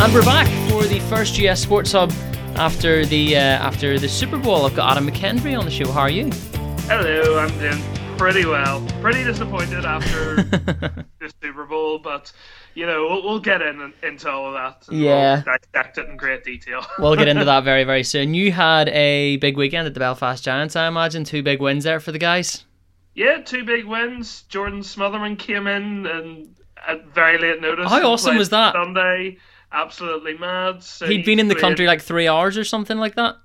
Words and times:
And 0.00 0.14
we're 0.14 0.24
back 0.24 0.46
for 0.70 0.84
the 0.84 0.98
first 1.10 1.38
GS 1.38 1.60
Sports 1.60 1.92
Hub 1.92 2.10
after 2.56 3.04
the 3.04 3.36
uh, 3.36 3.40
after 3.40 3.98
the 3.98 4.08
Super 4.08 4.38
Bowl. 4.38 4.64
I've 4.64 4.74
got 4.74 4.92
Adam 4.92 5.06
McKendry 5.06 5.56
on 5.56 5.66
the 5.66 5.70
show. 5.70 5.92
How 5.92 6.00
are 6.00 6.10
you? 6.10 6.30
Hello, 6.88 7.38
I'm 7.38 7.50
doing 7.58 8.16
pretty 8.16 8.46
well. 8.46 8.82
Pretty 9.02 9.22
disappointed 9.24 9.84
after 9.84 10.36
the 10.42 11.32
Super 11.42 11.66
Bowl, 11.66 11.98
but 11.98 12.32
you 12.72 12.86
know 12.86 13.08
we'll, 13.10 13.22
we'll 13.24 13.40
get 13.40 13.60
in 13.60 13.92
into 14.02 14.30
all 14.30 14.46
of 14.46 14.54
that. 14.54 14.90
Yeah, 14.90 15.42
we'll 15.44 15.58
dissect 15.74 15.98
it 15.98 16.08
in 16.08 16.16
great 16.16 16.44
detail. 16.44 16.82
we'll 16.98 17.14
get 17.14 17.28
into 17.28 17.44
that 17.44 17.64
very 17.64 17.84
very 17.84 18.02
soon. 18.14 18.32
You 18.32 18.52
had 18.52 18.88
a 18.88 19.36
big 19.36 19.58
weekend 19.58 19.86
at 19.86 19.92
the 19.92 20.00
Belfast 20.00 20.42
Giants, 20.42 20.76
I 20.76 20.88
imagine. 20.88 21.24
Two 21.24 21.42
big 21.42 21.60
wins 21.60 21.84
there 21.84 22.00
for 22.00 22.10
the 22.10 22.18
guys. 22.18 22.64
Yeah, 23.14 23.42
two 23.42 23.64
big 23.64 23.84
wins. 23.84 24.44
Jordan 24.48 24.80
Smotherman 24.80 25.38
came 25.38 25.66
in 25.66 26.06
and 26.06 26.56
at 26.88 27.06
very 27.08 27.36
late 27.36 27.60
notice. 27.60 27.86
How 27.86 28.00
awesome 28.12 28.38
was 28.38 28.48
that? 28.48 28.72
Sunday 28.72 29.36
absolutely 29.72 30.36
mad. 30.38 30.82
So 30.82 31.06
He'd 31.06 31.18
he 31.18 31.22
been 31.22 31.38
in 31.38 31.48
the 31.48 31.54
country 31.54 31.86
like 31.86 32.00
three 32.02 32.28
hours 32.28 32.56
or 32.58 32.64
something 32.64 32.98
like 32.98 33.14
that. 33.16 33.36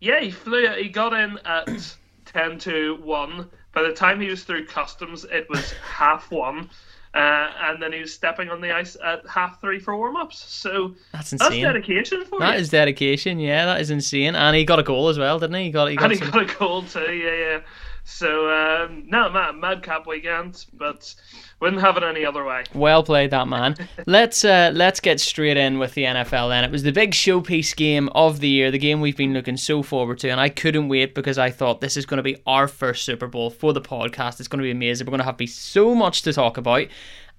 Yeah, 0.00 0.20
he 0.20 0.30
flew. 0.30 0.66
He 0.76 0.88
got 0.88 1.12
in 1.12 1.38
at 1.44 1.96
ten 2.24 2.58
to 2.60 2.96
one. 3.02 3.48
By 3.72 3.82
the 3.82 3.92
time 3.92 4.20
he 4.20 4.28
was 4.28 4.44
through 4.44 4.66
customs, 4.66 5.24
it 5.30 5.48
was 5.48 5.72
half 5.84 6.30
one. 6.30 6.68
Uh, 7.14 7.50
and 7.64 7.82
then 7.82 7.92
he 7.92 8.00
was 8.00 8.12
stepping 8.14 8.48
on 8.48 8.62
the 8.62 8.72
ice 8.74 8.96
at 9.04 9.20
half 9.28 9.60
three 9.60 9.78
for 9.78 9.94
warm 9.94 10.16
ups. 10.16 10.38
So 10.50 10.94
that's 11.12 11.30
insane. 11.32 11.62
That's 11.62 11.74
dedication 11.74 12.24
for 12.24 12.38
That 12.38 12.54
you. 12.54 12.60
is 12.60 12.70
dedication. 12.70 13.38
Yeah, 13.38 13.66
that 13.66 13.82
is 13.82 13.90
insane. 13.90 14.34
And 14.34 14.56
he 14.56 14.64
got 14.64 14.78
a 14.78 14.82
goal 14.82 15.08
as 15.08 15.18
well, 15.18 15.38
didn't 15.38 15.56
he? 15.56 15.64
He 15.64 15.70
got. 15.70 15.88
He 15.90 15.96
got 15.96 16.10
and 16.10 16.20
he 16.20 16.30
got 16.30 16.50
a 16.50 16.54
goal 16.58 16.82
too. 16.84 17.00
Yeah, 17.12 17.34
yeah. 17.34 17.60
So 18.04 18.50
um, 18.50 19.04
no, 19.06 19.30
mad, 19.30 19.56
madcap 19.56 20.06
weekend, 20.06 20.66
but 20.72 21.14
wouldn't 21.60 21.80
have 21.80 21.96
it 21.96 22.02
any 22.02 22.24
other 22.24 22.44
way. 22.44 22.64
Well 22.74 23.04
played, 23.04 23.30
that 23.30 23.46
man. 23.46 23.76
let's 24.06 24.44
uh, 24.44 24.72
let's 24.74 24.98
get 24.98 25.20
straight 25.20 25.56
in 25.56 25.78
with 25.78 25.94
the 25.94 26.04
NFL. 26.04 26.48
Then 26.50 26.64
it 26.64 26.70
was 26.72 26.82
the 26.82 26.90
big 26.92 27.12
showpiece 27.12 27.74
game 27.76 28.08
of 28.10 28.40
the 28.40 28.48
year, 28.48 28.70
the 28.72 28.78
game 28.78 29.00
we've 29.00 29.16
been 29.16 29.32
looking 29.32 29.56
so 29.56 29.82
forward 29.82 30.18
to, 30.18 30.28
and 30.30 30.40
I 30.40 30.48
couldn't 30.48 30.88
wait 30.88 31.14
because 31.14 31.38
I 31.38 31.50
thought 31.50 31.80
this 31.80 31.96
is 31.96 32.04
going 32.04 32.18
to 32.18 32.22
be 32.24 32.36
our 32.46 32.66
first 32.66 33.04
Super 33.04 33.28
Bowl 33.28 33.50
for 33.50 33.72
the 33.72 33.80
podcast. 33.80 34.40
It's 34.40 34.48
going 34.48 34.58
to 34.58 34.64
be 34.64 34.72
amazing. 34.72 35.06
We're 35.06 35.12
going 35.12 35.18
to 35.20 35.24
have 35.24 35.36
be 35.36 35.46
so 35.46 35.94
much 35.94 36.22
to 36.22 36.32
talk 36.32 36.56
about, 36.56 36.88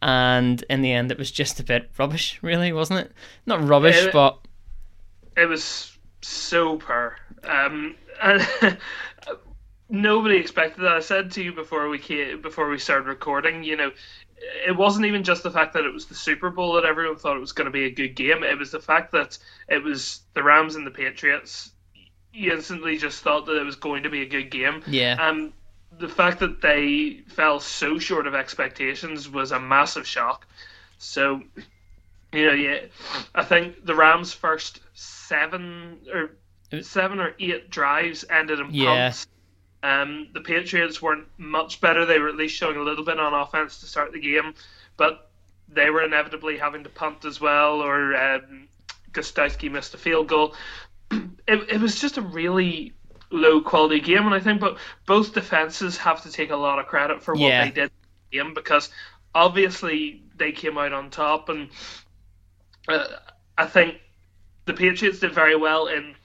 and 0.01 0.63
in 0.69 0.81
the 0.81 0.93
end, 0.93 1.11
it 1.11 1.17
was 1.17 1.29
just 1.31 1.59
a 1.59 1.63
bit 1.63 1.89
rubbish, 1.97 2.39
really, 2.41 2.71
wasn't 2.71 3.01
it? 3.01 3.11
Not 3.45 3.67
rubbish, 3.67 3.97
It- 4.05 4.13
but 4.13 4.39
It 5.35 5.45
was 5.45 5.97
so 6.21 6.77
poor. 6.77 7.17
Um, 7.43 7.95
and 8.23 8.77
nobody 9.89 10.37
expected 10.37 10.81
that. 10.83 10.91
I 10.93 10.99
said 10.99 11.31
to 11.31 11.43
you 11.43 11.53
before 11.53 11.89
we 11.89 11.99
came, 11.99 12.41
before 12.41 12.69
we 12.69 12.79
started 12.79 13.07
recording, 13.07 13.63
you 13.63 13.75
know, 13.75 13.91
it 14.67 14.75
wasn't 14.75 15.05
even 15.05 15.23
just 15.23 15.43
the 15.43 15.51
fact 15.51 15.73
that 15.73 15.85
it 15.85 15.93
was 15.93 16.05
the 16.07 16.15
Super 16.15 16.49
Bowl 16.49 16.73
that 16.73 16.85
everyone 16.85 17.15
thought 17.17 17.37
it 17.37 17.41
was 17.41 17.53
going 17.53 17.65
to 17.65 17.71
be 17.71 17.85
a 17.85 17.91
good 17.91 18.15
game. 18.15 18.43
It 18.43 18.57
was 18.57 18.71
the 18.71 18.79
fact 18.79 19.11
that 19.13 19.37
it 19.69 19.83
was 19.83 20.21
the 20.33 20.43
Rams 20.43 20.75
and 20.75 20.85
the 20.85 20.91
Patriots. 20.91 21.71
You 22.33 22.51
instantly 22.53 22.97
just 22.97 23.21
thought 23.21 23.45
that 23.45 23.55
it 23.59 23.63
was 23.63 23.75
going 23.75 24.03
to 24.03 24.09
be 24.09 24.21
a 24.23 24.27
good 24.27 24.49
game. 24.49 24.83
yeah, 24.87 25.15
Um, 25.19 25.53
the 25.99 26.09
fact 26.09 26.39
that 26.39 26.61
they 26.61 27.21
fell 27.27 27.59
so 27.59 27.99
short 27.99 28.25
of 28.25 28.33
expectations 28.33 29.29
was 29.29 29.51
a 29.51 29.59
massive 29.59 30.07
shock. 30.07 30.47
So, 30.97 31.43
you 32.33 32.45
know, 32.47 32.53
yeah, 32.53 32.79
I 33.35 33.43
think 33.43 33.85
the 33.85 33.93
Rams' 33.93 34.33
first 34.33 34.79
seven 34.95 35.99
or 36.11 36.31
seven 36.81 37.19
or 37.19 37.35
eight 37.39 37.69
drives 37.69 38.25
ended 38.29 38.59
in 38.59 38.69
Yeah. 38.71 39.05
punts. 39.09 39.27
Um, 39.83 40.29
the 40.33 40.39
Patriots 40.41 41.01
weren't 41.01 41.27
much 41.37 41.81
better. 41.81 42.05
They 42.05 42.17
were 42.17 42.29
at 42.29 42.37
least 42.37 42.55
showing 42.55 42.77
a 42.77 42.81
little 42.83 43.03
bit 43.03 43.19
on 43.19 43.33
offense 43.33 43.81
to 43.81 43.85
start 43.85 44.13
the 44.13 44.19
game, 44.19 44.53
but 44.97 45.29
they 45.67 45.89
were 45.89 46.03
inevitably 46.03 46.57
having 46.57 46.83
to 46.83 46.89
punt 46.89 47.25
as 47.25 47.41
well, 47.41 47.81
or 47.81 48.15
um, 48.15 48.67
Gostkowski 49.11 49.69
missed 49.69 49.93
a 49.93 49.97
field 49.97 50.27
goal. 50.27 50.55
It, 51.45 51.69
it 51.69 51.81
was 51.81 51.99
just 51.99 52.17
a 52.17 52.21
really 52.21 52.93
low 53.29 53.59
quality 53.59 53.99
game, 53.99 54.25
and 54.25 54.33
I 54.33 54.39
think 54.39 54.61
but 54.61 54.77
both 55.05 55.33
defenses 55.33 55.97
have 55.97 56.23
to 56.23 56.31
take 56.31 56.51
a 56.51 56.55
lot 56.55 56.79
of 56.79 56.85
credit 56.87 57.21
for 57.21 57.33
what 57.33 57.41
Yeah. 57.41 57.65
they 57.65 57.71
did 57.71 57.83
in 57.83 57.89
the 58.31 58.37
game 58.37 58.53
because 58.53 58.89
obviously 59.35 60.23
they 60.37 60.53
came 60.53 60.77
out 60.77 60.93
on 60.93 61.09
top, 61.09 61.49
and 61.49 61.69
uh, 62.87 63.05
I 63.57 63.65
think 63.65 63.95
the 64.65 64.73
Patriots 64.73 65.19
did 65.19 65.33
very 65.33 65.57
well 65.57 65.87
in 65.87 66.15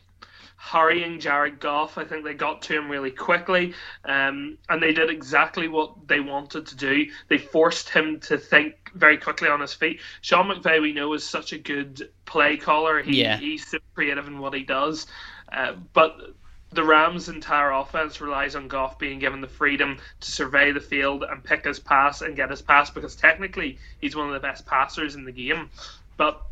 hurrying 0.60 1.20
Jared 1.20 1.60
Goff. 1.60 1.96
I 1.96 2.04
think 2.04 2.24
they 2.24 2.34
got 2.34 2.62
to 2.62 2.76
him 2.76 2.90
really 2.90 3.12
quickly, 3.12 3.74
um, 4.04 4.58
and 4.68 4.82
they 4.82 4.92
did 4.92 5.08
exactly 5.08 5.68
what 5.68 6.08
they 6.08 6.20
wanted 6.20 6.66
to 6.66 6.76
do. 6.76 7.06
They 7.28 7.38
forced 7.38 7.88
him 7.88 8.18
to 8.22 8.36
think 8.36 8.74
very 8.94 9.16
quickly 9.16 9.48
on 9.48 9.60
his 9.60 9.72
feet. 9.72 10.00
Sean 10.20 10.48
McVay, 10.48 10.82
we 10.82 10.92
know, 10.92 11.14
is 11.14 11.26
such 11.26 11.52
a 11.52 11.58
good 11.58 12.10
play 12.26 12.56
caller. 12.56 13.00
He, 13.00 13.22
Yeah. 13.22 13.38
He's 13.38 13.66
so 13.66 13.78
creative 13.94 14.26
in 14.26 14.40
what 14.40 14.52
he 14.52 14.64
does. 14.64 15.06
Uh, 15.50 15.74
but 15.92 16.34
the 16.72 16.84
Rams' 16.84 17.28
entire 17.28 17.70
offense 17.70 18.20
relies 18.20 18.56
on 18.56 18.66
Goff 18.68 18.98
being 18.98 19.20
given 19.20 19.40
the 19.40 19.48
freedom 19.48 19.96
to 20.20 20.30
survey 20.30 20.72
the 20.72 20.80
field 20.80 21.22
and 21.22 21.42
pick 21.42 21.64
his 21.64 21.78
pass 21.78 22.20
and 22.20 22.36
get 22.36 22.50
his 22.50 22.62
pass 22.62 22.90
because 22.90 23.14
technically 23.14 23.78
he's 24.00 24.16
one 24.16 24.26
of 24.26 24.34
the 24.34 24.40
best 24.40 24.66
passers 24.66 25.14
in 25.14 25.24
the 25.24 25.32
game. 25.32 25.70
But 26.16 26.42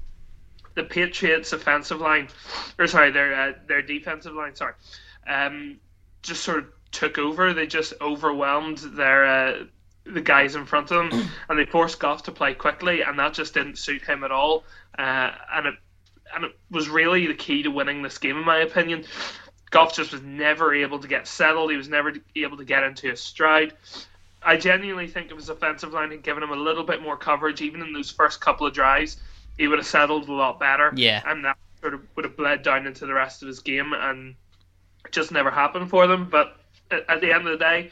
the 0.76 0.84
Patriots' 0.84 1.53
offensive 1.53 2.00
line, 2.00 2.28
or 2.78 2.87
sorry, 2.87 3.10
their 3.10 3.34
uh, 3.34 3.53
their 3.66 3.82
defensive 3.82 4.34
line, 4.34 4.54
sorry, 4.54 4.75
um, 5.26 5.81
just 6.22 6.44
sort 6.44 6.59
of 6.59 6.66
took 6.92 7.19
over. 7.19 7.53
They 7.53 7.66
just 7.66 7.94
overwhelmed 8.00 8.78
their 8.78 9.26
uh, 9.26 9.64
the 10.04 10.20
guys 10.20 10.54
in 10.54 10.66
front 10.66 10.92
of 10.92 11.10
them, 11.10 11.28
and 11.48 11.59
they 11.59 11.64
forced 11.64 11.98
Goff 11.98 12.25
to 12.25 12.32
play 12.32 12.54
quickly, 12.54 13.03
and 13.03 13.19
that 13.19 13.32
just 13.32 13.54
didn't 13.54 13.78
suit 13.78 14.03
him 14.03 14.22
at 14.22 14.31
all. 14.31 14.64
Uh, 14.97 15.32
and 15.53 15.66
it 15.66 15.75
and 16.34 16.44
it 16.44 16.56
was 16.70 16.88
really 16.88 17.26
the 17.26 17.34
key 17.34 17.62
to 17.62 17.70
winning 17.70 18.03
this 18.03 18.19
game, 18.19 18.37
in 18.37 18.44
my 18.44 18.58
opinion. 18.58 19.04
Goff 19.70 19.94
just 19.94 20.12
was 20.12 20.22
never 20.22 20.75
able 20.75 21.00
to 21.00 21.08
get 21.08 21.26
settled. 21.26 21.70
He 21.70 21.76
was 21.76 21.88
never 21.88 22.12
able 22.37 22.56
to 22.58 22.64
get 22.64 22.84
into 22.84 23.08
his 23.08 23.20
stride. 23.20 23.72
I 24.43 24.56
genuinely 24.56 25.08
think 25.08 25.31
if 25.31 25.37
his 25.37 25.48
offensive 25.48 25.93
line 25.93 26.12
had 26.12 26.22
given 26.22 26.43
him 26.43 26.50
a 26.50 26.56
little 26.56 26.84
bit 26.84 27.03
more 27.03 27.16
coverage, 27.16 27.62
even 27.62 27.82
in 27.82 27.93
those 27.93 28.10
first 28.10 28.41
couple 28.41 28.66
of 28.66 28.72
drives, 28.72 29.16
he 29.59 29.69
would 29.69 29.78
have 29.78 29.87
settled 29.87 30.28
a 30.28 30.33
lot 30.33 30.61
better. 30.61 30.93
Yeah. 30.94 31.22
And 31.27 31.44
that 31.44 31.56
sort 31.81 31.94
of 31.94 32.00
would 32.17 32.25
have 32.25 32.37
bled 32.37 32.62
down 32.62 32.87
into 32.87 33.06
the 33.06 33.15
rest 33.15 33.43
of 33.43 33.49
his 33.49 33.61
game, 33.61 33.93
and 33.93 34.34
just 35.11 35.33
never 35.33 35.50
happened 35.50 35.91
for 35.91 36.06
them. 36.06 36.28
But 36.31 36.56
at, 36.91 37.09
at 37.09 37.21
the 37.21 37.33
end 37.33 37.47
of 37.47 37.59
the 37.59 37.65
day, 37.65 37.91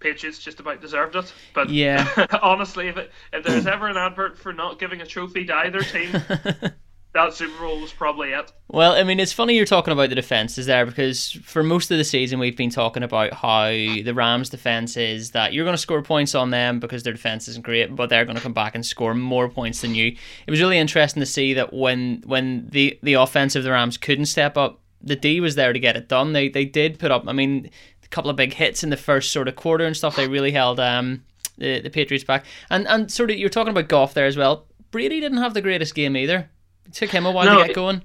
Patriots 0.00 0.38
just 0.38 0.60
about 0.60 0.80
deserved 0.80 1.16
it. 1.16 1.32
But 1.54 1.70
Yeah. 1.70 2.06
honestly, 2.42 2.88
if 2.88 2.96
it, 2.96 3.12
if 3.32 3.44
there's 3.44 3.66
ever 3.66 3.88
an 3.88 3.96
advert 3.96 4.38
for 4.38 4.52
not 4.52 4.78
giving 4.78 5.00
a 5.00 5.06
trophy 5.06 5.44
to 5.46 5.54
either 5.54 5.80
team, 5.80 6.10
that 7.16 7.34
Super 7.34 7.58
Bowl 7.58 7.80
was 7.80 7.92
probably 7.92 8.30
it. 8.30 8.52
Well, 8.68 8.92
I 8.92 9.02
mean, 9.02 9.18
it's 9.18 9.32
funny 9.32 9.56
you're 9.56 9.64
talking 9.64 9.92
about 9.92 10.10
the 10.10 10.14
defenses 10.14 10.66
there 10.66 10.84
because 10.86 11.32
for 11.42 11.62
most 11.62 11.90
of 11.90 11.98
the 11.98 12.04
season 12.04 12.38
we've 12.38 12.56
been 12.56 12.70
talking 12.70 13.02
about 13.02 13.32
how 13.32 13.68
the 13.68 14.12
Rams' 14.12 14.50
defense 14.50 14.96
is 14.96 15.30
that 15.32 15.52
you're 15.52 15.64
going 15.64 15.74
to 15.74 15.80
score 15.80 16.02
points 16.02 16.34
on 16.34 16.50
them 16.50 16.78
because 16.78 17.02
their 17.02 17.12
defense 17.12 17.48
isn't 17.48 17.64
great, 17.64 17.94
but 17.94 18.10
they're 18.10 18.24
going 18.24 18.36
to 18.36 18.42
come 18.42 18.52
back 18.52 18.74
and 18.74 18.84
score 18.84 19.14
more 19.14 19.48
points 19.48 19.80
than 19.80 19.94
you. 19.94 20.16
It 20.46 20.50
was 20.50 20.60
really 20.60 20.78
interesting 20.78 21.20
to 21.20 21.26
see 21.26 21.54
that 21.54 21.72
when 21.72 22.22
when 22.26 22.68
the 22.68 22.98
the 23.02 23.14
offense 23.14 23.56
of 23.56 23.64
the 23.64 23.70
Rams 23.70 23.96
couldn't 23.96 24.26
step 24.26 24.56
up, 24.56 24.80
the 25.00 25.16
D 25.16 25.40
was 25.40 25.54
there 25.54 25.72
to 25.72 25.78
get 25.78 25.96
it 25.96 26.08
done. 26.08 26.32
They 26.32 26.48
they 26.48 26.64
did 26.64 26.98
put 26.98 27.10
up. 27.10 27.24
I 27.26 27.32
mean, 27.32 27.70
a 28.04 28.08
couple 28.08 28.30
of 28.30 28.36
big 28.36 28.52
hits 28.52 28.84
in 28.84 28.90
the 28.90 28.96
first 28.96 29.32
sort 29.32 29.48
of 29.48 29.56
quarter 29.56 29.84
and 29.84 29.96
stuff. 29.96 30.16
They 30.16 30.28
really 30.28 30.52
held 30.52 30.80
um 30.80 31.24
the 31.58 31.80
the 31.80 31.90
Patriots 31.90 32.24
back. 32.24 32.44
And 32.70 32.86
and 32.88 33.10
sort 33.10 33.30
of 33.30 33.38
you're 33.38 33.48
talking 33.48 33.70
about 33.70 33.88
Goff 33.88 34.14
there 34.14 34.26
as 34.26 34.36
well. 34.36 34.66
Brady 34.90 35.20
didn't 35.20 35.38
have 35.38 35.54
the 35.54 35.62
greatest 35.62 35.94
game 35.94 36.16
either. 36.16 36.50
It 36.86 36.92
took 36.92 37.10
him 37.10 37.26
a 37.26 37.30
while 37.32 37.44
No, 37.46 37.60
to 37.60 37.66
get 37.66 37.74
going. 37.74 38.02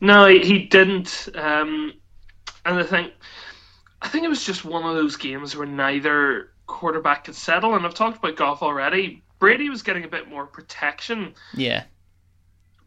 No, 0.00 0.26
he 0.26 0.64
didn't. 0.64 1.28
Um, 1.34 1.94
and 2.64 2.78
I 2.78 2.82
think, 2.82 3.12
I 4.02 4.08
think 4.08 4.24
it 4.24 4.28
was 4.28 4.44
just 4.44 4.64
one 4.64 4.84
of 4.84 4.94
those 4.94 5.16
games 5.16 5.56
where 5.56 5.66
neither 5.66 6.50
quarterback 6.66 7.24
could 7.24 7.34
settle. 7.34 7.74
And 7.74 7.86
I've 7.86 7.94
talked 7.94 8.18
about 8.18 8.36
Goff 8.36 8.62
already. 8.62 9.22
Brady 9.38 9.70
was 9.70 9.82
getting 9.82 10.04
a 10.04 10.08
bit 10.08 10.28
more 10.28 10.46
protection, 10.46 11.34
Yeah. 11.54 11.84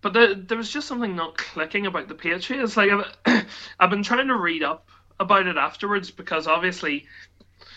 but 0.01 0.13
the, 0.13 0.43
there 0.47 0.57
was 0.57 0.69
just 0.69 0.87
something 0.87 1.15
not 1.15 1.37
clicking 1.37 1.85
about 1.87 2.07
the 2.09 2.15
Patriots. 2.15 2.75
Like 2.75 2.91
I've, 2.91 3.45
I've 3.79 3.89
been 3.89 4.03
trying 4.03 4.27
to 4.27 4.35
read 4.37 4.61
up 4.61 4.89
about 5.19 5.47
it 5.47 5.55
afterwards 5.57 6.11
because 6.11 6.47
obviously, 6.47 7.05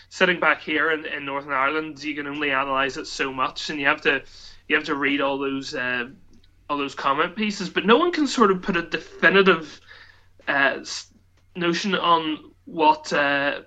sitting 0.09 0.39
back 0.41 0.61
here 0.61 0.91
in, 0.91 1.05
in 1.05 1.25
Northern 1.25 1.53
Ireland, 1.53 2.03
you 2.03 2.15
can 2.15 2.27
only 2.27 2.51
analyze 2.51 2.97
it 2.97 3.07
so 3.07 3.31
much, 3.31 3.69
and 3.69 3.79
you 3.79 3.85
have 3.87 4.01
to 4.01 4.23
you 4.67 4.75
have 4.75 4.85
to 4.85 4.95
read 4.95 5.21
all 5.21 5.37
those. 5.37 5.73
Uh, 5.73 6.09
all 6.69 6.77
those 6.77 6.95
comment 6.95 7.35
pieces, 7.35 7.69
but 7.69 7.85
no 7.85 7.97
one 7.97 8.11
can 8.11 8.27
sort 8.27 8.51
of 8.51 8.61
put 8.61 8.75
a 8.75 8.81
definitive 8.81 9.79
uh, 10.47 10.83
notion 11.55 11.95
on 11.95 12.51
what 12.65 13.11
uh, 13.13 13.61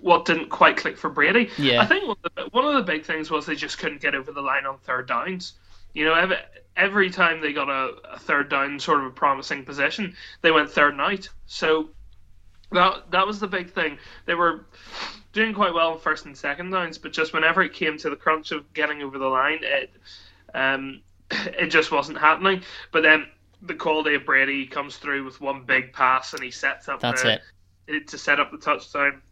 what 0.00 0.24
didn't 0.24 0.48
quite 0.48 0.76
click 0.76 0.96
for 0.96 1.10
Brady. 1.10 1.50
Yeah. 1.58 1.80
I 1.80 1.86
think 1.86 2.06
one 2.06 2.16
of, 2.24 2.34
the, 2.34 2.42
one 2.50 2.64
of 2.64 2.74
the 2.74 2.82
big 2.82 3.04
things 3.04 3.30
was 3.30 3.46
they 3.46 3.54
just 3.54 3.78
couldn't 3.78 4.00
get 4.00 4.14
over 4.14 4.32
the 4.32 4.42
line 4.42 4.66
on 4.66 4.78
third 4.78 5.08
downs. 5.08 5.54
You 5.94 6.04
know, 6.04 6.14
every, 6.14 6.36
every 6.76 7.10
time 7.10 7.40
they 7.40 7.52
got 7.52 7.68
a, 7.68 7.94
a 8.12 8.18
third 8.18 8.48
down, 8.48 8.78
sort 8.78 9.00
of 9.00 9.06
a 9.06 9.10
promising 9.10 9.64
possession, 9.64 10.14
they 10.42 10.50
went 10.50 10.70
third 10.70 10.92
and 10.92 11.00
out. 11.00 11.28
So 11.46 11.90
that 12.72 13.10
that 13.10 13.26
was 13.26 13.40
the 13.40 13.46
big 13.46 13.72
thing. 13.72 13.98
They 14.26 14.34
were 14.34 14.66
doing 15.32 15.54
quite 15.54 15.74
well 15.74 15.94
in 15.94 15.98
first 15.98 16.26
and 16.26 16.36
second 16.36 16.70
downs, 16.70 16.98
but 16.98 17.12
just 17.12 17.32
whenever 17.32 17.62
it 17.62 17.72
came 17.72 17.98
to 17.98 18.10
the 18.10 18.16
crunch 18.16 18.52
of 18.52 18.72
getting 18.72 19.02
over 19.02 19.18
the 19.18 19.26
line, 19.26 19.60
it 19.62 19.90
um, 20.54 21.02
it 21.58 21.66
just 21.66 21.90
wasn't 21.92 22.18
happening. 22.18 22.62
But 22.92 23.02
then 23.02 23.26
the 23.62 23.74
quality 23.74 24.14
of 24.14 24.24
Brady 24.24 24.66
comes 24.66 24.96
through 24.96 25.24
with 25.24 25.40
one 25.40 25.62
big 25.64 25.92
pass 25.92 26.32
and 26.32 26.42
he 26.42 26.50
sets 26.50 26.88
up 26.88 27.00
That's 27.00 27.22
the, 27.22 27.40
it. 27.88 28.08
to 28.08 28.18
set 28.18 28.40
up 28.40 28.50
the 28.50 28.58
touchdown. 28.58 29.22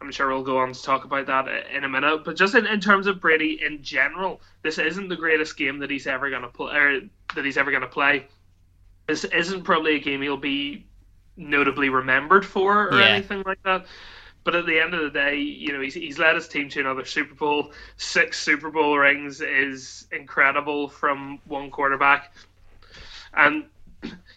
I'm 0.00 0.10
sure 0.10 0.28
we'll 0.28 0.42
go 0.42 0.58
on 0.58 0.72
to 0.72 0.82
talk 0.82 1.04
about 1.04 1.26
that 1.26 1.48
in 1.74 1.84
a 1.84 1.88
minute. 1.88 2.24
But 2.24 2.36
just 2.36 2.54
in, 2.54 2.66
in 2.66 2.80
terms 2.80 3.06
of 3.06 3.20
Brady 3.20 3.60
in 3.64 3.82
general, 3.82 4.40
this 4.62 4.78
isn't 4.78 5.08
the 5.08 5.16
greatest 5.16 5.56
game 5.56 5.78
that 5.78 5.90
he's 5.90 6.06
ever 6.06 6.28
going 6.30 6.42
to 6.42 6.48
play. 6.48 6.74
Or 6.74 6.96
er, 6.96 7.00
that 7.34 7.44
he's 7.44 7.56
ever 7.56 7.70
going 7.70 7.82
to 7.82 7.88
play. 7.88 8.26
This 9.06 9.24
isn't 9.24 9.62
probably 9.64 9.96
a 9.96 9.98
game 9.98 10.22
he'll 10.22 10.36
be 10.36 10.86
notably 11.36 11.88
remembered 11.88 12.44
for 12.44 12.88
or 12.88 12.98
Yeah. 12.98 13.06
anything 13.06 13.42
like 13.44 13.62
that. 13.64 13.86
But 14.44 14.54
at 14.54 14.66
the 14.66 14.78
end 14.78 14.92
of 14.92 15.02
the 15.02 15.10
day, 15.10 15.38
you 15.38 15.72
know, 15.72 15.80
he's, 15.80 15.94
he's 15.94 16.18
led 16.18 16.34
his 16.34 16.48
team 16.48 16.68
to 16.70 16.80
another 16.80 17.04
Super 17.04 17.34
Bowl. 17.34 17.72
Six 17.96 18.38
Super 18.38 18.70
Bowl 18.70 18.98
rings 18.98 19.40
is 19.40 20.06
incredible 20.12 20.88
from 20.88 21.40
one 21.46 21.70
quarterback. 21.70 22.34
And 23.32 23.64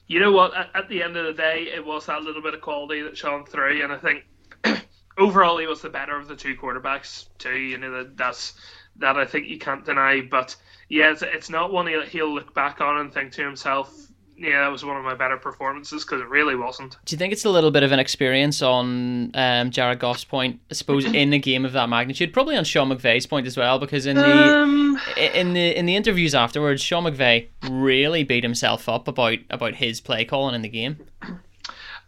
you 0.08 0.22
know 0.22 0.32
what? 0.32 0.56
At, 0.56 0.70
at 0.74 0.90
the 0.90 1.04
end 1.04 1.18
of 1.18 1.26
the 1.26 1.34
day, 1.34 1.70
it 1.74 1.86
was 1.86 2.06
that 2.06 2.22
little 2.24 2.42
bit 2.42 2.54
of 2.54 2.62
quality 2.62 3.02
that 3.02 3.18
shone 3.18 3.46
through. 3.46 3.84
And 3.84 3.92
I 3.92 3.98
think 3.98 4.26
overall, 5.18 5.58
he 5.58 5.68
was 5.68 5.82
the 5.82 5.90
better 5.90 6.18
of 6.18 6.30
the 6.30 6.36
two 6.36 6.56
quarterbacks, 6.56 7.26
too. 7.38 7.58
You 7.58 7.78
know, 7.78 7.92
that, 7.92 8.16
that's 8.16 8.54
that 8.98 9.18
I 9.18 9.26
think 9.26 9.48
you 9.48 9.60
can't 9.60 9.86
deny. 9.86 10.22
But 10.22 10.56
yeah, 10.90 11.12
it's, 11.12 11.22
it's 11.22 11.50
not 11.50 11.72
one 11.72 11.88
he'll, 11.88 12.02
he'll 12.04 12.34
look 12.34 12.54
back 12.54 12.82
on 12.82 12.98
and 12.98 13.14
think 13.14 13.34
to 13.34 13.44
himself, 13.44 14.07
yeah, 14.38 14.62
that 14.62 14.72
was 14.72 14.86
one 14.86 14.96
of 14.98 15.04
my 15.04 15.16
better 15.16 15.38
performances 15.38 16.04
because 16.06 16.22
it 16.22 16.30
really 16.30 16.56
wasn't. 16.56 16.96
Do 17.06 17.14
you 17.14 17.18
think 17.18 17.34
it's 17.34 17.46
a 17.46 17.50
little 17.50 17.72
bit 17.72 17.84
of 17.84 17.92
an 17.92 18.00
experience 18.00 18.62
on 18.62 19.32
um, 19.34 19.72
Jared 19.72 20.00
Goff's 20.00 20.24
point? 20.24 20.60
I 20.70 20.76
suppose 20.76 21.06
in 21.14 21.34
a 21.34 21.40
game 21.40 21.66
of 21.66 21.74
that 21.74 21.90
magnitude, 21.90 22.34
probably 22.34 22.56
on 22.56 22.64
Sean 22.64 22.90
McVay's 22.90 23.26
point 23.26 23.48
as 23.48 23.58
well, 23.58 23.80
because 23.80 24.06
in 24.06 24.16
the 24.16 24.58
Um, 24.58 25.00
in 25.18 25.54
the 25.54 25.78
in 25.78 25.86
the 25.88 25.96
interviews 25.96 26.36
afterwards, 26.36 26.82
Sean 26.82 27.06
McVay 27.06 27.48
really 27.70 28.24
beat 28.24 28.44
himself 28.44 28.88
up 28.88 29.08
about 29.08 29.40
about 29.50 29.76
his 29.76 30.00
play 30.00 30.24
calling 30.24 30.54
in 30.54 30.62
the 30.62 30.70
game. 30.70 30.98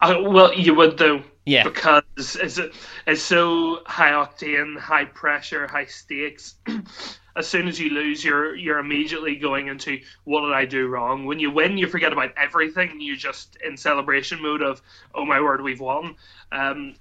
uh, 0.02 0.16
well, 0.22 0.54
you 0.54 0.76
would 0.76 0.98
though. 0.98 1.24
Yeah. 1.46 1.64
Because 1.64 2.04
it's, 2.20 2.60
it's 3.08 3.24
so 3.24 3.82
high 3.88 4.12
octane, 4.12 4.78
high 4.78 5.06
pressure, 5.06 5.66
high 5.68 5.86
stakes. 5.86 6.56
As 7.40 7.48
soon 7.48 7.70
as 7.70 7.80
you 7.80 7.90
lose, 7.90 8.24
you're 8.24 8.54
you're 8.56 8.80
immediately 8.80 9.38
going 9.38 9.68
into 9.68 10.00
what 10.26 10.42
did 10.42 10.54
I 10.54 10.66
do 10.66 10.88
wrong? 10.88 11.26
When 11.26 11.40
you 11.40 11.50
win, 11.50 11.78
you 11.78 11.88
forget 11.88 12.12
about 12.12 12.34
everything. 12.38 13.00
You're 13.00 13.16
just 13.16 13.58
in 13.66 13.78
celebration 13.78 14.42
mode 14.42 14.62
of 14.62 14.82
oh 15.16 15.26
my 15.26 15.40
word, 15.40 15.62
we've 15.62 15.80
won. 15.80 16.16
Um, 16.52 16.96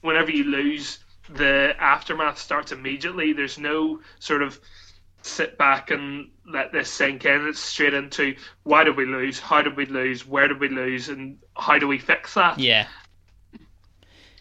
whenever 0.00 0.30
you 0.30 0.44
lose, 0.44 1.00
the 1.28 1.74
aftermath 1.78 2.38
starts 2.38 2.72
immediately. 2.72 3.34
There's 3.34 3.58
no 3.58 4.00
sort 4.18 4.42
of 4.42 4.58
sit 5.20 5.58
back 5.58 5.90
and 5.90 6.30
let 6.46 6.72
this 6.72 6.90
sink 6.90 7.26
in. 7.26 7.46
It's 7.46 7.60
straight 7.60 7.94
into 7.94 8.34
why 8.62 8.82
did 8.84 8.96
we 8.96 9.04
lose? 9.04 9.38
How 9.38 9.60
did 9.60 9.76
we 9.76 9.84
lose? 9.84 10.26
Where 10.26 10.48
did 10.48 10.58
we 10.58 10.68
lose? 10.68 11.10
And 11.10 11.36
how 11.56 11.78
do 11.78 11.86
we 11.86 11.98
fix 11.98 12.32
that? 12.34 12.58
Yeah, 12.58 12.86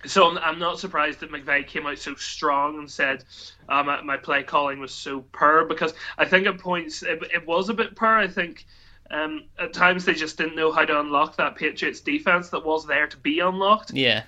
So 0.06 0.30
I'm, 0.30 0.38
I'm 0.40 0.60
not 0.60 0.80
surprised 0.80 1.20
that 1.22 1.32
McVay 1.32 1.66
came 1.66 1.86
out 1.86 1.98
so 1.98 2.16
strong 2.16 2.78
and 2.80 2.90
said 2.90 3.24
um, 3.70 3.86
my, 3.86 4.02
my 4.02 4.18
play 4.18 4.44
calling 4.44 4.80
was 4.80 4.94
so 4.94 5.24
poor 5.32 5.66
because 5.66 5.94
I 6.18 6.26
think 6.26 6.48
at 6.48 6.58
points 6.58 7.04
it, 7.04 7.22
it 7.34 7.46
was 7.48 7.70
a 7.70 7.74
bit 7.74 7.96
poor. 7.96 8.10
I 8.10 8.28
think 8.28 8.66
um, 9.12 9.46
at 9.60 9.74
times 9.74 10.06
they 10.06 10.14
just 10.14 10.38
didn't 10.38 10.56
know 10.56 10.72
how 10.72 10.86
to 10.86 11.00
unlock 11.00 11.38
that 11.38 11.56
Patriots 11.56 12.02
defense 12.02 12.50
that 12.50 12.66
was 12.66 12.86
there 12.86 13.08
to 13.08 13.18
be 13.18 13.40
unlocked. 13.40 13.92
yeah, 13.94 14.24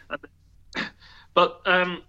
But 1.33 1.61
um, 1.65 2.01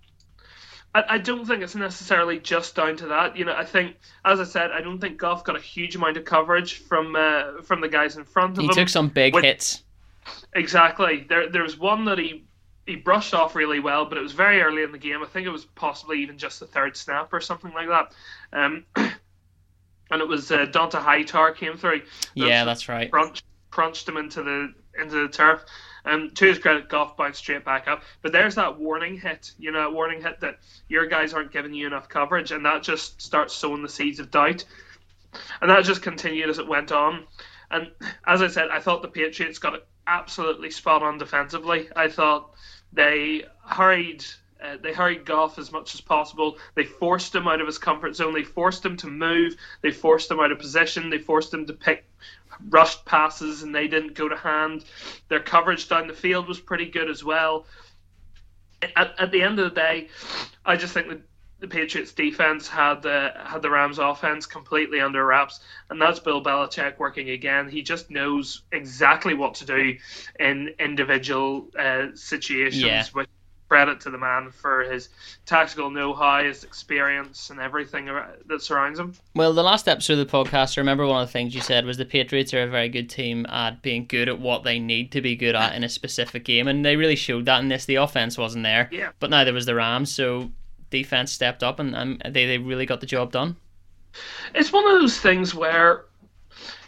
I, 0.95 1.05
I 1.11 1.19
don't 1.19 1.45
think 1.45 1.63
it's 1.63 1.75
necessarily 1.75 2.39
just 2.39 2.75
down 2.75 2.97
to 2.97 3.09
that. 3.09 3.37
You 3.37 3.45
know, 3.45 3.55
I 3.55 3.65
think, 3.65 3.97
as 4.25 4.41
I 4.41 4.45
said, 4.45 4.71
I 4.71 4.81
don't 4.81 4.99
think 4.99 5.19
Goff 5.19 5.45
got 5.45 5.57
a 5.57 5.61
huge 5.61 5.95
amount 5.95 6.17
of 6.17 6.25
coverage 6.25 6.79
from 6.79 7.15
uh, 7.15 7.61
from 7.63 7.83
the 7.83 7.89
guys 7.89 8.17
in 8.17 8.25
front 8.25 8.53
of 8.53 8.59
he 8.59 8.65
him. 8.65 8.71
He 8.71 8.75
took 8.75 8.89
some 8.89 9.09
big 9.09 9.37
hits. 9.37 9.83
Exactly. 10.55 11.27
There, 11.29 11.51
there 11.51 11.63
was 11.63 11.79
one 11.79 12.07
that 12.07 12.19
he 12.19 12.46
he 12.87 12.97
brushed 12.97 13.35
off 13.35 13.55
really 13.55 13.81
well, 13.81 14.05
but 14.07 14.17
it 14.17 14.23
was 14.23 14.33
very 14.33 14.63
early 14.63 14.83
in 14.83 14.93
the 14.93 14.99
game. 14.99 15.23
I 15.23 15.27
think 15.27 15.47
it 15.47 15.51
was 15.51 15.65
possibly 15.65 16.23
even 16.23 16.39
just 16.39 16.61
the 16.61 16.67
third 16.67 16.97
snap 16.97 17.33
or 17.33 17.41
something 17.41 17.73
like 17.73 17.89
that. 17.89 18.13
Um, 18.53 18.85
and 18.97 20.23
it 20.23 20.29
was 20.29 20.51
uh, 20.53 20.67
Dont'a 20.67 21.01
Hightower 21.01 21.53
came 21.53 21.77
through. 21.77 22.03
Yeah, 22.35 22.65
that's 22.65 22.89
right. 22.89 23.11
Crunched, 23.11 23.45
crunched 23.71 24.09
him 24.09 24.17
into 24.17 24.43
the 24.43 24.73
into 24.99 25.27
the 25.27 25.29
turf. 25.29 25.65
And 26.05 26.35
to 26.37 26.47
his 26.47 26.61
credit, 26.61 26.89
Goff 26.89 27.17
bounced 27.17 27.41
straight 27.41 27.65
back 27.65 27.89
up. 27.89 28.03
But 28.23 28.31
there's 28.31 28.55
that 28.55 28.79
warning 28.79 29.19
hit, 29.19 29.51
you 29.59 29.73
know, 29.73 29.81
that 29.81 29.93
warning 29.93 30.23
hit 30.23 30.39
that 30.41 30.61
your 30.89 31.07
guys 31.07 31.35
aren't 31.35 31.51
giving 31.51 31.75
you 31.75 31.89
enough 31.89 32.09
coverage, 32.09 32.53
and 32.53 32.65
that 32.65 32.85
just 32.85 33.21
starts 33.21 33.53
sowing 33.53 33.83
the 33.83 33.89
seeds 33.89 34.21
of 34.21 34.31
doubt. 34.31 34.65
And 35.61 35.69
that 35.69 35.85
just 35.85 36.03
continued 36.03 36.49
as 36.49 36.61
it 36.61 36.69
went 36.69 36.93
on. 36.93 37.27
And 37.73 37.91
as 38.25 38.41
I 38.41 38.47
said, 38.47 38.69
I 38.71 38.79
thought 38.79 39.03
the 39.03 39.09
Patriots 39.09 39.59
got 39.59 39.75
it 39.75 39.87
absolutely 40.07 40.71
spot 40.71 41.03
on 41.03 41.19
defensively. 41.19 41.89
I 41.95 42.09
thought 42.09 42.55
they 42.93 43.45
hurried. 43.65 44.25
Uh, 44.63 44.79
they 44.83 44.93
hurried 44.93 45.27
Goff 45.27 45.59
as 45.59 45.71
much 45.71 45.95
as 45.95 46.01
possible. 46.01 46.57
They 46.75 46.85
forced 46.85 47.35
him 47.35 47.47
out 47.47 47.61
of 47.61 47.67
his 47.67 47.79
comfort 47.79 48.17
zone. 48.17 48.33
They 48.33 48.43
forced 48.43 48.85
him 48.85 48.97
to 48.99 49.07
move. 49.07 49.57
They 49.83 49.91
forced 49.91 50.31
him 50.31 50.41
out 50.41 50.51
of 50.51 50.59
position. 50.59 51.11
They 51.11 51.19
forced 51.19 51.53
him 51.53 51.67
to 51.67 51.73
pick 51.73 52.05
rushed 52.71 53.05
passes, 53.05 53.63
and 53.63 53.75
they 53.75 53.87
didn't 53.89 54.15
go 54.15 54.29
to 54.29 54.37
hand. 54.37 54.85
Their 55.29 55.41
coverage 55.41 55.89
down 55.89 56.09
the 56.09 56.15
field 56.15 56.49
was 56.49 56.59
pretty 56.59 56.87
good 56.87 57.11
as 57.11 57.23
well. 57.23 57.67
At, 58.95 59.15
at 59.19 59.31
the 59.31 59.43
end 59.43 59.59
of 59.59 59.69
the 59.69 59.81
day, 59.81 60.09
I 60.65 60.77
just 60.77 60.95
think 60.95 61.09
that 61.09 61.21
the 61.59 61.69
Patriots 61.69 62.13
defense 62.13 62.69
had 62.69 63.01
the 63.03 63.33
had 63.45 63.63
the 63.63 63.71
Rams 63.71 63.99
offense 63.99 64.45
completely 64.47 65.01
under 65.01 65.25
wraps, 65.25 65.61
and 65.91 66.01
that's 66.01 66.19
Bill 66.19 66.43
Belichick 66.43 66.99
working 66.99 67.31
again. 67.31 67.69
He 67.69 67.83
just 67.83 68.11
knows 68.11 68.63
exactly 68.73 69.35
what 69.35 69.55
to 69.55 69.65
do 69.65 69.97
in 70.39 70.75
individual 70.79 71.69
uh, 71.79 72.09
situations. 72.15 72.83
Yeah. 72.83 73.05
Which 73.13 73.29
credit 73.69 73.99
to 74.01 74.11
the 74.11 74.19
man 74.19 74.49
for 74.53 74.85
his 74.85 75.09
tactical 75.45 75.91
know-how, 75.91 76.45
his 76.45 76.63
experience, 76.63 77.51
and 77.51 77.59
everything 77.59 78.09
that 78.47 78.63
surrounds 78.63 78.97
him. 78.97 79.13
Well, 79.35 79.53
the 79.53 79.65
last 79.65 79.89
episode 79.89 80.21
of 80.21 80.31
the 80.31 80.33
podcast, 80.33 80.79
I 80.79 80.83
remember 80.83 81.05
one 81.05 81.21
of 81.21 81.27
the 81.27 81.33
things 81.33 81.53
you 81.53 81.61
said 81.61 81.85
was 81.85 81.97
the 81.97 82.05
Patriots 82.05 82.55
are 82.55 82.63
a 82.63 82.69
very 82.69 82.89
good 82.89 83.11
team 83.11 83.45
at 83.47 83.83
being 83.83 84.07
good 84.07 84.29
at 84.29 84.39
what 84.39 84.63
they 84.63 84.79
need 84.79 85.11
to 85.13 85.21
be 85.21 85.35
good 85.35 85.57
at 85.57 85.75
in 85.75 85.83
a 85.83 85.89
specific 85.89 86.45
game, 86.45 86.69
and 86.69 86.85
they 86.85 86.95
really 86.95 87.17
showed 87.17 87.45
that 87.47 87.61
in 87.61 87.67
this. 87.67 87.87
The 87.87 87.97
offense 87.97 88.39
wasn't 88.39 88.63
there, 88.63 88.89
Yeah. 88.93 89.11
but 89.19 89.31
neither 89.31 89.53
was 89.53 89.67
the 89.67 89.75
Rams, 89.75 90.15
so 90.15 90.53
defense 90.99 91.33
stepped 91.33 91.63
up 91.63 91.79
and 91.81 91.95
um, 91.97 92.19
they, 92.25 92.47
they 92.47 92.59
really 92.59 92.87
got 92.87 93.01
the 93.01 93.07
job 93.07 93.33
done. 93.33 93.57
it's 94.55 94.73
one 94.73 94.85
of 94.87 95.01
those 95.01 95.19
things 95.19 95.55
where 95.55 96.05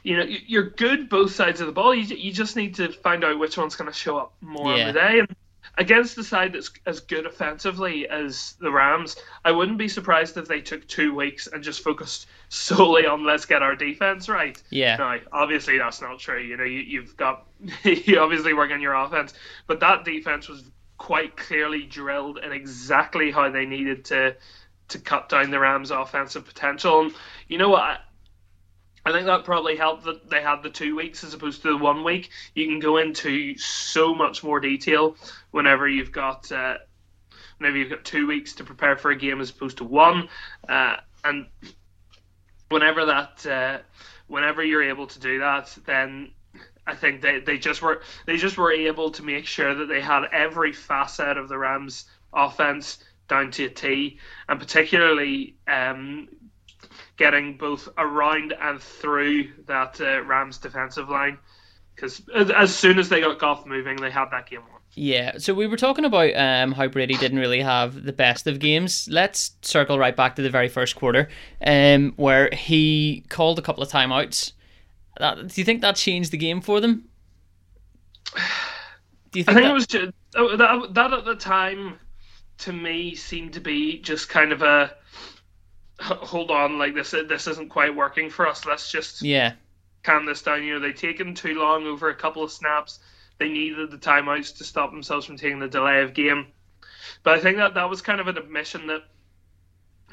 you 0.02 0.16
know 0.16 0.24
you- 0.24 0.40
you're 0.46 0.70
good 0.70 1.08
both 1.08 1.32
sides 1.34 1.60
of 1.60 1.66
the 1.66 1.72
ball. 1.72 1.94
You, 1.94 2.04
you 2.16 2.32
just 2.32 2.56
need 2.56 2.74
to 2.76 2.88
find 2.92 3.24
out 3.24 3.38
which 3.38 3.56
one's 3.58 3.76
going 3.76 3.90
to 3.90 3.96
show 3.98 4.16
up 4.18 4.32
more 4.40 4.74
Yeah. 4.74 4.88
on 4.88 4.94
the 4.94 5.00
day. 5.00 5.18
And 5.20 5.28
against 5.76 6.16
the 6.16 6.24
side 6.24 6.52
that's 6.54 6.70
as 6.86 7.00
good 7.00 7.26
offensively 7.26 8.08
as 8.08 8.54
the 8.60 8.70
Rams, 8.70 9.16
I 9.44 9.52
wouldn't 9.52 9.76
be 9.78 9.88
surprised 9.88 10.36
if 10.36 10.48
they 10.48 10.60
took 10.60 10.86
two 10.88 11.14
weeks 11.14 11.46
and 11.46 11.62
just 11.62 11.82
focused 11.84 12.26
solely 12.48 13.06
on 13.06 13.24
let's 13.24 13.44
get 13.44 13.62
our 13.62 13.76
defense 13.76 14.28
right. 14.28 14.60
Yeah. 14.70 14.96
Now, 14.96 15.18
obviously 15.32 15.76
that's 15.78 16.00
not 16.00 16.18
true. 16.18 16.40
You 16.40 16.56
know, 16.56 16.64
you, 16.64 16.80
you've 16.80 17.16
got 17.16 17.46
you 17.84 18.18
obviously 18.20 18.54
work 18.54 18.70
on 18.72 18.80
your 18.80 18.94
offense, 18.94 19.34
but 19.66 19.80
that 19.80 20.04
defense 20.04 20.48
was 20.48 20.62
quite 20.98 21.36
clearly 21.36 21.84
drilled 21.84 22.38
in 22.38 22.52
exactly 22.52 23.30
how 23.30 23.50
they 23.50 23.64
needed 23.64 24.04
to 24.06 24.36
to 24.88 24.98
cut 24.98 25.28
down 25.28 25.50
the 25.50 25.58
Rams' 25.58 25.90
offensive 25.90 26.46
potential. 26.46 27.02
And 27.02 27.14
you 27.46 27.58
know 27.58 27.68
what? 27.68 28.00
I, 29.04 29.12
think 29.12 29.26
that 29.26 29.44
probably 29.44 29.76
helped 29.76 30.04
that 30.04 30.28
they 30.28 30.42
had 30.42 30.62
the 30.62 30.70
two 30.70 30.96
weeks 30.96 31.24
as 31.24 31.34
opposed 31.34 31.62
to 31.62 31.68
the 31.68 31.76
one 31.76 32.04
week. 32.04 32.30
You 32.54 32.66
can 32.66 32.80
go 32.80 32.96
into 32.96 33.56
so 33.58 34.14
much 34.14 34.42
more 34.42 34.60
detail 34.60 35.16
whenever 35.50 35.88
you've 35.88 36.12
got 36.12 36.50
uh, 36.50 36.78
whenever 37.58 37.76
you've 37.76 37.90
got 37.90 38.04
two 38.04 38.26
weeks 38.26 38.54
to 38.54 38.64
prepare 38.64 38.96
for 38.96 39.10
a 39.10 39.16
game 39.16 39.40
as 39.40 39.50
opposed 39.50 39.78
to 39.78 39.84
one, 39.84 40.28
uh, 40.68 40.96
and 41.24 41.46
whenever 42.68 43.06
that 43.06 43.46
uh, 43.46 43.78
whenever 44.26 44.62
you're 44.62 44.82
able 44.82 45.06
to 45.06 45.20
do 45.20 45.38
that, 45.38 45.76
then 45.86 46.30
I 46.88 46.94
think 46.94 47.20
they, 47.20 47.40
they 47.40 47.58
just 47.58 47.82
were 47.82 48.02
they 48.26 48.36
just 48.36 48.56
were 48.56 48.72
able 48.72 49.10
to 49.10 49.22
make 49.22 49.46
sure 49.46 49.74
that 49.74 49.86
they 49.86 50.00
had 50.00 50.24
every 50.32 50.72
facet 50.72 51.36
of 51.36 51.48
the 51.48 51.58
Rams 51.58 52.06
offense 52.32 52.98
down 53.28 53.50
to 53.52 53.66
a 53.66 53.68
T, 53.68 54.18
and 54.48 54.58
particularly 54.58 55.54
um, 55.68 56.28
getting 57.16 57.58
both 57.58 57.88
around 57.98 58.54
and 58.60 58.80
through 58.80 59.50
that 59.66 60.00
uh, 60.00 60.22
Rams 60.22 60.58
defensive 60.58 61.10
line. 61.10 61.38
Because 61.94 62.22
as, 62.56 62.74
soon 62.74 62.98
as 62.98 63.08
they 63.08 63.20
got 63.20 63.40
Goff 63.40 63.66
moving, 63.66 63.96
they 63.96 64.10
had 64.10 64.30
that 64.30 64.48
game 64.48 64.60
won. 64.60 64.80
Yeah, 64.94 65.38
so 65.38 65.52
we 65.52 65.66
were 65.66 65.76
talking 65.76 66.04
about 66.04 66.34
um, 66.36 66.72
how 66.72 66.86
Brady 66.86 67.14
didn't 67.14 67.38
really 67.38 67.60
have 67.60 68.04
the 68.04 68.12
best 68.12 68.46
of 68.46 68.60
games. 68.60 69.08
Let's 69.10 69.52
circle 69.62 69.98
right 69.98 70.14
back 70.14 70.36
to 70.36 70.42
the 70.42 70.50
very 70.50 70.68
first 70.68 70.96
quarter, 70.96 71.28
um, 71.64 72.12
where 72.16 72.50
he 72.52 73.24
called 73.28 73.58
a 73.58 73.62
couple 73.62 73.82
of 73.82 73.90
timeouts. 73.90 74.52
That, 75.18 75.48
do 75.48 75.60
you 75.60 75.64
think 75.64 75.80
that 75.82 75.96
changed 75.96 76.30
the 76.30 76.36
game 76.36 76.60
for 76.60 76.80
them? 76.80 77.08
Do 79.30 79.40
you 79.40 79.44
I 79.48 79.52
think, 79.52 79.56
think 79.56 79.56
that, 79.56 79.70
it 79.70 79.74
was 79.74 79.86
just 79.86 80.12
oh, 80.36 80.56
that, 80.56 80.94
that 80.94 81.12
at 81.12 81.24
the 81.24 81.34
time 81.34 81.98
to 82.58 82.72
me 82.72 83.14
seemed 83.14 83.52
to 83.54 83.60
be 83.60 84.00
just 84.00 84.28
kind 84.28 84.52
of 84.52 84.62
a 84.62 84.94
hold 86.00 86.50
on, 86.50 86.78
like 86.78 86.94
this 86.94 87.10
this 87.10 87.46
isn't 87.46 87.68
quite 87.68 87.94
working 87.94 88.30
for 88.30 88.46
us. 88.46 88.64
Let's 88.64 88.90
just 88.90 89.22
yeah 89.22 89.54
calm 90.02 90.26
this 90.26 90.42
down. 90.42 90.62
You 90.62 90.74
know, 90.74 90.80
they've 90.80 90.94
taken 90.94 91.34
too 91.34 91.54
long 91.54 91.86
over 91.86 92.08
a 92.08 92.14
couple 92.14 92.42
of 92.42 92.52
snaps. 92.52 93.00
They 93.38 93.48
needed 93.48 93.90
the 93.90 93.98
timeouts 93.98 94.56
to 94.58 94.64
stop 94.64 94.90
themselves 94.90 95.26
from 95.26 95.36
taking 95.36 95.58
the 95.58 95.68
delay 95.68 96.02
of 96.02 96.14
game. 96.14 96.46
But 97.22 97.38
I 97.38 97.40
think 97.40 97.56
that 97.58 97.74
that 97.74 97.88
was 97.88 98.02
kind 98.02 98.20
of 98.20 98.28
an 98.28 98.36
admission 98.36 98.86
that 98.88 99.02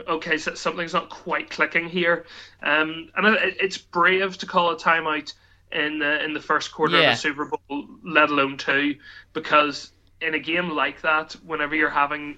okay, 0.07 0.37
so 0.37 0.53
something's 0.53 0.93
not 0.93 1.09
quite 1.09 1.49
clicking 1.49 1.87
here. 1.87 2.25
Um, 2.61 3.09
and 3.15 3.27
it, 3.35 3.57
it's 3.59 3.77
brave 3.77 4.37
to 4.39 4.45
call 4.45 4.71
a 4.71 4.75
timeout 4.77 5.33
in 5.71 5.99
the 5.99 6.23
in 6.23 6.33
the 6.33 6.41
first 6.41 6.71
quarter 6.71 6.97
Yeah. 6.97 7.11
of 7.11 7.15
the 7.15 7.21
Super 7.21 7.45
Bowl, 7.45 7.85
let 8.03 8.29
alone 8.29 8.57
two, 8.57 8.95
because 9.33 9.91
in 10.21 10.33
a 10.33 10.39
game 10.39 10.69
like 10.69 11.01
that, 11.01 11.33
whenever 11.45 11.75
you're 11.75 11.89
having 11.89 12.37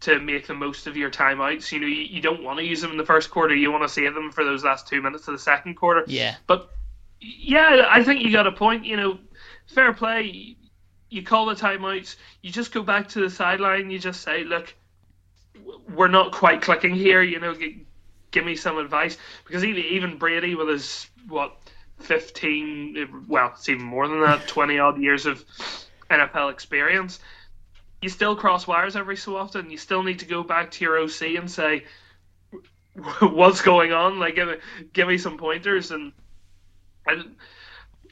to 0.00 0.18
make 0.18 0.46
the 0.46 0.54
most 0.54 0.86
of 0.86 0.96
your 0.96 1.10
timeouts, 1.10 1.72
you 1.72 1.80
know, 1.80 1.86
you, 1.86 2.02
you 2.04 2.22
don't 2.22 2.42
want 2.42 2.58
to 2.58 2.64
use 2.64 2.80
them 2.80 2.90
in 2.90 2.96
the 2.96 3.04
first 3.04 3.30
quarter. 3.30 3.54
You 3.54 3.70
want 3.70 3.82
to 3.84 3.88
save 3.88 4.14
them 4.14 4.30
for 4.32 4.44
those 4.44 4.64
last 4.64 4.88
two 4.88 5.02
minutes 5.02 5.28
of 5.28 5.32
the 5.34 5.38
second 5.38 5.74
quarter. 5.74 6.04
yeah 6.06 6.36
But 6.46 6.70
yeah, 7.20 7.86
I 7.88 8.02
think 8.02 8.22
you 8.22 8.32
got 8.32 8.46
a 8.46 8.52
point. 8.52 8.84
You 8.86 8.96
know, 8.96 9.18
fair 9.66 9.92
play. 9.92 10.56
You 11.10 11.22
call 11.22 11.46
the 11.46 11.54
timeouts. 11.54 12.16
You 12.40 12.50
just 12.50 12.72
go 12.72 12.82
back 12.82 13.08
to 13.08 13.20
the 13.20 13.28
sideline. 13.28 13.90
You 13.90 13.98
just 13.98 14.22
say, 14.22 14.44
"Look, 14.44 14.74
we're 15.94 16.08
not 16.08 16.32
quite 16.32 16.62
clicking 16.62 16.94
here. 16.94 17.22
You 17.22 17.40
know, 17.40 17.54
g- 17.54 17.86
give 18.30 18.44
me 18.44 18.56
some 18.56 18.78
advice." 18.78 19.16
Because 19.46 19.64
even 19.64 19.82
even 19.84 20.16
Brady, 20.18 20.54
with 20.54 20.68
his 20.68 21.06
what 21.28 21.56
fifteen, 21.98 23.24
well, 23.28 23.52
it's 23.54 23.68
even 23.68 23.84
more 23.84 24.08
than 24.08 24.20
that, 24.20 24.46
twenty 24.48 24.78
odd 24.78 25.00
years 25.00 25.26
of 25.26 25.44
NFL 26.10 26.50
experience, 26.50 27.20
you 28.02 28.08
still 28.08 28.36
cross 28.36 28.66
wires 28.66 28.96
every 28.96 29.16
so 29.16 29.36
often. 29.36 29.70
You 29.70 29.76
still 29.76 30.02
need 30.02 30.18
to 30.20 30.26
go 30.26 30.42
back 30.42 30.70
to 30.72 30.84
your 30.84 30.98
OC 30.98 31.36
and 31.36 31.50
say, 31.50 31.84
"What's 33.20 33.62
going 33.62 33.92
on?" 33.92 34.18
Like, 34.18 34.34
give 34.34 34.48
me, 34.48 34.54
give 34.92 35.08
me 35.08 35.18
some 35.18 35.38
pointers 35.38 35.90
and. 35.90 36.12
I, 37.06 37.22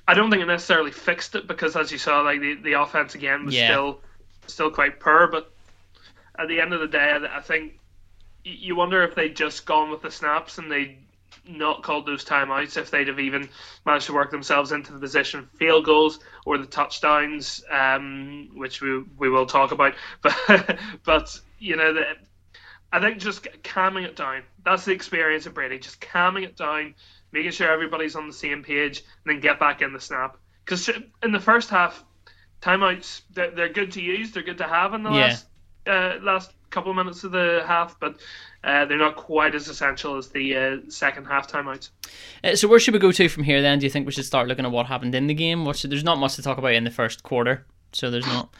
I 0.07 0.15
don't 0.15 0.31
think 0.31 0.43
it 0.43 0.47
necessarily 0.47 0.91
fixed 0.91 1.35
it 1.35 1.47
because, 1.47 1.77
as 1.77 1.93
you 1.93 1.99
saw, 1.99 2.23
like 2.23 2.41
the, 2.41 2.55
the 2.55 2.73
offense 2.81 3.15
again 3.15 3.45
was 3.45 3.55
Yeah. 3.55 3.67
still 3.67 4.01
still 4.47 4.71
quite 4.71 4.99
poor. 5.01 5.27
But 5.27 5.53
at 6.39 6.49
the 6.49 6.61
end 6.61 6.73
of 6.73 6.81
the 6.81 6.89
day, 6.89 7.19
I 7.31 7.41
think 7.41 7.75
you 8.45 8.77
wonder 8.77 9.03
if 9.03 9.15
they'd 9.15 9.37
just 9.37 9.67
gone 9.67 9.91
with 9.91 10.03
the 10.03 10.11
snaps 10.11 10.59
and 10.59 10.71
they'd 10.71 10.99
not 11.47 11.83
called 11.83 12.07
those 12.07 12.25
timeouts, 12.25 12.77
if 12.77 12.91
they'd 12.91 13.09
have 13.09 13.21
even 13.21 13.49
managed 13.85 14.07
to 14.07 14.15
work 14.15 14.31
themselves 14.31 14.73
into 14.73 14.93
the 14.93 14.99
position 14.99 15.49
field 15.59 15.85
goals 15.85 16.21
or 16.47 16.59
the 16.59 16.67
touchdowns, 16.67 17.65
um, 17.71 18.51
which 18.55 18.81
we 18.81 19.03
we 19.19 19.29
will 19.29 19.47
talk 19.47 19.73
about. 19.73 19.95
But 20.23 20.79
but 21.05 21.41
you 21.59 21.77
know 21.77 21.93
the, 21.95 22.03
I 22.93 23.01
think 23.01 23.19
just 23.19 23.47
calming 23.63 24.05
it 24.05 24.17
down. 24.17 24.43
That's 24.65 24.85
the 24.85 24.93
experience 24.93 25.47
of 25.47 25.55
Brady. 25.55 25.79
Just 25.79 26.01
calming 26.01 26.45
it 26.45 26.57
down, 26.57 26.95
making 27.33 27.53
sure 27.53 27.71
everybody's 27.71 28.17
on 28.17 28.27
the 28.27 28.33
same 28.33 28.63
page, 28.63 28.99
and 29.25 29.35
then 29.35 29.41
get 29.41 29.59
back 29.59 29.83
in 29.83 29.93
the 29.93 30.01
snap. 30.01 30.37
Because 30.65 30.89
in 31.23 31.33
the 31.33 31.41
first 31.41 31.71
half, 31.71 32.03
timeouts 32.63 33.23
they're, 33.33 33.51
they're 33.51 33.69
good 33.73 33.93
to 33.93 34.03
use. 34.03 34.33
They're 34.33 34.43
good 34.43 34.59
to 34.59 34.69
have 34.69 34.95
in 34.95 35.03
the 35.03 35.11
Yeah. 35.11 35.17
last 35.21 35.47
uh, 35.89 36.19
last 36.23 36.53
couple 36.71 36.91
of 36.91 36.97
minutes 36.97 37.25
of 37.25 37.33
the 37.33 37.63
half, 37.67 37.99
but 37.99 38.21
uh, 38.65 38.85
they're 38.85 38.99
not 38.99 39.17
quite 39.17 39.55
as 39.55 39.69
essential 39.69 40.17
as 40.17 40.29
the 40.29 40.57
uh, 40.57 40.77
second 40.89 41.25
half 41.25 41.51
timeouts. 41.51 41.91
Uh, 42.45 42.55
so 42.55 42.69
where 42.69 42.79
should 42.79 42.95
we 42.95 43.01
go 43.01 43.13
to 43.13 43.29
from 43.29 43.45
here 43.45 43.63
then? 43.63 43.79
Do 43.79 43.87
you 43.87 43.91
think 43.91 44.07
we 44.07 44.13
should 44.13 44.25
start 44.25 44.49
looking 44.49 44.65
at 44.65 44.71
what 44.71 44.87
happened 44.87 45.15
in 45.15 45.27
the 45.27 45.35
game? 45.35 45.65
What 45.65 45.77
should, 45.77 45.91
there's 45.91 46.05
not 46.05 46.19
much 46.19 46.37
to 46.37 46.43
talk 46.43 46.59
about 46.59 46.75
in 46.75 46.85
the 46.85 46.91
first 46.91 47.23
quarter, 47.23 47.67
so 47.93 48.11
there's 48.11 48.27
not. 48.27 48.53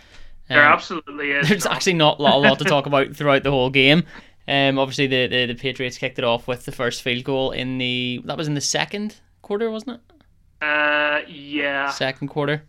There 0.49 0.65
um, 0.65 0.73
absolutely 0.73 1.33
is. 1.33 1.49
there's 1.51 1.65
not. 1.65 1.75
actually 1.75 1.95
not 1.95 2.19
a 2.19 2.23
lot, 2.23 2.35
a 2.35 2.39
lot 2.39 2.59
to 2.59 2.65
talk 2.65 2.87
about 2.87 3.15
throughout 3.15 3.43
the 3.43 3.51
whole 3.51 3.71
game. 3.71 4.05
Um, 4.47 4.79
obviously 4.79 5.07
the, 5.07 5.27
the 5.27 5.47
the 5.47 5.55
Patriots 5.55 5.99
kicked 5.99 6.19
it 6.19 6.25
off 6.25 6.49
with 6.49 6.65
the 6.65 6.73
first 6.73 7.03
field 7.03 7.23
goal 7.23 7.51
in 7.51 7.77
the 7.77 8.23
that 8.25 8.39
was 8.39 8.49
in 8.49 8.55
the 8.55 8.63
second 8.63 9.17
quarter, 9.43 9.71
wasn't 9.71 10.01
it? 10.01 10.65
Uh, 10.65 11.21
yeah, 11.29 11.91
Second 11.91 12.29
quarter. 12.29 12.63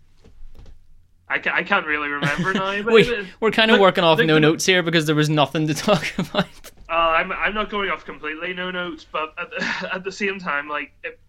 I, 1.29 1.39
ca- 1.39 1.53
I 1.53 1.63
can't 1.63 1.85
really 1.85 2.09
remember 2.09 2.53
now. 2.53 2.81
But 2.81 2.93
we, 2.93 3.27
we're 3.39 3.51
kind 3.51 3.69
of 3.71 3.75
look- 3.75 3.81
working 3.81 4.03
off 4.03 4.17
look- 4.17 4.27
no 4.27 4.33
look- 4.35 4.41
notes 4.41 4.65
here 4.65 4.81
because 4.83 5.05
there 5.05 5.15
was 5.15 5.29
nothing 5.29 5.67
to 5.67 5.73
talk 5.87 6.05
about. 6.17 6.45
Uh, 6.89 6.93
I'm 6.93 7.31
I'm 7.31 7.53
not 7.53 7.69
going 7.69 7.89
off 7.91 8.03
completely, 8.05 8.53
no 8.53 8.71
notes, 8.71 9.05
but 9.11 9.33
at 9.37 9.49
the, 9.51 9.89
at 9.95 10.03
the 10.03 10.11
same 10.11 10.39
time, 10.39 10.67
like 10.67 10.91
it, 11.03 11.19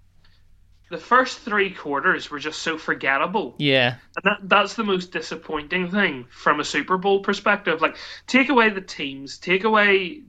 the 0.90 0.96
first 0.98 1.40
three 1.40 1.70
quarters 1.70 2.30
were 2.30 2.38
just 2.40 2.62
so 2.62 2.76
forgettable, 2.78 3.54
Yeah, 3.58 3.96
and 4.16 4.24
that 4.24 4.38
that's 4.48 4.74
the 4.74 4.82
most 4.84 5.12
disappointing 5.12 5.90
thing 5.90 6.26
from 6.30 6.58
a 6.60 6.64
Super 6.64 6.96
Bowl 6.96 7.20
perspective. 7.20 7.80
Like, 7.82 7.96
take 8.26 8.48
away 8.48 8.70
the 8.70 8.80
teams, 8.80 9.36
take 9.38 9.64
away 9.64 10.22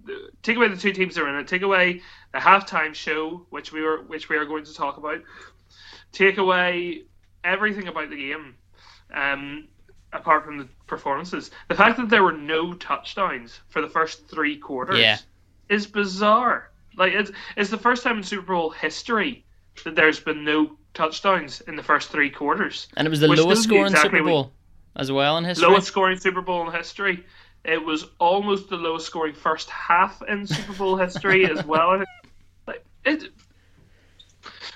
take 0.44 0.58
away 0.58 0.68
the 0.68 0.76
two 0.78 0.92
teams 0.92 1.16
that 1.16 1.24
are 1.24 1.30
in 1.30 1.36
it, 1.36 1.48
take 1.48 1.62
away 1.62 2.02
the 2.34 2.40
halftime 2.40 2.94
show, 2.94 3.46
which 3.52 3.72
we 3.72 3.82
were 3.82 4.02
which 4.04 4.28
we 4.28 4.36
are 4.36 4.46
going 4.46 4.66
to 4.66 4.74
talk 4.76 4.98
about, 4.98 5.22
take 6.12 6.38
away 6.38 7.04
everything 7.44 7.88
about 7.88 8.10
the 8.10 8.18
game. 8.18 8.56
Um, 9.14 9.68
apart 10.14 10.46
from 10.46 10.58
the 10.58 10.68
performances, 10.88 11.52
the 11.70 11.76
fact 11.76 11.98
that 11.98 12.10
there 12.10 12.24
were 12.24 12.32
no 12.34 12.74
touchdowns 12.74 13.60
for 13.70 13.82
the 13.82 13.90
first 13.90 14.28
three 14.30 14.58
quarters 14.58 15.00
Yeah. 15.00 15.18
is 15.70 15.88
bizarre. 15.88 16.70
Like 16.98 17.14
it's 17.14 17.32
it's 17.56 17.70
the 17.70 17.78
first 17.78 18.04
time 18.04 18.18
in 18.18 18.24
Super 18.24 18.54
Bowl 18.54 18.70
history 18.70 19.46
that 19.86 19.96
there's 19.96 20.20
been 20.20 20.44
no 20.44 20.78
touchdowns 20.94 21.62
in 21.62 21.76
the 21.78 21.84
first 21.84 22.10
three 22.10 22.30
quarters. 22.30 22.88
and 22.98 23.06
it 23.08 23.10
was 23.10 23.22
the 23.22 23.28
lowest 23.30 23.64
scoring 23.64 23.86
exactly 23.94 24.20
Super 24.20 24.30
Bowl 24.30 24.52
as 24.98 25.10
well 25.12 25.38
in 25.38 25.46
history. 25.46 25.68
Lowest 25.68 25.88
scoring 25.88 26.18
Super 26.18 26.42
Bowl 26.42 26.68
in 26.68 26.74
history. 26.76 27.26
It 27.64 27.84
was 27.86 28.06
almost 28.20 28.70
the 28.70 28.76
lowest 28.76 29.06
scoring 29.06 29.34
first 29.34 29.70
half 29.70 30.22
in 30.28 30.46
Super 30.48 30.74
Bowl 30.74 30.98
history 30.98 31.50
as 31.50 31.66
well. 31.66 32.04
Like 32.68 32.86
it, 33.06 33.24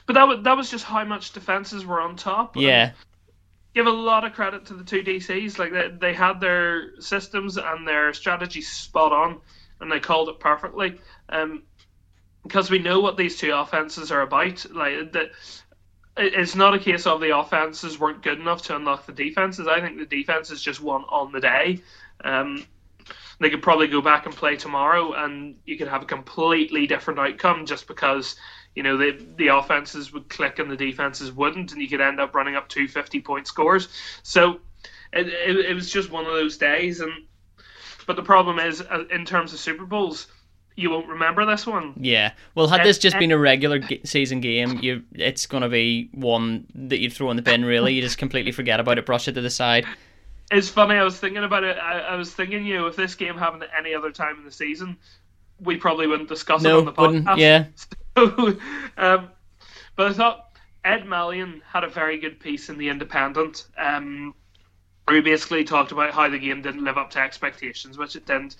but 0.05 0.13
that 0.13 0.27
was 0.27 0.43
that 0.43 0.55
was 0.55 0.69
just 0.71 0.85
how 0.85 1.03
much 1.03 1.33
defenses 1.33 1.85
were 1.85 1.99
on 1.99 2.15
top. 2.15 2.55
Yeah, 2.55 2.91
give 3.75 3.85
a 3.85 3.91
lot 3.91 4.23
of 4.23 4.33
credit 4.33 4.65
to 4.65 4.73
the 4.73 4.83
two 4.83 5.03
DCs. 5.03 5.59
Like 5.59 5.73
they, 5.73 5.89
they 5.89 6.13
had 6.13 6.39
their 6.39 6.99
systems 7.01 7.57
and 7.57 7.87
their 7.87 8.13
strategy 8.13 8.61
spot 8.61 9.11
on, 9.11 9.41
and 9.81 9.91
they 9.91 9.99
called 9.99 10.29
it 10.29 10.39
perfectly. 10.39 10.99
Um, 11.29 11.63
because 12.43 12.69
we 12.69 12.79
know 12.79 12.99
what 12.99 13.17
these 13.17 13.37
two 13.37 13.51
offenses 13.53 14.11
are 14.11 14.21
about. 14.21 14.65
Like 14.71 15.11
that, 15.13 15.31
it's 16.15 16.55
not 16.55 16.75
a 16.75 16.79
case 16.79 17.05
of 17.05 17.19
the 17.19 17.37
offenses 17.37 17.99
weren't 17.99 18.23
good 18.23 18.39
enough 18.39 18.61
to 18.63 18.75
unlock 18.75 19.05
the 19.05 19.11
defenses. 19.11 19.67
I 19.67 19.81
think 19.81 19.97
the 19.97 20.05
defenses 20.05 20.61
just 20.61 20.81
won 20.81 21.03
on 21.09 21.31
the 21.31 21.41
day. 21.41 21.81
Um, 22.23 22.63
they 23.39 23.49
could 23.49 23.61
probably 23.61 23.87
go 23.87 24.01
back 24.01 24.25
and 24.25 24.35
play 24.35 24.55
tomorrow, 24.55 25.13
and 25.13 25.57
you 25.65 25.77
could 25.77 25.89
have 25.89 26.03
a 26.03 26.05
completely 26.05 26.87
different 26.87 27.19
outcome 27.19 27.65
just 27.65 27.87
because 27.87 28.35
you 28.75 28.83
know 28.83 28.97
the 28.97 29.25
the 29.37 29.47
offenses 29.47 30.11
would 30.13 30.29
click 30.29 30.59
and 30.59 30.69
the 30.69 30.75
defenses 30.77 31.31
wouldn't, 31.31 31.71
and 31.71 31.81
you 31.81 31.87
could 31.87 32.01
end 32.01 32.19
up 32.19 32.35
running 32.35 32.55
up 32.55 32.67
two 32.69 32.87
50 32.87 33.21
point 33.21 33.47
scores. 33.47 33.87
So 34.23 34.59
it, 35.13 35.27
it, 35.27 35.57
it 35.65 35.73
was 35.73 35.89
just 35.89 36.11
one 36.11 36.25
of 36.25 36.33
those 36.33 36.57
days, 36.57 36.99
and 36.99 37.11
but 38.05 38.15
the 38.15 38.23
problem 38.23 38.59
is 38.59 38.81
uh, 38.81 39.05
in 39.11 39.25
terms 39.25 39.53
of 39.53 39.59
Super 39.59 39.85
Bowls, 39.85 40.27
you 40.75 40.89
won't 40.91 41.07
remember 41.07 41.45
this 41.45 41.65
one. 41.65 41.93
yeah. 41.97 42.33
Well, 42.53 42.67
had 42.67 42.81
And- 42.81 42.89
this 42.89 42.97
just 42.97 43.15
and- 43.15 43.21
been 43.21 43.31
a 43.31 43.37
regular 43.37 43.79
g- 43.79 44.01
season 44.03 44.41
game, 44.41 44.79
you 44.81 45.03
it's 45.13 45.45
gonna 45.45 45.69
be 45.69 46.09
one 46.13 46.67
that 46.75 46.99
you 46.99 47.09
throw 47.09 47.29
in 47.31 47.37
the 47.37 47.41
bin. 47.43 47.63
Really, 47.65 47.93
you 47.93 48.01
just 48.01 48.17
completely 48.17 48.51
forget 48.51 48.79
about 48.79 48.97
it, 48.97 49.05
brush 49.05 49.27
it 49.27 49.33
to 49.33 49.41
the 49.41 49.49
side. 49.49 49.85
It's 50.51 50.69
funny. 50.69 50.93
I 50.95 51.03
was 51.03 51.17
thinking 51.19 51.43
about 51.43 51.63
it. 51.63 51.75
I, 51.77 51.99
I 52.01 52.15
was 52.17 52.31
thinking, 52.31 52.65
you 52.67 52.75
know, 52.77 52.85
if 52.85 52.95
this 52.95 53.15
game 53.15 53.35
happened 53.35 53.63
at 53.63 53.69
any 53.75 53.95
other 53.95 54.11
time 54.11 54.37
in 54.37 54.43
the 54.45 54.51
season, 54.51 54.95
we 55.59 55.77
probably 55.77 56.07
wouldn't 56.07 56.29
discuss 56.29 56.61
No, 56.63 56.77
it 56.77 56.79
on 56.79 56.85
the 56.85 57.01
wouldn't. 57.01 57.25
podcast. 57.25 57.37
Yeah, 57.37 57.65
um, 58.97 59.29
but 59.95 60.07
I 60.07 60.13
thought 60.13 60.57
Ed 60.83 61.03
Malyon 61.05 61.61
had 61.63 61.83
a 61.83 61.89
very 61.89 62.17
good 62.19 62.39
piece 62.39 62.69
in 62.69 62.77
the 62.77 62.89
Independent. 62.89 63.67
Um, 63.77 64.33
where 65.05 65.17
he 65.17 65.21
basically 65.21 65.63
talked 65.63 65.91
about 65.91 66.13
how 66.13 66.27
the 66.29 66.39
game 66.39 66.61
didn't 66.63 66.83
live 66.83 66.97
up 66.97 67.11
to 67.11 67.19
expectations, 67.19 67.97
which 67.97 68.15
it 68.15 68.25
didn't. 68.25 68.55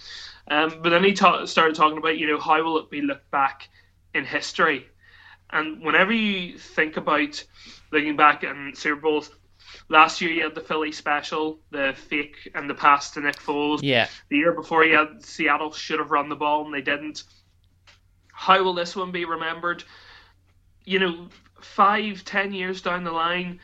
Um, 0.48 0.80
but 0.84 0.90
then 0.90 1.04
he 1.04 1.14
ta- 1.14 1.46
started 1.46 1.75
talking 1.75 1.98
about, 1.98 2.20
you 2.20 2.28
know, 2.28 2.40
how 2.40 2.62
will 2.64 2.78
it 2.78 2.92
be 2.92 3.02
looked 3.02 3.32
back 3.32 3.68
in 4.14 4.25
history? 4.25 4.86
And 5.50 5.82
whenever 5.84 6.12
you 6.14 6.58
think 6.60 6.98
about 6.98 7.44
looking 7.92 8.16
back 8.16 8.44
in 8.44 8.74
Super 8.75 9.02
Bowls, 9.02 9.32
last 9.89 10.22
year 10.22 10.32
you 10.32 10.44
had 10.44 10.55
the 10.55 10.62
Philly 10.62 10.91
special, 10.91 11.60
the 11.72 11.94
fake 12.10 12.51
and 12.55 12.70
the 12.70 12.74
pass 12.74 13.12
to 13.12 13.22
Nick 13.22 13.38
Foles. 13.38 13.79
yeah, 13.84 14.08
The 14.29 14.38
year 14.38 14.51
before, 14.51 14.84
you 14.86 14.98
had 14.98 15.24
Seattle 15.24 15.72
should 15.72 16.00
have 16.00 16.12
run 16.12 16.29
the 16.29 16.36
ball 16.36 16.65
and 16.65 16.74
they 16.74 16.82
didn't. 16.82 17.24
How 18.32 18.62
will 18.63 18.74
this 18.74 18.96
one 18.96 19.12
be 19.12 19.25
remembered? 19.25 19.84
You 20.84 21.00
know, 21.00 21.27
five, 21.62 22.24
ten 22.25 22.53
years 22.53 22.82
down 22.82 23.03
the 23.03 23.12
line, 23.12 23.60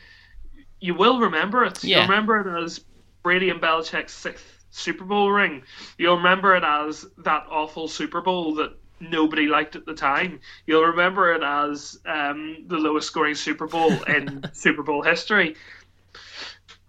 you 0.80 0.94
will 0.94 1.20
remember 1.20 1.64
it. 1.64 1.82
Yeah. 1.84 1.98
You'll 1.98 2.08
remember 2.08 2.40
it 2.40 2.64
as 2.64 2.80
Brady 3.22 3.50
and 3.50 3.60
Belichick's 3.60 4.12
sixth 4.12 4.44
Super 4.70 5.04
Bowl 5.04 5.30
ring. 5.30 5.62
You'll 5.98 6.16
remember 6.16 6.56
it 6.56 6.64
as 6.64 7.06
that 7.18 7.46
awful 7.50 7.86
Super 7.88 8.20
Bowl 8.22 8.54
that 8.56 8.72
nobody 9.00 9.46
liked 9.46 9.76
at 9.76 9.84
the 9.84 9.94
time. 9.94 10.40
You'll 10.66 10.84
remember 10.86 11.32
it 11.34 11.42
as 11.42 11.98
um, 12.06 12.64
the 12.68 12.78
lowest 12.78 13.08
scoring 13.08 13.34
Super 13.34 13.66
Bowl 13.66 13.92
in 14.04 14.42
Super 14.52 14.82
Bowl 14.82 15.02
history. 15.02 15.56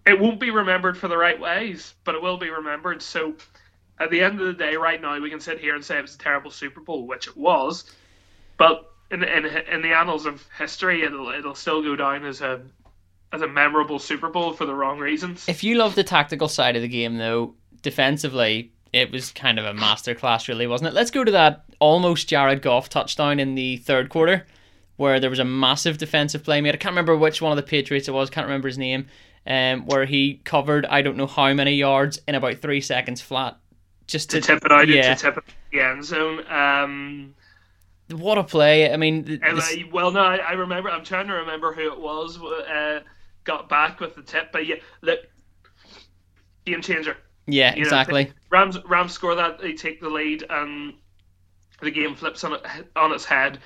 It 0.06 0.20
won't 0.20 0.40
be 0.40 0.50
remembered 0.50 0.98
for 0.98 1.08
the 1.08 1.16
right 1.16 1.38
ways, 1.38 1.94
but 2.04 2.14
it 2.14 2.22
will 2.22 2.36
be 2.36 2.50
remembered. 2.50 3.00
So 3.00 3.34
at 3.98 4.10
the 4.10 4.20
end 4.20 4.40
of 4.40 4.46
the 4.46 4.52
day, 4.52 4.76
right 4.76 5.00
now, 5.00 5.18
we 5.20 5.30
can 5.30 5.40
sit 5.40 5.60
here 5.60 5.74
and 5.74 5.84
say 5.84 5.98
it 5.98 6.02
was 6.02 6.14
a 6.14 6.18
terrible 6.18 6.50
Super 6.50 6.80
Bowl, 6.80 7.06
which 7.06 7.28
it 7.28 7.36
was, 7.36 7.84
but 8.58 8.90
in 9.10 9.22
in, 9.22 9.46
in 9.46 9.82
the 9.82 9.92
annals 9.92 10.26
of 10.26 10.44
history, 10.58 11.02
it'll 11.02 11.28
it'll 11.30 11.54
still 11.54 11.82
go 11.82 11.96
down 11.96 12.24
as 12.24 12.40
a 12.40 12.60
as 13.32 13.42
a 13.42 13.48
memorable 13.48 13.98
Super 13.98 14.28
Bowl 14.28 14.52
for 14.52 14.66
the 14.66 14.74
wrong 14.74 14.98
reasons. 14.98 15.48
If 15.48 15.64
you 15.64 15.76
love 15.76 15.94
the 15.94 16.04
tactical 16.04 16.48
side 16.48 16.76
of 16.76 16.82
the 16.82 16.88
game, 16.88 17.16
though, 17.16 17.54
defensively, 17.82 18.72
it 18.92 19.10
was 19.10 19.32
kind 19.32 19.58
of 19.58 19.64
a 19.64 19.72
masterclass, 19.72 20.48
really, 20.48 20.66
wasn't 20.66 20.88
it? 20.88 20.94
Let's 20.94 21.10
go 21.10 21.24
to 21.24 21.32
that 21.32 21.64
almost 21.80 22.28
Jared 22.28 22.62
Goff 22.62 22.88
touchdown 22.88 23.40
in 23.40 23.54
the 23.54 23.78
third 23.78 24.08
quarter, 24.08 24.46
where 24.96 25.18
there 25.18 25.30
was 25.30 25.40
a 25.40 25.44
massive 25.44 25.98
defensive 25.98 26.44
play 26.44 26.60
made. 26.60 26.74
I 26.74 26.78
can't 26.78 26.92
remember 26.92 27.16
which 27.16 27.42
one 27.42 27.52
of 27.52 27.56
the 27.56 27.68
Patriots 27.68 28.08
it 28.08 28.12
was. 28.14 28.30
Can't 28.30 28.46
remember 28.46 28.68
his 28.68 28.78
name. 28.78 29.06
Um, 29.46 29.84
where 29.84 30.06
he 30.06 30.40
covered 30.44 30.86
I 30.86 31.02
don't 31.02 31.18
know 31.18 31.26
how 31.26 31.52
many 31.52 31.74
yards 31.74 32.18
in 32.26 32.34
about 32.34 32.58
three 32.58 32.80
seconds 32.80 33.20
flat, 33.20 33.58
just 34.06 34.30
to, 34.30 34.40
to, 34.40 34.46
tip 34.46 34.64
it 34.64 34.72
out 34.72 34.88
yeah. 34.88 35.14
to 35.14 35.20
tip 35.20 35.36
it 35.36 35.44
the 35.70 35.80
end 35.80 36.04
zone. 36.04 36.46
Um, 36.50 37.34
what 38.10 38.38
a 38.38 38.44
play! 38.44 38.92
I 38.92 38.96
mean, 38.96 39.24
th- 39.24 39.40
and 39.42 39.60
well, 39.92 40.10
no, 40.12 40.20
I, 40.20 40.36
I 40.36 40.52
remember. 40.52 40.90
I'm 40.90 41.04
trying 41.04 41.26
to 41.26 41.34
remember 41.34 41.74
who 41.74 41.92
it 41.92 42.00
was. 42.00 42.38
Uh, 42.40 43.00
got 43.44 43.68
back 43.68 44.00
with 44.00 44.14
the 44.14 44.22
tip, 44.22 44.50
but 44.52 44.66
yeah, 44.66 44.76
look, 45.02 45.20
game 46.64 46.80
changer. 46.80 47.16
yeah, 47.46 47.74
You 47.74 47.82
know, 47.82 47.86
exactly. 47.86 48.32
Rams 48.50 48.78
Rams 48.84 49.12
score 49.12 49.34
that 49.34 49.58
they 49.58 49.72
take 49.72 50.00
the 50.00 50.08
lead 50.08 50.44
and 50.48 50.94
the 51.80 51.90
game 51.90 52.14
flips 52.14 52.44
on 52.44 52.54
it, 52.54 52.62
on 52.96 53.12
its 53.12 53.24
head. 53.24 53.58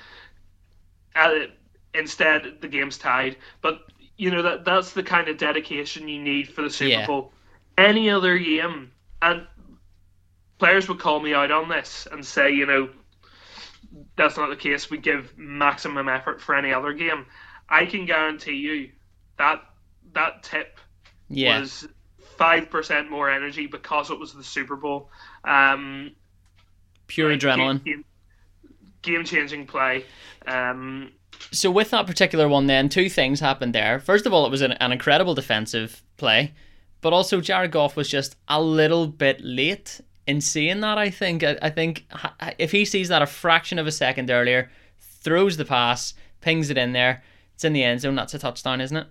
Uh, 1.15 1.31
instead, 1.93 2.57
the 2.61 2.67
game's 2.67 2.97
tied. 2.97 3.37
But 3.61 3.81
you 4.19 4.31
know 4.31 4.43
that 4.43 4.65
that's 4.65 4.93
the 4.93 5.03
kind 5.03 5.29
of 5.29 5.37
dedication 5.37 6.07
you 6.09 6.21
need 6.21 6.49
for 6.49 6.61
the 6.63 6.69
Super 6.69 6.89
Yeah. 6.89 7.07
Bowl. 7.07 7.33
Any 7.77 8.09
other 8.11 8.37
game, 8.37 8.91
and 9.21 9.47
players 10.59 10.87
would 10.89 10.99
call 10.99 11.19
me 11.21 11.33
out 11.33 11.51
on 11.51 11.69
this 11.69 12.07
and 12.11 12.25
say, 12.25 12.51
you 12.51 12.65
know, 12.65 12.89
that's 14.17 14.37
not 14.37 14.49
the 14.49 14.57
case. 14.57 14.89
We 14.89 14.97
give 14.97 15.37
maximum 15.37 16.09
effort 16.09 16.41
for 16.41 16.55
any 16.55 16.73
other 16.73 16.93
game. 16.93 17.25
I 17.69 17.85
can 17.85 18.05
guarantee 18.05 18.55
you 18.55 18.91
that 19.37 19.63
that 20.13 20.43
tip 20.43 20.79
Yeah, 21.29 21.59
was 21.59 21.87
five 22.37 22.69
percent 22.69 23.09
more 23.09 23.29
energy 23.29 23.67
because 23.67 24.11
it 24.11 24.19
was 24.19 24.33
the 24.33 24.43
Super 24.43 24.75
Bowl. 24.75 25.09
Um, 25.45 26.15
pure 27.07 27.29
adrenaline. 27.35 27.83
Game, 27.85 28.05
game 29.01 29.23
changing 29.25 29.67
play. 29.67 30.05
Um, 30.47 31.11
So 31.51 31.71
with 31.71 31.91
that 31.91 32.07
particular 32.07 32.47
one, 32.47 32.67
then 32.67 32.89
two 32.89 33.09
things 33.09 33.39
happened 33.39 33.73
there. 33.73 33.99
First 33.99 34.25
of 34.25 34.33
all, 34.33 34.45
it 34.45 34.51
was 34.51 34.61
an, 34.61 34.73
an 34.73 34.91
incredible 34.91 35.35
defensive 35.35 36.03
play, 36.17 36.53
but 37.01 37.13
also 37.13 37.41
Jared 37.41 37.71
Goff 37.71 37.95
was 37.95 38.09
just 38.09 38.35
a 38.47 38.61
little 38.61 39.07
bit 39.07 39.41
late 39.41 40.01
in 40.27 40.41
seeing 40.41 40.81
that. 40.81 40.97
I 40.97 41.09
think. 41.09 41.43
I, 41.43 41.57
I 41.61 41.69
think 41.69 42.05
if 42.57 42.71
he 42.71 42.85
sees 42.85 43.09
that 43.09 43.21
a 43.21 43.27
fraction 43.27 43.79
of 43.79 43.87
a 43.87 43.91
second 43.91 44.29
earlier, 44.29 44.69
throws 44.99 45.57
the 45.57 45.65
pass, 45.65 46.13
pings 46.41 46.69
it 46.69 46.77
in 46.77 46.93
there, 46.93 47.23
it's 47.55 47.63
in 47.63 47.73
the 47.73 47.83
end 47.83 48.01
zone. 48.01 48.15
That's 48.15 48.33
a 48.33 48.39
touchdown, 48.39 48.81
isn't 48.81 48.97
it? 48.97 49.07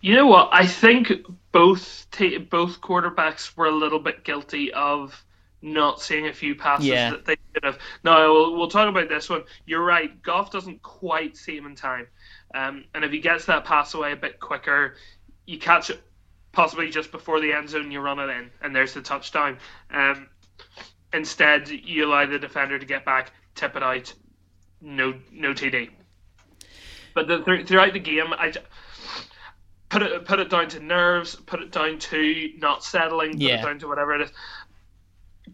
you 0.00 0.14
know 0.14 0.26
what? 0.26 0.48
I 0.52 0.66
think 0.66 1.12
both 1.52 2.06
ta 2.10 2.38
both 2.50 2.80
quarterbacks 2.80 3.56
were 3.56 3.66
a 3.66 3.74
little 3.74 3.98
bit 3.98 4.24
guilty 4.24 4.72
of 4.72 5.24
not 5.64 6.00
seeing 6.00 6.26
a 6.26 6.32
few 6.32 6.54
passes 6.54 6.86
Yeah. 6.86 7.10
that 7.10 7.24
they 7.24 7.36
should 7.54 7.64
have. 7.64 7.78
No, 8.04 8.32
we'll, 8.32 8.56
we'll 8.56 8.68
talk 8.68 8.88
about 8.88 9.08
this 9.08 9.30
one. 9.30 9.44
You're 9.66 9.84
right. 9.84 10.22
Goff 10.22 10.50
doesn't 10.52 10.82
quite 10.82 11.36
see 11.36 11.56
him 11.56 11.66
in 11.66 11.74
time, 11.74 12.06
um, 12.54 12.84
and 12.94 13.04
if 13.04 13.10
he 13.10 13.18
gets 13.18 13.46
that 13.46 13.64
pass 13.64 13.94
away 13.94 14.12
a 14.12 14.16
bit 14.16 14.38
quicker, 14.38 14.96
you 15.46 15.58
catch 15.58 15.88
it 15.90 16.00
possibly 16.52 16.90
just 16.90 17.10
before 17.10 17.40
the 17.40 17.52
end 17.52 17.68
zone. 17.70 17.90
You 17.90 18.00
run 18.00 18.18
it 18.18 18.28
in, 18.30 18.50
and 18.60 18.76
there's 18.76 18.92
the 18.94 19.00
touchdown. 19.02 19.56
Um, 19.90 20.28
instead, 21.12 21.68
you 21.70 22.06
allow 22.06 22.26
the 22.26 22.38
defender 22.38 22.78
to 22.78 22.86
get 22.86 23.04
back, 23.06 23.32
tip 23.54 23.74
it 23.74 23.82
out, 23.82 24.12
no 24.82 25.14
no 25.32 25.54
TD. 25.54 25.90
But 27.14 27.26
the, 27.28 27.42
th- 27.42 27.66
throughout 27.66 27.92
the 27.94 28.00
game, 28.00 28.32
I. 28.38 28.50
j- 28.50 28.60
Put 29.90 30.02
it, 30.02 30.24
put 30.24 30.40
it 30.40 30.50
down 30.50 30.66
to 30.70 30.80
nerves. 30.80 31.36
Put 31.36 31.60
it 31.62 31.70
down 31.70 32.00
to 32.00 32.50
not 32.58 32.82
settling. 32.82 33.32
Put 33.32 33.40
Yeah. 33.42 33.60
it 33.60 33.64
down 33.64 33.78
to 33.78 33.86
whatever 33.86 34.16
it 34.16 34.22
is. 34.22 34.32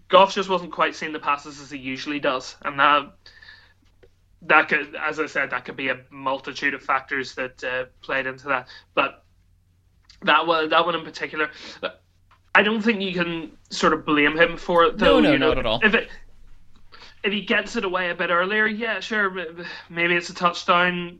Goff 0.09 0.35
just 0.35 0.49
wasn't 0.49 0.73
quite 0.73 0.95
seeing 0.95 1.13
the 1.13 1.19
passes 1.19 1.61
as 1.61 1.71
he 1.71 1.79
usually 1.79 2.21
does, 2.21 2.57
and 2.63 2.79
that 2.79 3.13
that 4.43 4.69
could, 4.69 4.95
as 4.97 5.21
I 5.21 5.27
said, 5.27 5.51
that 5.51 5.65
could 5.65 5.77
be 5.77 5.89
a 5.89 5.99
multitude 6.11 6.75
of 6.75 6.83
factors 6.83 7.35
that 7.35 7.63
uh, 7.63 7.85
played 8.01 8.27
into 8.27 8.49
that. 8.49 8.69
But 8.95 9.25
that 10.23 10.47
one, 10.47 10.71
that 10.71 10.87
one 10.87 10.95
in 10.95 11.05
particular, 11.05 11.51
I 12.55 12.63
don't 12.63 12.83
think 12.83 13.03
you 13.03 13.13
can 13.13 13.53
sort 13.71 13.93
of 13.93 14.07
blame 14.07 14.37
him 14.37 14.57
for 14.57 14.85
it. 14.85 14.99
Though, 14.99 15.21
No, 15.21 15.21
no, 15.21 15.33
you 15.33 15.39
know, 15.39 15.49
not 15.49 15.59
at 15.59 15.67
all. 15.67 15.81
If 15.83 15.95
it 15.95 16.09
if 17.23 17.33
he 17.33 17.43
gets 17.43 17.77
it 17.77 17.85
away 17.85 18.11
a 18.11 18.15
bit 18.15 18.31
earlier, 18.31 18.67
yeah, 18.67 19.01
sure, 19.01 19.31
maybe 19.89 20.15
it's 20.15 20.31
a 20.31 20.35
touchdown. 20.35 21.19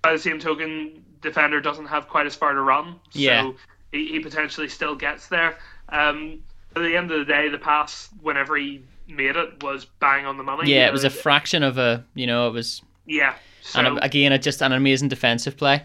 By 0.00 0.12
the 0.12 0.18
same 0.18 0.38
token, 0.40 1.04
defender 1.20 1.60
doesn't 1.60 1.86
have 1.86 2.08
quite 2.08 2.26
as 2.26 2.34
far 2.34 2.52
to 2.54 2.60
run, 2.60 2.98
so 3.10 3.56
he, 3.92 4.08
he 4.08 4.20
potentially 4.20 4.68
still 4.68 4.96
gets 4.96 5.28
there. 5.28 5.58
Um, 5.90 6.42
at 6.76 6.82
the 6.82 6.96
end 6.96 7.10
of 7.10 7.18
the 7.18 7.24
day, 7.24 7.48
the 7.48 7.58
pass, 7.58 8.08
whenever 8.20 8.56
he 8.56 8.82
made 9.08 9.36
it, 9.36 9.62
was 9.62 9.84
bang 9.84 10.26
on 10.26 10.36
the 10.36 10.42
money. 10.42 10.70
Yeah, 10.72 10.86
it 10.86 10.92
was 10.92 11.04
a 11.04 11.10
fraction 11.10 11.62
of 11.62 11.78
a. 11.78 12.04
You 12.14 12.26
know, 12.26 12.48
it 12.48 12.52
was. 12.52 12.82
yeah. 13.06 13.34
So, 13.62 13.78
And 13.78 14.00
again, 14.02 14.40
just 14.42 14.60
an 14.60 14.72
amazing 14.72 15.08
defensive 15.08 15.56
play. 15.56 15.84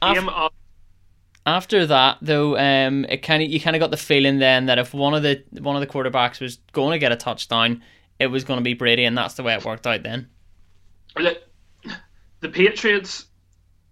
Af- 0.00 0.14
game 0.14 0.28
of, 0.28 0.52
after 1.46 1.86
that 1.86 2.18
though 2.20 2.56
um 2.58 3.04
it 3.06 3.22
kind 3.22 3.42
of 3.42 3.48
you 3.48 3.58
kind 3.58 3.74
of 3.74 3.80
got 3.80 3.90
the 3.90 3.96
feeling 3.96 4.38
then 4.38 4.66
that 4.66 4.78
if 4.78 4.92
one 4.92 5.14
of 5.14 5.22
the 5.24 5.42
one 5.60 5.74
of 5.74 5.80
the 5.80 5.86
quarterbacks 5.86 6.40
was 6.40 6.58
going 6.72 6.92
to 6.92 6.98
get 6.98 7.10
a 7.10 7.16
touchdown 7.16 7.82
it 8.20 8.26
was 8.26 8.44
going 8.44 8.58
to 8.58 8.62
be 8.62 8.74
Brady 8.74 9.04
and 9.04 9.16
that's 9.16 9.34
the 9.34 9.42
way 9.42 9.54
it 9.54 9.64
worked 9.64 9.86
out 9.86 10.02
then 10.02 10.28
Look, 11.16 11.38
the 12.40 12.48
Patriots 12.48 13.26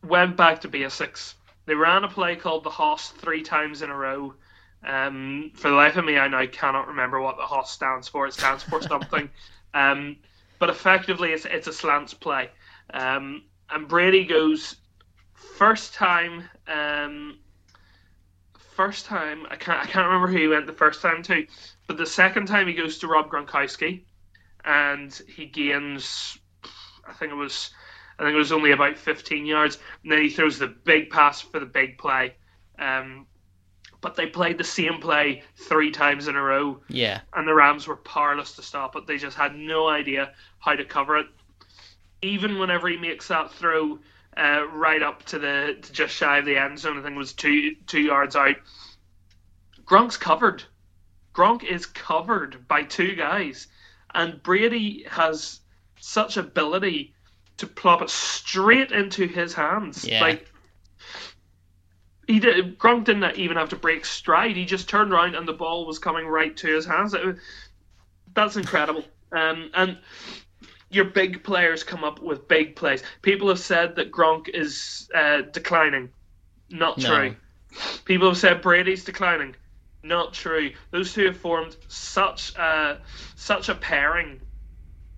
went 0.04 0.36
back 0.36 0.60
to 0.60 0.68
basics. 0.68 1.34
They 1.64 1.74
ran 1.74 2.04
a 2.04 2.08
play 2.08 2.36
called 2.36 2.62
the 2.62 2.70
Hoss 2.70 3.10
three 3.10 3.42
times 3.42 3.82
in 3.82 3.90
a 3.90 3.96
row. 3.96 4.34
Um, 4.84 5.50
for 5.54 5.70
the 5.70 5.74
life 5.74 5.96
of 5.96 6.04
me, 6.04 6.18
I 6.18 6.28
now 6.28 6.46
cannot 6.46 6.88
remember 6.88 7.20
what 7.20 7.36
the 7.36 7.42
Hoss 7.42 7.72
stands 7.72 8.08
for. 8.08 8.26
It 8.26 8.34
stands 8.34 8.62
for 8.62 8.80
something. 8.88 9.28
Um, 9.74 10.16
but 10.58 10.70
effectively, 10.70 11.32
it's, 11.32 11.44
it's 11.44 11.66
a 11.66 11.72
slants 11.72 12.14
play. 12.14 12.50
Um, 12.92 13.42
and 13.70 13.88
Brady 13.88 14.24
goes 14.24 14.76
first 15.34 15.94
time. 15.94 16.44
Um, 16.68 17.38
first 18.58 19.06
time, 19.06 19.46
I 19.50 19.56
can't 19.56 19.80
I 19.80 19.86
can't 19.86 20.06
remember 20.06 20.28
who 20.28 20.38
he 20.38 20.48
went 20.48 20.66
the 20.66 20.72
first 20.72 21.02
time 21.02 21.22
to, 21.24 21.46
but 21.86 21.96
the 21.96 22.06
second 22.06 22.46
time 22.46 22.66
he 22.68 22.74
goes 22.74 22.98
to 22.98 23.08
Rob 23.08 23.30
Gronkowski, 23.30 24.02
and 24.64 25.12
he 25.28 25.46
gains 25.46 26.38
I 27.08 27.12
think 27.12 27.32
it 27.32 27.36
was 27.36 27.70
I 28.18 28.22
think 28.22 28.34
it 28.34 28.38
was 28.38 28.52
only 28.52 28.72
about 28.72 28.96
15 28.96 29.44
yards. 29.44 29.78
And 30.02 30.12
then 30.12 30.22
he 30.22 30.30
throws 30.30 30.58
the 30.58 30.68
big 30.68 31.10
pass 31.10 31.40
for 31.40 31.60
the 31.60 31.66
big 31.66 31.98
play. 31.98 32.34
Um, 32.78 33.26
but 34.06 34.14
they 34.14 34.26
played 34.26 34.56
the 34.56 34.62
same 34.62 35.00
play 35.00 35.42
three 35.56 35.90
times 35.90 36.28
in 36.28 36.36
a 36.36 36.40
row, 36.40 36.78
yeah 36.88 37.22
and 37.34 37.48
the 37.48 37.52
Rams 37.52 37.88
were 37.88 37.96
powerless 37.96 38.52
to 38.52 38.62
stop 38.62 38.94
it. 38.94 39.04
They 39.04 39.18
just 39.18 39.36
had 39.36 39.56
no 39.56 39.88
idea 39.88 40.30
how 40.60 40.76
to 40.76 40.84
cover 40.84 41.16
it. 41.16 41.26
Even 42.22 42.60
whenever 42.60 42.86
he 42.86 42.96
makes 42.98 43.26
that 43.26 43.50
throw 43.50 43.98
uh, 44.36 44.64
right 44.72 45.02
up 45.02 45.24
to 45.24 45.40
the 45.40 45.76
to 45.82 45.92
just 45.92 46.14
shy 46.14 46.38
of 46.38 46.44
the 46.44 46.56
end 46.56 46.78
zone, 46.78 46.96
I 46.96 47.02
think 47.02 47.16
it 47.16 47.18
was 47.18 47.32
two 47.32 47.74
two 47.88 48.00
yards 48.00 48.36
out. 48.36 48.54
Gronk's 49.84 50.16
covered. 50.16 50.62
Gronk 51.34 51.64
is 51.64 51.84
covered 51.84 52.68
by 52.68 52.84
two 52.84 53.16
guys, 53.16 53.66
and 54.14 54.40
Brady 54.40 55.04
has 55.10 55.58
such 55.98 56.36
ability 56.36 57.12
to 57.56 57.66
plop 57.66 58.02
it 58.02 58.10
straight 58.10 58.92
into 58.92 59.26
his 59.26 59.52
hands. 59.52 60.04
Yeah. 60.04 60.20
Like 60.20 60.48
he 62.26 62.40
did. 62.40 62.78
Gronk 62.78 63.04
didn't 63.04 63.36
even 63.36 63.56
have 63.56 63.68
to 63.70 63.76
break 63.76 64.04
stride. 64.04 64.56
He 64.56 64.64
just 64.64 64.88
turned 64.88 65.12
around 65.12 65.34
and 65.34 65.46
the 65.46 65.52
ball 65.52 65.86
was 65.86 65.98
coming 65.98 66.26
right 66.26 66.56
to 66.56 66.66
his 66.68 66.84
hands. 66.86 67.14
It 67.14 67.36
that's 68.34 68.56
incredible. 68.56 69.04
Um, 69.32 69.70
and 69.74 69.98
your 70.90 71.06
big 71.06 71.42
players 71.42 71.82
come 71.82 72.04
up 72.04 72.20
with 72.20 72.46
big 72.48 72.76
plays. 72.76 73.02
People 73.22 73.48
have 73.48 73.58
said 73.58 73.96
that 73.96 74.12
Gronk 74.12 74.48
is 74.48 75.08
uh, 75.14 75.42
declining. 75.52 76.10
Not 76.70 76.98
No. 76.98 77.06
true. 77.08 77.36
People 78.04 78.28
have 78.28 78.38
said 78.38 78.62
Brady's 78.62 79.04
declining. 79.04 79.56
Not 80.02 80.32
true. 80.32 80.72
Those 80.90 81.12
two 81.12 81.26
have 81.26 81.36
formed 81.36 81.76
such 81.88 82.54
a, 82.56 82.98
such 83.34 83.68
a 83.68 83.74
pairing 83.74 84.40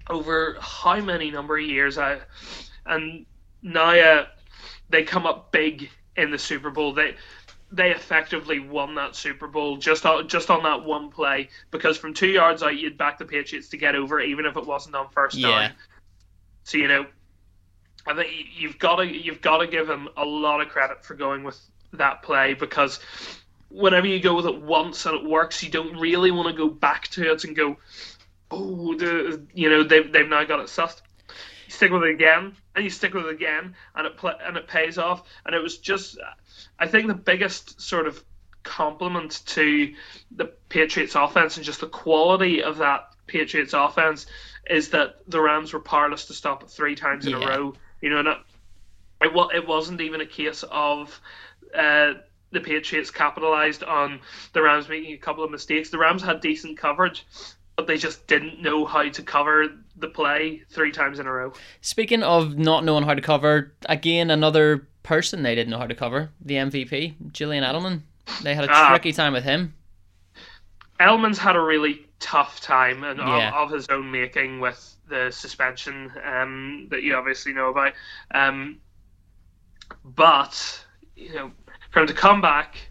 over 0.09 0.57
how 0.61 1.01
many 1.01 1.31
number 1.31 1.59
of 1.59 1.64
years 1.64 1.99
I, 1.99 2.18
and 2.87 3.27
now 3.62 3.90
uh, 3.90 4.27
they 4.88 5.03
come 5.03 5.27
up 5.27 5.53
big 5.53 5.90
in 6.19 6.31
the 6.31 6.39
Super 6.39 6.71
Bowl. 6.71 6.93
They 6.93 7.15
they 7.71 7.91
effectively 7.91 8.59
won 8.61 8.95
that 8.95 9.15
Super 9.15 9.47
Bowl 9.47 9.77
just 9.77 10.07
on, 10.07 10.27
just 10.27 10.49
on 10.51 10.63
that 10.63 10.85
one 10.85 11.11
play 11.11 11.51
because 11.71 11.99
from 11.99 12.15
two 12.15 12.29
yards 12.29 12.63
out 12.63 12.77
you'd 12.79 12.97
back 12.97 13.19
the 13.19 13.27
Patriots 13.27 13.69
to 13.69 13.77
get 13.77 13.95
over 13.95 14.21
even 14.21 14.47
if 14.47 14.57
it 14.57 14.65
wasn't 14.67 14.95
on 14.95 15.09
first 15.11 15.37
Yeah. 15.37 15.49
down. 15.69 15.73
So 16.65 16.79
you 16.79 16.89
know, 16.89 17.07
I 18.07 18.15
think 18.15 18.31
you- 18.35 18.47
you've 18.63 18.79
got 18.79 18.97
to 18.97 19.07
you've 19.07 19.41
got 19.43 19.59
to 19.59 19.67
give 19.67 19.87
them 19.87 20.09
a 20.17 20.25
lot 20.25 20.61
of 20.63 20.69
credit 20.71 21.05
for 21.05 21.15
going 21.15 21.45
with 21.45 21.59
that 21.93 22.23
play 22.23 22.55
because 22.55 23.01
whenever 23.71 24.07
you 24.07 24.19
go 24.19 24.35
with 24.35 24.47
it 24.47 24.57
once 24.63 25.05
and 25.05 25.15
it 25.17 25.25
works, 25.25 25.63
you 25.63 25.71
don't 25.71 25.99
really 25.99 26.31
want 26.31 26.49
to 26.49 26.55
go 26.55 26.69
back 26.71 27.09
to 27.09 27.31
it 27.33 27.45
and 27.45 27.55
go, 27.55 27.77
oh, 28.51 28.95
the, 28.95 29.43
you 29.53 29.69
know, 29.69 29.83
they've, 29.83 30.11
they've 30.11 30.29
now 30.29 30.43
got 30.45 30.61
it 30.61 30.67
sussed. 30.67 31.03
You 31.67 31.73
stick 31.73 31.93
with 31.93 32.03
it 32.05 32.11
again, 32.15 32.57
and 32.79 32.85
you 32.85 32.91
stick 32.91 33.12
with 33.12 33.27
it 33.27 33.31
again, 33.33 33.75
and 33.95 34.07
it 34.07 34.17
pl- 34.17 34.38
and 34.41 34.57
it 34.57 34.69
pays 34.69 34.97
off. 34.99 35.25
And 35.45 35.55
it 35.55 35.62
was 35.62 35.79
just, 35.79 36.17
I 36.79 36.87
think, 36.87 37.09
the 37.09 37.14
biggest 37.14 37.81
sort 37.81 38.07
of 38.07 38.23
compliment 38.62 39.43
to 39.47 39.95
the 40.31 40.45
Patriots 40.69 41.14
offense 41.14 41.57
and 41.57 41.64
just 41.67 41.81
the 41.81 41.87
quality 41.88 42.62
of 42.62 42.79
that 42.79 43.12
Patriots 43.27 43.73
offense 43.75 44.27
is 44.69 44.91
that 44.91 45.17
the 45.27 45.41
Rams 45.41 45.73
were 45.73 45.81
powerless 45.81 46.27
to 46.27 46.35
stop 46.35 46.62
it 46.62 46.71
three 46.71 46.95
times 46.95 47.27
in 47.27 47.33
Yeah. 47.33 47.38
a 47.45 47.49
row. 47.49 47.75
You 48.01 48.11
know, 48.11 48.19
and 48.19 48.29
it, 48.29 48.37
it, 49.23 49.57
it 49.57 49.67
wasn't 49.67 50.01
even 50.01 50.21
a 50.21 50.27
case 50.27 50.62
of 50.71 51.21
uh, 51.75 52.14
the 52.53 52.61
Patriots 52.61 53.11
capitalized 53.11 53.83
on 53.83 54.21
the 54.53 54.62
Rams 54.62 54.88
making 54.88 55.14
a 55.14 55.19
couple 55.19 55.45
of 55.45 55.51
mistakes. 55.51 55.91
The 55.91 55.99
Rams 55.99 56.23
had 56.23 56.41
decent 56.41 56.79
coverage, 56.79 57.27
but 57.79 57.87
they 57.87 57.97
just 57.97 58.27
didn't 58.27 58.61
know 58.61 58.85
how 58.85 59.09
to 59.09 59.23
cover 59.23 59.69
the 59.95 60.09
play 60.09 60.61
three 60.69 60.91
times 60.91 61.21
in 61.21 61.29
a 61.29 61.33
row. 61.33 61.53
Speaking 61.81 62.25
of 62.25 62.59
not 62.59 62.85
knowing 62.85 63.05
how 63.05 63.14
to 63.14 63.23
cover, 63.23 63.73
again 63.87 64.33
another 64.33 64.88
person 65.05 65.45
they 65.45 65.55
didn't 65.55 65.71
know 65.71 65.79
how 65.79 65.87
to 65.87 65.95
cover, 65.95 66.29
the 66.45 66.55
MVP, 66.55 67.14
Julian 67.33 67.62
Edelman. 67.62 68.01
They 68.43 68.57
had 68.57 68.64
a 68.64 68.69
Ah. 68.73 68.88
tricky 68.88 69.12
time 69.12 69.33
with 69.33 69.45
him. 69.45 69.75
Edelman's 70.99 71.38
had 71.38 71.55
a 71.55 71.61
really 71.61 72.05
tough 72.19 72.61
time 72.61 73.05
and 73.05 73.21
Yeah. 73.21 73.51
of, 73.51 73.69
of 73.69 73.71
his 73.71 73.87
own 73.91 74.11
making 74.11 74.59
with 74.59 74.97
the 75.09 75.31
suspension 75.31 76.12
um, 76.25 76.88
that 76.91 77.05
you 77.05 77.14
obviously 77.14 77.53
know 77.53 77.69
about. 77.69 77.93
Um, 78.35 78.79
but 80.05 80.85
you 81.14 81.33
know, 81.33 81.53
for 81.93 82.01
him 82.01 82.09
to 82.09 82.12
come 82.14 82.41
back 82.41 82.88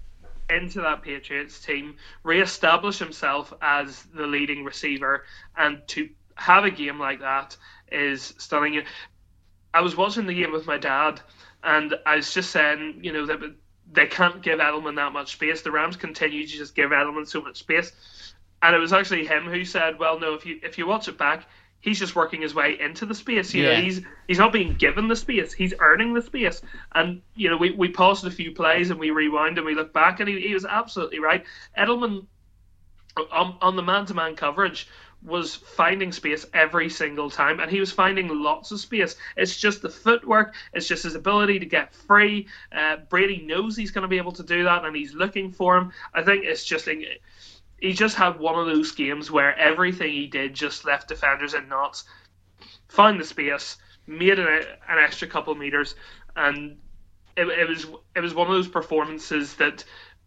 into 0.49 0.81
that 0.81 1.01
Patriots 1.01 1.59
team, 1.59 1.95
re-establish 2.23 2.99
himself 2.99 3.53
as 3.61 4.03
the 4.13 4.27
leading 4.27 4.63
receiver, 4.63 5.25
and 5.55 5.81
to 5.87 6.09
have 6.35 6.65
a 6.65 6.71
game 6.71 6.99
like 6.99 7.19
that 7.19 7.57
is 7.91 8.33
stunning. 8.37 8.83
I 9.73 9.81
was 9.81 9.95
watching 9.95 10.25
the 10.25 10.33
game 10.33 10.51
with 10.51 10.67
my 10.67 10.77
dad, 10.77 11.21
and 11.63 11.95
I 12.05 12.15
was 12.17 12.33
just 12.33 12.51
saying, 12.51 12.99
you 13.03 13.11
know, 13.11 13.25
that 13.25 13.39
they 13.91 14.07
can't 14.07 14.41
give 14.41 14.59
Edelman 14.59 14.95
that 14.95 15.13
much 15.13 15.33
space. 15.33 15.61
The 15.61 15.71
Rams 15.71 15.97
continue 15.97 16.45
to 16.45 16.57
just 16.57 16.75
give 16.75 16.91
Edelman 16.91 17.27
so 17.27 17.41
much 17.41 17.57
space, 17.57 17.91
and 18.61 18.75
it 18.75 18.79
was 18.79 18.93
actually 18.93 19.25
him 19.25 19.45
who 19.45 19.65
said, 19.65 19.99
"Well, 19.99 20.19
no, 20.19 20.33
if 20.33 20.45
you 20.45 20.59
if 20.63 20.77
you 20.77 20.87
watch 20.87 21.07
it 21.07 21.17
back." 21.17 21.45
He's 21.79 21.99
just 21.99 22.15
working 22.15 22.41
his 22.41 22.53
way 22.53 22.79
into 22.79 23.05
the 23.05 23.15
space. 23.15 23.53
You 23.53 23.63
Yeah. 23.63 23.75
know, 23.75 23.81
he's 23.83 24.01
he's 24.27 24.39
not 24.39 24.51
being 24.51 24.73
given 24.73 25.07
the 25.07 25.15
space. 25.15 25.53
He's 25.53 25.73
earning 25.79 26.13
the 26.13 26.21
space. 26.21 26.61
And 26.93 27.21
you 27.35 27.49
know, 27.49 27.57
we, 27.57 27.71
we 27.71 27.89
paused 27.89 28.25
a 28.25 28.31
few 28.31 28.51
plays 28.51 28.89
and 28.89 28.99
we 28.99 29.11
rewind 29.11 29.57
and 29.57 29.65
we 29.65 29.75
look 29.75 29.93
back, 29.93 30.19
and 30.19 30.27
he, 30.27 30.41
he 30.41 30.53
was 30.53 30.65
absolutely 30.65 31.19
right. 31.19 31.45
Edelman 31.77 32.25
on, 33.31 33.57
on 33.61 33.75
the 33.75 33.81
man-to-man 33.83 34.35
coverage 34.35 34.87
was 35.23 35.55
finding 35.55 36.11
space 36.11 36.45
every 36.53 36.89
single 36.89 37.29
time 37.29 37.59
and 37.59 37.71
he 37.71 37.79
was 37.79 37.91
finding 37.91 38.27
lots 38.27 38.71
of 38.71 38.79
space 38.79 39.15
it's 39.35 39.57
just 39.57 39.81
the 39.81 39.89
footwork 39.89 40.53
it's 40.73 40.87
just 40.87 41.03
his 41.03 41.15
ability 41.15 41.57
to 41.57 41.65
get 41.65 41.93
free 41.93 42.47
uh, 42.71 42.97
brady 43.09 43.41
knows 43.41 43.75
he's 43.75 43.89
going 43.89 44.03
to 44.03 44.07
be 44.07 44.17
able 44.17 44.31
to 44.31 44.43
do 44.43 44.63
that 44.63 44.85
and 44.85 44.95
he's 44.95 45.15
looking 45.15 45.51
for 45.51 45.75
him 45.75 45.91
i 46.13 46.21
think 46.21 46.43
it's 46.45 46.63
just 46.63 46.85
like, 46.85 47.21
he 47.79 47.93
just 47.93 48.15
had 48.15 48.39
one 48.39 48.57
of 48.59 48.65
those 48.65 48.91
games 48.91 49.29
where 49.29 49.57
everything 49.57 50.11
he 50.11 50.27
did 50.27 50.53
just 50.53 50.85
left 50.85 51.07
defenders 51.07 51.53
in 51.53 51.67
knots 51.67 52.05
found 52.87 53.19
the 53.19 53.25
space 53.25 53.77
made 54.07 54.39
an, 54.39 54.47
an 54.47 54.97
extra 54.97 55.27
couple 55.27 55.53
of 55.53 55.59
meters 55.59 55.95
and 56.35 56.77
it, 57.35 57.47
it 57.47 57.69
was 57.69 57.85
it 58.15 58.19
was 58.19 58.33
one 58.33 58.47
of 58.47 58.53
those 58.53 58.67
performances 58.67 59.53
that 59.55 59.83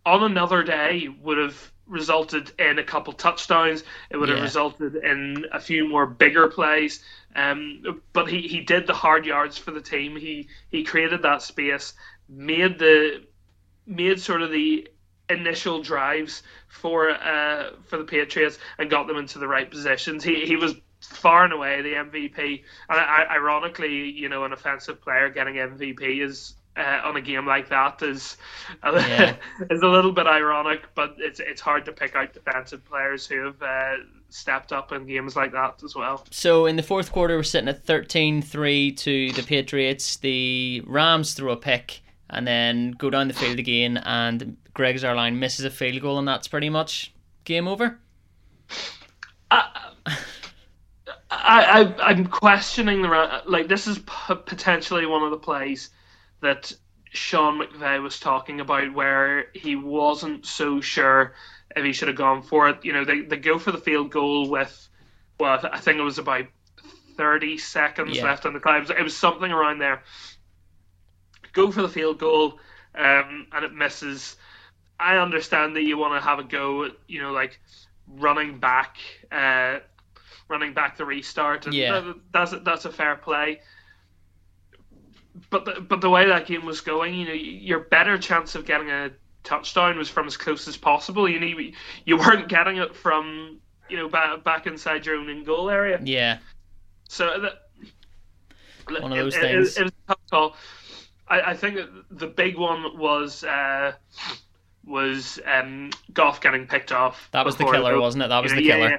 on 0.06 0.22
another 0.22 0.62
day 0.62 1.08
would 1.22 1.38
have 1.38 1.72
resulted 1.90 2.52
in 2.58 2.78
a 2.78 2.84
couple 2.84 3.12
touchdowns. 3.12 3.82
It 4.10 4.16
would 4.16 4.28
have 4.28 4.40
resulted 4.40 4.94
in 4.94 5.44
a 5.52 5.60
few 5.60 5.88
more 5.88 6.06
bigger 6.06 6.46
plays. 6.46 7.02
Um, 7.34 8.00
but 8.12 8.28
he, 8.28 8.42
he 8.42 8.60
did 8.60 8.86
the 8.86 8.94
hard 8.94 9.26
yards 9.26 9.58
for 9.58 9.72
the 9.72 9.80
team. 9.80 10.16
He 10.16 10.48
he 10.68 10.84
created 10.84 11.22
that 11.22 11.42
space, 11.42 11.94
made 12.28 12.78
the 12.78 13.24
made 13.86 14.20
sort 14.20 14.42
of 14.42 14.50
the 14.50 14.88
initial 15.30 15.82
drives 15.82 16.42
for 16.68 17.10
uh, 17.10 17.70
for 17.84 17.96
the 17.96 18.04
Patriots 18.04 18.58
and 18.78 18.90
got 18.90 19.06
them 19.06 19.16
into 19.16 19.38
the 19.38 19.48
right 19.48 19.70
positions. 19.70 20.24
He 20.24 20.46
he 20.46 20.56
was 20.56 20.74
far 21.00 21.44
and 21.44 21.52
away 21.52 21.82
the 21.82 21.92
MVP. 21.92 22.62
And 22.88 23.00
I, 23.00 23.26
ironically, 23.30 24.10
you 24.10 24.28
know, 24.28 24.44
an 24.44 24.52
offensive 24.52 25.00
player 25.00 25.28
getting 25.30 25.54
MVP 25.54 26.22
is 26.22 26.54
uh, 26.76 27.00
on 27.04 27.16
a 27.16 27.20
game 27.20 27.46
like 27.46 27.68
that 27.68 28.02
is 28.02 28.36
Yeah. 28.84 29.36
is 29.70 29.82
a 29.82 29.86
little 29.86 30.12
bit 30.12 30.26
ironic, 30.26 30.82
but 30.94 31.16
it's 31.18 31.40
it's 31.40 31.60
hard 31.60 31.84
to 31.86 31.92
pick 31.92 32.14
out 32.14 32.32
defensive 32.32 32.84
players 32.84 33.26
who 33.26 33.46
have 33.46 33.62
uh, 33.62 33.96
stepped 34.28 34.72
up 34.72 34.92
in 34.92 35.06
games 35.06 35.36
like 35.36 35.52
that 35.52 35.82
as 35.82 35.94
well. 35.94 36.24
So 36.30 36.66
in 36.66 36.76
the 36.76 36.82
fourth 36.82 37.12
quarter, 37.12 37.36
we're 37.36 37.42
sitting 37.42 37.68
at 37.68 37.84
13-3 37.84 38.96
to 38.98 39.32
the 39.32 39.42
Patriots. 39.42 40.16
The 40.16 40.82
Rams 40.86 41.34
threw 41.34 41.50
a 41.50 41.56
pick 41.56 42.02
and 42.30 42.46
then 42.46 42.92
go 42.92 43.10
down 43.10 43.28
the 43.28 43.34
field 43.34 43.58
again, 43.58 43.98
and 43.98 44.56
Greg 44.72 44.96
Zuerlein 44.96 45.36
misses 45.36 45.64
a 45.64 45.70
field 45.70 46.00
goal, 46.00 46.18
and 46.18 46.26
that's 46.26 46.48
pretty 46.48 46.70
much 46.70 47.12
game 47.44 47.68
over. 47.68 47.98
I, 49.50 49.82
I 51.30 51.94
I'm 52.02 52.26
questioning 52.26 53.02
the 53.02 53.42
like 53.46 53.68
this 53.68 53.86
is 53.86 53.98
p- 53.98 54.34
potentially 54.46 55.06
one 55.06 55.22
of 55.22 55.30
the 55.30 55.38
plays 55.38 55.90
that 56.40 56.72
Sean 57.12 57.60
McVay 57.60 58.02
was 58.02 58.18
talking 58.20 58.60
about 58.60 58.92
where 58.94 59.46
he 59.54 59.76
wasn't 59.76 60.46
so 60.46 60.80
sure 60.80 61.34
if 61.76 61.84
he 61.84 61.92
should 61.92 62.08
have 62.08 62.16
gone 62.16 62.42
for 62.42 62.68
it. 62.68 62.84
You 62.84 62.92
know, 62.92 63.04
they 63.04 63.22
they 63.22 63.36
go 63.36 63.58
for 63.58 63.72
the 63.72 63.78
field 63.78 64.10
goal 64.10 64.48
with 64.48 64.88
well, 65.38 65.58
I, 65.72 65.80
think 65.80 65.98
it 65.98 66.02
was 66.02 66.18
about 66.18 66.46
thirty 67.16 67.58
seconds 67.58 68.16
Yeah. 68.16 68.24
left 68.24 68.46
on 68.46 68.52
the 68.52 68.60
clock. 68.60 68.90
It 68.90 69.02
was 69.02 69.16
something 69.16 69.50
around 69.50 69.78
there. 69.78 70.02
Go 71.52 71.70
for 71.70 71.82
the 71.82 71.88
field 71.88 72.18
goal, 72.18 72.58
um, 72.94 73.46
and 73.52 73.64
it 73.64 73.72
misses. 73.74 74.36
I 74.98 75.16
understand 75.16 75.74
that 75.76 75.82
you 75.82 75.96
want 75.96 76.20
to 76.20 76.26
have 76.26 76.38
a 76.38 76.44
go, 76.44 76.84
at, 76.84 76.92
you 77.08 77.22
know, 77.22 77.32
like 77.32 77.60
running 78.06 78.58
back, 78.58 78.98
uh, 79.32 79.78
running 80.48 80.74
back 80.74 80.96
the 80.96 81.04
restart, 81.04 81.66
and 81.66 81.74
Yeah. 81.74 82.00
that- 82.00 82.32
that's 82.32 82.54
that's 82.64 82.84
a 82.84 82.92
fair 82.92 83.16
play. 83.16 83.60
But 85.48 85.64
the, 85.64 85.80
but 85.80 86.00
the 86.00 86.10
way 86.10 86.26
that 86.26 86.46
game 86.46 86.66
was 86.66 86.80
going, 86.80 87.14
you 87.14 87.26
know, 87.26 87.32
your 87.32 87.80
better 87.80 88.18
chance 88.18 88.54
of 88.54 88.66
getting 88.66 88.90
a 88.90 89.10
touchdown 89.44 89.96
was 89.96 90.10
from 90.10 90.26
as 90.26 90.36
close 90.36 90.68
as 90.68 90.76
possible. 90.76 91.28
You 91.28 91.40
need 91.40 91.74
you 92.04 92.16
weren't 92.16 92.48
getting 92.48 92.76
it 92.76 92.94
from 92.94 93.58
you 93.88 93.96
know 93.96 94.08
back, 94.08 94.44
back 94.44 94.66
inside 94.66 95.06
your 95.06 95.16
own 95.16 95.28
in 95.28 95.44
goal 95.44 95.70
area. 95.70 96.00
Yeah, 96.02 96.38
So 97.08 97.40
that, 97.40 99.02
One 99.02 99.12
of 99.12 99.18
those 99.18 99.36
it, 99.36 99.40
things. 99.40 99.76
It, 99.76 99.80
it 99.80 99.84
was 99.84 99.92
a 99.92 100.08
tough 100.08 100.20
call. 100.30 100.56
I, 101.30 101.52
I 101.52 101.54
think 101.54 101.78
the 102.10 102.26
big 102.26 102.58
one 102.58 102.98
was 102.98 103.44
uh, 103.44 103.92
was 104.84 105.38
um, 105.46 105.90
Goff 106.12 106.40
getting 106.40 106.66
picked 106.66 106.92
off. 106.92 107.28
that 107.32 107.46
was 107.46 107.56
the 107.56 107.64
killer, 107.64 107.98
wasn't 107.98 108.24
it? 108.24 108.28
That 108.28 108.42
was 108.42 108.52
the 108.52 108.60
know, 108.60 108.74
killer. 108.74 108.90
yeah. 108.90 108.98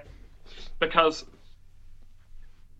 Because 0.79 1.25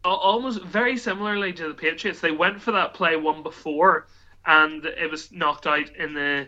almost 0.04 0.64
very 0.64 0.98
similarly 0.98 1.54
to 1.54 1.68
the 1.68 1.74
Patriots, 1.74 2.22
they 2.22 2.32
went 2.32 2.62
for 2.62 2.72
that 2.72 2.94
play 2.94 3.16
one 3.18 3.44
before, 3.44 4.08
and 4.46 4.86
it 4.86 5.12
was 5.12 5.32
knocked 5.32 5.68
out 5.68 5.90
in 5.96 6.14
the 6.14 6.48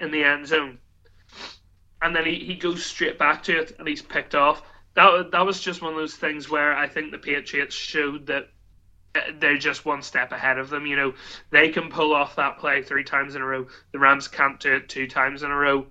in 0.00 0.10
the 0.10 0.24
end 0.24 0.46
zone. 0.46 0.78
And 2.00 2.14
then 2.14 2.24
he, 2.24 2.36
he 2.36 2.54
goes 2.54 2.84
straight 2.84 3.18
back 3.18 3.42
to 3.44 3.58
it, 3.58 3.76
and 3.78 3.86
he's 3.86 4.02
picked 4.02 4.34
off. 4.34 4.62
That 4.94 5.30
that 5.32 5.44
was 5.46 5.60
just 5.60 5.82
one 5.82 5.92
of 5.92 5.98
those 5.98 6.16
things 6.16 6.48
where 6.48 6.74
I 6.74 6.88
think 6.88 7.10
the 7.10 7.18
Patriots 7.18 7.74
showed 7.74 8.26
that 8.26 8.48
they're 9.34 9.58
just 9.58 9.84
one 9.84 10.02
step 10.02 10.32
ahead 10.32 10.58
of 10.58 10.70
them. 10.70 10.86
You 10.86 10.96
know, 10.96 11.14
they 11.50 11.70
can 11.70 11.90
pull 11.90 12.14
off 12.14 12.36
that 12.36 12.58
play 12.58 12.82
three 12.82 13.04
times 13.04 13.34
in 13.34 13.42
a 13.42 13.44
row. 13.44 13.66
The 13.92 13.98
Rams 13.98 14.28
can't 14.28 14.60
do 14.60 14.76
it 14.76 14.88
two 14.88 15.06
times 15.06 15.42
in 15.42 15.50
a 15.50 15.56
row. 15.56 15.86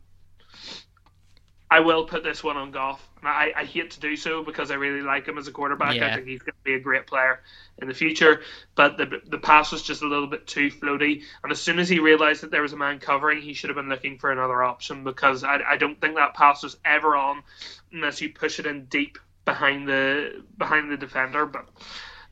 I 1.70 1.82
will 1.82 2.06
put 2.06 2.24
this 2.24 2.44
one 2.44 2.56
on 2.56 2.72
Goff. 2.72 3.08
And 3.20 3.28
I, 3.28 3.52
I 3.56 3.66
hate 3.66 3.92
to 3.92 4.00
do 4.00 4.16
so 4.16 4.44
because 4.44 4.72
I 4.72 4.76
really 4.76 5.02
like 5.02 5.28
him 5.28 5.38
as 5.38 5.48
a 5.48 5.52
quarterback. 5.52 5.96
Yeah. 5.96 6.08
I 6.08 6.16
think 6.16 6.28
he's 6.28 6.40
going 6.40 6.54
to 6.54 6.64
be 6.64 6.76
a 6.76 6.80
great 6.80 7.08
player 7.08 7.42
in 7.80 7.88
the 7.88 7.94
future. 7.94 8.42
But 8.76 8.98
the 8.98 9.22
the 9.26 9.40
pass 9.40 9.72
was 9.72 9.82
just 9.82 10.04
a 10.04 10.08
little 10.08 10.28
bit 10.28 10.46
too 10.48 10.70
floaty. 10.70 11.24
And 11.44 11.52
as 11.52 11.60
soon 11.60 11.80
as 11.80 11.90
he 11.90 12.00
realized 12.00 12.44
that 12.44 12.52
there 12.52 12.62
was 12.62 12.74
a 12.74 12.78
man 12.78 13.00
covering, 13.00 13.42
he 13.42 13.54
should 13.54 13.70
have 13.70 13.76
been 13.76 13.90
looking 13.90 14.20
for 14.20 14.32
another 14.32 14.64
option 14.64 15.04
because 15.04 15.44
I, 15.44 15.60
I 15.68 15.78
don't 15.78 16.00
think 16.00 16.16
that 16.16 16.36
pass 16.36 16.64
was 16.64 16.78
ever 16.86 17.16
on 17.16 17.44
unless 17.92 18.22
you 18.22 18.30
push 18.30 18.60
it 18.60 18.66
in 18.66 18.86
deep 18.86 19.18
behind 19.46 19.88
the 19.90 20.44
behind 20.58 20.92
the 20.92 20.98
defender. 20.98 21.46
But 21.48 21.68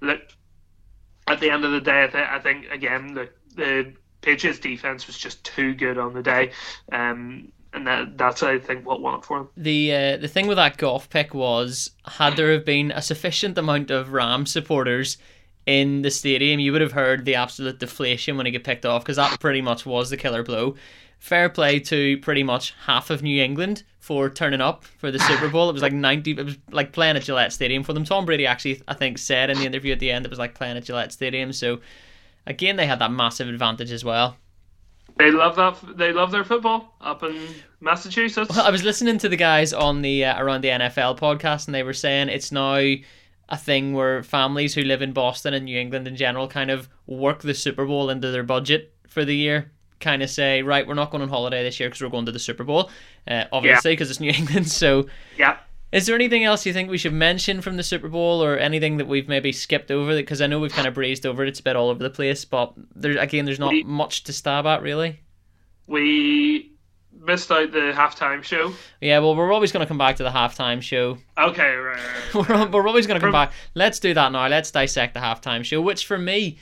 look, 0.02 0.21
at 1.28 1.40
the 1.40 1.50
end 1.50 1.66
of 1.66 1.72
the 1.72 1.82
day, 1.82 2.04
I, 2.04 2.08
th- 2.08 2.28
I 2.30 2.40
think 2.40 2.68
again 2.72 3.14
the 3.14 3.30
the 3.56 3.94
Patriots 4.22 4.60
defense 4.60 5.08
was 5.08 5.18
just 5.18 5.44
too 5.44 5.74
good 5.74 5.98
on 5.98 6.14
the 6.14 6.24
day. 6.24 6.52
Um, 6.92 7.52
and 7.74 7.86
that, 7.88 8.18
that's 8.18 8.42
I 8.42 8.58
think 8.58 8.86
what 8.86 9.02
won 9.02 9.20
it 9.20 9.26
for 9.26 9.40
him. 9.40 9.50
The 9.58 9.94
uh, 9.94 10.18
the 10.18 10.28
thing 10.28 10.48
with 10.48 10.58
that 10.58 10.78
Goff 10.78 11.10
pick 11.10 11.34
was 11.34 11.92
had 12.06 12.38
there 12.38 12.52
have 12.54 12.66
been 12.66 12.92
a 12.92 13.02
sufficient 13.02 13.58
amount 13.58 13.92
of 13.92 14.14
Ram 14.14 14.46
supporters 14.46 15.18
in 15.66 16.04
the 16.04 16.12
stadium, 16.12 16.60
you 16.60 16.72
would 16.72 16.82
have 16.82 16.92
heard 16.92 17.26
the 17.26 17.36
absolute 17.36 17.80
deflation 17.80 18.38
when 18.38 18.46
he 18.46 18.52
got 18.52 18.64
picked 18.64 18.86
off 18.86 19.04
because 19.04 19.16
that 19.16 19.40
pretty 19.40 19.62
much 19.62 19.86
was 19.86 20.10
the 20.10 20.18
killer 20.18 20.44
blow. 20.44 20.76
Fair 21.19 21.49
play 21.49 21.80
to 21.80 22.17
pretty 22.19 22.43
much 22.43 22.73
half 22.86 23.10
of 23.10 23.23
New 23.23 23.41
England 23.43 23.84
for 23.99 24.30
turning 24.30 24.62
up 24.62 24.84
for 24.84 25.10
the 25.10 25.19
Super 25.19 25.49
Bowl. 25.49 25.69
It 25.69 25.73
was 25.73 25.82
like 25.82 25.93
ninety. 25.93 26.32
It 26.32 26.45
was 26.45 26.58
like 26.71 26.91
playing 26.91 27.15
at 27.15 27.23
Gillette 27.23 27.54
Stadium 27.54 27.84
for 27.84 27.93
them. 27.93 28.04
Tom 28.04 28.25
Brady 28.25 28.45
actually, 28.45 28.82
I 28.88 28.93
think, 28.93 29.17
said 29.17 29.49
in 29.49 29.58
the 29.58 29.65
interview 29.65 29.93
at 29.93 29.99
the 29.99 30.12
end 30.12 30.25
it 30.25 30.30
was 30.30 30.39
like 30.39 30.54
playing 30.54 30.78
at 30.78 30.84
Gillette 30.84 31.12
Stadium. 31.12 31.51
So 31.54 31.80
again, 32.45 32.75
they 32.75 32.86
had 32.86 32.99
that 32.99 33.12
massive 33.12 33.47
advantage 33.47 33.91
as 33.91 34.06
well. 34.06 34.38
They 35.17 35.32
love 35.32 35.56
that. 35.56 35.97
They 35.97 36.12
love 36.12 36.32
their 36.32 36.43
football 36.43 36.95
up 36.99 37.23
in 37.23 37.39
Massachusetts. 37.80 38.49
Well, 38.49 38.65
I 38.65 38.69
was 38.69 38.84
listening 38.84 39.17
to 39.19 39.30
the 39.30 39.38
guys 39.38 39.71
on 39.71 40.01
the 40.01 40.25
uh, 40.25 40.41
around 40.41 40.62
the 40.62 40.69
NFL 40.69 41.17
podcast, 41.17 41.67
and 41.67 41.73
they 41.73 41.84
were 41.84 41.93
saying 41.93 42.30
it's 42.30 42.51
now 42.51 42.75
a 42.75 43.58
thing 43.58 43.93
where 43.93 44.23
families 44.23 44.73
who 44.73 44.82
live 44.82 45.01
in 45.01 45.13
Boston 45.13 45.54
and 45.54 45.65
New 45.65 45.80
England 45.80 46.08
in 46.08 46.15
general 46.15 46.47
kind 46.47 46.69
of 46.69 46.89
work 47.08 47.41
the 47.41 47.54
Super 47.54 47.86
Bowl 47.86 48.10
into 48.10 48.32
their 48.32 48.43
budget 48.43 48.93
for 49.08 49.23
the 49.23 49.36
year. 49.36 49.71
Kind 50.00 50.22
of 50.22 50.30
say, 50.30 50.62
right, 50.62 50.86
we're 50.86 50.94
not 50.94 51.10
going 51.12 51.24
on 51.24 51.30
holiday 51.30 51.64
this 51.64 51.80
year 51.80 51.90
because 51.90 52.02
we're 52.02 52.10
going 52.10 52.26
to 52.26 52.32
the 52.32 52.40
Super 52.40 52.64
Bowl, 52.64 52.90
uh, 53.28 53.46
obviously 53.52 53.94
because 53.94 54.10
it's 54.10 54.20
New 54.20 54.30
England. 54.38 54.70
So, 54.70 55.08
yeah. 55.38 55.58
Is 55.92 56.06
there 56.08 56.16
anything 56.16 56.44
else 56.44 56.66
you 56.66 56.74
think 56.74 56.90
we 56.90 56.98
should 56.98 57.14
mention 57.14 57.62
from 57.62 57.78
the 57.78 57.84
Super 57.84 58.10
Bowl, 58.10 58.44
or 58.44 58.58
anything 58.58 58.98
that 58.98 59.08
we've 59.08 59.30
maybe 59.30 59.54
skipped 59.54 59.92
over? 59.92 60.14
Because 60.14 60.42
I 60.42 60.48
know 60.48 60.60
we've 60.60 60.74
kind 60.74 60.88
of 60.88 60.94
breezed 60.94 61.26
over 61.26 61.44
it; 61.44 61.48
it's 61.48 61.62
a 61.62 61.64
bit 61.64 61.78
all 61.78 61.90
over 61.90 62.04
the 62.04 62.10
place. 62.10 62.44
But 62.44 62.74
there, 62.96 63.18
again, 63.18 63.46
there's 63.46 63.60
not 63.60 63.72
We- 63.72 63.84
much 63.84 64.24
to 64.26 64.34
stab 64.34 64.66
at, 64.66 64.82
really. 64.82 65.22
We 65.88 66.72
missed 67.18 67.52
out 67.52 67.72
the 67.72 67.94
halftime 67.96 68.44
show. 68.44 68.74
Yeah, 69.02 69.20
well, 69.20 69.36
we're 69.36 69.54
always 69.54 69.72
going 69.72 69.86
to 69.86 69.88
come 69.88 69.98
back 69.98 70.18
to 70.18 70.24
the 70.24 70.30
halftime 70.32 70.82
show. 70.82 71.18
Okay, 71.38 71.76
right. 71.76 71.96
right, 71.96 72.50
right. 72.50 72.50
we're, 72.74 72.82
we're 72.82 72.88
always 72.88 73.08
going 73.08 73.16
to 73.20 73.22
come 73.22 73.32
From- 73.32 73.48
back. 73.48 73.54
Let's 73.76 74.00
do 74.00 74.14
that 74.14 74.32
now. 74.32 74.48
Let's 74.48 74.72
dissect 74.72 75.14
the 75.14 75.20
halftime 75.20 75.64
show, 75.64 75.82
which 75.82 76.06
for 76.06 76.18
me, 76.18 76.58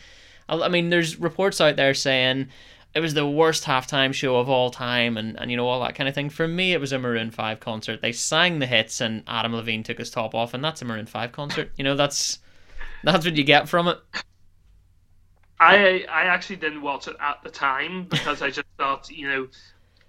I 0.50 0.60
I 0.62 0.68
mean, 0.70 0.90
there's 0.90 1.20
reports 1.20 1.60
out 1.62 1.76
there 1.78 1.94
saying 1.94 2.50
it 2.96 3.00
was 3.00 3.14
the 3.14 3.28
worst 3.28 3.64
halftime 3.64 4.14
show 4.14 4.38
of 4.38 4.50
all 4.50 4.70
time 4.70 5.18
and, 5.18 5.40
and 5.40 5.50
you 5.50 5.58
know, 5.58 5.68
all 5.68 5.82
that 5.82 5.96
kind 5.96 6.08
of 6.08 6.14
thing. 6.14 6.30
For 6.30 6.48
me, 6.48 6.74
it 6.74 6.80
was 6.80 6.92
a 6.92 7.00
Maroon 7.00 7.32
5 7.32 7.60
concert. 7.60 8.02
They 8.02 8.12
sang 8.12 8.60
the 8.60 8.68
hits 8.68 9.02
and 9.02 9.24
Adam 9.28 9.56
Levine 9.56 9.84
took 9.84 9.98
his 9.98 10.12
top 10.12 10.36
off, 10.36 10.54
and 10.54 10.64
that's 10.64 10.82
a 10.82 10.86
Maroon 10.86 11.08
5 11.08 11.32
concert. 11.32 11.72
You 11.76 11.84
know, 11.84 11.96
that's 11.96 12.40
that's 13.04 13.26
what 13.26 13.36
you 13.36 13.44
get 13.44 13.68
from 13.68 13.88
it. 13.88 13.98
I 15.60 16.06
I 16.10 16.24
actually 16.24 16.58
didn't 16.58 16.82
watch 16.82 17.08
it 17.08 17.16
at 17.20 17.42
the 17.44 17.50
time 17.50 18.06
because 18.06 18.42
I 18.42 18.50
just 18.50 18.68
thought, 18.78 19.10
you 19.10 19.28
know, 19.28 19.48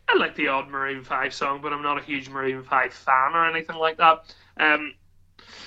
I 0.09 0.17
like 0.17 0.35
the 0.35 0.49
odd 0.49 0.69
Maroon 0.69 1.05
Five 1.05 1.33
song, 1.33 1.61
but 1.63 1.73
I'm 1.73 1.83
not 1.83 1.99
a 1.99 2.03
huge 2.03 2.29
Maroon 2.29 2.65
Five 2.65 2.93
fan 2.93 3.33
or 3.35 3.47
anything 3.47 3.77
like 3.77 3.97
that. 3.99 4.35
Um, 4.59 4.95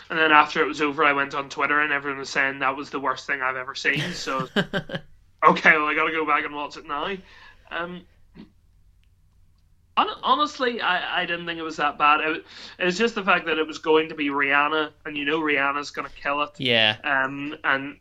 and 0.10 0.19
then 0.19 0.32
after 0.32 0.62
it 0.62 0.67
was 0.67 0.82
over, 0.82 1.03
I 1.03 1.13
went 1.13 1.34
on 1.34 1.49
Twitter 1.49 1.82
and 1.82 1.91
everyone 1.91 2.19
was 2.19 2.30
saying 2.30 2.60
that 2.60 2.75
was 2.75 2.89
the 2.89 2.99
worst 2.99 3.27
thing 3.27 3.41
I've 3.41 3.56
ever 3.56 3.75
seen. 3.75 4.01
So 4.13 4.47
okay, 5.43 5.78
well 5.78 5.88
I 5.88 5.95
got 5.95 6.06
to 6.06 6.12
go 6.12 6.26
back 6.26 6.45
and 6.45 6.54
watch 6.56 6.78
it 6.78 6.88
now. 6.88 7.15
Um, 7.71 8.06
honestly, 10.23 10.80
I, 10.82 11.21
I 11.21 11.26
didn't 11.26 11.45
think 11.45 11.60
it 11.60 11.63
was 11.63 11.78
that 11.78 11.97
bad. 11.97 12.21
It, 12.21 12.45
it 12.80 12.86
was 12.86 12.97
just 12.97 13.15
the 13.15 13.23
fact 13.23 13.45
that 13.47 13.58
it 13.58 13.65
was 13.67 13.80
going 13.80 14.10
to 14.10 14.15
be 14.15 14.30
Rihanna, 14.30 14.91
and 15.06 15.17
you 15.17 15.26
know 15.26 15.39
Rihanna's 15.39 15.91
going 15.91 16.08
to 16.08 16.13
kill 16.15 16.41
it 16.43 16.52
yeah. 16.60 16.97
um, 17.04 17.56
and 17.63 17.97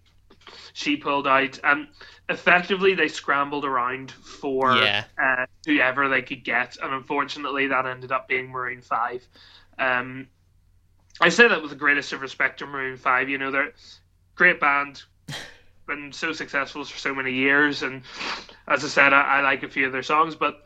she 0.73 0.97
pulled 0.97 1.27
out. 1.27 1.59
Um, 1.65 1.89
effectively, 2.29 2.95
they 2.95 3.09
scrambled 3.09 3.65
around 3.65 4.11
for 4.13 4.77
Yeah. 4.77 5.05
uh, 5.23 5.47
whoever 5.67 6.09
they 6.09 6.23
could 6.23 6.45
get, 6.45 6.77
and 6.83 6.93
unfortunately, 6.93 7.67
that 7.69 7.87
ended 7.87 8.13
up 8.13 8.29
being 8.29 8.51
Maroon 8.51 8.83
Five. 8.83 9.27
Um, 9.79 10.29
I 11.21 11.31
say 11.31 11.49
that 11.49 11.61
with 11.63 11.71
the 11.71 11.77
greatest 11.77 12.13
of 12.13 12.21
respect 12.21 12.59
to 12.59 12.67
Maroon 12.67 12.97
Five. 12.97 13.29
You 13.29 13.39
know, 13.39 13.51
they're 13.51 13.73
great 14.35 14.61
band, 14.61 15.03
been 15.87 16.13
so 16.13 16.33
successful 16.33 16.85
for 16.85 16.99
so 16.99 17.15
many 17.15 17.33
years, 17.33 17.83
and 17.83 18.03
as 18.69 18.85
I 18.85 18.89
said, 18.89 19.13
I, 19.13 19.39
I 19.39 19.41
like 19.43 19.63
a 19.63 19.69
few 19.69 19.87
of 19.87 19.93
their 19.93 20.03
songs, 20.03 20.35
but. 20.37 20.63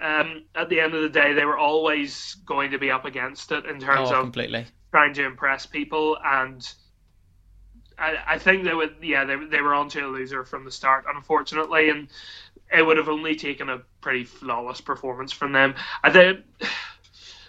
Um, 0.00 0.44
at 0.54 0.68
the 0.68 0.80
end 0.80 0.94
of 0.94 1.02
the 1.02 1.08
day, 1.08 1.32
they 1.32 1.44
were 1.44 1.58
always 1.58 2.36
going 2.46 2.70
to 2.70 2.78
be 2.78 2.90
up 2.90 3.04
against 3.04 3.50
it 3.50 3.66
in 3.66 3.80
terms 3.80 4.12
Oh, 4.12 4.16
of 4.16 4.20
completely. 4.20 4.66
trying 4.92 5.12
to 5.14 5.24
impress 5.24 5.66
people 5.66 6.16
and 6.24 6.62
I, 7.98 8.16
I 8.26 8.38
think 8.38 8.64
they 8.64 8.74
would 8.74 8.96
yeah 9.02 9.24
they, 9.24 9.36
they 9.36 9.60
were 9.60 9.74
onto 9.74 10.04
a 10.04 10.08
loser 10.08 10.44
from 10.44 10.64
the 10.64 10.70
start 10.70 11.04
unfortunately 11.12 11.90
and 11.90 12.08
it 12.72 12.82
would 12.86 12.96
have 12.96 13.08
only 13.08 13.34
taken 13.34 13.68
a 13.68 13.82
pretty 14.00 14.24
flawless 14.24 14.80
performance 14.80 15.32
from 15.32 15.52
them 15.52 15.74
I 16.02 16.10
think 16.10 16.40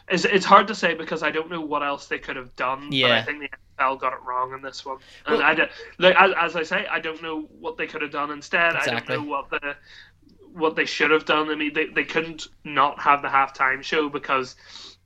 it's, 0.10 0.26
it's 0.26 0.46
hard 0.46 0.68
to 0.68 0.76
say 0.76 0.94
because 0.94 1.24
I 1.24 1.32
don't 1.32 1.50
know 1.50 1.62
what 1.62 1.84
else 1.84 2.08
they 2.08 2.20
could 2.20 2.36
have 2.36 2.56
done 2.56 2.88
Yeah. 2.92 3.08
but 3.08 3.12
I 3.18 3.22
think 3.24 3.40
the 3.42 3.50
NFL 3.84 4.00
got 4.00 4.14
it 4.14 4.20
wrong 4.26 4.54
in 4.54 4.62
this 4.62 4.86
one 4.86 4.98
and 5.26 5.38
Well- 5.38 5.46
I 5.46 5.54
don't, 5.56 5.72
look 5.98 6.16
as, 6.16 6.32
as 6.38 6.56
I 6.56 6.64
say 6.64 6.88
I 6.88 7.00
don't 7.00 7.22
know 7.22 7.42
what 7.60 7.78
they 7.78 7.88
could 7.88 8.02
have 8.02 8.12
done 8.12 8.32
instead 8.32 8.76
Exactly. 8.76 9.14
I 9.16 9.18
don't 9.18 9.26
know 9.26 9.32
what 9.32 9.50
the 9.50 9.76
what 10.54 10.76
they 10.76 10.86
should 10.86 11.12
have 11.12 11.26
done 11.26 11.50
I 11.50 11.56
mean 11.56 11.74
they, 11.74 11.86
they 11.88 12.04
couldn't 12.04 12.48
not 12.64 13.00
have 13.00 13.22
the 13.22 13.28
halftime 13.28 13.84
show 13.84 14.10
because 14.10 14.56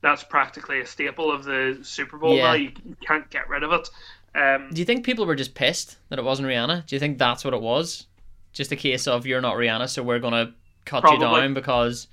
that's 0.00 0.24
practically 0.24 0.80
a 0.80 0.86
staple 0.86 1.30
of 1.32 1.44
the 1.44 1.78
Super 1.82 2.18
Bowl 2.18 2.34
Yeah. 2.36 2.42
now. 2.48 2.52
You 2.54 2.72
can't 3.06 3.28
get 3.30 3.48
rid 3.48 3.62
of 3.62 3.72
it. 3.72 3.88
Um, 4.34 4.68
Do 4.70 4.80
you 4.80 4.84
think 4.84 5.04
people 5.04 5.24
were 5.24 5.34
just 5.36 5.54
pissed 5.54 5.96
that 6.10 6.18
it 6.18 6.24
wasn't 6.24 6.48
Rihanna? 6.48 6.84
Do 6.86 6.94
you 6.96 7.00
think 7.00 7.16
that's 7.18 7.42
what 7.44 7.54
it 7.54 7.62
was? 7.62 8.06
Just 8.52 8.70
a 8.72 8.76
case 8.76 9.06
of 9.06 9.26
you're 9.26 9.40
not 9.40 9.56
Rihanna, 9.56 9.88
so 9.88 10.02
we're 10.02 10.18
gonna 10.18 10.52
cut 10.84 11.02
Probably. 11.02 11.26
you 11.26 11.34
down 11.40 11.54
because 11.54 12.08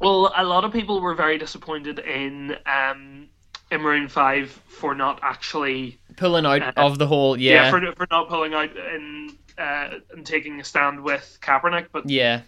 well, 0.00 0.32
a 0.36 0.44
lot 0.44 0.64
of 0.64 0.72
people 0.72 1.00
were 1.00 1.14
very 1.14 1.38
disappointed 1.38 1.98
in 1.98 2.56
um, 2.66 3.28
in 3.70 3.80
Maroon 3.80 4.08
Five 4.08 4.50
for 4.68 4.94
not 4.94 5.20
actually 5.22 5.98
pulling 6.16 6.46
out 6.46 6.62
Uh, 6.62 6.72
of 6.76 6.98
the 6.98 7.06
whole 7.06 7.36
yeah, 7.38 7.64
yeah 7.64 7.70
for 7.70 7.80
for 7.96 8.06
not 8.10 8.28
pulling 8.28 8.54
out 8.54 8.76
in 8.76 9.36
uh, 9.58 9.90
and 10.12 10.24
taking 10.26 10.60
a 10.60 10.64
stand 10.64 11.02
with 11.02 11.38
Kaepernick. 11.40 11.88
But 11.92 12.08
yeah. 12.10 12.42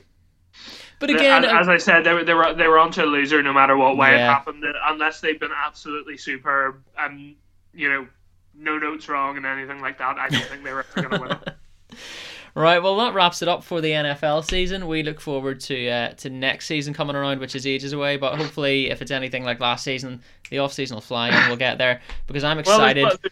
But 1.00 1.11
again, 1.11 1.44
as, 1.44 1.52
as 1.62 1.68
I 1.68 1.76
said, 1.78 2.04
they 2.04 2.12
were 2.12 2.24
they 2.24 2.34
were 2.34 2.54
they 2.54 2.66
were 2.66 2.78
onto 2.78 3.02
a 3.02 3.06
loser 3.06 3.42
no 3.42 3.52
matter 3.52 3.76
what 3.76 3.96
way 3.96 4.14
it 4.14 4.18
Yeah. 4.18 4.32
happened, 4.32 4.64
unless 4.87 5.20
they've 5.20 5.38
been 5.38 5.52
absolutely 5.54 6.16
superb 6.16 6.82
and 6.98 7.37
you 7.72 7.88
know 7.88 8.08
no 8.54 8.78
notes 8.78 9.08
wrong 9.08 9.37
and 9.37 9.46
anything 9.46 9.80
like 9.80 9.98
that. 9.98 10.18
I 10.18 10.28
don't 10.28 10.48
think 10.48 10.64
they 10.64 10.72
were 10.72 10.84
ever 10.96 11.08
going 11.08 11.12
to 11.12 11.20
win 11.28 11.32
it. 11.32 11.48
Right, 12.58 12.82
well 12.82 12.96
that 12.96 13.14
wraps 13.14 13.40
it 13.40 13.48
up 13.48 13.62
for 13.62 13.80
the 13.80 13.90
NFL 13.90 14.44
season. 14.48 14.86
We 14.88 15.02
look 15.04 15.20
forward 15.20 15.60
to 15.60 15.88
uh, 15.88 16.08
to 16.14 16.28
next 16.30 16.66
season 16.66 16.92
coming 16.92 17.14
around, 17.14 17.38
which 17.40 17.54
is 17.54 17.66
ages 17.66 17.92
away. 17.92 18.16
But 18.16 18.36
hopefully, 18.36 18.90
if 18.90 19.00
it's 19.00 19.10
anything 19.12 19.44
like 19.44 19.60
last 19.60 19.84
season, 19.84 20.22
the 20.50 20.58
off 20.58 20.72
season 20.72 20.96
will 20.96 21.00
fly 21.02 21.28
and 21.28 21.48
we'll 21.48 21.56
get 21.56 21.78
there 21.78 22.00
because 22.26 22.42
I'm 22.42 22.58
excited. 22.58 23.06
the, 23.22 23.30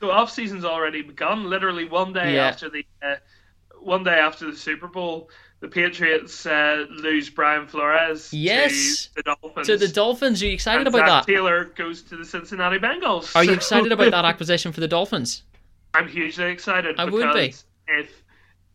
the 0.00 0.10
off 0.10 0.30
season's 0.30 0.64
already 0.64 1.02
begun. 1.02 1.48
Literally 1.48 1.84
one 1.84 2.12
day 2.12 2.34
Yeah. 2.34 2.48
after 2.48 2.68
the 2.68 2.84
uh, 3.00 3.14
one 3.80 4.02
day 4.02 4.18
after 4.18 4.50
the 4.50 4.56
Super 4.56 4.88
Bowl, 4.88 5.30
the 5.60 5.68
Patriots 5.68 6.44
uh, 6.44 6.84
lose 6.90 7.30
Brian 7.30 7.68
Flores. 7.68 8.32
Yes. 8.32 9.06
to 9.14 9.14
the 9.16 9.22
Dolphins. 9.22 9.66
so 9.68 9.76
the 9.76 9.88
Dolphins, 9.88 10.42
are 10.42 10.46
you 10.46 10.52
excited 10.52 10.86
and 10.86 10.88
about 10.88 11.06
Zac 11.08 11.26
that? 11.26 11.32
Taylor 11.32 11.64
goes 11.76 12.02
to 12.02 12.16
the 12.16 12.24
Cincinnati 12.24 12.78
Bengals. 12.78 13.36
Are 13.36 13.44
you 13.44 13.52
excited 13.52 13.92
about 13.92 14.10
that 14.10 14.24
acquisition 14.24 14.72
for 14.72 14.80
the 14.80 14.88
Dolphins? 14.88 15.42
I'm 15.94 16.08
hugely 16.08 16.50
excited. 16.50 16.96
I 16.98 17.04
would 17.04 17.32
be. 17.34 17.54
If 17.86 18.23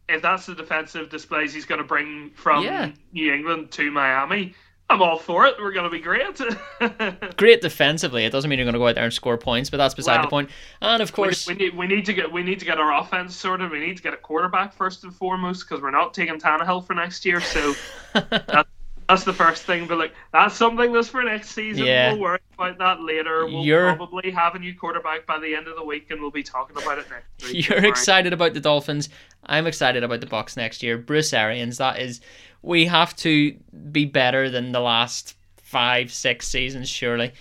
if 0.10 0.22
that's 0.22 0.45
the 0.45 0.56
defensive 0.56 1.10
displays 1.10 1.54
he's 1.54 1.65
going 1.65 1.80
to 1.80 1.88
bring 1.88 2.32
from 2.32 2.63
Yeah. 2.63 2.91
New 3.13 3.34
England 3.34 3.72
to 3.72 3.91
Miami, 3.91 4.54
I'm 4.91 5.04
all 5.04 5.19
for 5.19 5.45
it. 5.45 5.56
We're 5.60 5.72
going 5.72 5.84
to 5.84 5.89
be 5.91 6.00
great. 6.00 6.41
Great 7.38 7.62
defensively. 7.62 8.26
It 8.26 8.32
doesn't 8.32 8.50
mean 8.50 8.58
you're 8.58 8.65
going 8.65 8.74
to 8.74 8.80
go 8.80 8.88
out 8.88 8.95
there 8.95 9.04
and 9.04 9.13
score 9.13 9.38
points, 9.38 9.69
but 9.69 9.78
that's 9.78 9.93
beside 9.93 10.24
the 10.24 10.28
point. 10.28 10.50
And 10.82 11.04
of 11.04 11.13
course, 11.13 11.45
we 11.48 11.54
need 11.54 11.78
we 11.78 11.86
need 11.86 12.06
to 12.06 12.13
get 12.13 12.32
we 12.32 12.41
need 12.41 12.58
to 12.60 12.65
get 12.65 12.80
our 12.80 13.00
offense 13.00 13.36
sorted. 13.36 13.69
We 13.69 13.80
need 13.80 13.98
to 13.98 14.04
get 14.04 14.13
a 14.15 14.17
quarterback 14.17 14.74
first 14.74 15.04
and 15.04 15.13
foremost 15.13 15.67
because 15.69 15.84
we're 15.84 15.91
not 15.91 16.15
taking 16.15 16.39
Tannehill 16.39 16.88
for 16.88 16.95
next 16.95 17.24
year. 17.24 17.39
So 17.39 17.76
that, 18.13 18.65
that's 19.08 19.24
the 19.26 19.34
first 19.34 19.62
thing. 19.63 19.86
But 19.86 20.00
like 20.00 20.13
that's 20.34 20.56
something 20.56 20.91
that's 20.91 21.10
for 21.10 21.22
next 21.24 21.50
season. 21.52 21.86
Yeah. 21.86 22.13
We'll 22.13 22.22
worry 22.22 22.39
about 22.58 22.80
that 22.80 23.02
later. 23.02 23.45
We'll 23.45 23.63
You're- 23.63 23.95
probably 23.95 24.32
have 24.32 24.56
a 24.56 24.60
new 24.60 24.74
quarterback 24.74 25.28
by 25.28 25.38
the 25.39 25.54
end 25.54 25.67
of 25.67 25.76
the 25.76 25.84
week, 25.86 26.10
and 26.10 26.19
we'll 26.19 26.32
be 26.32 26.41
talking 26.43 26.76
about 26.82 26.98
it 26.98 27.06
next 27.12 27.54
week. 27.54 27.67
You're 27.69 27.86
excited 27.86 28.34
about 28.34 28.56
the 28.56 28.60
Dolphins. 28.60 29.10
I'm 29.45 29.67
excited 29.67 30.04
about 30.04 30.21
the 30.21 30.28
Bucks 30.28 30.56
next 30.58 30.84
year. 30.84 30.97
Bruce 30.97 31.34
Arians, 31.34 31.78
that 31.78 31.99
is, 31.99 32.21
we 32.62 32.86
have 32.86 33.15
to 33.17 33.54
be 33.91 34.06
better 34.06 34.49
than 34.49 34.71
the 34.71 34.80
last 34.80 35.36
five, 35.58 36.12
six 36.12 36.47
seasons, 36.47 36.89
surely. 36.89 37.32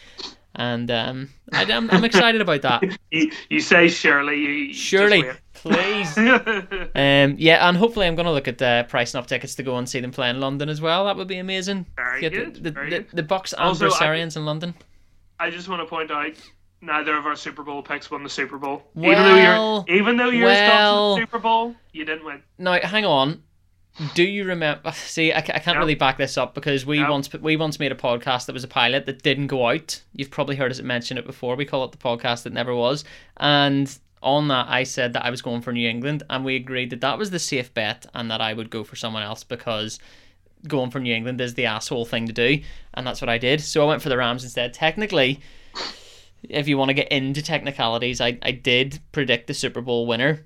And 0.54 0.90
um, 0.90 1.28
I, 1.52 1.62
am 1.64 1.90
I'm 1.90 2.04
excited 2.04 2.40
about 2.40 2.62
that. 2.62 2.82
You, 3.11 3.30
you 3.48 3.61
say 3.61 3.88
Shirley. 3.88 4.37
You, 4.37 4.48
you 4.48 4.74
Surely, 4.74 5.24
please. 5.54 6.16
Um, 6.18 7.37
yeah, 7.38 7.66
and 7.68 7.76
hopefully 7.76 8.06
I'm 8.06 8.14
going 8.16 8.26
to 8.26 8.32
look 8.32 8.48
at 8.48 8.61
uh, 8.61 8.82
pricing 8.84 9.18
up 9.18 9.26
tickets 9.26 9.54
to 9.56 9.62
go 9.62 9.76
and 9.78 9.88
see 9.88 10.00
them 10.00 10.11
play 10.11 10.28
in 10.30 10.40
London 10.40 10.68
as 10.68 10.80
well. 10.80 11.06
That 11.06 11.16
would 11.16 11.28
be 11.28 11.38
amazing. 11.38 11.87
Very 11.96 12.20
Get 12.20 12.32
good, 12.32 12.54
The, 12.54 12.61
the, 12.61 12.70
very 12.72 12.90
the, 12.90 12.96
good. 13.00 13.08
the 13.12 13.22
Bucks 13.22 13.52
and 13.54 13.62
Also, 13.62 13.80
Bruce 13.87 14.00
I- 14.00 14.06
Arians 14.06 14.37
in 14.37 14.44
London. 14.44 14.74
I 15.40 15.50
just 15.50 15.68
want 15.68 15.80
to 15.82 15.87
point 15.87 16.11
out 16.11 16.32
neither 16.80 17.16
of 17.16 17.26
our 17.26 17.36
Super 17.36 17.62
Bowl 17.62 17.82
picks 17.82 18.10
won 18.10 18.22
the 18.22 18.28
Super 18.30 18.58
Bowl. 18.58 18.82
Well, 18.94 19.12
even 19.12 19.24
though 19.24 19.36
you're 19.36 19.84
even 19.98 20.16
though 20.16 20.30
yours 20.30 20.58
got 20.58 20.66
well. 20.68 21.14
to 21.16 21.20
the 21.20 21.26
Super 21.26 21.38
Bowl, 21.38 21.74
you 21.92 22.04
didn't 22.04 22.24
win. 22.24 22.42
Now, 22.58 22.78
hang 22.80 23.04
on. 23.04 23.42
Do 24.14 24.22
you 24.22 24.44
remember? 24.44 24.90
See, 24.94 25.32
I, 25.32 25.38
I 25.38 25.40
can't 25.40 25.76
No. 25.76 25.80
really 25.80 25.94
back 25.96 26.18
this 26.18 26.38
up 26.38 26.54
because 26.54 26.86
we 26.86 27.00
No. 27.00 27.10
once 27.10 27.32
we 27.32 27.56
once 27.56 27.78
made 27.80 27.92
a 27.92 27.96
podcast 27.96 28.46
that 28.46 28.52
was 28.52 28.64
a 28.64 28.68
pilot 28.68 29.06
that 29.06 29.22
didn't 29.22 29.48
go 29.48 29.66
out. 29.68 30.02
You've 30.12 30.30
probably 30.30 30.56
heard 30.56 30.70
us 30.70 30.80
mention 30.80 31.18
it 31.18 31.26
before. 31.26 31.56
We 31.56 31.64
call 31.64 31.84
it 31.84 31.92
the 31.92 31.98
podcast 31.98 32.44
that 32.44 32.52
never 32.52 32.74
was. 32.74 33.04
And 33.38 33.96
on 34.22 34.48
that, 34.48 34.66
I 34.68 34.82
said 34.82 35.12
that 35.12 35.24
I 35.24 35.30
was 35.30 35.42
going 35.42 35.62
for 35.62 35.72
New 35.72 35.88
England, 35.88 36.24
and 36.28 36.44
we 36.44 36.56
agreed 36.56 36.90
that 36.90 37.00
that 37.02 37.18
was 37.18 37.30
the 37.30 37.38
safe 37.38 37.72
bet, 37.72 38.04
and 38.14 38.28
that 38.32 38.40
I 38.40 38.52
would 38.52 38.68
go 38.68 38.82
for 38.82 38.96
someone 38.96 39.22
else 39.22 39.44
because 39.44 40.00
going 40.66 40.90
for 40.90 40.98
New 40.98 41.14
England 41.14 41.40
is 41.40 41.54
the 41.54 41.66
asshole 41.66 42.04
thing 42.04 42.26
to 42.26 42.32
do, 42.32 42.60
and 42.94 43.06
that's 43.06 43.20
what 43.20 43.28
I 43.28 43.38
did. 43.38 43.60
So 43.60 43.80
I 43.82 43.86
went 43.86 44.02
for 44.02 44.08
the 44.08 44.16
Rams 44.16 44.42
instead. 44.42 44.74
Technically, 44.74 45.40
if 46.42 46.68
you 46.68 46.79
want 46.79 46.88
to 46.90 46.94
get 46.94 47.09
into 47.09 47.42
technicalities, 47.42 48.20
I, 48.20 48.38
I 48.42 48.53
did 48.53 49.01
predict 49.12 49.46
the 49.46 49.55
Super 49.55 49.81
Bowl 49.81 50.07
winner, 50.07 50.44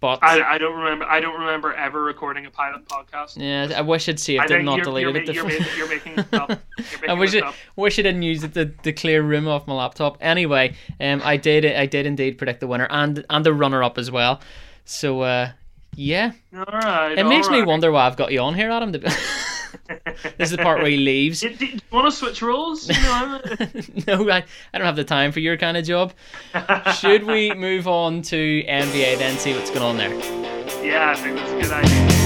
but 0.00 0.20
I, 0.22 0.54
I 0.54 0.58
don't 0.58 0.76
remember. 0.78 1.04
I 1.04 1.20
don't 1.20 1.38
remember 1.40 1.74
ever 1.74 2.02
recording 2.02 2.46
a 2.46 2.50
pilot 2.50 2.86
podcast. 2.88 3.36
yeah, 3.36 3.76
I 3.76 3.82
wish 3.82 4.08
I'd 4.08 4.18
saved 4.18 4.50
I 4.50 4.56
it, 4.56 4.62
not 4.62 4.76
you're, 4.76 4.84
deleted 4.84 5.34
you're, 5.34 5.48
it. 5.50 5.60
you're, 5.60 5.60
ma- 5.60 5.66
you're 5.76 5.88
making 5.88 6.18
up. 6.32 6.48
You're 6.78 7.00
making 7.00 7.10
I 7.10 7.12
wish 7.12 7.34
it, 7.34 7.44
wish 7.76 7.98
I 7.98 8.02
didn't 8.02 8.22
use 8.22 8.42
it 8.42 8.54
to, 8.54 8.66
to 8.66 8.92
clear 8.92 9.22
room 9.22 9.46
off 9.46 9.66
my 9.66 9.74
laptop. 9.74 10.16
Anyway, 10.20 10.74
um, 11.00 11.20
I 11.22 11.36
did 11.36 11.66
I 11.66 11.84
did 11.86 12.06
indeed 12.06 12.38
predict 12.38 12.60
the 12.60 12.66
winner 12.66 12.86
and 12.90 13.24
and 13.28 13.44
the 13.44 13.52
runner 13.52 13.82
up 13.82 13.98
as 13.98 14.10
well. 14.10 14.40
So 14.86 15.20
uh, 15.20 15.50
yeah, 15.94 16.32
All 16.56 16.64
right. 16.64 17.18
it 17.18 17.26
makes 17.26 17.48
all 17.48 17.52
me 17.52 17.62
wonder 17.62 17.90
why 17.92 18.06
I've 18.06 18.16
got 18.16 18.32
you 18.32 18.40
on 18.40 18.54
here, 18.54 18.70
Adam. 18.70 18.94
this 20.38 20.50
is 20.50 20.56
the 20.56 20.58
part 20.58 20.80
where 20.80 20.90
he 20.90 20.96
leaves. 20.96 21.40
Do, 21.40 21.54
do 21.54 21.66
you 21.66 21.78
want 21.90 22.06
to 22.06 22.12
switch 22.12 22.42
roles? 22.42 22.88
You 22.88 22.94
know, 23.02 23.40
no, 24.06 24.30
I, 24.30 24.44
I 24.72 24.78
don't 24.78 24.86
have 24.86 24.96
the 24.96 25.04
time 25.04 25.32
for 25.32 25.40
your 25.40 25.56
kind 25.56 25.76
of 25.76 25.84
job. 25.84 26.12
Should 26.98 27.24
we 27.24 27.54
move 27.54 27.88
on 27.88 28.22
to 28.22 28.62
NBA 28.64 29.18
then, 29.18 29.38
see 29.38 29.54
what's 29.54 29.70
going 29.70 29.82
on 29.82 29.96
there? 29.96 30.10
yeah, 30.84 31.10
I 31.10 31.14
think 31.14 31.36
that's 31.36 31.52
a 31.52 31.60
good 31.60 31.72
idea. 31.72 32.19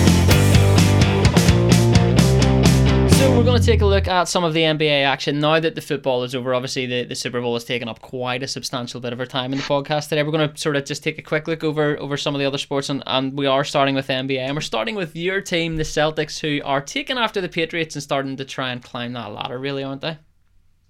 So 3.24 3.34
we're 3.38 3.42
going 3.42 3.58
to 3.58 3.66
take 3.66 3.80
a 3.80 3.86
look 3.86 4.06
at 4.06 4.28
some 4.28 4.44
of 4.44 4.52
the 4.52 4.60
NBA 4.60 5.02
action 5.02 5.40
now 5.40 5.58
that 5.58 5.74
the 5.74 5.80
football 5.80 6.24
is 6.24 6.34
over. 6.34 6.54
Obviously, 6.54 6.84
the, 6.84 7.04
the 7.04 7.14
Super 7.14 7.40
Bowl 7.40 7.54
has 7.54 7.64
taken 7.64 7.88
up 7.88 8.02
quite 8.02 8.42
a 8.42 8.46
substantial 8.46 9.00
bit 9.00 9.14
of 9.14 9.18
our 9.18 9.24
time 9.24 9.50
in 9.54 9.60
the 9.60 9.64
podcast 9.64 10.10
today. 10.10 10.22
We're 10.22 10.30
going 10.30 10.50
to 10.50 10.58
sort 10.58 10.76
of 10.76 10.84
just 10.84 11.02
take 11.02 11.16
a 11.16 11.22
quick 11.22 11.48
look 11.48 11.64
over 11.64 11.98
over 11.98 12.18
some 12.18 12.34
of 12.34 12.38
the 12.38 12.44
other 12.44 12.58
sports, 12.58 12.90
and, 12.90 13.02
and 13.06 13.32
we 13.32 13.46
are 13.46 13.64
starting 13.64 13.94
with 13.94 14.08
NBA, 14.08 14.40
and 14.40 14.54
we're 14.54 14.60
starting 14.60 14.94
with 14.94 15.16
your 15.16 15.40
team, 15.40 15.76
the 15.76 15.84
Celtics, 15.84 16.38
who 16.38 16.62
are 16.66 16.82
taking 16.82 17.16
after 17.16 17.40
the 17.40 17.48
Patriots 17.48 17.96
and 17.96 18.02
starting 18.02 18.36
to 18.36 18.44
try 18.44 18.72
and 18.72 18.82
climb 18.82 19.14
that 19.14 19.32
ladder, 19.32 19.58
really, 19.58 19.82
aren't 19.82 20.02
they? 20.02 20.18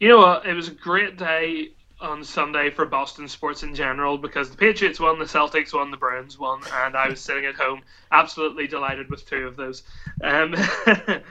You 0.00 0.08
know 0.08 0.18
what? 0.18 0.44
It 0.44 0.54
was 0.54 0.66
a 0.66 0.72
great 0.72 1.16
day 1.16 1.68
on 2.00 2.24
Sunday 2.24 2.68
for 2.68 2.84
Boston 2.84 3.28
sports 3.28 3.62
in 3.62 3.76
general 3.76 4.18
because 4.18 4.50
the 4.50 4.56
Patriots 4.56 4.98
won, 4.98 5.20
the 5.20 5.24
Celtics 5.24 5.72
won, 5.72 5.92
the 5.92 5.96
Browns 5.96 6.36
won, 6.36 6.62
and 6.82 6.96
I 6.96 7.10
was 7.10 7.20
sitting 7.20 7.44
at 7.44 7.54
home 7.54 7.82
absolutely 8.10 8.66
delighted 8.66 9.08
with 9.08 9.24
two 9.24 9.46
of 9.46 9.54
those. 9.54 9.84
Um, 10.20 10.56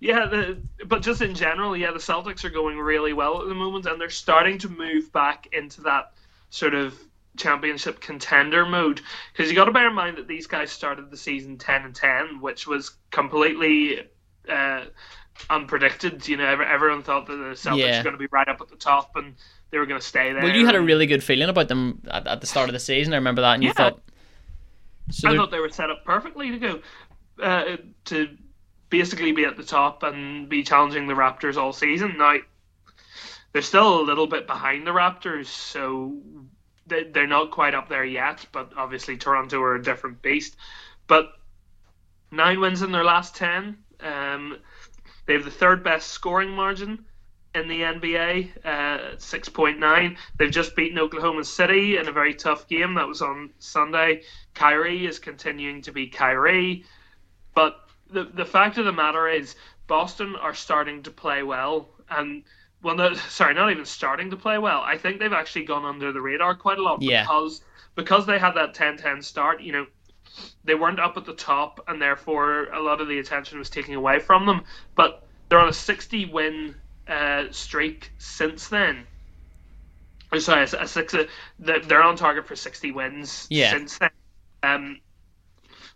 yeah, 0.00 0.26
the, 0.26 0.58
but 0.86 1.02
just 1.02 1.20
in 1.20 1.34
general, 1.34 1.76
yeah, 1.76 1.92
the 1.92 1.98
Celtics 1.98 2.44
are 2.44 2.50
going 2.50 2.78
really 2.78 3.12
well 3.12 3.40
at 3.42 3.48
the 3.48 3.54
moment, 3.54 3.86
and 3.86 4.00
they're 4.00 4.10
starting 4.10 4.58
to 4.58 4.68
move 4.68 5.12
back 5.12 5.48
into 5.52 5.82
that 5.82 6.12
sort 6.48 6.74
of 6.74 6.98
championship 7.36 8.00
contender 8.00 8.66
mode 8.66 9.00
because 9.32 9.48
you 9.48 9.54
got 9.56 9.66
to 9.66 9.70
bear 9.70 9.88
in 9.88 9.94
mind 9.94 10.18
that 10.18 10.26
these 10.26 10.48
guys 10.48 10.70
started 10.70 11.10
the 11.10 11.16
season 11.16 11.56
10 11.56 11.84
and 11.84 11.94
10 11.94 12.40
which 12.40 12.66
was 12.66 12.96
completely 13.12 14.00
uh, 14.48 14.84
unpredicted 15.48 16.26
you 16.26 16.36
know 16.36 16.44
everyone 16.44 17.02
thought 17.02 17.26
that 17.26 17.36
the 17.36 17.54
Celtics 17.54 17.78
Yeah. 17.78 17.98
were 17.98 18.02
going 18.02 18.14
to 18.14 18.18
be 18.18 18.26
right 18.32 18.48
up 18.48 18.60
at 18.60 18.68
the 18.68 18.76
top 18.76 19.14
and 19.14 19.36
they 19.70 19.78
were 19.78 19.86
going 19.86 20.00
to 20.00 20.06
stay 20.06 20.32
there 20.32 20.42
Well, 20.42 20.56
you 20.56 20.66
had 20.66 20.74
a 20.74 20.80
really 20.80 21.06
good 21.06 21.22
feeling 21.22 21.48
about 21.48 21.68
them 21.68 22.02
at, 22.10 22.26
at 22.26 22.40
the 22.40 22.46
start 22.48 22.68
of 22.68 22.72
the 22.72 22.80
season. 22.80 23.12
I 23.12 23.16
remember 23.16 23.42
that, 23.42 23.54
and 23.54 23.62
you 23.62 23.72
thought. 23.72 24.00
So 25.12 25.28
I 25.28 25.36
thought 25.36 25.52
they 25.52 25.60
were 25.60 25.70
set 25.70 25.90
up 25.90 26.04
perfectly 26.04 26.50
to 26.50 26.58
go 26.58 26.80
uh, 27.40 27.76
to 28.06 28.36
basically 28.90 29.32
be 29.32 29.44
at 29.44 29.56
the 29.56 29.62
top 29.62 30.02
and 30.02 30.48
be 30.48 30.62
challenging 30.62 31.06
the 31.06 31.14
Raptors 31.14 31.56
all 31.56 31.72
season. 31.72 32.18
Now 32.18 32.36
they're 33.52 33.62
still 33.62 34.00
a 34.00 34.02
little 34.02 34.26
bit 34.26 34.46
behind 34.46 34.86
the 34.86 34.90
Raptors, 34.90 35.46
so 35.46 36.16
they, 36.86 37.04
they're 37.04 37.26
not 37.26 37.50
quite 37.50 37.74
up 37.74 37.88
there 37.88 38.04
yet. 38.04 38.44
But 38.52 38.72
obviously 38.76 39.16
Toronto 39.16 39.62
are 39.62 39.76
a 39.76 39.82
different 39.82 40.20
beast. 40.22 40.56
But 41.06 41.32
nine 42.30 42.60
wins 42.60 42.82
in 42.82 42.92
their 42.92 43.04
last 43.04 43.34
ten. 43.34 43.78
Um, 44.00 44.58
they 45.26 45.34
have 45.34 45.44
the 45.44 45.50
third 45.50 45.84
best 45.84 46.08
scoring 46.08 46.50
margin 46.50 47.04
in 47.54 47.68
the 47.68 47.80
NBA, 47.80 48.64
uh, 48.64 49.18
six 49.18 49.48
point 49.48 49.78
nine. 49.78 50.16
They've 50.38 50.50
just 50.50 50.76
beaten 50.76 50.98
Oklahoma 50.98 51.44
City 51.44 51.96
in 51.96 52.08
a 52.08 52.12
very 52.12 52.34
tough 52.34 52.68
game. 52.68 52.94
That 52.94 53.08
was 53.08 53.22
on 53.22 53.50
Sunday. 53.58 54.22
Kyrie 54.54 55.06
is 55.06 55.18
continuing 55.18 55.82
to 55.82 55.92
be 55.92 56.08
Kyrie, 56.08 56.84
but 57.54 57.89
the 58.12 58.24
the 58.24 58.44
fact 58.44 58.78
of 58.78 58.84
the 58.84 58.92
matter 58.92 59.28
is 59.28 59.56
Boston 59.86 60.36
are 60.36 60.54
starting 60.54 61.02
to 61.04 61.10
play 61.10 61.42
well, 61.42 61.88
and 62.08 62.42
well, 62.82 62.96
no, 62.96 63.14
sorry, 63.28 63.54
not 63.54 63.70
even 63.70 63.84
starting 63.84 64.30
to 64.30 64.36
play 64.36 64.58
well. 64.58 64.80
I 64.80 64.96
think 64.96 65.18
they've 65.18 65.32
actually 65.32 65.64
gone 65.64 65.84
under 65.84 66.12
the 66.12 66.20
radar 66.20 66.54
quite 66.54 66.78
a 66.78 66.82
lot 66.82 67.02
Yeah. 67.02 67.22
because 67.22 67.62
because 67.96 68.26
they 68.26 68.38
had 68.38 68.52
that 68.54 68.74
10-10 68.74 69.22
start. 69.22 69.60
You 69.60 69.72
know, 69.72 69.86
they 70.64 70.74
weren't 70.74 71.00
up 71.00 71.16
at 71.16 71.24
the 71.24 71.34
top, 71.34 71.80
and 71.88 72.00
therefore 72.00 72.64
a 72.72 72.80
lot 72.80 73.00
of 73.00 73.08
the 73.08 73.18
attention 73.18 73.58
was 73.58 73.68
taken 73.68 73.94
away 73.94 74.18
from 74.20 74.46
them. 74.46 74.62
But 74.94 75.26
they're 75.48 75.58
on 75.58 75.68
a 75.68 75.72
60 75.72 76.26
win 76.26 76.74
uh, 77.08 77.44
streak 77.50 78.12
since 78.18 78.68
then. 78.68 79.06
Or 80.32 80.38
sorry, 80.38 80.62
a, 80.62 80.82
a 80.82 80.86
six. 80.86 81.12
Uh, 81.12 81.24
they're 81.58 81.80
they're 81.80 82.02
on 82.02 82.16
target 82.16 82.46
for 82.46 82.54
60 82.54 82.92
wins 82.92 83.46
Yeah. 83.50 83.72
since 83.72 83.98
then. 83.98 84.10
Um, 84.62 85.00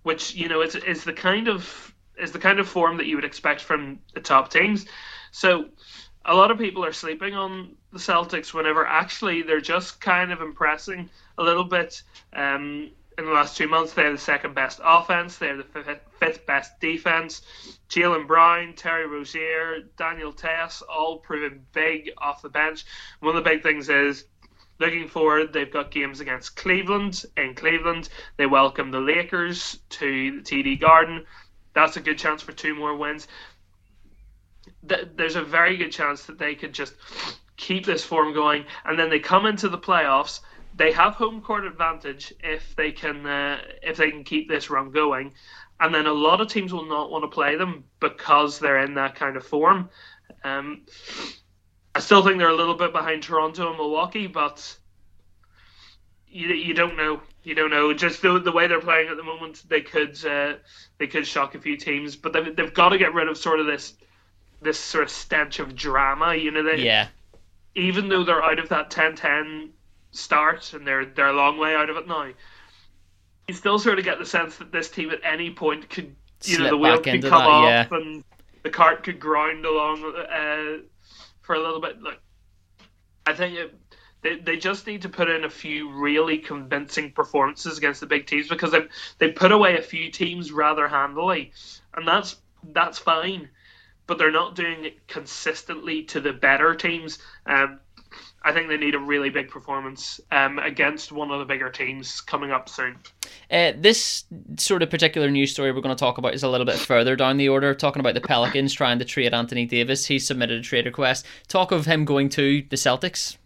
which 0.03 0.35
you 0.35 0.49
know 0.49 0.61
is 0.63 0.75
is 0.75 1.05
the 1.05 1.13
kind 1.13 1.47
of 1.49 1.94
is 2.19 2.33
the 2.33 2.39
kind 2.39 2.59
of 2.59 2.69
form 2.69 2.97
that 2.99 3.07
you 3.07 3.17
would 3.17 3.25
expect 3.25 3.61
from 3.61 3.99
the 4.15 4.21
top 4.21 4.51
teams. 4.51 4.87
So 5.31 5.67
a 6.25 6.35
lot 6.35 6.51
of 6.51 6.59
people 6.59 6.85
are 6.85 6.93
sleeping 6.93 7.35
on 7.35 7.77
the 7.93 7.99
Celtics 7.99 8.55
whenever 8.55 8.87
actually 8.87 9.43
they're 9.43 9.61
just 9.61 10.01
kind 10.01 10.33
of 10.33 10.41
impressing 10.41 11.11
a 11.39 11.43
little 11.43 11.65
bit. 11.65 12.03
Um, 12.33 12.91
in 13.17 13.27
the 13.27 13.31
last 13.31 13.57
two 13.57 13.69
months, 13.69 13.93
they're 13.93 14.11
the 14.11 14.19
second 14.19 14.55
best 14.55 14.81
offense. 14.83 15.39
They're 15.39 15.57
the 15.57 16.01
fifth, 16.19 16.47
best 16.47 16.81
defense. 16.81 17.43
Jaylen 17.89 18.27
Brown, 18.27 18.75
Terry 18.75 19.07
Rozier, 19.07 19.83
Daniel 19.97 20.33
Theis, 20.33 20.83
all 20.83 21.19
proven 21.19 21.65
big 21.73 22.11
off 22.19 22.43
the 22.43 22.49
bench. 22.49 22.85
One 23.21 23.37
of 23.37 23.45
the 23.45 23.49
big 23.49 23.63
things 23.63 23.89
is 23.89 24.25
looking 24.81 25.09
forward, 25.09 25.53
they've 25.53 25.71
got 25.71 25.91
games 25.91 26.21
against 26.21 26.57
Cleveland 26.57 27.25
in 27.37 27.55
Cleveland. 27.55 28.09
They 28.37 28.47
welcome 28.47 28.91
the 28.91 29.01
Lakers 29.01 29.79
to 29.91 30.41
the 30.41 30.43
TD 30.43 30.81
Garden. 30.81 31.25
That's 31.75 31.97
a 31.97 32.01
good 32.01 32.19
chance 32.19 32.43
for 32.43 32.53
two 32.53 32.75
more 32.75 32.97
wins. 32.97 33.29
There's 34.83 35.37
a 35.37 35.43
very 35.43 35.77
good 35.77 35.93
chance 35.93 36.25
that 36.25 36.39
they 36.39 36.55
could 36.55 36.73
just 36.73 36.95
keep 37.57 37.85
this 37.85 38.05
form 38.05 38.33
going, 38.33 38.65
and 38.85 38.99
then 38.99 39.11
they 39.11 39.19
come 39.19 39.47
into 39.47 39.69
the 39.69 39.79
playoffs. 39.79 40.41
They 40.77 40.93
have 40.93 41.15
home 41.15 41.41
court 41.41 41.65
advantage 41.67 42.33
if 42.43 42.75
they 42.77 42.93
can 42.93 43.27
uh, 43.27 43.61
if 43.83 43.97
they 43.97 44.11
can 44.11 44.25
keep 44.25 44.49
this 44.49 44.71
run 44.71 44.91
going, 44.91 45.35
and 45.81 45.95
then 45.95 46.07
a 46.07 46.13
lot 46.13 46.41
of 46.41 46.49
teams 46.49 46.73
will 46.73 46.87
not 46.87 47.11
want 47.11 47.25
to 47.25 47.29
play 47.29 47.57
them 47.57 47.85
because 48.01 48.59
they're 48.59 48.81
in 48.85 48.95
that 48.95 49.15
kind 49.15 49.37
of 49.37 49.47
form. 49.47 49.91
Um, 50.43 50.83
I 51.95 52.01
still 52.01 52.25
think 52.25 52.39
they're 52.39 52.49
a 52.49 52.57
little 52.57 52.75
bit 52.75 52.93
behind 52.93 53.23
Toronto 53.23 53.69
and 53.69 53.77
Milwaukee, 53.77 54.27
but 54.27 54.77
you, 56.35 56.49
you 56.49 56.75
don't 56.75 56.97
know. 56.97 57.21
You 57.45 57.55
don't 57.55 57.71
know. 57.71 57.95
Just 57.95 58.21
the, 58.21 58.41
the 58.41 58.51
way 58.51 58.67
they're 58.67 58.81
playing 58.81 59.09
at 59.09 59.17
the 59.17 59.23
moment, 59.23 59.63
they 59.69 59.81
could 59.81 60.23
uh, 60.27 60.55
they 60.99 61.07
could 61.07 61.27
shock 61.27 61.55
a 61.55 61.61
few 61.61 61.77
teams. 61.77 62.17
But 62.17 62.33
they've, 62.33 62.55
they've 62.57 62.75
got 62.75 62.89
to 62.89 62.99
get 62.99 63.15
rid 63.15 63.29
of 63.29 63.39
sort 63.39 63.61
of 63.61 63.67
this 63.67 63.95
this 64.61 64.79
sort 64.79 65.05
of 65.05 65.11
stench 65.11 65.61
of 65.61 65.77
drama. 65.77 66.35
You 66.35 66.51
know, 66.51 66.65
they, 66.65 66.85
yeah, 66.85 67.09
even 67.77 68.09
though 68.09 68.25
they're 68.25 68.43
out 68.43 68.59
of 68.59 68.69
that 68.71 68.91
10-10 68.91 69.71
start 70.11 70.73
and 70.73 70.87
they're 70.87 71.05
they're 71.05 71.29
a 71.29 71.33
long 71.33 71.57
way 71.57 71.77
out 71.77 71.89
of 71.89 71.97
it 71.97 72.09
now, 72.09 72.33
you 73.47 73.55
still 73.55 73.79
sort 73.79 74.01
of 74.01 74.05
get 74.05 74.19
the 74.19 74.27
sense 74.27 74.57
that 74.57 74.73
this 74.73 74.91
team 74.91 75.11
at 75.11 75.21
any 75.23 75.51
point 75.51 75.89
could 75.89 76.17
you 76.43 76.59
know 76.59 76.69
the 76.69 76.77
wheel 76.77 76.99
could 76.99 77.23
come 77.23 77.31
that, 77.31 77.49
off 77.49 77.65
yeah. 77.65 77.97
and 77.97 78.25
the 78.65 78.71
cart 78.71 79.05
could 79.05 79.21
grind 79.21 79.65
along 79.65 80.05
uh, 80.05 80.79
for 81.43 81.55
a 81.55 81.61
little 81.61 81.81
bit. 81.81 82.01
Look, 82.03 82.19
I 83.27 83.35
think 83.35 83.57
it, 83.57 83.75
they 84.25 84.37
they 84.37 84.57
just 84.57 84.87
need 84.87 85.03
to 85.03 85.09
put 85.09 85.31
in 85.31 85.45
a 85.45 85.51
few 85.51 85.93
really 85.93 86.39
convincing 86.39 87.13
performances 87.13 87.79
against 87.79 88.01
the 88.01 88.07
big 88.07 88.27
teams 88.27 88.49
because 88.49 88.73
they 88.73 88.81
they 89.19 89.31
put 89.31 89.53
away 89.53 89.77
a 89.77 89.83
few 89.83 90.11
teams 90.11 90.51
rather 90.51 90.89
handily, 90.89 91.53
and 91.95 92.09
that's 92.09 92.37
that's 92.73 92.99
fine. 92.99 93.49
But 94.07 94.19
they're 94.19 94.33
not 94.33 94.55
doing 94.55 94.85
it 94.85 95.07
consistently 95.09 96.03
to 96.05 96.21
the 96.21 96.33
better 96.33 96.75
teams. 96.75 97.19
Um, 97.47 97.81
I 98.43 98.53
think 98.53 98.69
they 98.69 98.77
need 98.77 98.95
a 98.95 98.99
really 98.99 99.31
big 99.31 99.49
performance 99.49 100.21
um, 100.31 100.59
against 100.59 101.11
one 101.11 101.31
of 101.31 101.39
the 101.39 101.47
bigger 101.47 101.71
teams 101.71 102.21
coming 102.21 102.51
up 102.51 102.69
soon. 102.69 102.99
Uh, 103.51 103.73
this 103.77 104.25
sort 104.59 104.83
of 104.83 104.91
particular 104.91 105.31
news 105.31 105.53
story 105.53 105.73
we're 105.73 105.81
going 105.81 105.97
to 105.97 105.99
talk 105.99 106.19
about 106.19 106.35
is 106.35 106.43
a 106.43 106.49
little 106.49 106.67
bit 106.67 106.77
further 106.77 107.17
down 107.17 107.39
the 107.39 107.49
order, 107.49 107.75
talking 107.75 108.01
about 108.01 108.13
the 108.13 108.21
Pelicans 108.21 108.75
trying 108.75 108.99
to 108.99 109.07
trade 109.07 109.33
Anthony 109.33 109.65
Davis. 109.65 110.05
He 110.05 110.19
submitted 110.19 110.59
a 110.59 110.63
trade 110.63 110.85
request. 110.85 111.25
Talk 111.49 111.73
of 111.73 111.87
him 111.87 112.05
going 112.05 112.29
to 112.31 112.63
the 112.69 112.77
Celtics. 112.77 113.39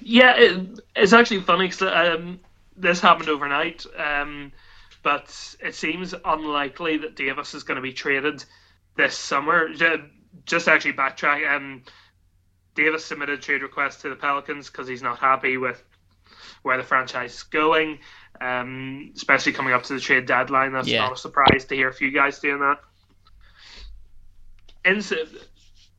Yeah, 0.00 0.36
it, 0.36 0.80
it's 0.96 1.12
actually 1.12 1.40
funny 1.42 1.68
'cause, 1.68 1.82
um, 1.82 2.40
this 2.76 3.00
happened 3.00 3.28
overnight, 3.28 3.86
um, 3.96 4.52
but 5.02 5.56
it 5.60 5.74
seems 5.74 6.14
unlikely 6.24 6.98
that 6.98 7.14
Davis 7.14 7.54
is 7.54 7.62
going 7.62 7.76
to 7.76 7.82
be 7.82 7.92
traded 7.92 8.44
this 8.96 9.16
summer. 9.16 9.68
Just 10.46 10.68
actually 10.68 10.94
backtrack, 10.94 11.48
um, 11.56 11.82
Davis 12.74 13.04
submitted 13.04 13.38
a 13.38 13.42
trade 13.42 13.62
request 13.62 14.00
to 14.00 14.08
the 14.08 14.16
Pelicans 14.16 14.68
because 14.70 14.88
he's 14.88 15.02
not 15.02 15.18
happy 15.18 15.56
with 15.56 15.82
where 16.62 16.76
the 16.76 16.82
franchise 16.82 17.34
is 17.34 17.42
going, 17.44 18.00
um, 18.40 19.12
especially 19.14 19.52
coming 19.52 19.72
up 19.72 19.84
to 19.84 19.94
the 19.94 20.00
trade 20.00 20.26
deadline. 20.26 20.72
That's 20.72 20.88
Yeah. 20.88 21.04
not 21.04 21.12
a 21.12 21.16
surprise 21.16 21.64
to 21.66 21.76
hear 21.76 21.88
a 21.88 21.92
few 21.94 22.10
guys 22.10 22.40
doing 22.40 22.60
that. 22.60 22.80
In 24.84 25.00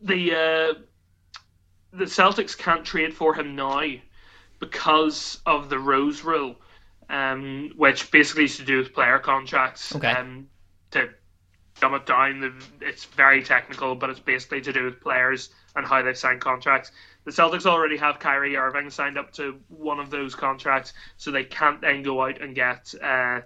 the 0.01 0.35
uh, 0.35 0.73
the 1.97 2.05
Celtics 2.05 2.57
can't 2.57 2.85
trade 2.85 3.13
for 3.13 3.33
him 3.33 3.55
now 3.55 3.83
because 4.59 5.39
of 5.45 5.69
the 5.69 5.79
Rose 5.79 6.23
Rule, 6.23 6.55
um, 7.09 7.71
which 7.75 8.11
basically 8.11 8.45
is 8.45 8.57
to 8.57 8.63
do 8.63 8.77
with 8.77 8.93
player 8.93 9.19
contracts. 9.19 9.95
Okay. 9.95 10.11
Um, 10.11 10.47
to 10.91 11.09
dumb 11.79 11.93
it 11.93 12.05
down, 12.05 12.61
it's 12.81 13.05
very 13.05 13.43
technical, 13.43 13.95
but 13.95 14.09
it's 14.09 14.19
basically 14.19 14.61
to 14.61 14.73
do 14.73 14.85
with 14.85 15.01
players 15.01 15.49
and 15.75 15.85
how 15.85 16.01
they 16.01 16.13
sign 16.13 16.39
contracts. 16.39 16.91
The 17.25 17.31
Celtics 17.31 17.65
already 17.65 17.97
have 17.97 18.19
Kyrie 18.19 18.55
Irving 18.55 18.89
signed 18.89 19.17
up 19.17 19.31
to 19.33 19.59
one 19.67 19.99
of 19.99 20.09
those 20.09 20.35
contracts, 20.35 20.93
so 21.17 21.31
they 21.31 21.43
can't 21.43 21.81
then 21.81 22.03
go 22.03 22.21
out 22.21 22.39
and 22.41 22.55
get 22.55 22.93
uh, 23.03 23.41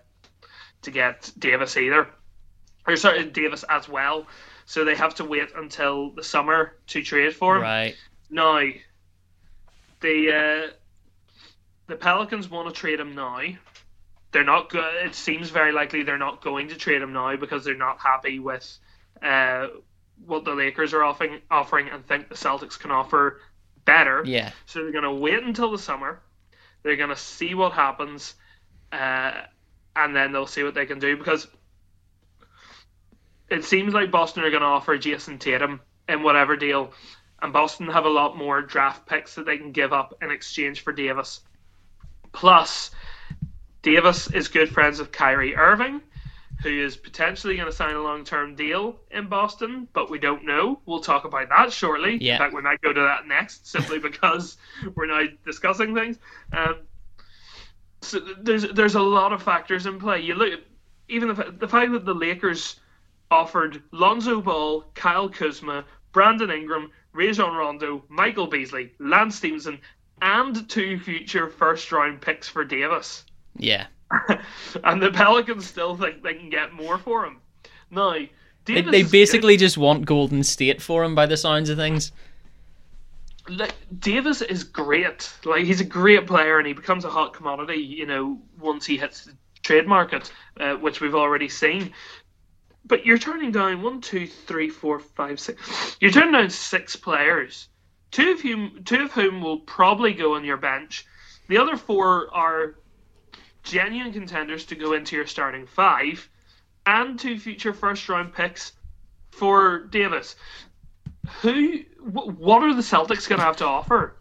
to 0.81 0.91
get 0.91 1.31
Davis 1.39 1.77
either, 1.77 2.07
or 2.87 2.95
sorry, 2.95 3.25
Davis 3.25 3.63
as 3.69 3.87
well. 3.87 4.27
So 4.65 4.85
they 4.85 4.95
have 4.95 5.15
to 5.15 5.25
wait 5.25 5.49
until 5.55 6.11
the 6.11 6.23
summer 6.23 6.75
to 6.87 7.01
trade 7.01 7.35
for 7.35 7.55
him. 7.55 7.63
Right. 7.63 7.95
Now, 8.29 8.61
the 10.01 10.67
uh, 10.67 10.71
the 11.87 11.95
Pelicans 11.95 12.49
want 12.49 12.73
to 12.73 12.79
trade 12.79 12.99
him 12.99 13.15
now. 13.15 13.41
They're 14.31 14.43
not 14.43 14.69
good. 14.69 15.05
It 15.05 15.15
seems 15.15 15.49
very 15.49 15.71
likely 15.71 16.03
they're 16.03 16.17
not 16.17 16.41
going 16.43 16.69
to 16.69 16.75
trade 16.75 17.01
him 17.01 17.13
now 17.13 17.35
because 17.35 17.65
they're 17.65 17.75
not 17.75 17.99
happy 17.99 18.37
with 18.39 18.77
uh, 19.23 19.67
what 20.25 20.45
the 20.45 20.53
Lakers 20.53 20.93
are 20.93 21.03
offering, 21.03 21.41
offering, 21.49 21.89
and 21.89 22.05
think 22.05 22.29
the 22.29 22.35
Celtics 22.35 22.79
can 22.79 22.91
offer 22.91 23.41
better. 23.85 24.23
Yeah. 24.25 24.51
So 24.67 24.83
they're 24.83 24.91
going 24.91 25.03
to 25.03 25.11
wait 25.11 25.43
until 25.43 25.71
the 25.71 25.79
summer. 25.79 26.21
They're 26.83 26.95
going 26.95 27.09
to 27.09 27.15
see 27.15 27.55
what 27.55 27.73
happens, 27.73 28.35
uh, 28.91 29.33
and 29.95 30.15
then 30.15 30.31
they'll 30.31 30.47
see 30.47 30.63
what 30.63 30.75
they 30.75 30.85
can 30.85 30.99
do 30.99 31.17
because 31.17 31.47
it 33.49 33.65
seems 33.65 33.93
like 33.93 34.11
Boston 34.11 34.43
are 34.43 34.49
going 34.49 34.61
to 34.61 34.67
offer 34.67 34.97
Jayson 34.97 35.39
Tatum 35.39 35.81
in 36.07 36.23
whatever 36.23 36.55
deal, 36.55 36.93
and 37.41 37.53
Boston 37.53 37.87
have 37.87 38.05
a 38.05 38.09
lot 38.09 38.37
more 38.37 38.61
draft 38.61 39.05
picks 39.05 39.35
that 39.35 39.45
they 39.45 39.57
can 39.57 39.71
give 39.71 39.93
up 39.93 40.17
in 40.21 40.31
exchange 40.31 40.81
for 40.81 40.93
Davis. 40.93 41.41
Plus, 42.31 42.91
Davis 43.81 44.29
is 44.31 44.47
good 44.47 44.69
friends 44.69 44.99
with 44.99 45.11
Kyrie 45.11 45.55
Irving, 45.55 46.01
who 46.61 46.69
is 46.69 46.97
potentially 46.97 47.55
going 47.55 47.69
to 47.69 47.75
sign 47.75 47.95
a 47.95 48.01
long 48.01 48.23
term 48.23 48.55
deal 48.55 48.99
in 49.11 49.27
Boston, 49.27 49.87
but 49.93 50.09
we 50.09 50.19
don't 50.19 50.45
know. 50.45 50.79
We'll 50.85 50.99
talk 50.99 51.25
about 51.25 51.49
that 51.49 51.71
shortly. 51.71 52.17
Yeah. 52.19 52.33
In 52.33 52.39
fact, 52.39 52.53
we 52.53 52.61
might 52.61 52.81
go 52.81 52.91
to 52.91 53.01
that 53.01 53.27
next 53.27 53.67
simply 53.67 53.99
because 54.09 54.57
we're 54.95 55.07
now 55.07 55.25
discussing 55.45 55.95
things. 55.95 56.17
Um, 56.51 56.81
so 58.01 58.19
there's 58.19 58.63
there's 58.71 58.95
a 58.95 59.01
lot 59.01 59.33
of 59.33 59.43
factors 59.43 59.85
in 59.85 59.99
play. 59.99 60.21
You 60.21 60.35
look 60.35 60.59
even 61.07 61.29
the, 61.29 61.55
the 61.57 61.67
fact 61.67 61.91
that 61.91 62.05
the 62.05 62.13
Lakers 62.13 62.79
offered 63.31 63.81
Lonzo 63.91 64.41
Ball, 64.41 64.81
Kyle 64.95 65.29
Kuzma, 65.29 65.85
Brandon 66.11 66.49
Ingram, 66.49 66.91
Rajon 67.13 67.55
Rondo, 67.55 68.03
Michael 68.09 68.47
Beasley, 68.47 68.93
Lance 68.99 69.35
Stephenson, 69.35 69.79
and 70.21 70.69
two 70.69 70.99
future 70.99 71.49
first 71.49 71.91
round 71.91 72.21
picks 72.21 72.47
for 72.47 72.63
Davis. 72.63 73.23
Yeah. 73.57 73.87
and 74.83 75.01
the 75.01 75.11
Pelicans 75.11 75.67
still 75.67 75.95
think 75.95 76.23
they 76.23 76.33
can 76.33 76.49
get 76.49 76.73
more 76.73 76.97
for 76.97 77.25
him. 77.25 77.37
Now, 77.91 78.13
They, 78.13 78.29
Davis 78.65 78.91
they 78.91 79.03
basically 79.03 79.57
just 79.57 79.77
want 79.77 80.05
Golden 80.05 80.43
State 80.43 80.81
for 80.81 81.03
him 81.03 81.15
by 81.15 81.25
the 81.25 81.37
sounds 81.37 81.69
of 81.69 81.77
things. 81.77 82.11
Like, 83.47 83.73
Davis 83.99 84.41
is 84.41 84.63
great. 84.63 85.31
Like 85.43 85.65
he's 85.65 85.81
a 85.81 85.85
great 85.85 86.27
player, 86.27 86.59
and 86.59 86.67
he 86.67 86.73
becomes 86.73 87.03
a 87.03 87.09
hot 87.09 87.33
commodity. 87.33 87.81
You 87.81 88.05
know, 88.05 88.39
once 88.59 88.85
he 88.85 88.97
hits 88.97 89.25
the 89.25 89.33
trade 89.63 89.87
market, 89.87 90.31
uh, 90.59 90.75
which 90.75 91.01
we've 91.01 91.15
already 91.15 91.49
seen. 91.49 91.93
But 92.85 93.05
you're 93.05 93.17
turning 93.17 93.51
down 93.51 93.81
one, 93.81 94.01
two, 94.01 94.27
three, 94.27 94.69
four, 94.69 94.99
five, 94.99 95.39
six. 95.39 95.97
You're 95.99 96.11
turning 96.11 96.33
down 96.33 96.49
six 96.49 96.95
players. 96.95 97.67
Two 98.11 98.31
of 98.31 98.41
whom, 98.41 98.81
two 98.85 99.03
of 99.03 99.11
whom 99.11 99.41
will 99.41 99.59
probably 99.59 100.13
go 100.13 100.35
on 100.35 100.43
your 100.45 100.57
bench. 100.57 101.05
The 101.47 101.57
other 101.57 101.77
four 101.77 102.33
are 102.33 102.75
genuine 103.63 104.13
contenders 104.13 104.65
to 104.65 104.75
go 104.75 104.93
into 104.93 105.15
your 105.15 105.27
starting 105.27 105.67
five, 105.67 106.27
and 106.85 107.19
two 107.19 107.37
future 107.37 107.73
first 107.73 108.07
round 108.09 108.33
picks 108.33 108.71
for 109.31 109.85
Davis. 109.87 110.35
Who? 111.41 111.79
wh- 111.99 112.39
What 112.39 112.63
are 112.63 112.73
the 112.73 112.81
Celtics 112.81 113.27
going 113.29 113.39
to 113.39 113.45
have 113.45 113.57
to 113.57 113.65
offer 113.65 114.15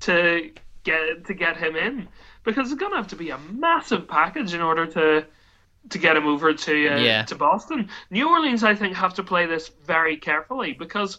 to 0.00 0.50
get 0.84 1.26
to 1.26 1.34
get 1.34 1.56
him 1.56 1.76
in? 1.76 2.08
Because 2.44 2.70
it's 2.70 2.80
going 2.80 2.92
to 2.92 2.96
have 2.98 3.08
to 3.08 3.16
be 3.16 3.30
a 3.30 3.38
massive 3.38 4.08
package 4.08 4.52
in 4.52 4.60
order 4.60 4.86
to 4.86 5.26
to 5.90 5.98
get 5.98 6.16
him 6.16 6.26
over 6.26 6.52
to 6.54 6.88
uh, 6.88 6.96
Yeah. 6.98 7.24
to 7.24 7.34
Boston. 7.34 7.88
New 8.10 8.28
Orleans, 8.28 8.62
I 8.64 8.74
think, 8.74 8.94
have 8.96 9.14
to 9.14 9.22
play 9.22 9.46
this 9.46 9.68
very 9.84 10.16
carefully 10.16 10.72
because 10.72 11.18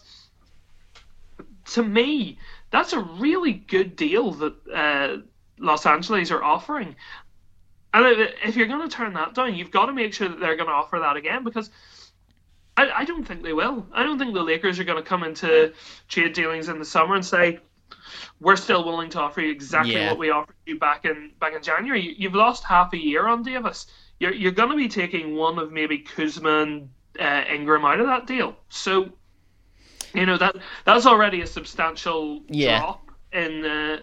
to 1.72 1.82
me, 1.82 2.38
that's 2.70 2.92
a 2.92 3.00
really 3.00 3.52
good 3.52 3.96
deal 3.96 4.32
that 4.32 4.54
uh, 4.72 5.16
Los 5.58 5.86
Angeles 5.86 6.30
are 6.30 6.42
offering. 6.42 6.94
And 7.92 8.06
if- 8.06 8.34
if 8.44 8.56
you're 8.56 8.66
going 8.66 8.86
to 8.88 8.94
turn 8.94 9.14
that 9.14 9.34
down, 9.34 9.54
you've 9.54 9.70
got 9.70 9.86
to 9.86 9.92
make 9.92 10.12
sure 10.14 10.28
that 10.28 10.40
they're 10.40 10.56
going 10.56 10.68
to 10.68 10.74
offer 10.74 10.98
that 10.98 11.16
again 11.16 11.44
because 11.44 11.70
I, 12.76 12.90
I 12.90 13.04
don't 13.04 13.24
think 13.24 13.42
they 13.42 13.52
will. 13.52 13.86
I 13.92 14.02
don't 14.02 14.18
think 14.18 14.34
the 14.34 14.42
Lakers 14.42 14.78
are 14.80 14.84
going 14.84 15.02
to 15.02 15.08
come 15.08 15.22
into 15.22 15.72
trade 16.08 16.32
dealings 16.32 16.68
in 16.68 16.78
the 16.78 16.84
summer 16.84 17.14
and 17.14 17.24
say 17.24 17.60
we're 18.40 18.56
still 18.56 18.84
willing 18.84 19.10
to 19.10 19.20
offer 19.20 19.40
you 19.40 19.50
exactly 19.52 19.94
Yeah. 19.94 20.10
what 20.10 20.18
we 20.18 20.30
offered 20.30 20.56
you 20.66 20.78
back 20.78 21.04
in 21.04 21.30
back 21.38 21.54
in 21.54 21.62
January. 21.62 22.14
You've 22.18 22.34
lost 22.34 22.64
half 22.64 22.92
a 22.92 22.98
year 22.98 23.28
on 23.28 23.42
Davis. 23.44 23.86
You're 24.20 24.34
you're 24.34 24.52
going 24.52 24.70
to 24.70 24.76
be 24.76 24.88
taking 24.88 25.36
one 25.36 25.58
of 25.58 25.72
maybe 25.72 25.98
Kuzma 25.98 26.62
and 26.62 26.88
uh, 27.20 27.44
Ingram 27.52 27.84
out 27.84 28.00
of 28.00 28.06
that 28.06 28.26
deal. 28.26 28.56
So 28.68 29.10
you 30.14 30.26
know 30.26 30.36
that 30.38 30.56
that's 30.84 31.06
already 31.06 31.40
a 31.42 31.46
substantial 31.46 32.42
Yeah. 32.48 32.78
drop 32.80 33.10
in 33.32 33.64
uh, 33.64 33.98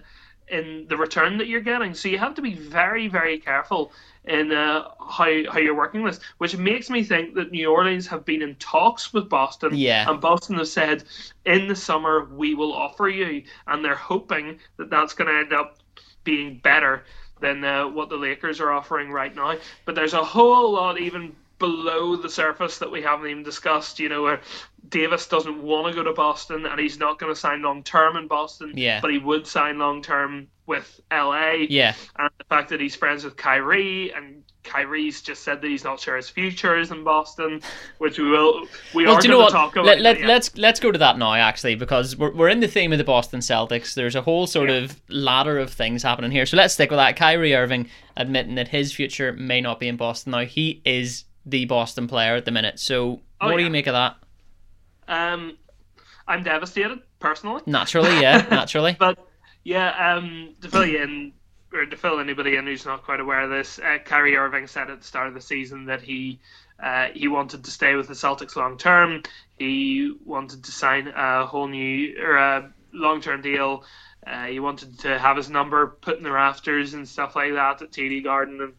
in 0.50 0.86
the 0.90 0.98
return 0.98 1.38
that 1.38 1.48
you're 1.48 1.62
getting. 1.62 1.94
So 1.94 2.10
you 2.10 2.18
have 2.18 2.36
to 2.36 2.42
be 2.42 2.54
very 2.54 3.08
very 3.08 3.40
careful 3.40 3.94
in 4.26 4.52
uh, 4.52 4.90
how 5.00 5.26
how 5.52 5.60
you're 5.60 5.76
working 5.76 6.04
this, 6.04 6.20
which 6.38 6.56
makes 6.58 6.90
me 6.90 7.04
think 7.04 7.34
that 7.36 7.52
New 7.52 7.72
Orleans 7.72 8.06
have 8.08 8.26
been 8.26 8.42
in 8.42 8.56
talks 8.56 9.14
with 9.14 9.30
Boston, 9.30 9.72
Yeah. 9.74 10.10
and 10.10 10.20
Boston 10.22 10.58
have 10.58 10.68
said 10.68 11.06
in 11.46 11.68
the 11.68 11.76
summer 11.76 12.26
we 12.26 12.54
will 12.54 12.74
offer 12.74 13.08
you, 13.08 13.44
and 13.68 13.84
they're 13.84 13.96
hoping 13.96 14.60
that 14.78 14.90
that's 14.90 15.14
going 15.14 15.30
to 15.30 15.40
end 15.40 15.54
up 15.54 15.78
being 16.24 16.60
better 16.60 17.04
than 17.42 17.64
uh, 17.64 17.88
what 17.88 18.10
the 18.10 18.16
Lakers 18.16 18.62
are 18.62 18.72
offering 18.72 19.12
right 19.12 19.36
now. 19.36 19.58
But 19.86 19.96
there's 19.96 20.14
a 20.14 20.24
whole 20.24 20.72
lot 20.72 21.00
even 21.00 21.36
below 21.60 22.16
the 22.16 22.30
surface 22.30 22.80
that 22.80 22.90
we 22.92 23.02
haven't 23.02 23.30
even 23.30 23.44
discussed. 23.44 24.00
You 24.00 24.10
know, 24.10 24.24
where 24.24 24.42
Davis 24.90 25.28
doesn't 25.28 25.62
want 25.62 25.88
to 25.88 25.94
go 25.94 26.04
to 26.04 26.14
Boston 26.14 26.66
and 26.66 26.80
he's 26.80 26.98
not 26.98 27.20
going 27.20 27.32
to 27.34 27.40
sign 27.40 27.62
long 27.62 27.84
term 27.84 28.16
in 28.16 28.28
Boston. 28.28 28.74
Yeah. 28.76 29.02
But 29.02 29.12
he 29.12 29.18
would 29.18 29.46
sign 29.46 29.78
long 29.78 30.02
term 30.02 30.48
with 30.66 31.02
LA. 31.12 31.66
Yeah. 31.70 31.94
And 32.18 32.30
the 32.38 32.46
fact 32.46 32.70
that 32.70 32.80
he's 32.80 32.96
friends 32.96 33.24
with 33.24 33.36
Kyrie 33.36 34.14
and. 34.14 34.44
Kyrie's 34.64 35.22
just 35.22 35.44
said 35.44 35.60
that 35.62 35.68
he's 35.68 35.84
not 35.84 36.00
sure 36.00 36.16
his 36.16 36.30
future 36.30 36.78
is 36.78 36.92
in 36.92 37.04
Boston, 37.04 37.62
which 37.98 38.20
we 38.20 38.30
will 38.30 38.68
we 38.94 39.06
Well, 39.06 39.16
are 39.16 39.22
going 39.22 39.46
to 39.48 39.52
talk 39.52 39.74
about. 39.74 39.86
Let, 39.86 40.02
let, 40.02 40.20
yeah. 40.20 40.28
Let's 40.28 40.56
let's 40.58 40.80
go 40.80 40.92
to 40.92 41.00
that 41.00 41.18
now, 41.18 41.34
actually, 41.34 41.76
because 41.76 42.16
we're, 42.16 42.32
we're 42.34 42.50
in 42.50 42.60
the 42.60 42.68
theme 42.68 42.92
of 42.92 42.98
the 43.00 43.04
Boston 43.04 43.40
Celtics. 43.40 43.96
There's 43.96 44.16
a 44.16 44.22
whole 44.22 44.46
sort 44.48 44.70
Yeah. 44.70 44.76
of 44.78 45.02
ladder 45.10 45.58
of 45.58 45.72
things 45.72 46.04
happening 46.04 46.30
here. 46.32 46.46
So 46.46 46.58
let's 46.58 46.74
stick 46.76 46.92
with 46.92 46.98
that. 46.98 47.16
Kyrie 47.16 47.56
Irving 47.56 47.90
admitting 48.18 48.56
that 48.56 48.68
his 48.68 48.94
future 48.94 49.34
may 49.34 49.62
not 49.62 49.80
be 49.80 49.88
in 49.88 49.98
Boston. 49.98 50.32
Now 50.32 50.46
he 50.46 50.82
is 50.86 51.24
the 51.46 51.66
Boston 51.66 52.08
player 52.08 52.36
at 52.36 52.46
the 52.46 52.52
minute. 52.52 52.80
So 52.80 53.22
Oh, 53.42 53.50
what 53.50 53.58
do 53.58 53.64
you 53.64 53.70
make 53.72 53.88
of 53.88 53.94
that? 53.94 54.16
Um, 55.08 55.58
I'm 56.28 56.44
devastated 56.44 57.00
personally. 57.20 57.62
Naturally, 57.66 58.22
yeah, 58.22 58.46
naturally. 58.52 58.96
But 59.00 59.18
yeah, 59.64 60.14
um, 60.16 60.54
to 60.62 60.70
fill 60.70 60.86
you 60.86 61.02
in, 61.02 61.34
or 61.74 61.86
to 61.86 61.98
fill 61.98 62.20
anybody 62.20 62.56
in 62.56 62.66
who's 62.66 62.86
not 62.86 63.04
quite 63.04 63.20
aware 63.20 63.42
of 63.42 63.50
this, 63.50 63.80
uh, 63.80 63.98
Kyrie 64.04 64.36
Irving 64.36 64.68
said 64.68 64.90
at 64.90 65.00
the 65.00 65.08
start 65.08 65.28
of 65.28 65.34
the 65.34 65.42
season 65.42 65.86
that 65.86 66.02
he 66.02 66.40
uh, 66.82 67.10
he 67.14 67.28
wanted 67.28 67.64
to 67.64 67.72
stay 67.72 67.96
with 67.96 68.08
the 68.08 68.14
Celtics 68.14 68.56
long 68.56 68.78
term. 68.78 69.22
He 69.58 70.16
wanted 70.26 70.64
to 70.64 70.72
sign 70.72 71.08
a 71.08 71.46
whole 71.46 71.68
new 71.68 72.16
or 72.20 72.38
a 72.38 72.74
long 72.92 73.22
term 73.22 73.42
deal. 73.42 73.84
Uh, 74.26 74.46
he 74.46 74.60
wanted 74.60 75.00
to 75.00 75.18
have 75.18 75.38
his 75.38 75.50
number 75.50 75.88
put 76.02 76.18
in 76.18 76.24
the 76.24 76.32
rafters 76.32 76.94
and 76.94 77.08
stuff 77.08 77.36
like 77.36 77.54
that 77.54 77.82
at 77.82 77.92
TD 77.92 78.24
Garden 78.24 78.62
and 78.62 78.74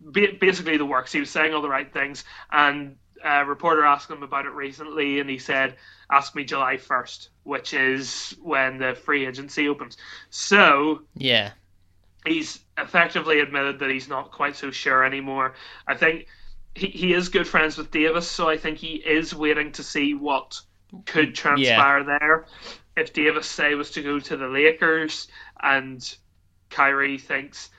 ba- 0.00 0.36
basically 0.40 0.76
the 0.76 0.84
works. 0.84 1.12
He 1.12 1.20
was 1.20 1.30
saying 1.30 1.54
all 1.54 1.62
the 1.62 1.68
right 1.68 1.92
things, 1.92 2.24
and 2.50 2.96
a 3.24 3.44
reporter 3.44 3.84
asked 3.84 4.10
him 4.10 4.22
about 4.22 4.46
it 4.46 4.52
recently, 4.52 5.20
and 5.20 5.28
he 5.28 5.38
said, 5.38 5.76
"Ask 6.10 6.34
me 6.34 6.44
July 6.44 6.76
1st, 6.76 7.28
which 7.44 7.74
is 7.74 8.36
when 8.42 8.78
the 8.78 8.94
free 8.94 9.26
agency 9.26 9.68
opens." 9.68 9.96
So 10.30 11.02
Yeah, 11.14 11.52
he's 12.26 12.60
effectively 12.78 13.40
admitted 13.40 13.78
that 13.78 13.90
he's 13.90 14.08
not 14.08 14.30
quite 14.30 14.56
so 14.56 14.70
sure 14.70 15.04
anymore. 15.04 15.54
I 15.86 15.94
think 15.94 16.26
he, 16.74 16.88
he 16.88 17.12
is 17.12 17.28
good 17.28 17.48
friends 17.48 17.76
with 17.76 17.90
Davis, 17.90 18.30
so 18.30 18.48
I 18.48 18.56
think 18.56 18.78
he 18.78 18.96
is 18.96 19.34
waiting 19.34 19.72
to 19.72 19.82
see 19.82 20.14
what 20.14 20.60
could 21.06 21.34
transpire 21.34 22.04
there. 22.04 22.46
If 22.96 23.12
Davis 23.12 23.46
say 23.46 23.74
was 23.74 23.90
to 23.92 24.02
go 24.02 24.18
to 24.20 24.36
the 24.36 24.48
Lakers 24.48 25.28
and 25.62 26.16
Kyrie 26.68 27.18
thinks 27.18 27.70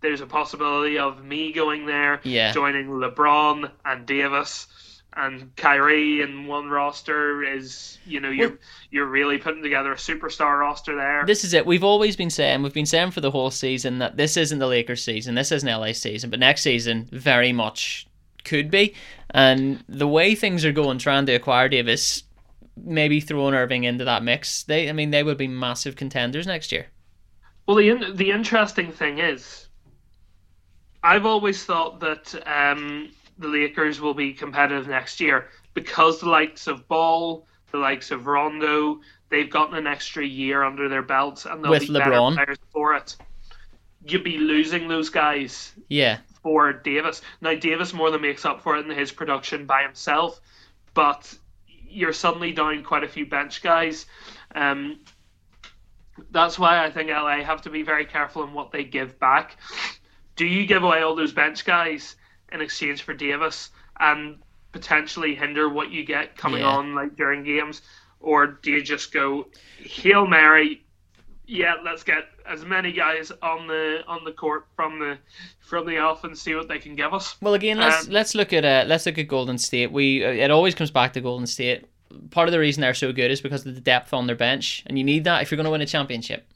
there's 0.00 0.20
a 0.20 0.26
possibility 0.26 0.98
of 0.98 1.24
me 1.24 1.52
going 1.52 1.86
there, 1.86 2.20
Yeah. 2.24 2.52
joining 2.52 2.88
LeBron 2.88 3.70
and 3.84 4.06
Davis 4.06 4.66
and 5.14 5.54
Kyrie 5.56 6.20
in 6.22 6.46
one 6.46 6.68
roster 6.68 7.42
is 7.42 7.98
you 8.06 8.20
know 8.20 8.30
you're 8.30 8.50
Well- 8.50 8.58
you're 8.90 9.06
really 9.06 9.38
putting 9.38 9.62
together 9.62 9.92
a 9.92 9.96
superstar 9.96 10.60
roster 10.60 10.94
there. 10.96 11.24
This 11.26 11.44
is 11.44 11.52
it. 11.54 11.66
We've 11.66 11.84
always 11.84 12.16
been 12.16 12.30
saying, 12.30 12.62
we've 12.62 12.74
been 12.74 12.86
saying 12.86 13.10
for 13.12 13.20
the 13.20 13.30
whole 13.30 13.50
season 13.50 13.98
that 13.98 14.16
this 14.16 14.36
isn't 14.36 14.58
the 14.58 14.66
Lakers 14.66 15.02
season, 15.04 15.34
this 15.34 15.52
isn't 15.52 15.68
LA 15.68 15.92
season, 15.92 16.30
but 16.30 16.38
next 16.40 16.62
season 16.62 17.08
very 17.12 17.52
much 17.52 18.06
could 18.44 18.70
be. 18.70 18.94
And 19.30 19.84
the 19.88 20.08
way 20.08 20.34
things 20.34 20.64
are 20.64 20.72
going, 20.72 20.98
trying 20.98 21.26
to 21.26 21.34
acquire 21.34 21.68
Davis, 21.68 22.24
maybe 22.76 23.20
throwing 23.20 23.54
Irving 23.54 23.84
into 23.84 24.04
that 24.04 24.24
mix, 24.24 24.64
they, 24.64 24.88
I 24.88 24.92
mean, 24.92 25.10
they 25.10 25.22
would 25.22 25.38
be 25.38 25.46
massive 25.48 25.94
contenders 25.94 26.46
next 26.46 26.72
year. 26.72 26.86
Well, 27.66 27.76
the 27.76 27.90
in- 27.90 28.16
the 28.16 28.30
interesting 28.32 28.90
thing 28.90 29.18
is, 29.18 29.68
I've 31.02 31.26
always 31.26 31.64
thought 31.64 32.00
that 32.00 32.34
um, 32.46 33.10
the 33.40 33.48
Lakers 33.48 34.00
will 34.00 34.14
be 34.14 34.32
competitive 34.32 34.86
next 34.86 35.20
year 35.20 35.48
because 35.74 36.20
the 36.20 36.28
likes 36.28 36.66
of 36.66 36.86
Ball, 36.88 37.46
the 37.72 37.78
likes 37.78 38.10
of 38.10 38.26
Rondo, 38.26 39.00
they've 39.30 39.50
gotten 39.50 39.76
an 39.76 39.86
extra 39.86 40.24
year 40.24 40.62
under 40.62 40.88
their 40.88 41.02
belts 41.02 41.46
and 41.46 41.64
they'll 41.64 41.70
With 41.70 41.82
be 41.82 41.88
LeBron. 41.88 42.36
better 42.36 42.44
players 42.44 42.58
for 42.72 42.94
it. 42.94 43.16
You'd 44.06 44.24
be 44.24 44.38
losing 44.38 44.88
those 44.88 45.08
guys 45.10 45.72
Yeah, 45.88 46.18
for 46.42 46.72
Davis. 46.72 47.22
Now 47.40 47.54
Davis 47.54 47.92
more 47.92 48.10
than 48.10 48.22
makes 48.22 48.44
up 48.44 48.62
for 48.62 48.76
it 48.76 48.86
in 48.86 48.96
his 48.96 49.12
production 49.12 49.66
by 49.66 49.82
himself, 49.82 50.40
but 50.94 51.34
you're 51.88 52.12
suddenly 52.12 52.52
down 52.52 52.82
quite 52.82 53.04
a 53.04 53.08
few 53.08 53.26
bench 53.26 53.62
guys. 53.62 54.06
Um, 54.54 55.00
that's 56.30 56.58
why 56.58 56.84
I 56.84 56.90
think 56.90 57.08
LA 57.10 57.42
have 57.42 57.62
to 57.62 57.70
be 57.70 57.82
very 57.82 58.04
careful 58.04 58.42
in 58.44 58.52
what 58.52 58.70
they 58.72 58.84
give 58.84 59.18
back. 59.18 59.56
Do 60.36 60.46
you 60.46 60.66
give 60.66 60.82
away 60.82 61.02
all 61.02 61.14
those 61.14 61.32
bench 61.32 61.64
guys 61.64 62.16
in 62.52 62.60
exchange 62.60 63.02
for 63.02 63.14
Davis 63.14 63.70
and 63.98 64.38
potentially 64.72 65.34
hinder 65.34 65.68
what 65.68 65.90
you 65.90 66.04
get 66.04 66.36
coming 66.36 66.60
Yeah. 66.60 66.68
on 66.68 66.94
like 66.94 67.16
during 67.16 67.42
games, 67.44 67.82
or 68.20 68.46
do 68.46 68.70
you 68.70 68.82
just 68.82 69.12
go 69.12 69.48
hail 69.78 70.26
mary? 70.26 70.84
Yeah, 71.46 71.74
let's 71.84 72.04
get 72.04 72.26
as 72.46 72.64
many 72.64 72.92
guys 72.92 73.32
on 73.42 73.66
the 73.66 74.04
on 74.06 74.24
the 74.24 74.30
court 74.32 74.66
from 74.76 75.00
the 75.00 75.18
from 75.58 75.86
the 75.86 75.98
off 75.98 76.22
and 76.24 76.36
see 76.38 76.54
what 76.54 76.68
they 76.68 76.78
can 76.78 76.94
give 76.94 77.12
us. 77.12 77.36
Well, 77.40 77.54
again, 77.54 77.78
let's 77.78 78.06
Um, 78.06 78.12
let's 78.12 78.34
look 78.34 78.52
at 78.52 78.64
uh, 78.64 78.84
let's 78.86 79.04
look 79.06 79.18
at 79.18 79.26
Golden 79.26 79.58
State. 79.58 79.90
We 79.90 80.24
uh, 80.24 80.30
it 80.30 80.50
always 80.50 80.74
comes 80.74 80.90
back 80.92 81.12
to 81.14 81.20
Golden 81.20 81.46
State. 81.48 81.86
Part 82.30 82.48
of 82.48 82.52
the 82.52 82.58
reason 82.58 82.80
they're 82.80 82.94
so 82.94 83.12
good 83.12 83.30
is 83.30 83.40
because 83.40 83.66
of 83.66 83.74
the 83.74 83.80
depth 83.80 84.12
on 84.12 84.26
their 84.26 84.36
bench, 84.36 84.84
and 84.86 84.96
you 84.98 85.04
need 85.04 85.24
that 85.24 85.42
if 85.42 85.50
you're 85.50 85.56
going 85.56 85.64
to 85.64 85.70
win 85.70 85.80
a 85.80 85.86
championship. 85.86 86.46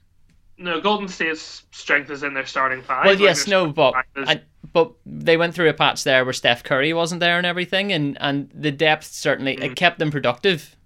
No, 0.57 0.80
Golden 0.80 1.09
State's 1.09 1.64
strength 1.72 2.11
is 2.11 2.22
in 2.22 2.32
their 2.34 2.46
starting 2.46 2.80
five. 2.82 3.07
Well, 3.07 3.18
yes, 3.20 3.46
no, 3.48 3.66
but 3.66 3.94
is- 4.16 4.28
I, 4.28 4.42
but 4.72 4.92
they 5.05 5.36
went 5.36 5.55
through 5.55 5.68
a 5.68 5.74
patch 5.74 6.05
there 6.05 6.24
where 6.24 6.32
Steph 6.32 6.62
Curry 6.62 6.92
wasn't 6.92 7.20
there 7.20 7.38
and 7.38 7.46
everything, 7.46 7.92
and 7.92 8.16
and 8.20 8.50
the 8.55 8.70
depth 8.70 9.07
certainly 9.07 9.57
Mm. 9.57 9.64
it 9.64 9.76
kept 9.76 9.98
them 9.98 10.11
productive. 10.11 10.76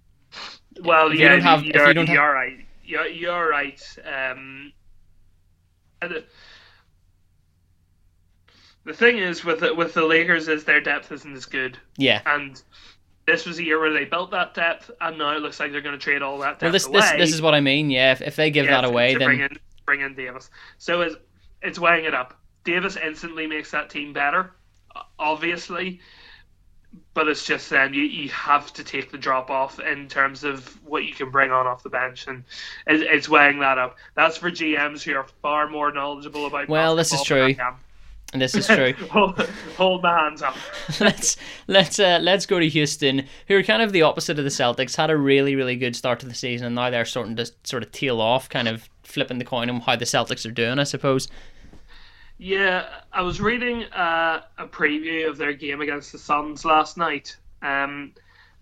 Well, 0.81 1.11
If 1.13 1.19
you 1.19 1.29
don't 1.29 1.41
have- 1.41 1.65
you're, 1.65 1.89
you 1.89 1.95
don't 1.95 2.09
you're 2.09 2.33
right. 2.33 2.65
You're, 2.85 3.07
you're 3.07 3.49
right. 3.51 3.83
Um, 4.07 4.73
the, 6.01 6.25
the 8.85 8.95
thing 8.95 9.19
is 9.19 9.45
with 9.45 9.61
the, 9.61 9.75
with 9.75 9.93
the 9.95 10.05
Lakers 10.05 10.49
is 10.49 10.65
their 10.65 10.81
depth 10.81 11.13
isn't 11.13 11.35
as 11.37 11.45
good, 11.45 11.77
Yeah. 11.97 12.23
and 12.25 12.63
this 13.29 13.45
was 13.45 13.59
a 13.59 13.63
year 13.65 13.79
where 13.79 13.93
they 13.93 14.05
built 14.05 14.31
that 14.31 14.55
depth, 14.55 14.91
and 15.01 15.19
now 15.19 15.37
it 15.37 15.41
looks 15.41 15.61
like 15.61 15.71
they're 15.71 15.83
going 15.83 15.99
to 15.99 16.03
trade 16.03 16.23
all 16.23 16.39
that 16.39 16.59
depth 16.59 16.63
Well, 16.63 16.73
this 16.73 16.87
away. 16.87 17.01
this 17.01 17.11
this 17.13 17.35
is 17.35 17.43
what 17.43 17.55
I 17.55 17.61
mean. 17.61 17.91
Yeah, 17.91 18.13
if, 18.13 18.23
if 18.23 18.37
they 18.37 18.51
give 18.51 18.65
yeah, 18.65 18.81
that 18.81 18.85
away, 18.85 19.15
then 19.15 19.27
bring 19.27 19.41
in 19.41 19.59
bring 19.85 20.01
in 20.01 20.15
Davis. 20.15 20.51
So 20.79 21.03
it's 21.03 21.17
it's 21.63 21.79
weighing 21.79 22.07
it 22.07 22.15
up. 22.15 22.41
Davis 22.65 22.97
instantly 22.97 23.47
makes 23.47 23.71
that 23.71 23.91
team 23.91 24.13
better, 24.13 24.53
obviously, 25.19 26.01
but 27.15 27.29
it's 27.29 27.45
just 27.45 27.69
then 27.69 27.93
you, 27.93 28.03
you 28.03 28.29
have 28.31 28.73
to 28.75 28.85
take 28.85 29.11
the 29.11 29.19
drop 29.19 29.51
off 29.51 29.79
in 29.79 30.09
terms 30.09 30.45
of 30.45 30.79
what 30.87 31.05
you 31.05 31.13
can 31.13 31.31
bring 31.31 31.51
on 31.51 31.67
off 31.67 31.83
the 31.83 31.91
bench, 31.91 32.27
and 32.29 32.45
it, 32.87 33.03
it's 33.03 33.29
weighing 33.29 33.61
that 33.61 33.77
up. 33.77 33.97
That's 34.15 34.39
for 34.39 34.51
GMs 34.51 35.03
who 35.03 35.15
are 35.15 35.27
far 35.43 35.69
more 35.69 35.93
knowledgeable 35.93 36.47
about. 36.47 36.69
Well, 36.69 36.97
this 36.97 37.13
is 37.13 37.23
true. 37.23 37.55
I 38.33 38.37
am. 38.37 38.41
and 38.41 38.43
this 38.43 38.55
is 38.55 38.67
true. 38.67 38.93
hold, 39.11 39.39
hold 39.77 40.03
my 40.03 40.19
hands 40.19 40.43
up. 40.43 40.57
let's 41.01 41.37
let's 41.67 41.99
uh, 41.99 42.19
let's 42.23 42.47
go 42.47 42.59
to 42.59 42.69
Houston, 42.69 43.27
who 43.47 43.57
are 43.57 43.63
kind 43.63 43.83
of 43.83 43.93
the 43.93 44.03
opposite 44.03 44.39
of 44.39 44.45
the 44.45 44.51
Celtics. 44.51 44.97
Had 44.97 45.11
a 45.11 45.17
really 45.17 45.55
really 45.55 45.77
good 45.77 45.97
start 45.97 46.21
to 46.21 46.27
the 46.27 46.35
season, 46.35 46.67
and 46.67 46.75
now 46.75 46.91
they're 46.91 47.05
starting 47.05 47.37
to 47.37 47.51
sort 47.65 47.83
of 47.83 47.93
tail 47.93 48.21
off, 48.21 48.49
kind 48.49 48.69
of 48.69 48.89
flipping 49.03 49.39
the 49.39 49.45
coin 49.45 49.71
on 49.71 49.81
how 49.81 49.97
the 49.97 50.05
Celtics 50.05 50.47
are 50.47 50.53
doing. 50.53 50.79
I 50.79 50.85
suppose. 50.85 51.29
Yeah, 52.41 52.87
I 53.13 53.23
was 53.23 53.41
reading 53.41 53.83
uh, 53.85 54.43
a 54.59 54.67
preview 54.67 55.29
of 55.29 55.39
their 55.39 55.53
game 55.53 55.81
against 55.81 56.13
the 56.13 56.19
Suns 56.19 56.65
last 56.65 56.97
night, 56.97 57.37
um, 57.63 58.13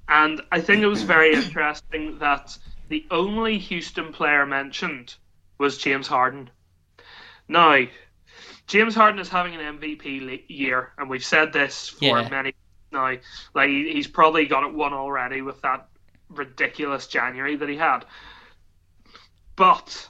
and 0.09 0.41
I 0.51 0.61
think 0.63 0.83
it 0.83 0.87
was 0.87 1.03
very 1.03 1.35
interesting 1.35 2.19
that 2.21 2.57
the 2.89 3.05
only 3.11 3.59
Houston 3.59 4.13
player 4.13 4.47
mentioned 4.47 5.17
was 5.59 5.77
James 5.77 6.07
Harden. 6.07 6.51
Now, 7.49 7.85
James 8.67 8.95
Harden 8.95 9.21
is 9.21 9.29
having 9.29 9.55
an 9.55 9.79
MVP 9.79 10.21
le- 10.27 10.39
year, 10.55 10.93
and 10.99 11.09
we've 11.09 11.25
said 11.25 11.53
this 11.53 11.89
for 11.91 12.05
Yeah. 12.05 12.29
many 12.29 12.55
now. 12.93 13.17
Like 13.55 13.69
he's 13.71 14.07
probably 14.07 14.47
got 14.47 14.65
it 14.65 14.73
won 14.75 14.93
already 14.93 15.43
with 15.43 15.61
that 15.63 15.89
ridiculous 16.29 17.07
January 17.07 17.57
that 17.57 17.69
he 17.69 17.77
had. 17.77 18.05
But 19.55 20.09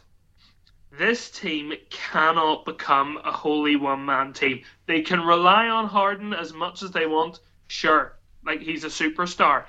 this 0.91 1.31
team 1.31 1.75
cannot 1.91 2.65
become 2.65 3.19
a 3.25 3.31
wholly 3.33 3.77
one 3.77 4.05
man 4.05 4.33
team. 4.33 4.63
They 4.87 5.03
can 5.03 5.21
rely 5.21 5.69
on 5.69 5.87
Harden 5.87 6.33
as 6.33 6.53
much 6.53 6.83
as 6.83 6.91
they 6.91 7.07
want, 7.07 7.41
sure. 7.69 8.17
Like 8.45 8.61
he's 8.61 8.85
a 8.85 8.89
superstar. 8.89 9.65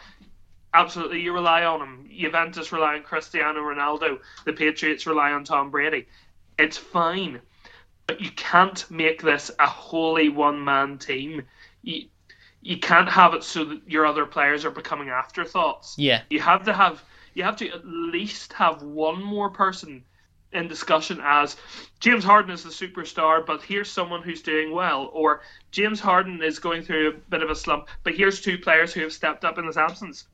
Absolutely, 0.74 1.22
you 1.22 1.34
rely 1.34 1.64
on 1.66 1.82
him. 1.82 2.10
Juventus 2.16 2.72
rely 2.72 2.96
on 2.96 3.04
Cristiano 3.04 3.62
Ronaldo. 3.62 4.20
The 4.46 4.54
Patriots 4.54 5.06
rely 5.08 5.32
on 5.32 5.44
Tom 5.44 5.72
Brady. 5.72 6.08
It's 6.60 6.78
fine. 6.78 7.42
But 8.08 8.22
you 8.22 8.32
can't 8.32 8.90
make 8.90 9.22
this 9.22 9.52
a 9.60 9.68
wholly 9.68 10.30
one 10.30 10.64
man 10.64 10.98
team. 10.98 11.44
You, 11.84 12.06
you 12.62 12.78
can't 12.80 13.10
have 13.10 13.34
it 13.34 13.44
so 13.44 13.66
that 13.66 13.90
your 13.90 14.06
other 14.06 14.26
players 14.26 14.66
are 14.66 14.72
becoming 14.72 15.10
afterthoughts. 15.10 15.96
Yeah, 15.98 16.22
You 16.30 16.40
have 16.40 16.64
to 16.64 16.74
have 16.74 17.04
you 17.34 17.44
have 17.44 17.56
to 17.58 17.70
at 17.70 17.86
least 17.86 18.54
have 18.54 18.82
one 18.82 19.22
more 19.22 19.50
person 19.50 20.04
in 20.54 20.68
discussion 20.68 21.20
as 21.24 21.56
James 22.00 22.24
Harden 22.24 22.52
is 22.52 22.64
the 22.64 22.70
superstar, 22.70 23.46
but 23.46 23.62
here's 23.62 23.92
someone 23.92 24.24
who's 24.24 24.42
doing 24.42 24.72
well, 24.72 25.10
or 25.14 25.42
James 25.72 26.00
Harden 26.00 26.42
is 26.42 26.58
going 26.58 26.82
through 26.82 27.10
a 27.10 27.30
bit 27.30 27.44
of 27.44 27.50
a 27.50 27.56
slump, 27.56 27.90
but 28.04 28.16
here's 28.16 28.42
two 28.42 28.58
players 28.58 28.94
who 28.94 29.02
have 29.02 29.14
stepped 29.14 29.46
up 29.46 29.58
in 29.58 29.66
his 29.66 29.78
absence. 29.78 30.26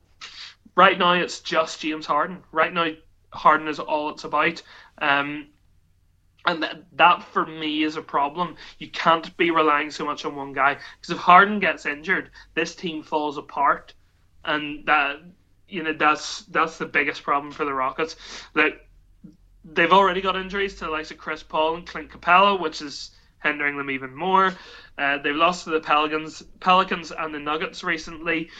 Right 0.76 0.98
now, 0.98 1.12
it's 1.12 1.40
just 1.40 1.80
James 1.80 2.06
Harden. 2.06 2.42
Right 2.52 2.72
now, 2.72 2.90
Harden 3.32 3.68
is 3.68 3.78
all 3.78 4.10
it's 4.10 4.24
about. 4.24 4.62
Um, 4.98 5.48
and 6.46 6.62
that, 6.62 6.84
that 6.92 7.22
for 7.22 7.46
me 7.46 7.82
is 7.82 7.96
a 7.96 8.02
problem. 8.02 8.56
You 8.78 8.88
can't 8.90 9.34
be 9.36 9.50
relying 9.50 9.90
so 9.90 10.04
much 10.04 10.24
on 10.24 10.36
one 10.36 10.52
guy 10.52 10.76
because 11.00 11.10
if 11.14 11.18
Harden 11.18 11.58
gets 11.60 11.86
injured, 11.86 12.30
this 12.54 12.74
team 12.74 13.02
falls 13.02 13.38
apart, 13.38 13.94
and 14.44 14.84
that 14.86 15.20
you 15.68 15.82
know 15.82 15.92
that's 15.94 16.42
that's 16.46 16.78
the 16.78 16.86
biggest 16.86 17.22
problem 17.22 17.52
for 17.52 17.64
the 17.64 17.72
Rockets. 17.72 18.16
Like 18.54 18.86
they've 19.64 19.92
already 19.92 20.20
got 20.20 20.36
injuries 20.36 20.74
to 20.76 20.84
the 20.84 20.90
likes 20.90 21.10
of 21.10 21.18
Chris 21.18 21.42
Paul 21.42 21.76
and 21.76 21.86
Clint 21.86 22.10
Capela, 22.10 22.60
which 22.60 22.82
is 22.82 23.10
hindering 23.42 23.76
them 23.76 23.90
even 23.90 24.14
more. 24.14 24.54
Uh, 24.98 25.18
they've 25.18 25.34
lost 25.34 25.64
to 25.64 25.70
the 25.70 25.80
Pelicans, 25.80 26.42
Pelicans 26.60 27.10
and 27.12 27.34
the 27.34 27.38
Nuggets 27.38 27.82
recently. 27.82 28.50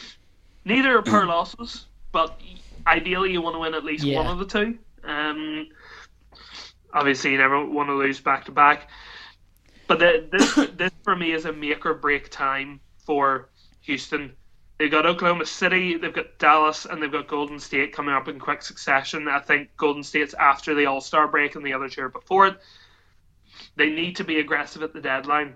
Neither 0.64 0.98
are 0.98 1.02
poor 1.02 1.24
losses, 1.26 1.86
but 2.12 2.40
ideally 2.86 3.32
you 3.32 3.40
want 3.42 3.54
to 3.54 3.60
win 3.60 3.74
at 3.74 3.84
least 3.84 4.04
Yeah. 4.04 4.18
one 4.18 4.26
of 4.26 4.38
the 4.38 4.46
two. 4.46 4.78
Um, 5.04 5.68
obviously, 6.94 7.32
you 7.32 7.38
never 7.38 7.64
want 7.64 7.88
to 7.88 7.94
lose 7.94 8.20
back 8.20 8.46
to 8.46 8.52
back. 8.52 8.88
But 9.86 9.98
the, 9.98 10.28
this 10.30 10.54
this 10.76 10.92
for 11.02 11.14
me 11.14 11.32
is 11.32 11.44
a 11.44 11.52
make 11.52 11.84
or 11.84 11.94
break 11.94 12.30
time 12.30 12.80
for 13.04 13.50
Houston. 13.82 14.32
They've 14.78 14.90
got 14.90 15.06
Oklahoma 15.06 15.46
City, 15.46 15.96
they've 15.96 16.12
got 16.12 16.38
Dallas, 16.38 16.84
and 16.84 17.00
they've 17.00 17.12
got 17.12 17.28
Golden 17.28 17.60
State 17.60 17.92
coming 17.92 18.14
up 18.14 18.26
in 18.26 18.40
quick 18.40 18.60
succession. 18.62 19.28
I 19.28 19.38
think 19.38 19.76
Golden 19.76 20.02
State's 20.02 20.34
after 20.34 20.74
the 20.74 20.86
All 20.86 21.00
Star 21.00 21.28
break, 21.28 21.54
and 21.54 21.64
the 21.64 21.74
other 21.74 21.88
two 21.88 22.02
are 22.02 22.08
before 22.08 22.48
it. 22.48 22.58
They 23.76 23.90
need 23.90 24.16
to 24.16 24.24
be 24.24 24.40
aggressive 24.40 24.82
at 24.82 24.92
the 24.92 25.00
deadline 25.00 25.54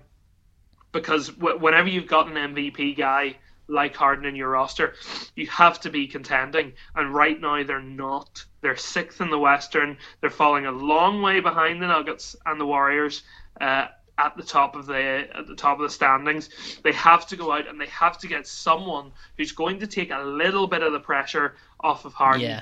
because 0.91 1.35
whenever 1.37 1.89
you've 1.89 2.07
got 2.07 2.27
an 2.27 2.33
MVP 2.55 2.97
guy 2.97 3.35
like 3.69 3.95
Harden 3.95 4.25
in 4.25 4.35
your 4.35 4.49
roster, 4.49 4.93
you 5.35 5.47
have 5.47 5.79
to 5.81 5.89
be 5.89 6.07
contending. 6.07 6.73
And 6.95 7.13
right 7.13 7.39
now, 7.39 7.63
they're 7.63 7.81
not. 7.81 8.43
They're 8.61 8.75
sixth 8.75 9.21
in 9.21 9.29
the 9.29 9.39
Western. 9.39 9.97
They're 10.21 10.29
falling 10.29 10.65
a 10.65 10.71
long 10.71 11.21
way 11.21 11.39
behind 11.39 11.81
the 11.81 11.87
Nuggets 11.87 12.35
and 12.45 12.59
the 12.59 12.65
Warriors. 12.65 13.23
Uh, 13.59 13.87
at 14.17 14.35
the 14.35 14.43
top 14.43 14.75
of 14.75 14.85
the 14.85 15.27
at 15.33 15.47
the 15.47 15.55
top 15.55 15.79
of 15.79 15.83
the 15.83 15.89
standings. 15.89 16.49
They 16.83 16.91
have 16.91 17.25
to 17.27 17.37
go 17.37 17.53
out 17.53 17.67
and 17.69 17.79
they 17.79 17.87
have 17.87 18.17
to 18.17 18.27
get 18.27 18.45
someone 18.47 19.13
who's 19.37 19.53
going 19.53 19.79
to 19.79 19.87
take 19.87 20.11
a 20.11 20.19
little 20.19 20.67
bit 20.67 20.83
of 20.83 20.91
the 20.91 20.99
pressure 20.99 21.55
off 21.79 22.03
of 22.03 22.13
Harden. 22.13 22.41
yeah. 22.41 22.61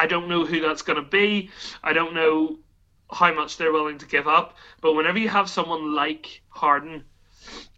I 0.00 0.06
don't 0.06 0.28
know 0.28 0.46
who 0.46 0.60
that's 0.60 0.82
going 0.82 0.96
to 0.96 1.08
be. 1.08 1.50
I 1.84 1.92
don't 1.92 2.14
know 2.14 2.58
how 3.12 3.34
much 3.34 3.58
they're 3.58 3.72
willing 3.72 3.98
to 3.98 4.06
give 4.06 4.26
up. 4.26 4.56
But 4.80 4.94
whenever 4.94 5.18
you 5.18 5.28
have 5.28 5.50
someone 5.50 5.94
like 5.94 6.40
Harden, 6.48 7.04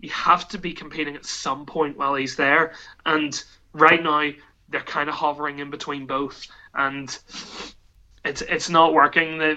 you 0.01 0.11
have 0.11 0.49
to 0.49 0.59
be 0.59 0.73
competing 0.73 1.17
at 1.17 1.25
some 1.25 1.67
point 1.67 1.97
while 1.97 2.15
he's 2.15 2.37
there. 2.37 2.73
And 3.07 3.43
right 3.73 4.03
now, 4.03 4.31
they're 4.69 4.81
kind 4.81 5.09
of 5.09 5.15
hovering 5.15 5.59
in 5.59 5.71
between 5.71 6.07
both, 6.07 6.47
and 6.75 7.17
it's 8.25 8.43
it's 8.43 8.69
not 8.69 8.95
working. 8.95 9.39
They 9.39 9.57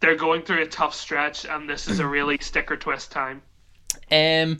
they're 0.00 0.16
going 0.16 0.42
through 0.42 0.62
a 0.62 0.66
tough 0.66 0.94
stretch, 0.94 1.44
and 1.44 1.68
this 1.68 1.88
is 1.88 2.00
a 2.00 2.06
really 2.16 2.38
sticker 2.40 2.76
twist 2.76 3.12
time. 3.12 3.42
Um, 4.10 4.58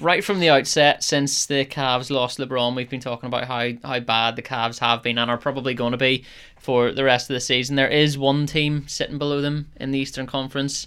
right 0.00 0.24
from 0.24 0.40
the 0.40 0.48
outset, 0.48 1.04
since 1.04 1.46
the 1.46 1.64
Cavs 1.64 2.10
lost 2.10 2.38
LeBron, 2.38 2.74
we've 2.74 2.90
been 2.90 3.00
talking 3.00 3.26
about 3.26 3.44
how, 3.44 3.70
how 3.84 4.00
bad 4.00 4.36
the 4.36 4.42
Cavs 4.42 4.78
have 4.78 5.02
been 5.02 5.18
and 5.18 5.30
are 5.30 5.38
probably 5.38 5.74
going 5.74 5.92
to 5.92 5.98
be 5.98 6.24
for 6.58 6.92
the 6.92 7.04
rest 7.04 7.30
of 7.30 7.34
the 7.34 7.40
season. 7.40 7.76
There 7.76 7.88
is 7.88 8.18
one 8.18 8.46
team 8.46 8.86
sitting 8.88 9.18
below 9.18 9.40
them 9.40 9.70
in 9.76 9.90
the 9.90 9.98
Eastern 9.98 10.26
Conference. 10.26 10.86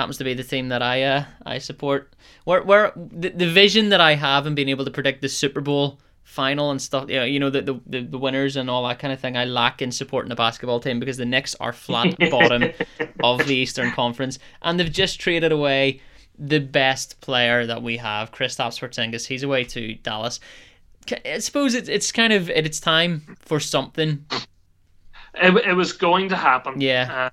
Happens 0.00 0.16
to 0.16 0.24
be 0.24 0.32
the 0.32 0.42
team 0.42 0.70
that 0.70 0.80
I 0.82 1.02
uh, 1.02 1.24
I 1.44 1.58
support. 1.58 2.14
Where 2.44 2.62
where 2.62 2.92
the, 2.96 3.28
the 3.28 3.46
vision 3.50 3.90
that 3.90 4.00
I 4.00 4.14
have 4.14 4.46
and 4.46 4.56
being 4.56 4.70
able 4.70 4.86
to 4.86 4.90
predict 4.90 5.20
the 5.20 5.28
Super 5.28 5.60
Bowl 5.60 6.00
final 6.24 6.70
and 6.70 6.80
stuff, 6.80 7.10
you 7.10 7.16
know, 7.16 7.24
you 7.26 7.38
know 7.38 7.50
the, 7.50 7.78
the 7.86 8.00
the 8.00 8.16
winners 8.16 8.56
and 8.56 8.70
all 8.70 8.88
that 8.88 8.98
kind 8.98 9.12
of 9.12 9.20
thing. 9.20 9.36
I 9.36 9.44
lack 9.44 9.82
in 9.82 9.92
supporting 9.92 10.30
the 10.30 10.36
basketball 10.36 10.80
team 10.80 11.00
because 11.00 11.18
the 11.18 11.26
Knicks 11.26 11.54
are 11.56 11.74
flat 11.74 12.16
bottom 12.30 12.70
of 13.22 13.46
the 13.46 13.54
Eastern 13.54 13.92
Conference, 13.92 14.38
and 14.62 14.80
they've 14.80 14.90
just 14.90 15.20
traded 15.20 15.52
away 15.52 16.00
the 16.38 16.60
best 16.60 17.20
player 17.20 17.66
that 17.66 17.82
we 17.82 17.98
have, 17.98 18.32
Kristaps 18.32 18.80
Porzingis. 18.80 19.26
He's 19.26 19.42
away 19.42 19.64
to 19.64 19.96
Dallas. 19.96 20.40
I 21.26 21.40
suppose 21.40 21.74
it's 21.74 21.90
it's 21.90 22.10
kind 22.10 22.32
of 22.32 22.48
it's 22.48 22.80
time 22.80 23.36
for 23.38 23.60
something. 23.60 24.24
It, 25.34 25.54
it 25.66 25.74
was 25.74 25.92
going 25.92 26.30
to 26.30 26.36
happen, 26.36 26.80
Yeah, 26.80 27.28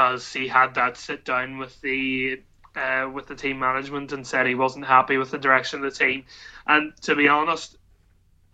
because 0.00 0.32
he 0.32 0.48
had 0.48 0.74
that 0.74 0.96
sit 0.96 1.24
down 1.26 1.58
with 1.58 1.78
the 1.82 2.40
uh, 2.74 3.08
with 3.12 3.26
the 3.26 3.34
team 3.34 3.58
management 3.58 4.12
and 4.12 4.26
said 4.26 4.46
he 4.46 4.54
wasn't 4.54 4.84
happy 4.86 5.18
with 5.18 5.30
the 5.30 5.38
direction 5.38 5.84
of 5.84 5.92
the 5.92 6.04
team. 6.04 6.24
And 6.66 6.92
to 7.02 7.14
be 7.14 7.28
honest, 7.28 7.76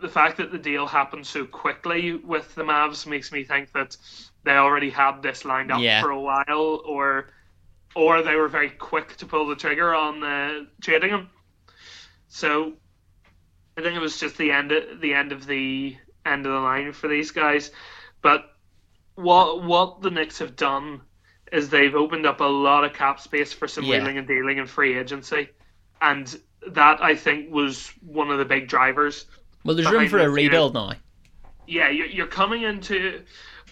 the 0.00 0.08
fact 0.08 0.38
that 0.38 0.50
the 0.50 0.58
deal 0.58 0.86
happened 0.86 1.26
so 1.26 1.44
quickly 1.46 2.14
with 2.14 2.52
the 2.56 2.64
Mavs 2.64 3.06
makes 3.06 3.30
me 3.30 3.44
think 3.44 3.72
that 3.72 3.96
they 4.42 4.56
already 4.56 4.90
had 4.90 5.22
this 5.22 5.44
lined 5.44 5.70
up 5.70 5.80
Yeah. 5.80 6.02
for 6.02 6.10
a 6.10 6.20
while, 6.20 6.82
or 6.84 7.28
or 7.94 8.22
they 8.22 8.34
were 8.34 8.48
very 8.48 8.70
quick 8.70 9.16
to 9.18 9.26
pull 9.26 9.46
the 9.46 9.56
trigger 9.56 9.94
on 9.94 10.24
uh, 10.24 10.64
trading 10.80 11.10
him. 11.10 11.28
So 12.28 12.72
I 13.78 13.82
think 13.82 13.94
it 13.94 14.00
was 14.00 14.18
just 14.18 14.36
the 14.36 14.50
end 14.50 14.72
the 15.00 15.14
end 15.14 15.30
of 15.30 15.46
the 15.46 15.96
end 16.24 16.44
of 16.44 16.52
the 16.52 16.58
line 16.58 16.92
for 16.92 17.06
these 17.06 17.30
guys. 17.30 17.70
But 18.20 18.50
what 19.14 19.62
what 19.62 20.02
the 20.02 20.10
Knicks 20.10 20.40
have 20.40 20.56
done 20.56 21.02
is 21.52 21.68
they've 21.68 21.94
opened 21.94 22.26
up 22.26 22.40
a 22.40 22.44
lot 22.44 22.84
of 22.84 22.92
cap 22.92 23.20
space 23.20 23.52
for 23.52 23.68
some 23.68 23.84
Yeah. 23.84 23.98
wheeling 23.98 24.18
and 24.18 24.26
dealing 24.26 24.58
and 24.58 24.68
free 24.68 24.98
agency, 24.98 25.48
and 26.02 26.38
that 26.68 27.02
I 27.02 27.14
think 27.14 27.52
was 27.52 27.88
one 28.00 28.30
of 28.30 28.38
the 28.38 28.44
big 28.44 28.68
drivers. 28.68 29.26
well, 29.64 29.74
there's 29.76 29.90
room 29.90 30.08
for 30.08 30.18
a 30.18 30.20
this, 30.20 30.26
you 30.26 30.28
know. 30.28 30.32
rebuild 30.34 30.74
now. 30.74 30.92
Yeah, 31.66 31.88
you're, 31.88 32.06
you're 32.06 32.26
coming 32.26 32.62
into 32.62 33.22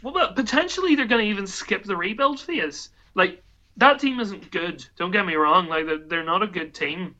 well, 0.02 0.12
but 0.14 0.34
potentially 0.36 0.94
they're 0.94 1.06
going 1.06 1.24
to 1.24 1.30
even 1.30 1.46
skip 1.46 1.84
the 1.84 1.96
rebuild 1.96 2.40
phase. 2.40 2.90
Like 3.14 3.42
that 3.76 3.98
team 4.00 4.20
isn't 4.20 4.50
good. 4.50 4.84
Don't 4.96 5.10
get 5.12 5.24
me 5.26 5.34
wrong. 5.34 5.68
Like 5.68 5.86
they're, 5.86 5.98
they're 5.98 6.24
not 6.24 6.42
a 6.42 6.46
good 6.48 6.74
team. 6.74 7.14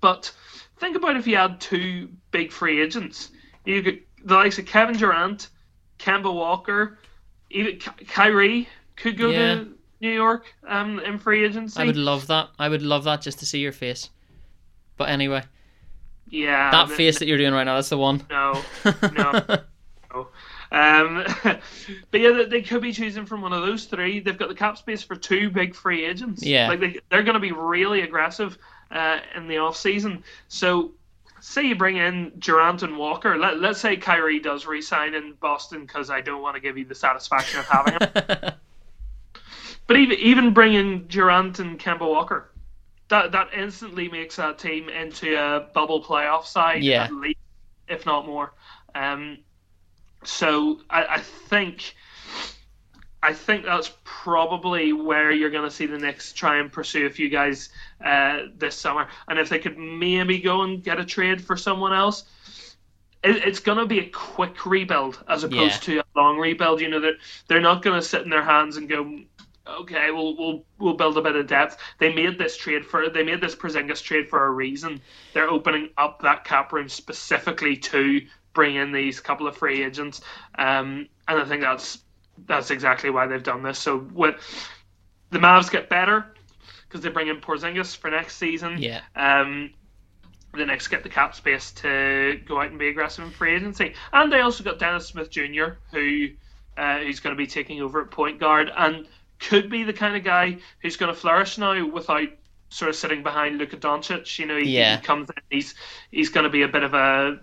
But 0.00 0.32
think 0.78 0.96
about 0.96 1.16
if 1.16 1.26
you 1.26 1.36
had 1.36 1.60
two 1.60 2.08
big 2.30 2.52
free 2.52 2.80
agents. 2.82 3.30
You 3.64 3.82
could 3.82 4.00
the 4.24 4.34
likes 4.34 4.58
of 4.58 4.66
Kevin 4.66 4.96
Durant, 4.96 5.48
Kemba 5.98 6.32
Walker, 6.32 6.98
even 7.50 7.78
Ky- 7.78 8.04
Kyrie 8.06 8.68
could 8.96 9.16
go 9.16 9.30
Yeah. 9.30 9.54
to 9.56 9.68
New 10.00 10.12
York 10.12 10.54
um, 10.66 10.98
in 11.00 11.18
free 11.18 11.44
agency. 11.44 11.80
I 11.80 11.86
would 11.86 11.96
love 11.96 12.26
that. 12.28 12.50
I 12.58 12.68
would 12.68 12.82
love 12.82 13.04
that 13.04 13.20
just 13.22 13.38
to 13.40 13.46
see 13.46 13.58
your 13.60 13.72
face. 13.72 14.10
But 14.96 15.08
anyway, 15.08 15.42
yeah, 16.28 16.70
that 16.70 16.86
th- 16.86 16.96
face 16.96 17.18
that 17.18 17.26
you're 17.26 17.38
doing 17.38 17.52
right 17.54 17.64
now, 17.64 17.74
that's 17.76 17.88
the 17.88 17.98
one. 17.98 18.24
No, 18.30 18.62
no. 19.12 19.42
No. 20.14 20.28
Um, 20.70 21.24
but 22.10 22.20
yeah, 22.20 22.30
they, 22.30 22.44
they 22.44 22.62
could 22.62 22.82
be 22.82 22.92
choosing 22.92 23.26
from 23.26 23.42
one 23.42 23.52
of 23.52 23.62
those 23.62 23.86
three. 23.86 24.20
They've 24.20 24.38
got 24.38 24.48
the 24.48 24.54
cap 24.54 24.78
space 24.78 25.02
for 25.02 25.16
two 25.16 25.50
big 25.50 25.74
free 25.74 26.04
agents. 26.04 26.44
Yeah. 26.44 26.68
like 26.68 26.78
they, 26.78 27.00
they're 27.10 27.24
going 27.24 27.34
to 27.34 27.40
be 27.40 27.50
really 27.50 28.02
aggressive 28.02 28.56
uh, 28.92 29.18
in 29.34 29.48
the 29.48 29.58
off 29.58 29.76
season. 29.76 30.22
So, 30.46 30.92
say 31.40 31.62
you 31.64 31.74
bring 31.74 31.96
in 31.96 32.30
Durant 32.38 32.84
and 32.84 32.96
Walker. 32.96 33.36
Let, 33.36 33.58
let's 33.60 33.80
say 33.80 33.96
Kyrie 33.96 34.38
does 34.38 34.66
resign 34.66 35.14
in 35.14 35.32
Boston 35.40 35.80
because 35.80 36.10
I 36.10 36.20
don't 36.20 36.42
want 36.42 36.54
to 36.54 36.60
give 36.60 36.78
you 36.78 36.84
the 36.84 36.94
satisfaction 36.94 37.58
of 37.58 37.66
having 37.66 37.94
him. 37.94 38.52
But 39.86 39.96
even 39.96 40.18
even 40.18 40.54
bringing 40.54 41.06
Durant 41.06 41.58
and 41.58 41.78
Kemba 41.78 42.08
Walker, 42.08 42.50
that 43.08 43.32
that 43.32 43.48
instantly 43.54 44.08
makes 44.08 44.36
that 44.36 44.58
team 44.58 44.88
into 44.88 45.36
a 45.36 45.68
bubble 45.74 46.02
playoff 46.02 46.44
side 46.44 46.82
Yeah. 46.82 47.04
at 47.04 47.12
least, 47.12 47.38
if 47.88 48.06
not 48.06 48.26
more. 48.26 48.54
Um, 48.94 49.38
so 50.24 50.80
I, 50.88 51.04
I 51.04 51.18
think 51.20 51.94
I 53.22 53.32
think 53.32 53.64
that's 53.64 53.92
probably 54.04 54.92
where 54.92 55.32
you're 55.32 55.50
going 55.50 55.64
to 55.64 55.74
see 55.74 55.86
the 55.86 55.96
Knicks 55.98 56.32
try 56.34 56.58
and 56.58 56.70
pursue 56.70 57.06
a 57.06 57.10
few 57.10 57.30
guys 57.30 57.70
uh, 58.04 58.40
this 58.58 58.76
summer. 58.76 59.08
And 59.28 59.38
if 59.38 59.48
they 59.48 59.58
could 59.58 59.78
maybe 59.78 60.38
go 60.38 60.60
and 60.62 60.82
get 60.82 61.00
a 61.00 61.06
trade 61.06 61.42
for 61.42 61.56
someone 61.56 61.94
else, 61.94 62.24
it, 63.22 63.36
it's 63.36 63.60
going 63.60 63.78
to 63.78 63.86
be 63.86 64.00
a 64.00 64.10
quick 64.10 64.66
rebuild 64.66 65.24
as 65.26 65.42
opposed 65.42 65.82
to 65.84 66.00
a 66.00 66.04
long 66.14 66.36
rebuild. 66.38 66.82
You 66.82 66.90
know, 66.90 67.00
they're, 67.00 67.16
they're 67.48 67.62
not 67.62 67.80
going 67.80 67.98
to 67.98 68.06
sit 68.06 68.20
in 68.22 68.28
their 68.28 68.44
hands 68.44 68.76
and 68.76 68.90
go, 68.90 69.18
okay, 69.66 70.10
we'll 70.10 70.36
we'll 70.36 70.64
we'll 70.78 70.94
build 70.94 71.16
a 71.16 71.22
bit 71.22 71.36
of 71.36 71.46
depth. 71.46 71.78
They 71.98 72.12
made 72.12 72.38
this 72.38 72.56
trade 72.56 72.84
for 72.84 73.08
they 73.08 73.22
made 73.22 73.40
this 73.40 73.54
Porzingis 73.54 74.02
trade 74.02 74.28
for 74.28 74.46
a 74.46 74.50
reason. 74.50 75.00
They're 75.32 75.48
opening 75.48 75.90
up 75.96 76.20
that 76.22 76.44
cap 76.44 76.72
room 76.72 76.88
specifically 76.88 77.76
to 77.76 78.20
bring 78.52 78.76
in 78.76 78.92
these 78.92 79.20
couple 79.20 79.46
of 79.46 79.56
free 79.56 79.82
agents, 79.82 80.20
um, 80.58 81.08
and 81.28 81.40
I 81.40 81.44
think 81.44 81.62
that's 81.62 82.00
that's 82.46 82.70
exactly 82.70 83.10
why 83.10 83.26
they've 83.26 83.42
done 83.42 83.62
this. 83.62 83.78
So 83.78 83.98
the 85.30 85.38
Mavs 85.38 85.70
get 85.70 85.88
better 85.88 86.26
because 86.88 87.00
they 87.00 87.10
bring 87.10 87.28
in 87.28 87.40
Porzingis 87.40 87.96
for 87.96 88.10
next 88.10 88.36
season. 88.36 88.78
yeah. 88.78 89.00
Um, 89.16 89.72
the 90.52 90.64
Knicks 90.64 90.86
get 90.86 91.02
the 91.02 91.08
cap 91.08 91.34
space 91.34 91.72
to 91.72 92.40
go 92.46 92.60
out 92.60 92.70
and 92.70 92.78
be 92.78 92.88
aggressive 92.88 93.24
in 93.24 93.30
free 93.32 93.56
agency, 93.56 93.94
and 94.12 94.32
they 94.32 94.40
also 94.40 94.62
got 94.62 94.78
Dennis 94.78 95.06
Smith 95.06 95.30
Jr., 95.30 95.78
who 95.90 96.28
uh, 96.76 96.98
who's 96.98 97.20
going 97.20 97.34
to 97.34 97.38
be 97.38 97.46
taking 97.46 97.80
over 97.80 98.02
at 98.02 98.10
point 98.10 98.38
guard 98.38 98.70
and 98.76 99.06
could 99.48 99.70
be 99.70 99.84
the 99.84 99.92
kind 99.92 100.16
of 100.16 100.24
guy 100.24 100.58
who's 100.80 100.96
going 100.96 101.12
to 101.12 101.18
flourish 101.18 101.58
now 101.58 101.86
without 101.86 102.28
sort 102.70 102.88
of 102.88 102.96
sitting 102.96 103.22
behind 103.22 103.58
Luka 103.58 103.76
Doncic. 103.76 104.38
You 104.38 104.46
know, 104.46 104.56
he, 104.58 104.70
Yeah. 104.76 104.96
he 104.96 105.02
comes 105.02 105.28
in, 105.30 105.42
he's 105.50 105.74
he's 106.10 106.28
going 106.30 106.44
to 106.44 106.50
be 106.50 106.62
a 106.62 106.68
bit 106.68 106.82
of 106.82 106.94
a 106.94 107.38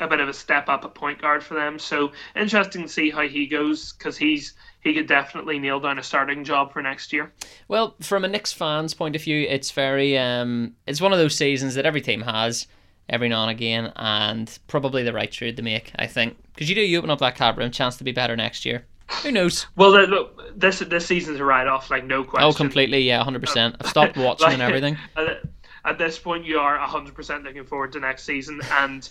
a 0.00 0.08
bit 0.08 0.20
of 0.20 0.28
a 0.28 0.32
step 0.32 0.68
up 0.68 0.84
at 0.84 0.94
point 0.94 1.20
guard 1.20 1.42
for 1.44 1.54
them. 1.54 1.78
So 1.78 2.12
interesting 2.34 2.82
to 2.82 2.88
see 2.88 3.10
how 3.10 3.28
he 3.28 3.46
goes 3.46 3.92
because 3.92 4.16
he's 4.16 4.54
he 4.80 4.94
could 4.94 5.06
definitely 5.06 5.58
nail 5.58 5.78
down 5.78 5.98
a 5.98 6.02
starting 6.02 6.42
job 6.42 6.72
for 6.72 6.80
next 6.80 7.12
year. 7.12 7.30
Well, 7.68 7.96
from 8.00 8.24
a 8.24 8.28
Knicks 8.28 8.52
fan's 8.52 8.94
point 8.94 9.14
of 9.14 9.22
view, 9.22 9.46
it's 9.48 9.70
very 9.70 10.16
um, 10.16 10.74
it's 10.86 11.00
one 11.00 11.12
of 11.12 11.18
those 11.18 11.36
seasons 11.36 11.74
that 11.74 11.84
every 11.84 12.00
team 12.00 12.22
has 12.22 12.66
every 13.08 13.28
now 13.28 13.42
and 13.42 13.50
again, 13.50 13.92
and 13.96 14.58
probably 14.68 15.02
the 15.02 15.12
right 15.12 15.30
trade 15.30 15.56
to 15.56 15.62
make. 15.62 15.92
I 15.96 16.06
think 16.06 16.36
because 16.54 16.68
you 16.68 16.74
do 16.74 16.80
you 16.80 16.98
open 16.98 17.10
up 17.10 17.18
that 17.18 17.34
cap 17.34 17.58
room, 17.58 17.70
chance 17.70 17.96
to 17.98 18.04
be 18.04 18.12
better 18.12 18.36
next 18.36 18.64
year. 18.64 18.86
Who 19.22 19.32
knows? 19.32 19.66
Well, 19.76 19.90
look, 19.90 20.58
this 20.58 20.78
this 20.80 21.06
season's 21.06 21.40
a 21.40 21.44
write 21.44 21.66
off, 21.66 21.90
like 21.90 22.04
no 22.04 22.24
question. 22.24 22.48
Oh, 22.48 22.52
completely, 22.52 23.00
yeah, 23.00 23.22
hundred 23.22 23.40
percent. 23.40 23.76
I've 23.80 23.88
stopped 23.88 24.16
watching 24.16 24.52
and 24.52 24.62
everything. 24.62 24.96
At, 25.84 25.96
this 25.96 26.18
point, 26.18 26.44
you 26.44 26.58
are 26.58 26.78
hundred 26.78 27.14
percent 27.14 27.44
looking 27.44 27.64
forward 27.64 27.92
to 27.92 28.00
next 28.00 28.24
season, 28.24 28.60
and 28.72 29.08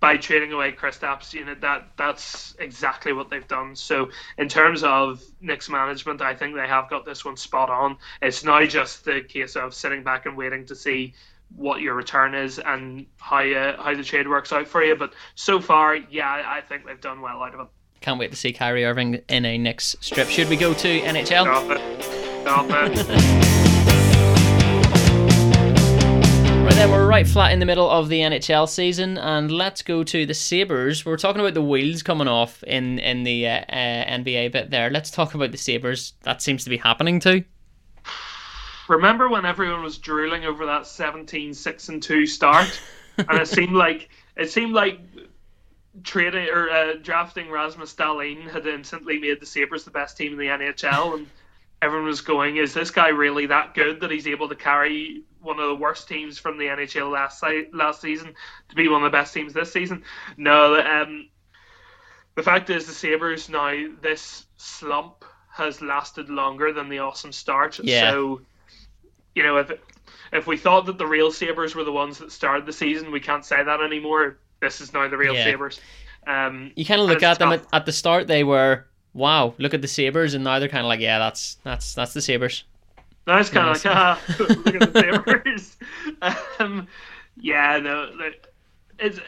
by 0.00 0.16
trading 0.16 0.52
away 0.52 0.72
Kristaps, 0.72 1.32
you 1.32 1.44
know 1.44 1.54
that 1.56 1.88
that's 1.96 2.54
exactly 2.58 3.12
what 3.12 3.28
they've 3.30 3.46
done. 3.48 3.76
So, 3.76 4.10
in 4.38 4.48
terms 4.48 4.82
of 4.82 5.22
Knicks 5.40 5.68
management, 5.68 6.22
I 6.22 6.34
think 6.34 6.54
they 6.54 6.66
have 6.66 6.88
got 6.88 7.04
this 7.04 7.24
one 7.24 7.36
spot 7.36 7.70
on. 7.70 7.96
It's 8.22 8.44
now 8.44 8.64
just 8.64 9.04
the 9.04 9.20
case 9.22 9.56
of 9.56 9.74
sitting 9.74 10.02
back 10.02 10.26
and 10.26 10.36
waiting 10.36 10.64
to 10.66 10.74
see 10.74 11.14
what 11.56 11.80
your 11.80 11.94
return 11.94 12.34
is 12.34 12.58
and 12.58 13.06
how 13.18 13.44
uh, 13.44 13.82
how 13.82 13.94
the 13.94 14.04
trade 14.04 14.28
works 14.28 14.52
out 14.52 14.68
for 14.68 14.82
you. 14.82 14.96
But 14.96 15.14
so 15.34 15.60
far, 15.60 15.96
yeah, 15.96 16.30
I 16.30 16.58
I 16.58 16.60
think 16.62 16.86
they've 16.86 17.00
done 17.00 17.20
well 17.20 17.42
out 17.42 17.54
of 17.54 17.60
it. 17.60 17.66
Can't 18.04 18.20
wait 18.20 18.30
to 18.32 18.36
see 18.36 18.52
Kyrie 18.52 18.84
Irving 18.84 19.22
in 19.30 19.46
a 19.46 19.56
Knicks 19.56 19.96
strip. 20.00 20.28
Should 20.28 20.50
we 20.50 20.56
go 20.56 20.74
to 20.74 21.00
NHL? 21.00 21.44
Stop 21.44 21.70
it. 21.70 22.02
Stop 22.42 22.66
it. 22.70 23.50
Right 26.64 26.74
then, 26.74 26.90
we're 26.90 27.06
right 27.06 27.26
flat 27.26 27.52
in 27.52 27.60
the 27.60 27.66
middle 27.66 27.88
of 27.88 28.08
the 28.10 28.20
NHL 28.20 28.68
season, 28.68 29.16
and 29.16 29.50
let's 29.50 29.80
go 29.80 30.02
to 30.04 30.26
the 30.26 30.34
Sabres. 30.34 31.06
We're 31.06 31.16
talking 31.16 31.40
about 31.40 31.54
the 31.54 31.62
wheels 31.62 32.02
coming 32.02 32.28
off 32.28 32.62
in 32.64 32.98
in 32.98 33.22
the 33.22 33.48
uh, 33.48 33.60
uh, 33.70 34.04
NBA 34.18 34.52
bit 34.52 34.70
there. 34.70 34.90
Let's 34.90 35.10
talk 35.10 35.34
about 35.34 35.50
the 35.50 35.58
Sabres. 35.58 36.12
That 36.24 36.42
seems 36.42 36.64
to 36.64 36.70
be 36.70 36.76
happening 36.76 37.20
too. 37.20 37.44
remember 38.88 39.30
when 39.30 39.46
everyone 39.46 39.82
was 39.82 39.96
drooling 39.96 40.44
over 40.44 40.66
that 40.66 40.86
17 40.86 41.54
6 41.54 41.88
and 41.88 42.02
2 42.02 42.26
start 42.26 42.80
and 43.16 43.40
it 43.40 43.48
seemed 43.48 43.72
like 43.72 44.10
it 44.36 44.50
seemed 44.50 44.72
like 44.72 45.00
trading 46.02 46.48
or 46.48 46.70
uh, 46.70 46.94
drafting 46.94 47.50
Rasmus 47.50 47.94
Dahlin 47.94 48.50
had 48.50 48.66
instantly 48.66 49.18
made 49.18 49.40
the 49.40 49.46
Sabres 49.46 49.84
the 49.84 49.90
best 49.90 50.16
team 50.16 50.32
in 50.32 50.38
the 50.38 50.46
NHL 50.46 51.18
and 51.18 51.26
everyone 51.84 52.06
was 52.06 52.20
going, 52.20 52.56
"Is 52.56 52.74
this 52.74 52.90
guy 52.90 53.08
really 53.08 53.46
that 53.46 53.74
good 53.74 54.00
that 54.00 54.10
he's 54.10 54.26
able 54.26 54.48
to 54.48 54.54
carry 54.54 55.22
one 55.40 55.60
of 55.60 55.68
the 55.68 55.74
worst 55.74 56.08
teams 56.08 56.38
from 56.38 56.58
the 56.58 56.64
NHL 56.64 57.10
last 57.10 57.44
last 57.72 58.00
season 58.00 58.34
to 58.70 58.74
be 58.74 58.88
one 58.88 59.04
of 59.04 59.12
the 59.12 59.16
best 59.16 59.34
teams 59.34 59.52
this 59.52 59.72
season?" 59.72 60.02
No, 60.36 60.80
um, 60.80 61.28
the 62.34 62.42
fact 62.42 62.70
is 62.70 62.86
the 62.86 62.92
Sabres 62.92 63.48
now 63.48 63.86
this 64.00 64.46
slump 64.56 65.24
has 65.52 65.80
lasted 65.80 66.28
longer 66.28 66.72
than 66.72 66.88
the 66.88 66.98
awesome 66.98 67.32
start. 67.32 67.78
Yeah. 67.78 68.10
So, 68.10 68.40
you 69.34 69.42
know, 69.42 69.58
if 69.58 69.70
if 70.32 70.46
we 70.46 70.56
thought 70.56 70.86
that 70.86 70.98
the 70.98 71.06
real 71.06 71.30
Sabres 71.30 71.74
were 71.74 71.84
the 71.84 71.92
ones 71.92 72.18
that 72.18 72.32
started 72.32 72.66
the 72.66 72.72
season, 72.72 73.12
we 73.12 73.20
can't 73.20 73.44
say 73.44 73.62
that 73.62 73.80
anymore. 73.80 74.38
This 74.64 74.80
is 74.80 74.92
now 74.92 75.08
the 75.08 75.16
real 75.16 75.34
Yeah. 75.34 75.44
Sabres. 75.44 75.80
Um, 76.26 76.72
You 76.76 76.84
kind 76.84 77.00
of 77.00 77.06
look 77.06 77.22
at 77.22 77.38
them 77.38 77.52
at, 77.52 77.64
at 77.72 77.86
the 77.86 77.92
start. 77.92 78.26
They 78.26 78.44
were 78.44 78.86
wow, 79.12 79.54
look 79.58 79.74
at 79.74 79.82
the 79.82 79.88
Sabres, 79.88 80.34
and 80.34 80.42
now 80.44 80.58
they're 80.58 80.68
kind 80.68 80.84
of 80.84 80.88
like, 80.88 81.00
yeah, 81.00 81.18
that's 81.18 81.56
that's 81.64 81.94
that's 81.94 82.14
the 82.14 82.22
Sabres. 82.22 82.64
Now 83.26 83.38
it's 83.38 83.50
kind 83.50 83.66
Nice. 83.68 83.84
of 83.84 83.84
like, 83.84 83.96
ah, 83.96 84.20
look 84.38 84.74
at 84.74 84.92
the 84.92 85.00
Sabres. 85.00 85.76
um, 86.58 86.88
yeah, 87.36 87.78
no, 87.78 88.10
it's. 88.98 89.20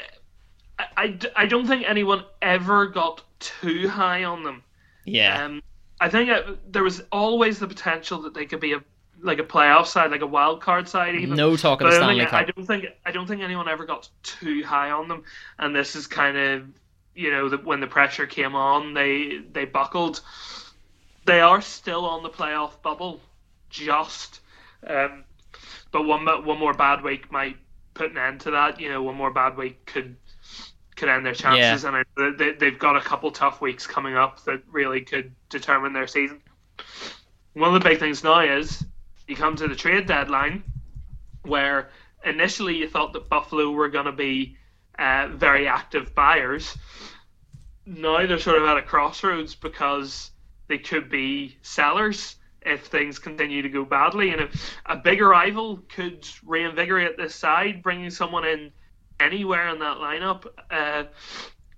I, 0.78 0.84
I 0.96 1.18
I 1.36 1.46
don't 1.46 1.66
think 1.66 1.84
anyone 1.88 2.24
ever 2.42 2.86
got 2.86 3.22
too 3.40 3.88
high 3.88 4.24
on 4.24 4.42
them. 4.42 4.62
Yeah, 5.04 5.44
Um, 5.44 5.62
I 6.00 6.08
think 6.08 6.28
it, 6.30 6.72
there 6.72 6.82
was 6.82 7.02
always 7.12 7.58
the 7.58 7.68
potential 7.68 8.20
that 8.22 8.34
they 8.34 8.44
could 8.44 8.60
be 8.60 8.72
a 8.72 8.82
like 9.22 9.38
a 9.38 9.44
playoff 9.44 9.86
side, 9.86 10.10
like 10.10 10.22
a 10.22 10.26
wild 10.26 10.60
card 10.60 10.88
side, 10.88 11.14
even. 11.14 11.36
no 11.36 11.56
talk 11.56 11.80
of 11.80 11.86
But 11.86 11.90
the 11.90 11.96
I, 11.96 11.98
Stanley 11.98 12.18
think, 12.20 12.32
I 12.32 12.44
Cup. 12.44 12.54
don't 12.54 12.66
think 12.66 12.86
I 13.04 13.10
don't 13.10 13.26
think 13.26 13.42
anyone 13.42 13.68
ever 13.68 13.84
got 13.84 14.08
too 14.22 14.62
high 14.64 14.90
on 14.90 15.08
them, 15.08 15.24
and 15.58 15.74
this 15.74 15.96
is 15.96 16.06
kind 16.06 16.36
of 16.36 16.66
you 17.14 17.30
know 17.30 17.48
the, 17.48 17.58
when 17.58 17.80
the 17.80 17.86
pressure 17.86 18.26
came 18.26 18.54
on, 18.54 18.94
they 18.94 19.38
they 19.52 19.64
buckled. 19.64 20.20
They 21.24 21.40
are 21.40 21.60
still 21.60 22.04
on 22.06 22.22
the 22.22 22.30
playoff 22.30 22.80
bubble, 22.82 23.20
just, 23.68 24.40
um, 24.86 25.24
but 25.90 26.04
one 26.04 26.24
one 26.44 26.58
more 26.58 26.74
bad 26.74 27.02
week 27.02 27.32
might 27.32 27.56
put 27.94 28.12
an 28.12 28.18
end 28.18 28.40
to 28.42 28.52
that. 28.52 28.80
You 28.80 28.90
know, 28.90 29.02
one 29.02 29.16
more 29.16 29.32
bad 29.32 29.56
week 29.56 29.84
could 29.86 30.16
could 30.94 31.08
end 31.08 31.26
their 31.26 31.34
chances, 31.34 31.84
and 31.84 31.96
I, 31.96 32.04
they, 32.38 32.52
they've 32.52 32.78
got 32.78 32.96
a 32.96 33.00
couple 33.00 33.30
tough 33.32 33.60
weeks 33.60 33.86
coming 33.86 34.16
up 34.16 34.44
that 34.44 34.62
really 34.70 35.00
could 35.00 35.34
determine 35.48 35.92
their 35.92 36.06
season. 36.06 36.40
One 37.54 37.74
of 37.74 37.82
the 37.82 37.88
big 37.88 37.98
things 37.98 38.22
now 38.22 38.40
is 38.40 38.84
you 39.26 39.36
come 39.36 39.56
to 39.56 39.68
the 39.68 39.74
trade 39.74 40.06
deadline, 40.06 40.62
where 41.42 41.90
initially 42.24 42.76
you 42.76 42.88
thought 42.88 43.12
that 43.12 43.28
Buffalo 43.28 43.70
were 43.70 43.88
going 43.88 44.06
to 44.06 44.12
be 44.12 44.56
uh, 44.98 45.28
very 45.32 45.68
active 45.68 46.14
buyers. 46.14 46.76
Now 47.84 48.26
they're 48.26 48.38
sort 48.38 48.60
of 48.60 48.68
at 48.68 48.78
a 48.78 48.82
crossroads 48.82 49.54
because 49.54 50.30
they 50.68 50.78
could 50.78 51.08
be 51.08 51.56
sellers 51.62 52.36
if 52.62 52.86
things 52.86 53.18
continue 53.18 53.62
to 53.62 53.68
go 53.68 53.84
badly. 53.84 54.30
And 54.30 54.48
a 54.86 54.96
bigger 54.96 55.28
rival 55.28 55.78
could 55.88 56.28
reinvigorate 56.44 57.16
this 57.16 57.34
side, 57.34 57.82
bringing 57.82 58.10
someone 58.10 58.44
in 58.44 58.72
anywhere 59.20 59.68
in 59.68 59.78
that 59.78 59.98
lineup 59.98 60.46
uh, 60.70 61.04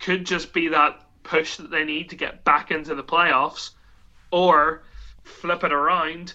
could 0.00 0.24
just 0.24 0.52
be 0.52 0.68
that 0.68 1.04
push 1.22 1.56
that 1.56 1.70
they 1.70 1.84
need 1.84 2.08
to 2.10 2.16
get 2.16 2.42
back 2.42 2.70
into 2.70 2.94
the 2.94 3.04
playoffs, 3.04 3.70
or 4.30 4.82
flip 5.22 5.62
it 5.62 5.72
around 5.72 6.32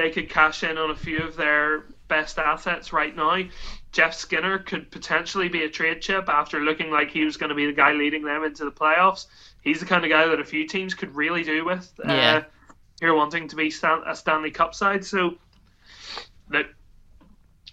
they 0.00 0.10
could 0.10 0.30
cash 0.30 0.62
in 0.62 0.78
on 0.78 0.90
a 0.90 0.96
few 0.96 1.18
of 1.18 1.36
their 1.36 1.84
best 2.08 2.38
assets 2.38 2.92
right 2.92 3.14
now. 3.14 3.42
Jeff 3.92 4.14
Skinner 4.14 4.58
could 4.58 4.90
potentially 4.90 5.48
be 5.48 5.64
a 5.64 5.68
trade 5.68 6.00
chip 6.00 6.28
after 6.28 6.60
looking 6.60 6.90
like 6.90 7.10
he 7.10 7.24
was 7.24 7.36
going 7.36 7.50
to 7.50 7.54
be 7.54 7.66
the 7.66 7.72
guy 7.72 7.92
leading 7.92 8.24
them 8.24 8.44
into 8.44 8.64
the 8.64 8.70
playoffs. 8.70 9.26
He's 9.62 9.80
the 9.80 9.86
kind 9.86 10.04
of 10.04 10.10
guy 10.10 10.26
that 10.26 10.40
a 10.40 10.44
few 10.44 10.66
teams 10.66 10.94
could 10.94 11.14
really 11.14 11.44
do 11.44 11.64
with. 11.64 11.92
Yeah. 12.04 12.36
Uh, 12.36 12.42
here 13.00 13.14
wanting 13.14 13.48
to 13.48 13.56
be 13.56 13.70
Stan- 13.70 14.02
a 14.06 14.14
Stanley 14.14 14.50
Cup 14.50 14.74
side. 14.74 15.04
So, 15.04 15.36
look, 16.50 16.66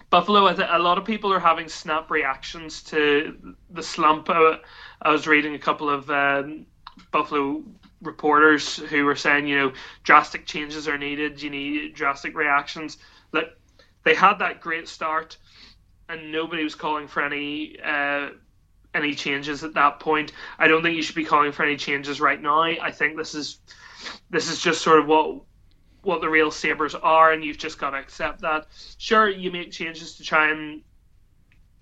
Buffalo, 0.09 0.47
a 0.47 0.80
lot 0.80 0.97
of 0.97 1.05
people 1.05 1.32
are 1.34 1.39
having 1.39 1.67
snap 1.67 2.09
reactions 2.09 2.84
to 2.84 3.55
the 3.69 3.84
slump. 3.84 4.30
Uh, 4.30 4.57
I 5.01 5.11
was 5.11 5.28
reading 5.28 5.55
a 5.55 5.59
couple 5.59 5.89
of 5.89 6.09
um, 6.09 6.65
Buffalo 7.11 7.63
reporters 8.01 8.77
who 8.77 9.05
were 9.05 9.15
saying, 9.15 9.47
you 9.47 9.57
know, 9.57 9.73
drastic 10.03 10.45
changes 10.45 10.87
are 10.87 10.97
needed. 10.97 11.41
You 11.41 11.49
need 11.49 11.95
drastic 11.95 12.35
reactions. 12.35 12.97
Look, 13.31 13.49
they 14.03 14.13
had 14.13 14.39
that 14.39 14.61
great 14.61 14.87
start, 14.87 15.37
and 16.09 16.31
nobody 16.31 16.63
was 16.63 16.75
calling 16.75 17.07
for 17.07 17.21
any 17.23 17.77
uh, 17.83 18.29
any 18.93 19.13
changes 19.13 19.63
at 19.63 19.73
that 19.73 19.99
point. 19.99 20.31
I 20.57 20.67
don't 20.67 20.81
think 20.81 20.95
you 20.95 21.03
should 21.03 21.15
be 21.15 21.25
calling 21.25 21.51
for 21.51 21.63
any 21.63 21.77
changes 21.77 22.21
right 22.21 22.41
now. 22.41 22.61
I 22.61 22.91
think 22.91 23.17
this 23.17 23.35
is 23.35 23.59
this 24.29 24.49
is 24.49 24.59
just 24.59 24.81
sort 24.81 24.99
of 24.99 25.07
what 25.07 25.41
what 26.03 26.21
the 26.21 26.29
real 26.29 26.51
Sabres 26.51 26.95
are, 26.95 27.33
and 27.33 27.43
you've 27.43 27.57
just 27.57 27.79
got 27.79 27.89
to 27.91 27.97
accept 27.97 28.41
that. 28.41 28.67
Sure, 28.97 29.27
you 29.27 29.51
make 29.51 29.71
changes 29.71 30.15
to 30.17 30.23
try 30.23 30.51
and 30.51 30.81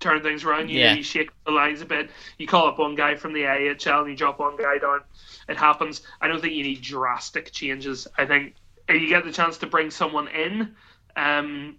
turn 0.00 0.22
things 0.22 0.44
around. 0.44 0.68
You, 0.70 0.78
Yeah. 0.80 0.94
you 0.94 1.02
shake 1.02 1.30
the 1.44 1.52
lines 1.52 1.80
a 1.80 1.86
bit. 1.86 2.10
You 2.38 2.46
call 2.46 2.66
up 2.68 2.78
one 2.78 2.94
guy 2.94 3.14
from 3.14 3.32
the 3.32 3.46
AHL 3.46 4.00
and 4.02 4.10
you 4.10 4.16
drop 4.16 4.38
one 4.38 4.56
guy 4.56 4.78
down. 4.78 5.00
It 5.48 5.56
happens. 5.56 6.02
I 6.20 6.28
don't 6.28 6.40
think 6.40 6.54
you 6.54 6.62
need 6.64 6.82
drastic 6.82 7.52
changes. 7.52 8.06
I 8.16 8.26
think 8.26 8.54
if 8.88 9.00
you 9.00 9.08
get 9.08 9.24
the 9.24 9.32
chance 9.32 9.58
to 9.58 9.66
bring 9.66 9.90
someone 9.90 10.28
in, 10.28 10.74
um, 11.16 11.76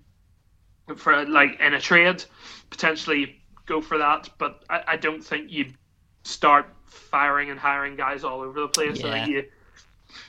for 0.96 1.26
like 1.26 1.60
in 1.60 1.74
a 1.74 1.82
trade, 1.82 2.24
potentially 2.70 3.42
go 3.66 3.82
for 3.82 3.98
that. 4.00 4.30
But 4.38 4.64
I, 4.70 4.84
I 4.88 4.98
don't 4.98 5.24
think 5.24 5.52
you 5.52 5.74
start 6.24 6.74
firing 6.86 7.52
and 7.52 7.60
hiring 7.60 7.96
guys 7.96 8.24
all 8.24 8.42
over 8.42 8.62
the 8.62 8.68
place. 8.68 9.04
I 9.04 9.08
Yeah. 9.08 9.14
think 9.26 9.28
you, 9.30 9.46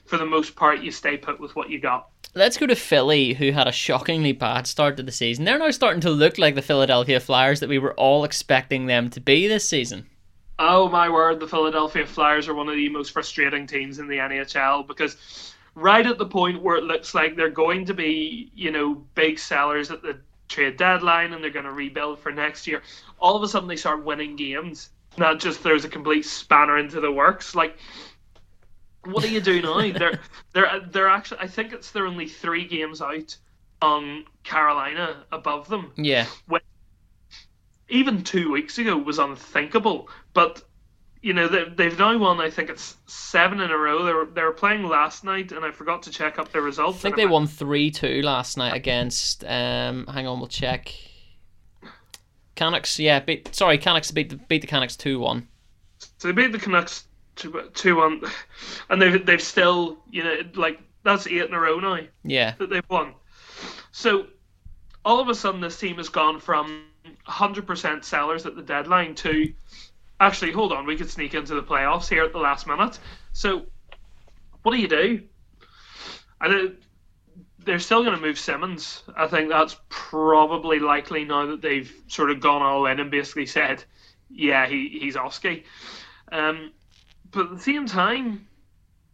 for 0.06 0.18
the 0.18 0.26
most 0.26 0.56
part, 0.56 0.80
you 0.80 0.90
stay 0.90 1.16
put 1.16 1.40
with 1.40 1.54
what 1.56 1.70
you 1.70 1.80
got. 1.80 2.08
Let's 2.34 2.58
go 2.58 2.66
to 2.66 2.76
Philly, 2.76 3.32
who 3.34 3.52
had 3.52 3.66
a 3.66 3.72
shockingly 3.72 4.32
bad 4.32 4.66
start 4.66 4.96
to 4.98 5.02
the 5.02 5.12
season. 5.12 5.44
They're 5.44 5.58
now 5.58 5.70
starting 5.70 6.02
to 6.02 6.10
look 6.10 6.36
like 6.36 6.54
the 6.54 6.62
Philadelphia 6.62 7.20
Flyers 7.20 7.60
that 7.60 7.68
we 7.68 7.78
were 7.78 7.94
all 7.94 8.22
expecting 8.24 8.86
them 8.86 9.08
to 9.10 9.20
be 9.20 9.48
this 9.48 9.68
season. 9.68 10.06
Oh 10.58 10.88
my 10.88 11.08
word, 11.08 11.40
the 11.40 11.48
Philadelphia 11.48 12.04
Flyers 12.04 12.46
are 12.46 12.54
one 12.54 12.68
of 12.68 12.74
the 12.74 12.88
most 12.90 13.12
frustrating 13.12 13.66
teams 13.66 13.98
in 13.98 14.08
the 14.08 14.16
NHL 14.16 14.86
because 14.86 15.54
right 15.74 16.06
at 16.06 16.18
the 16.18 16.26
point 16.26 16.62
where 16.62 16.76
it 16.76 16.84
looks 16.84 17.14
like 17.14 17.34
they're 17.34 17.48
going 17.48 17.86
to 17.86 17.94
be, 17.94 18.50
you 18.54 18.70
know, 18.70 18.94
big 19.14 19.38
sellers 19.38 19.90
at 19.90 20.02
the 20.02 20.18
trade 20.48 20.76
deadline 20.76 21.32
and 21.32 21.42
they're 21.42 21.50
going 21.50 21.64
to 21.64 21.72
rebuild 21.72 22.18
for 22.18 22.32
next 22.32 22.66
year, 22.66 22.82
all 23.20 23.36
of 23.36 23.42
a 23.42 23.48
sudden 23.48 23.68
they 23.68 23.76
start 23.76 24.04
winning 24.04 24.36
games. 24.36 24.90
Not 25.16 25.40
just 25.40 25.62
there's 25.62 25.84
a 25.84 25.88
complete 25.88 26.24
spanner 26.24 26.78
into 26.78 27.00
the 27.00 27.10
works. 27.10 27.54
Like, 27.54 27.78
what 29.04 29.22
do 29.22 29.30
you 29.30 29.40
do 29.40 29.62
now? 29.62 29.80
they're 29.98 30.20
they're 30.52 30.80
they're 30.90 31.08
actually 31.08 31.40
I 31.40 31.46
think 31.46 31.72
it's 31.72 31.90
they're 31.90 32.06
only 32.06 32.28
three 32.28 32.66
games 32.66 33.00
out 33.00 33.36
on 33.80 34.24
Carolina 34.42 35.24
above 35.30 35.68
them 35.68 35.92
Yeah, 35.96 36.26
even 37.88 38.22
two 38.22 38.50
weeks 38.50 38.78
ago 38.78 38.96
was 38.96 39.18
unthinkable. 39.18 40.08
But 40.34 40.62
you 41.22 41.32
know 41.32 41.48
they, 41.48 41.64
they've 41.64 41.98
now 41.98 42.16
won. 42.16 42.40
I 42.40 42.50
think 42.50 42.70
it's 42.70 42.96
seven 43.06 43.60
in 43.60 43.70
a 43.70 43.76
row. 43.76 44.04
They 44.04 44.12
were 44.12 44.26
they 44.26 44.42
were 44.42 44.52
playing 44.52 44.84
last 44.84 45.24
night, 45.24 45.52
and 45.52 45.64
I 45.64 45.70
forgot 45.70 46.02
to 46.04 46.10
check 46.10 46.38
up 46.38 46.52
their 46.52 46.62
results. 46.62 46.98
I 46.98 47.02
think 47.02 47.16
they 47.16 47.26
won 47.26 47.46
3 47.46 47.90
2 47.90 48.22
last 48.22 48.56
night 48.56 48.74
against. 48.74 49.44
Um, 49.44 50.06
hang 50.06 50.26
on, 50.26 50.38
we'll 50.38 50.48
check. 50.48 50.94
Canucks, 52.54 52.98
yeah, 52.98 53.20
beat, 53.20 53.54
sorry, 53.54 53.78
Canucks 53.78 54.10
beat 54.10 54.30
the, 54.30 54.36
beat 54.36 54.62
the 54.62 54.66
Canucks 54.66 54.96
2 54.96 55.20
1. 55.20 55.46
So 56.18 56.28
they 56.28 56.32
beat 56.32 56.50
the 56.50 56.58
Canucks 56.58 57.04
two 57.38 57.70
two 57.74 57.96
one, 57.96 58.22
and 58.90 59.00
they've 59.00 59.24
they've 59.24 59.42
still 59.42 59.98
you 60.10 60.24
know 60.24 60.36
like 60.54 60.80
that's 61.02 61.26
eight 61.26 61.42
in 61.42 61.54
a 61.54 61.60
row 61.60 61.80
now 61.80 62.00
Yeah, 62.24 62.54
that 62.58 62.70
they've 62.70 62.88
won. 62.90 63.14
So 63.92 64.26
all 65.04 65.20
of 65.20 65.28
a 65.28 65.34
sudden, 65.34 65.60
this 65.60 65.78
team 65.78 65.96
has 65.96 66.08
gone 66.08 66.38
from 66.40 66.84
100% 67.26 68.04
sellers 68.04 68.46
at 68.46 68.56
the 68.56 68.62
deadline 68.62 69.14
to 69.16 69.52
actually, 70.20 70.52
hold 70.52 70.72
on, 70.72 70.86
we 70.86 70.96
could 70.96 71.10
sneak 71.10 71.34
into 71.34 71.54
the 71.54 71.62
playoffs 71.62 72.08
here 72.08 72.24
at 72.24 72.32
the 72.32 72.38
last 72.38 72.66
minute. 72.66 72.98
So 73.32 73.66
what 74.62 74.72
do 74.72 74.78
you 74.78 74.88
do? 74.88 75.22
I 76.40 76.48
don't, 76.48 76.74
they're 77.64 77.78
still 77.78 78.02
going 78.02 78.16
to 78.16 78.20
move 78.20 78.38
Simmonds. 78.38 79.02
I 79.16 79.26
think 79.26 79.48
that's 79.48 79.76
probably 79.88 80.78
likely 80.78 81.24
now 81.24 81.46
that 81.46 81.62
they've 81.62 81.92
sort 82.08 82.30
of 82.30 82.40
gone 82.40 82.62
all 82.62 82.86
in 82.86 83.00
and 83.00 83.10
basically 83.10 83.46
said, 83.46 83.84
yeah, 84.30 84.66
he, 84.66 84.98
he's 85.00 85.16
Oski. 85.16 85.64
Um, 86.30 86.72
but 87.30 87.46
at 87.46 87.50
the 87.50 87.60
same 87.60 87.86
time, 87.86 88.46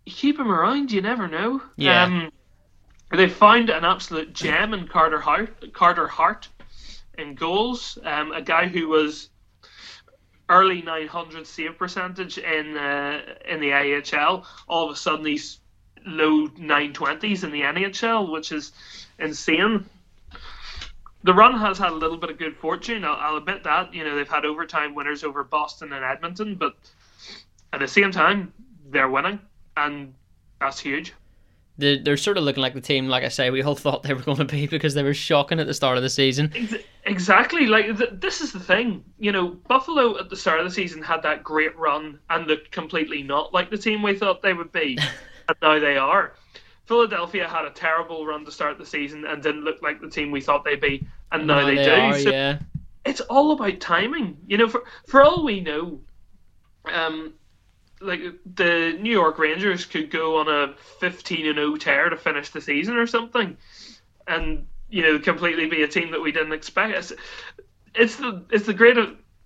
you 0.07 0.13
keep 0.13 0.39
him 0.39 0.51
around, 0.51 0.93
you 0.93 1.01
never 1.01 1.29
know. 1.29 1.63
Yeah. 1.77 2.05
Um, 2.05 2.33
they 3.11 3.29
found 3.29 3.71
an 3.71 3.85
absolute 3.85 4.33
gem 4.33 4.75
in 4.75 4.89
Carter 4.89 5.21
Hart, 5.21 5.73
Carter 5.73 6.09
Hart 6.09 6.49
in 7.17 7.35
goals. 7.35 7.99
Um, 8.03 8.33
a 8.33 8.43
guy 8.43 8.67
who 8.67 8.89
was 8.89 9.29
early 10.49 10.83
900 10.83 11.47
save 11.47 11.79
percentage 11.79 12.39
in 12.39 12.77
uh, 12.77 13.21
in 13.49 13.61
the 13.61 13.73
AHL. 13.73 14.47
All 14.69 14.87
of 14.87 14.95
a 14.95 14.97
sudden, 14.97 15.27
he's 15.27 15.61
low 16.05 16.49
920s 16.49 17.45
in 17.45 17.51
the 17.51 17.63
NHL, 17.63 18.31
which 18.31 18.53
is 18.53 18.73
insane. 19.19 19.87
The 21.23 21.33
run 21.33 21.59
has 21.59 21.79
had 21.79 21.93
a 21.93 21.95
little 21.95 22.19
bit 22.19 22.29
of 22.29 22.39
good 22.39 22.57
fortune. 22.57 23.05
I'll, 23.05 23.17
I'll 23.17 23.37
admit 23.37 23.65
that. 23.65 23.95
You 23.95 24.05
know 24.05 24.17
they've 24.17 24.29
had 24.29 24.45
overtime 24.45 24.95
winners 24.95 25.25
over 25.25 25.45
Boston 25.45 25.93
and 25.93 26.05
Edmonton, 26.05 26.57
but 26.57 26.75
at 27.75 27.81
the 27.81 27.89
same 27.89 28.11
time, 28.11 28.53
they're 28.91 29.09
winning, 29.09 29.41
and 29.77 30.15
that's 30.61 30.81
huge. 30.81 31.13
They're, 31.77 31.99
they're 32.01 32.17
sort 32.17 32.39
of 32.39 32.45
looking 32.45 32.63
like 32.63 32.75
the 32.75 32.81
team, 32.81 33.09
like 33.09 33.25
I 33.25 33.29
say, 33.29 33.51
we 33.51 33.63
all 33.63 33.75
thought 33.85 34.05
they 34.05 34.15
were 34.15 34.23
going 34.23 34.39
to 34.39 34.45
be 34.45 34.67
because 34.67 34.95
they 34.95 35.03
were 35.03 35.15
shocking 35.15 35.59
at 35.59 35.67
the 35.67 35.75
start 35.75 35.97
of 35.97 36.03
the 36.03 36.11
season. 36.11 36.53
Exactly. 37.05 37.67
Like 37.67 37.99
th- 37.99 38.11
this 38.15 38.41
is 38.41 38.53
the 38.53 38.61
thing. 38.61 39.05
You 39.19 39.33
know, 39.33 39.49
Buffalo 39.49 40.17
at 40.19 40.31
the 40.31 40.37
start 40.37 40.61
of 40.61 40.67
the 40.67 40.71
season 40.71 41.03
had 41.03 41.23
that 41.23 41.43
great 41.43 41.77
run 41.77 42.19
and 42.31 42.47
looked 42.47 42.71
completely 42.71 43.23
not 43.23 43.53
like 43.53 43.71
the 43.71 43.77
team 43.79 44.03
we 44.03 44.17
thought 44.17 44.41
they 44.41 44.55
would 44.55 44.71
be, 44.73 44.97
and 45.49 45.57
now 45.61 45.79
they 45.81 45.97
are. 45.97 46.35
Philadelphia 46.87 47.49
had 47.49 47.65
a 47.65 47.71
terrible 47.71 48.27
run 48.27 48.45
to 48.45 48.53
start 48.53 48.79
the 48.79 48.87
season 48.87 49.25
and 49.25 49.43
didn't 49.43 49.65
look 49.65 49.83
like 49.83 50.01
the 50.01 50.09
team 50.11 50.31
we 50.31 50.41
thought 50.41 50.65
they'd 50.65 50.81
be, 50.83 51.07
and 51.33 51.47
now, 51.47 51.61
No, 51.61 51.67
they, 51.67 51.77
they 51.77 51.85
do. 51.85 51.91
are, 51.91 52.19
so 52.19 52.31
yeah. 52.31 52.59
it's 53.05 53.23
all 53.23 53.53
about 53.53 53.81
timing. 53.81 54.37
You 54.47 54.59
know, 54.59 54.69
for 54.69 54.85
for 55.07 55.23
all 55.25 55.43
we 55.45 55.61
know, 55.61 55.99
um, 56.93 57.35
like 58.01 58.21
the 58.55 58.97
New 59.01 59.11
York 59.13 59.39
Rangers 59.39 59.85
could 59.85 60.11
go 60.11 60.39
on 60.39 60.49
a 60.49 60.75
fifteen 61.01 61.47
and 61.47 61.57
zero 61.57 61.77
tear 61.77 62.11
to 62.11 62.17
finish 62.17 62.51
the 62.51 62.61
season 62.61 62.97
or 62.97 63.07
something, 63.07 63.57
and 64.27 64.67
you 64.91 65.03
know 65.03 65.19
completely 65.19 65.67
be 65.67 65.83
a 65.83 65.89
team 65.89 66.11
that 66.11 66.21
we 66.21 66.33
didn't 66.33 66.53
expect. 66.53 66.95
It's, 66.97 67.13
it's 67.95 68.17
the 68.17 68.45
it's 68.51 68.67
the 68.67 68.75
great 68.75 68.97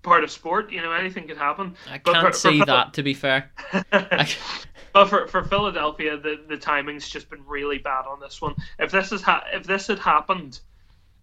part 0.03 0.25
of 0.25 0.31
sport. 0.31 0.73
You 0.73 0.81
know, 0.83 0.93
anything 0.93 1.27
could 1.29 1.37
happen. 1.39 1.75
I 1.91 1.99
But 2.05 2.13
can't 2.15 2.27
for- 2.27 2.33
for 2.33 2.39
see 2.39 2.57
Phil- 2.59 2.67
that, 2.67 2.95
to 2.95 3.03
be 3.03 3.15
fair. 3.15 3.51
But 4.95 5.09
for, 5.11 5.29
for 5.29 5.45
Philadelphia, 5.45 6.17
the, 6.17 6.41
the 6.49 6.57
timing's 6.57 7.09
just 7.09 7.29
been 7.31 7.45
really 7.47 7.79
bad 7.79 8.07
on 8.07 8.19
this 8.21 8.41
one. 8.41 8.55
If 8.79 8.91
this 8.91 9.13
is 9.13 9.21
ha- 9.23 9.45
if 9.53 9.65
this 9.65 9.87
had 9.87 9.99
happened, 9.99 10.59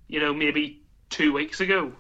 you 0.08 0.20
know, 0.20 0.34
maybe 0.34 0.84
two 1.10 1.34
weeks 1.34 1.60
ago, 1.60 1.92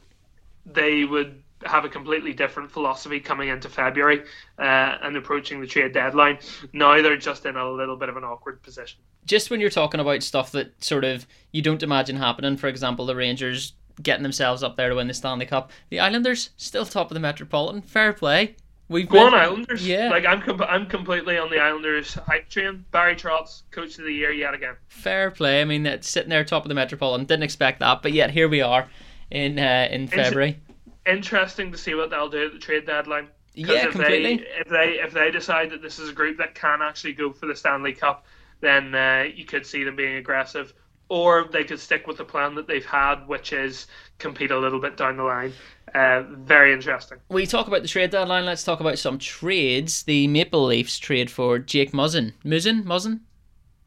they 0.65 1.03
would 1.05 1.41
have 1.65 1.85
a 1.85 1.89
completely 1.89 2.33
different 2.33 2.71
philosophy 2.71 3.19
coming 3.19 3.49
into 3.49 3.69
February 3.69 4.23
uh, 4.59 4.97
and 5.03 5.15
approaching 5.17 5.59
the 5.61 5.67
trade 5.67 5.93
deadline. 5.93 6.37
Now 6.73 7.01
they're 7.01 7.17
just 7.17 7.45
in 7.45 7.55
a 7.55 7.69
little 7.71 7.95
bit 7.97 8.09
of 8.09 8.17
an 8.17 8.23
awkward 8.23 8.61
position. 8.63 8.99
just 9.25 9.49
when 9.49 9.59
you're 9.59 9.69
talking 9.69 9.99
about 9.99 10.23
stuff 10.23 10.51
that 10.51 10.83
sort 10.83 11.03
of 11.03 11.25
you 11.51 11.61
don't 11.61 11.83
imagine 11.83 12.15
happening, 12.17 12.57
for 12.57 12.67
example, 12.67 13.05
the 13.05 13.15
Rangers 13.15 13.73
getting 14.01 14.23
themselves 14.23 14.61
up 14.61 14.75
there 14.75 14.89
to 14.89 14.95
win 14.95 15.07
the 15.07 15.13
Stanley 15.13 15.45
Cup, 15.45 15.71
the 15.89 15.99
Islanders 15.99 16.49
still 16.57 16.85
top 16.85 17.09
of 17.09 17.13
the 17.15 17.19
Metropolitan. 17.19 17.81
Fair 17.81 18.11
play. 18.13 18.55
We've 18.87 19.09
Go 19.09 19.19
on, 19.25 19.31
been- 19.31 19.39
Islanders! 19.39 19.87
Yeah. 19.87 20.09
like 20.11 20.25
I'm 20.27 20.41
com- 20.43 20.61
I'm 20.61 20.85
completely 20.85 21.39
on 21.39 21.49
the 21.49 21.57
Islanders 21.59 22.13
hype 22.13 22.49
train. 22.49 22.85
Barry 22.91 23.15
Trotz, 23.15 23.63
coach 23.71 23.97
of 23.97 24.05
the 24.05 24.13
year 24.13 24.31
yet 24.31 24.53
again. 24.53 24.75
Fair 24.89 25.31
play. 25.31 25.59
I 25.61 25.65
mean, 25.65 25.81
that's 25.83 26.07
sitting 26.07 26.29
there 26.29 26.43
top 26.43 26.63
of 26.65 26.69
the 26.69 26.75
Metropolitan. 26.75 27.25
Didn't 27.25 27.41
expect 27.43 27.79
that, 27.79 28.03
but 28.03 28.13
yet 28.13 28.29
here 28.29 28.47
we 28.47 28.61
are 28.61 28.87
in 29.31 29.57
uh, 29.57 29.87
in 29.89 30.07
February. 30.07 30.59
Interesting 31.05 31.71
to 31.71 31.77
see 31.77 31.93
what 31.93 32.09
they'll 32.09 32.29
do 32.29 32.45
at 32.47 32.53
the 32.53 32.59
trade 32.59 32.85
deadline. 32.85 33.27
Yeah, 33.53 33.85
if 33.85 33.91
completely. 33.91 34.37
They, 34.37 34.43
if 34.43 34.69
they 34.69 34.87
if 34.99 35.13
they 35.13 35.31
decide 35.31 35.69
that 35.71 35.81
this 35.81 35.99
is 35.99 36.09
a 36.09 36.13
group 36.13 36.37
that 36.37 36.55
can 36.55 36.81
actually 36.81 37.13
go 37.13 37.31
for 37.31 37.45
the 37.45 37.55
Stanley 37.55 37.93
Cup, 37.93 38.25
then 38.59 38.93
uh, 38.93 39.25
you 39.33 39.45
could 39.45 39.65
see 39.65 39.83
them 39.83 39.95
being 39.95 40.17
aggressive, 40.17 40.73
or 41.09 41.47
they 41.51 41.63
could 41.63 41.79
stick 41.79 42.07
with 42.07 42.17
the 42.17 42.25
plan 42.25 42.55
that 42.55 42.67
they've 42.67 42.85
had, 42.85 43.27
which 43.27 43.53
is 43.53 43.87
compete 44.17 44.51
a 44.51 44.59
little 44.59 44.79
bit 44.79 44.97
down 44.97 45.17
the 45.17 45.23
line. 45.23 45.53
Uh, 45.93 46.23
very 46.29 46.73
interesting. 46.73 47.19
We 47.29 47.45
talk 47.45 47.67
about 47.67 47.81
the 47.81 47.87
trade 47.87 48.09
deadline. 48.09 48.45
Let's 48.45 48.63
talk 48.63 48.81
about 48.81 48.99
some 48.99 49.17
trades. 49.17 50.03
The 50.03 50.27
Maple 50.27 50.65
Leafs 50.65 50.99
trade 50.99 51.31
for 51.31 51.59
Jake 51.59 51.93
Muzzin. 51.93 52.33
Muzzin? 52.43 52.83
Muzzin? 52.83 53.21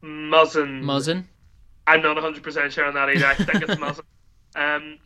Muzzin. 0.02 0.82
Muzzin? 0.82 1.24
I'm 1.86 2.00
not 2.00 2.14
100 2.14 2.42
percent 2.42 2.72
sure 2.72 2.86
on 2.86 2.94
that 2.94 3.10
either. 3.10 3.26
I 3.26 3.34
think 3.34 3.62
it's 3.62 3.74
Muzzin. 3.74 4.04
Um, 4.56 4.98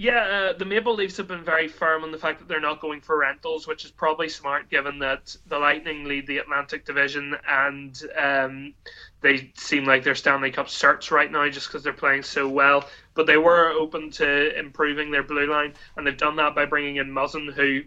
yeah, 0.00 0.22
uh, 0.22 0.52
the 0.54 0.64
Maple 0.64 0.94
Leafs 0.94 1.18
have 1.18 1.28
been 1.28 1.44
very 1.44 1.68
firm 1.68 2.04
on 2.04 2.10
the 2.10 2.16
fact 2.16 2.38
that 2.38 2.48
they're 2.48 2.58
not 2.58 2.80
going 2.80 3.02
for 3.02 3.18
rentals, 3.18 3.66
which 3.66 3.84
is 3.84 3.90
probably 3.90 4.30
smart 4.30 4.70
given 4.70 4.98
that 5.00 5.36
the 5.46 5.58
Lightning 5.58 6.04
lead 6.04 6.26
the 6.26 6.38
Atlantic 6.38 6.86
Division 6.86 7.36
and 7.46 8.02
um, 8.18 8.72
they 9.20 9.52
seem 9.56 9.84
like 9.84 10.02
they're 10.02 10.14
Stanley 10.14 10.52
Cup 10.52 10.68
certs 10.68 11.10
right 11.10 11.30
now 11.30 11.46
just 11.50 11.66
because 11.66 11.82
they're 11.82 11.92
playing 11.92 12.22
so 12.22 12.48
well. 12.48 12.88
But 13.12 13.26
they 13.26 13.36
were 13.36 13.72
open 13.72 14.10
to 14.12 14.58
improving 14.58 15.10
their 15.10 15.22
blue 15.22 15.50
line, 15.50 15.74
and 15.98 16.06
they've 16.06 16.16
done 16.16 16.36
that 16.36 16.54
by 16.54 16.64
bringing 16.64 16.96
in 16.96 17.10
Muzzin, 17.10 17.52
who 17.52 17.82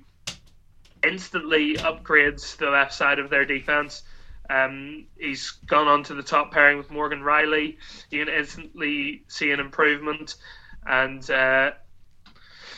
instantly 1.03 1.77
upgrades 1.77 2.55
the 2.57 2.69
left 2.69 2.93
side 2.93 3.17
of 3.17 3.31
their 3.31 3.43
defense. 3.43 4.03
Um, 4.51 5.07
he's 5.17 5.49
gone 5.65 5.87
on 5.87 6.03
to 6.03 6.13
the 6.13 6.21
top 6.21 6.51
pairing 6.51 6.77
with 6.77 6.91
Morgan 6.91 7.21
Rielly. 7.21 7.77
You 8.11 8.23
can 8.23 8.31
instantly 8.31 9.23
see 9.27 9.49
an 9.49 9.59
improvement, 9.59 10.35
and 10.85 11.27
uh, 11.31 11.71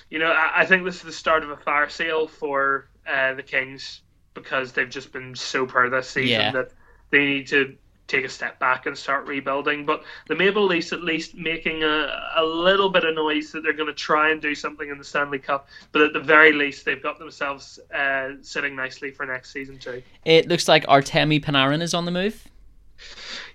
you 0.10 0.20
know 0.20 0.32
I, 0.32 0.62
I 0.62 0.66
think 0.66 0.84
this 0.86 0.96
is 0.98 1.02
the 1.04 1.12
start 1.12 1.44
of 1.44 1.50
a 1.50 1.58
fire 1.58 1.90
sale 1.90 2.28
for 2.28 2.88
uh, 3.08 3.34
the 3.34 3.44
Kings 3.44 4.02
because 4.34 4.72
they've 4.74 4.90
just 4.90 5.12
been 5.14 5.36
so 5.36 5.66
poor 5.66 5.90
this 5.90 6.10
season 6.10 6.30
Yeah. 6.42 6.52
that 6.52 6.72
they 7.12 7.26
need 7.26 7.48
to 7.48 7.76
take 8.08 8.24
a 8.26 8.30
step 8.30 8.60
back 8.60 8.86
and 8.86 8.96
start 8.96 9.26
rebuilding. 9.26 9.84
But 9.86 10.04
the 10.28 10.36
Maple 10.36 10.66
Leafs 10.66 10.94
at 10.94 11.04
least 11.04 11.34
making 11.36 11.82
a, 11.84 12.08
a 12.36 12.44
little 12.44 12.90
bit 12.90 13.04
of 13.04 13.16
noise 13.16 13.52
that 13.52 13.62
they're 13.64 13.74
going 13.74 13.88
to 13.88 13.94
try 13.96 14.30
and 14.30 14.40
do 14.40 14.54
something 14.54 14.90
in 14.90 14.98
the 15.00 15.04
Stanley 15.04 15.40
Cup. 15.40 15.68
But 15.92 16.04
at 16.04 16.14
the 16.14 16.20
very 16.20 16.52
least, 16.54 16.86
they've 16.86 17.02
got 17.02 17.18
themselves 17.18 17.80
uh, 17.96 18.34
sitting 18.42 18.76
nicely 18.76 19.10
for 19.10 19.26
next 19.26 19.52
season 19.52 19.80
too. 19.80 20.04
It 20.24 20.48
looks 20.48 20.68
like 20.68 20.86
Artemi 20.86 21.44
Panarin 21.44 21.82
is 21.82 21.96
on 21.96 22.06
the 22.06 22.12
move. 22.12 22.48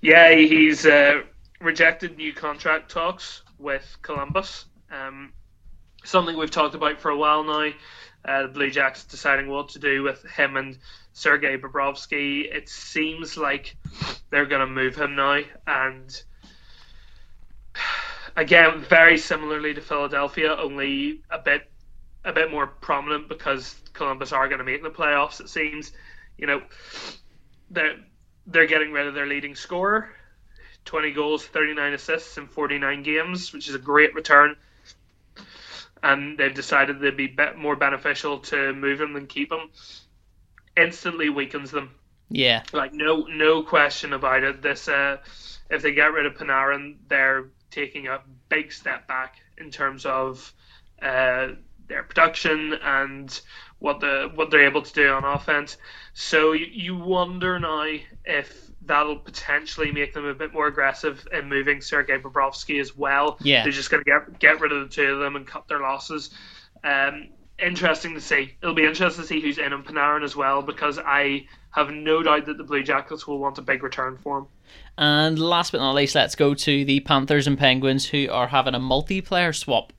Yeah, 0.01 0.35
he's 0.35 0.85
uh, 0.87 1.23
rejected 1.61 2.17
new 2.17 2.33
contract 2.33 2.91
talks 2.91 3.43
with 3.59 3.97
Columbus. 4.03 4.65
Um, 4.91 5.33
something 6.05 6.37
we've 6.37 6.51
talked 6.51 6.75
about 6.75 7.01
for 7.01 7.11
a 7.11 7.17
while 7.17 7.45
now. 7.45 7.71
Uh, 8.23 8.43
the 8.43 8.49
Blue 8.49 8.71
Jackets 8.71 9.05
deciding 9.05 9.49
what 9.49 9.71
to 9.71 9.79
do 9.79 10.03
with 10.03 10.23
him 10.25 10.57
and 10.57 10.79
Sergei 11.13 11.57
Bobrovsky. 11.57 12.45
It 12.45 12.69
seems 12.69 13.37
like 13.37 13.77
they're 14.31 14.47
going 14.47 14.61
to 14.61 14.67
move 14.67 14.95
him 14.95 15.17
now, 15.17 15.41
and 15.67 16.23
again, 18.37 18.81
very 18.81 19.19
similarly 19.19 19.75
to 19.75 19.81
Philadelphia, 19.81 20.55
only 20.55 21.23
a 21.31 21.39
bit 21.39 21.71
a 22.25 22.33
bit 22.33 22.51
more 22.51 22.67
prominent 22.67 23.29
because 23.29 23.75
Columbus 23.95 24.33
are 24.33 24.49
going 24.49 24.59
to 24.59 24.65
make 24.65 24.83
the 24.83 24.91
playoffs. 24.91 25.41
It 25.41 25.49
seems, 25.49 25.93
you 26.37 26.47
know, 26.47 26.63
they're 27.71 27.97
they're 28.47 28.67
getting 28.67 28.93
rid 28.93 29.07
of 29.07 29.15
their 29.15 29.27
leading 29.27 29.55
scorer, 29.55 30.11
20 30.85 31.13
goals, 31.13 31.45
39 31.47 31.93
assists 31.93 32.37
in 32.39 32.47
49 32.47 33.03
games, 33.03 33.53
which 33.53 33.69
is 33.69 33.75
a 33.75 33.79
great 33.79 34.15
return. 34.15 34.57
And 36.03 36.39
they've 36.39 36.55
decided 36.55 37.01
they'd 37.01 37.17
be 37.17 37.27
bit 37.27 37.57
more 37.57 37.77
beneficial 37.77 38.39
to 38.39 38.73
move 38.73 39.01
him 39.01 39.13
than 39.13 39.27
keep 39.27 39.53
him. 39.53 39.71
Instantly 40.77 41.29
weakens 41.29 41.71
them. 41.71 41.91
Yeah. 42.31 42.63
Like 42.73 42.95
no 42.95 43.27
no 43.29 43.63
question 43.63 44.13
about 44.13 44.45
it. 44.45 44.63
This 44.63 44.89
uh, 44.89 45.19
if 45.69 45.83
they 45.83 45.93
get 45.93 46.13
rid 46.13 46.27
of 46.27 46.35
Panarin, 46.35 46.97
they're 47.09 47.49
taking 47.71 48.07
a 48.07 48.21
big 48.49 48.73
step 48.73 49.07
back 49.07 49.37
in 49.59 49.71
terms 49.71 50.07
of 50.07 50.53
uh, 51.03 51.49
their 51.89 52.03
production 52.05 52.75
and 52.83 53.41
what 53.79 54.01
the 54.01 54.31
what 54.35 54.51
they're 54.51 54.67
able 54.67 54.83
to 54.83 54.93
do 54.93 55.09
on 55.11 55.25
offense. 55.25 55.77
So 56.13 56.53
you, 56.53 56.67
you 56.67 56.97
wonder 56.97 57.59
now 57.59 57.87
if 58.25 58.70
that'll 58.87 59.17
potentially 59.17 59.93
make 59.93 60.15
them 60.15 60.25
a 60.25 60.35
bit 60.35 60.53
more 60.53 60.67
aggressive 60.67 61.27
in 61.33 61.49
moving 61.49 61.81
Sergei 61.81 62.19
Bobrovsky 62.19 62.81
as 62.81 62.97
well. 62.97 63.39
Yeah. 63.41 63.63
They're 63.63 63.73
just 63.73 63.91
going 63.91 64.03
to 64.05 64.11
get 64.11 64.39
get 64.39 64.61
rid 64.61 64.73
of 64.73 64.89
the 64.89 64.95
two 64.95 65.15
of 65.15 65.21
them 65.21 65.37
and 65.37 65.47
cut 65.47 65.69
their 65.69 65.81
losses. 65.81 66.31
Um, 66.83 67.29
interesting 67.59 68.15
to 68.15 68.21
see. 68.21 68.55
It'll 68.63 68.75
be 68.75 68.87
interesting 68.87 69.23
to 69.23 69.29
see 69.29 69.41
who's 69.41 69.59
in 69.59 69.73
on 69.73 69.83
Panarin 69.83 70.25
as 70.25 70.35
well 70.35 70.63
because 70.63 70.99
I 70.99 71.47
have 71.73 71.91
no 71.91 72.23
doubt 72.23 72.47
that 72.47 72.59
the 72.59 72.65
Blue 72.65 72.83
Jackets 72.83 73.27
will 73.27 73.39
want 73.39 73.59
a 73.59 73.63
big 73.63 73.83
return 73.83 74.19
for 74.23 74.39
him. 74.39 74.47
And 74.99 75.39
last 75.39 75.73
but 75.73 75.79
not 75.79 75.95
least, 75.95 76.15
let's 76.15 76.35
go 76.35 76.55
to 76.55 76.85
the 76.85 77.01
Panthers 77.01 77.47
and 77.47 77.59
Penguins, 77.59 78.07
who 78.07 78.29
are 78.31 78.49
having 78.49 78.75
a 78.75 78.81
multiplayer 78.81 79.55
swap. 79.55 79.93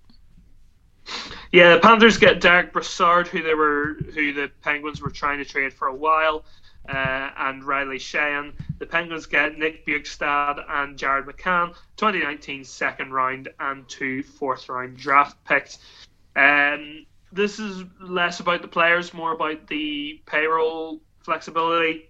Yeah, 1.51 1.75
the 1.75 1.81
Panthers 1.81 2.17
get 2.17 2.39
Derick 2.39 2.71
Brassard, 2.71 3.27
who 3.27 3.43
they 3.43 3.53
were, 3.53 3.97
who 4.13 4.31
the 4.31 4.49
Penguins 4.61 5.01
were 5.01 5.09
trying 5.09 5.39
to 5.39 5.45
trade 5.45 5.73
for 5.73 5.87
a 5.87 5.95
while, 5.95 6.45
uh, 6.87 7.29
and 7.37 7.63
Riley 7.63 7.97
Sheahan. 7.97 8.53
The 8.79 8.85
Penguins 8.85 9.25
get 9.25 9.57
Nick 9.57 9.85
Bjugstad 9.85 10.63
and 10.69 10.97
Jared 10.97 11.25
McCann, 11.25 11.75
2019 11.97 12.63
second 12.63 13.11
round 13.11 13.49
and 13.59 13.87
two 13.89 14.23
fourth 14.23 14.69
round 14.69 14.95
draft 14.95 15.43
picks. 15.43 15.79
Um, 16.37 17.05
this 17.33 17.59
is 17.59 17.83
less 17.99 18.39
about 18.39 18.61
the 18.61 18.69
players, 18.69 19.13
more 19.13 19.33
about 19.33 19.67
the 19.67 20.21
payroll 20.25 21.01
flexibility. 21.19 22.09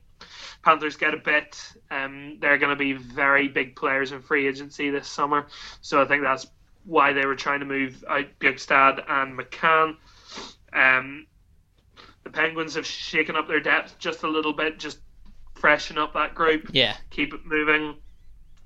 Panthers 0.63 0.97
get 0.97 1.15
a 1.15 1.17
bit. 1.17 1.59
Um, 1.89 2.37
they're 2.39 2.59
going 2.59 2.69
to 2.69 2.75
be 2.75 2.93
very 2.93 3.47
big 3.47 3.75
players 3.75 4.11
in 4.11 4.21
free 4.21 4.47
agency 4.47 4.91
this 4.91 5.07
summer, 5.07 5.47
so 5.81 5.99
I 5.99 6.05
think 6.05 6.21
that's 6.21 6.45
why 6.85 7.13
they 7.13 7.25
were 7.25 7.35
trying 7.35 7.59
to 7.59 7.65
move 7.65 8.03
out 8.07 8.25
Bjugstad 8.39 9.03
and 9.09 9.37
McCann. 9.37 9.95
Um, 10.73 11.27
the 12.23 12.29
Penguins 12.29 12.75
have 12.75 12.85
shaken 12.85 13.35
up 13.35 13.47
their 13.47 13.59
depth 13.59 13.97
just 13.99 14.23
a 14.23 14.27
little 14.27 14.53
bit, 14.53 14.79
just 14.79 14.99
freshen 15.55 15.97
up 15.97 16.13
that 16.13 16.33
group, 16.33 16.69
Yeah. 16.71 16.95
keep 17.09 17.33
it 17.33 17.45
moving. 17.45 17.95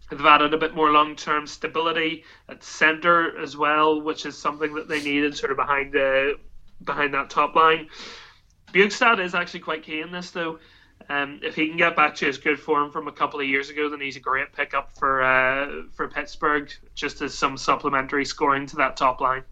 They've 0.09 0.26
added 0.26 0.53
a 0.53 0.57
bit 0.57 0.76
more 0.76 0.91
long 0.91 1.16
term 1.16 1.47
stability 1.47 2.24
at 2.47 2.63
centre 2.63 3.38
as 3.39 3.57
well, 3.57 4.01
which 4.01 4.26
is 4.26 4.38
something 4.38 4.74
that 4.76 4.88
they 4.88 5.01
needed 5.01 5.36
sort 5.36 5.51
of 5.51 5.57
behind 5.57 5.93
the 5.93 6.38
behind 6.84 7.13
that 7.13 7.30
top 7.30 7.55
line. 7.55 7.89
Bjugstad 8.72 9.20
is 9.20 9.34
actually 9.34 9.61
quite 9.61 9.84
key 9.84 10.01
in 10.01 10.11
this 10.11 10.32
though. 10.32 10.59
Um, 11.09 11.39
if 11.43 11.55
he 11.55 11.67
can 11.67 11.77
get 11.77 11.95
back 11.95 12.15
to 12.15 12.25
his 12.25 12.37
good 12.37 12.59
form 12.59 12.91
from 12.91 13.07
a 13.07 13.11
couple 13.11 13.39
of 13.39 13.47
years 13.47 13.69
ago, 13.69 13.89
then 13.89 14.01
he's 14.01 14.15
a 14.15 14.19
great 14.19 14.51
pickup 14.53 14.97
for 14.97 15.21
uh, 15.21 15.83
for 15.93 16.07
Pittsburgh, 16.07 16.71
just 16.95 17.21
as 17.21 17.33
some 17.33 17.57
supplementary 17.57 18.25
scoring 18.25 18.65
to 18.67 18.75
that 18.77 18.97
top 18.97 19.21
line. 19.21 19.43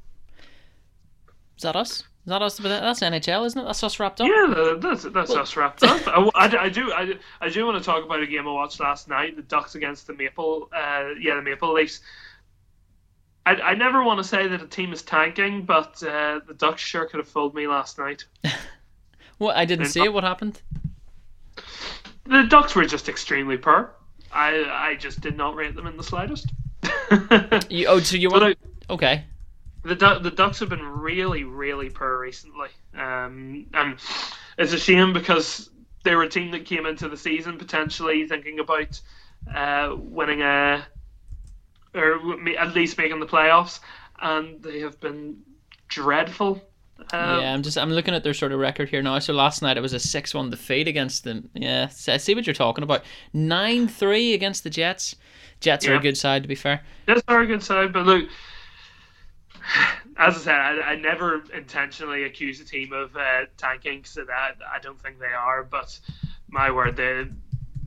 Is 1.57 1.63
that 1.63 1.75
us? 1.75 1.99
Is 1.99 2.05
that 2.25 2.41
us? 2.41 2.57
That's 2.57 3.01
NHL, 3.01 3.45
isn't 3.45 3.61
it? 3.61 3.65
That's 3.65 3.83
us 3.83 3.99
wrapped 3.99 4.21
up. 4.21 4.27
Yeah, 4.27 4.75
that's 4.77 5.03
that's 5.03 5.29
well, 5.29 5.39
us 5.39 5.55
wrapped 5.55 5.83
up. 5.83 6.01
I, 6.07 6.29
I, 6.35 6.63
I, 6.63 6.69
do 6.69 6.91
I, 6.91 7.13
I 7.41 7.49
do 7.49 7.65
want 7.65 7.77
to 7.77 7.83
talk 7.83 8.03
about 8.03 8.21
a 8.21 8.27
game 8.27 8.47
I 8.47 8.51
watched 8.51 8.79
last 8.79 9.07
night: 9.07 9.35
the 9.35 9.43
Ducks 9.43 9.75
against 9.75 10.07
the 10.07 10.13
Maple. 10.13 10.69
Uh, 10.73 11.09
yeah, 11.19 11.35
the 11.35 11.41
Maple 11.41 11.73
Leafs. 11.73 12.01
I, 13.45 13.55
I 13.55 13.75
never 13.75 14.03
want 14.03 14.19
to 14.19 14.23
say 14.23 14.47
that 14.47 14.61
a 14.61 14.67
team 14.67 14.93
is 14.93 15.01
tanking, 15.01 15.65
but 15.65 16.01
uh, 16.01 16.39
the 16.47 16.53
Ducks 16.53 16.81
sure 16.81 17.05
could 17.05 17.17
have 17.17 17.27
fooled 17.27 17.53
me 17.53 17.67
last 17.67 17.99
night. 17.99 18.25
well, 19.39 19.51
I 19.55 19.65
didn't 19.65 19.87
see 19.87 20.03
it. 20.03 20.13
What 20.13 20.23
happened? 20.23 20.61
The 22.25 22.43
Ducks 22.43 22.75
were 22.75 22.85
just 22.85 23.09
extremely 23.09 23.57
poor. 23.57 23.93
I 24.31 24.65
I 24.69 24.95
just 24.95 25.21
did 25.21 25.37
not 25.37 25.55
rate 25.55 25.75
them 25.75 25.87
in 25.87 25.97
the 25.97 26.03
slightest. 26.03 26.51
you, 27.69 27.87
oh, 27.87 27.99
so 27.99 28.17
you 28.17 28.29
want? 28.29 28.57
okay. 28.89 29.25
The 29.83 29.95
the 29.95 30.31
Ducks 30.31 30.59
have 30.59 30.69
been 30.69 30.85
really 30.85 31.43
really 31.43 31.89
poor 31.89 32.17
recently, 32.19 32.69
um, 32.97 33.67
and 33.73 33.99
it's 34.57 34.73
a 34.73 34.79
shame 34.79 35.13
because 35.13 35.69
they 36.03 36.15
were 36.15 36.23
a 36.23 36.29
team 36.29 36.51
that 36.51 36.65
came 36.65 36.85
into 36.85 37.09
the 37.09 37.17
season 37.17 37.57
potentially 37.57 38.27
thinking 38.27 38.59
about 38.59 38.99
uh, 39.53 39.95
winning 39.97 40.41
a 40.41 40.85
or 41.93 42.19
at 42.57 42.73
least 42.73 42.97
making 42.97 43.19
the 43.19 43.25
playoffs, 43.25 43.79
and 44.19 44.63
they 44.63 44.79
have 44.79 44.99
been 44.99 45.41
dreadful. 45.87 46.61
Um, 47.11 47.41
yeah, 47.41 47.53
I'm 47.53 47.63
just 47.63 47.77
I'm 47.77 47.91
looking 47.91 48.13
at 48.13 48.23
their 48.23 48.33
sort 48.33 48.51
of 48.51 48.59
record 48.59 48.89
here 48.89 49.01
now. 49.01 49.19
So 49.19 49.33
last 49.33 49.61
night 49.61 49.77
it 49.77 49.81
was 49.81 49.93
a 49.93 49.99
six-one 49.99 50.49
defeat 50.49 50.87
against 50.87 51.23
them. 51.23 51.49
Yeah, 51.53 51.89
I 52.07 52.17
see 52.17 52.35
what 52.35 52.45
you're 52.47 52.53
talking 52.53 52.83
about. 52.83 53.03
Nine-three 53.33 54.33
against 54.33 54.63
the 54.63 54.69
Jets. 54.69 55.15
Jets 55.59 55.85
yeah. 55.85 55.91
are 55.91 55.95
a 55.95 55.99
good 55.99 56.17
side, 56.17 56.43
to 56.43 56.47
be 56.47 56.55
fair. 56.55 56.81
Jets 57.07 57.23
are 57.27 57.41
a 57.41 57.47
good 57.47 57.63
side, 57.63 57.93
but 57.93 58.05
look, 58.05 58.29
as 60.17 60.35
I 60.35 60.39
said, 60.39 60.55
I, 60.55 60.81
I 60.81 60.95
never 60.95 61.43
intentionally 61.53 62.23
accuse 62.23 62.59
a 62.59 62.65
team 62.65 62.91
of 62.93 63.15
uh, 63.15 63.45
tanking, 63.57 64.03
so 64.03 64.25
that 64.25 64.57
I 64.71 64.79
don't 64.79 65.01
think 65.01 65.19
they 65.19 65.33
are. 65.33 65.63
But 65.63 65.97
my 66.49 66.69
word, 66.69 66.97
they, 66.97 67.27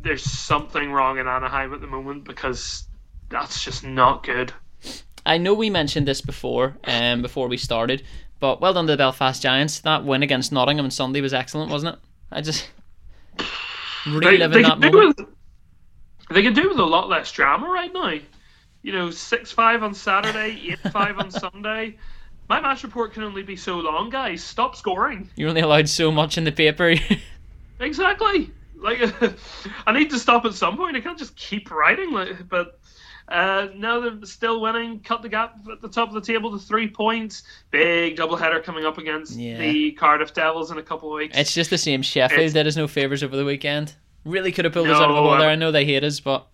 there's 0.01 0.23
something 0.23 0.91
wrong 0.91 1.19
in 1.19 1.29
Anaheim 1.29 1.75
at 1.75 1.81
the 1.81 1.87
moment 1.87 2.25
because 2.25 2.89
that's 3.29 3.63
just 3.63 3.85
not 3.85 4.23
good. 4.23 4.53
I 5.27 5.39
know 5.39 5.55
we 5.55 5.71
mentioned 5.71 6.07
this 6.07 6.21
before, 6.21 6.77
um, 6.85 7.21
before 7.21 7.49
we 7.49 7.57
started, 7.57 8.05
but 8.41 8.61
well 8.61 8.75
done 8.75 8.87
to 8.87 8.93
the 8.93 8.97
Belfast 8.97 9.43
Giants. 9.43 9.81
That 9.81 10.05
win 10.05 10.23
against 10.23 10.53
Nottingham 10.53 10.87
on 10.87 10.91
Sunday 10.91 11.21
was 11.21 11.35
excellent, 11.35 11.71
wasn't 11.71 11.95
it? 11.95 12.01
I 12.31 12.41
just 12.41 12.69
reliving 14.07 14.63
that 14.63 14.79
moment. 14.79 15.19
With, 15.19 15.29
they 16.31 16.43
could 16.43 16.55
do 16.55 16.69
with 16.69 16.79
a 16.79 16.85
lot 16.85 17.09
less 17.09 17.31
drama 17.33 17.69
right 17.69 17.93
now. 17.93 18.19
You 18.83 18.93
know, 18.93 19.11
six 19.11 19.51
five 19.53 19.83
on 19.83 19.95
Saturday, 19.95 20.61
eight 20.71 20.93
five 20.93 21.19
on 21.19 21.31
Sunday. 21.31 21.97
My 22.49 22.61
match 22.61 22.85
report 22.85 23.13
can 23.13 23.25
only 23.25 23.43
be 23.43 23.57
so 23.57 23.79
long, 23.79 24.09
guys. 24.09 24.43
Stop 24.43 24.77
scoring. 24.77 25.29
You're 25.35 25.49
only 25.49 25.63
allowed 25.63 25.89
so 25.89 26.13
much 26.13 26.39
in 26.39 26.45
the 26.45 26.53
paper. 26.53 26.95
exactly. 27.81 28.53
Like, 28.77 29.01
I 29.87 29.93
need 29.93 30.11
to 30.11 30.19
stop 30.19 30.45
at 30.45 30.55
some 30.55 30.77
point. 30.77 30.97
I 30.97 31.01
can't 31.01 31.19
just 31.19 31.35
keep 31.35 31.71
writing. 31.71 32.13
Like, 32.13 32.49
but 32.49 32.79
uh, 33.29 33.69
now 33.75 34.01
they're 34.01 34.25
still 34.25 34.61
winning, 34.61 35.01
cut 35.01 35.23
the 35.23 35.29
gap 35.29 35.59
at 35.71 35.81
the 35.81 35.89
top 35.89 36.09
of 36.09 36.15
the 36.15 36.21
table 36.21 36.53
to 36.53 36.65
three 36.65 36.89
points. 36.89 37.43
Big 37.71 38.17
doubleheader 38.17 38.63
coming 38.63 38.85
up 38.85 38.99
against 38.99 39.37
yeah. 39.37 39.59
the 39.59 39.93
Cardiff 39.93 40.33
Devils 40.33 40.71
in 40.71 40.79
a 40.79 40.83
couple 40.83 41.13
of 41.13 41.19
weeks. 41.19 41.37
It's 41.37 41.53
just 41.53 41.71
the 41.71 41.79
same. 41.79 42.03
Sheffield 42.03 42.41
it's, 42.41 42.55
did 42.55 42.67
us 42.67 42.77
no 42.77 42.87
favours 42.87 43.23
over 43.23 43.37
the 43.37 43.45
weekend. 43.45 43.95
Really 44.25 44.53
could 44.53 44.65
have 44.65 44.75
pulled 44.75 44.87
no, 44.87 44.95
us 44.95 45.01
out 45.01 45.11
of 45.11 45.17
the 45.17 45.23
water. 45.23 45.45
I 45.45 45.57
know 45.57 45.73
they 45.73 45.85
hate 45.85 46.05
us, 46.05 46.21
but 46.21 46.47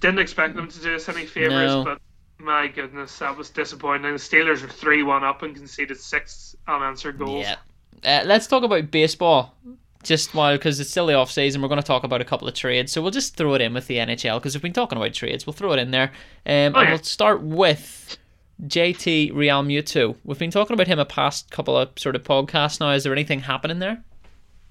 didn't 0.00 0.18
expect 0.18 0.56
them 0.56 0.68
to 0.68 0.80
do 0.80 0.94
us 0.94 1.08
any 1.08 1.26
favours. 1.26 1.70
No. 1.70 1.84
But 1.84 2.00
my 2.38 2.66
goodness, 2.68 3.18
that 3.18 3.36
was 3.36 3.50
disappointing. 3.50 4.12
The 4.12 4.18
Steelers 4.18 4.62
were 4.62 4.68
three 4.68 5.02
one 5.02 5.22
up 5.22 5.42
and 5.42 5.54
conceded 5.54 5.98
six 5.98 6.56
unanswered 6.66 7.18
goals. 7.18 7.46
Yeah. 7.46 7.56
Uh, 8.02 8.24
let's 8.24 8.46
talk 8.46 8.62
about 8.62 8.90
baseball 8.90 9.54
just 10.02 10.34
while 10.34 10.56
because 10.56 10.80
it's 10.80 10.90
still 10.90 11.06
the 11.06 11.14
off 11.14 11.30
season, 11.30 11.60
we're 11.62 11.68
going 11.68 11.80
to 11.80 11.86
talk 11.86 12.04
about 12.04 12.20
a 12.20 12.24
couple 12.24 12.48
of 12.48 12.54
trades. 12.54 12.92
So 12.92 13.02
we'll 13.02 13.10
just 13.10 13.36
throw 13.36 13.54
it 13.54 13.60
in 13.60 13.74
with 13.74 13.86
the 13.86 13.96
NHL 13.96 14.38
because 14.38 14.54
we've 14.54 14.62
been 14.62 14.72
talking 14.72 14.96
about 14.96 15.12
trades. 15.12 15.46
We'll 15.46 15.54
throw 15.54 15.72
it 15.72 15.78
in 15.78 15.90
there, 15.90 16.12
um, 16.46 16.74
oh, 16.74 16.80
and 16.80 16.88
we'll 16.90 17.02
start 17.02 17.42
with 17.42 18.16
JT 18.66 19.34
Real 19.34 19.62
Realmuto. 19.62 20.16
We've 20.24 20.38
been 20.38 20.50
talking 20.50 20.74
about 20.74 20.86
him 20.86 20.98
a 20.98 21.04
past 21.04 21.50
couple 21.50 21.76
of 21.76 21.90
sort 21.96 22.16
of 22.16 22.22
podcasts 22.22 22.80
now. 22.80 22.90
Is 22.90 23.04
there 23.04 23.12
anything 23.12 23.40
happening 23.40 23.78
there? 23.78 24.02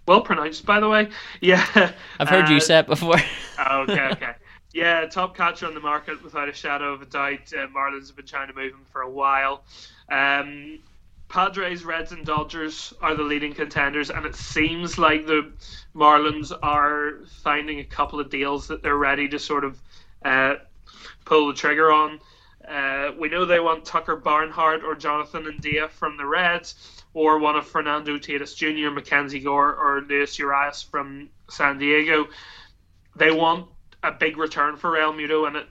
Well 0.08 0.22
pronounced, 0.22 0.66
by 0.66 0.80
the 0.80 0.90
way. 0.90 1.10
Yeah, 1.42 1.92
I've 2.20 2.30
heard 2.30 2.46
uh, 2.46 2.50
you 2.50 2.60
say 2.60 2.80
it 2.80 2.88
before. 2.88 3.18
Oh, 3.62 3.82
okay, 3.82 4.08
okay. 4.14 4.32
Yeah, 4.74 5.06
top 5.08 5.36
catcher 5.36 5.66
on 5.66 5.74
the 5.74 5.82
market 5.82 6.24
without 6.24 6.48
a 6.48 6.54
shadow 6.54 6.94
of 6.94 7.02
a 7.02 7.06
doubt. 7.06 7.52
Uh, 7.52 7.68
Marlins 7.68 8.08
have 8.08 8.16
been 8.16 8.26
trying 8.26 8.48
to 8.48 8.54
move 8.54 8.72
him 8.72 8.86
for 8.90 9.02
a 9.02 9.10
while. 9.10 9.66
Um, 10.10 10.80
Padres, 11.30 11.86
Reds, 11.86 12.12
and 12.12 12.26
Dodgers 12.26 12.92
are 13.02 13.16
the 13.16 13.24
leading 13.24 13.54
contenders, 13.54 14.10
and 14.10 14.26
it 14.26 14.36
seems 14.36 14.98
like 14.98 15.28
the 15.28 15.52
Marlins 15.96 16.52
are 16.64 17.20
finding 17.44 17.80
a 17.80 17.84
couple 17.84 18.20
of 18.20 18.32
deals 18.32 18.68
that 18.68 18.82
they're 18.82 18.98
ready 18.98 19.30
to 19.30 19.38
sort 19.38 19.64
of 19.64 19.80
uh, 20.26 20.56
pull 21.26 21.48
the 21.48 21.54
trigger 21.54 21.92
on. 21.92 22.20
Uh, 22.68 23.12
we 23.18 23.30
know 23.30 23.46
they 23.46 23.60
want 23.60 23.86
Tucker 23.86 24.16
Barnhart 24.16 24.84
or 24.84 24.96
Jonathan 24.96 25.46
India 25.46 25.88
from 25.88 26.18
the 26.18 26.26
Reds, 26.26 27.04
or 27.14 27.38
one 27.38 27.56
of 27.56 27.68
Fernando 27.68 28.18
Tatis 28.18 28.56
Jr., 28.56 28.92
Mackenzie 28.92 29.40
Gore, 29.40 29.76
or 29.76 30.02
Luis 30.02 30.38
Urias 30.40 30.82
from 30.82 31.30
San 31.50 31.78
Diego. 31.78 32.28
They 33.16 33.32
want 33.32 33.68
a 34.02 34.12
big 34.12 34.38
return 34.38 34.78
for 34.78 34.92
Realmuto, 34.92 35.48
and 35.48 35.58
it 35.58 35.68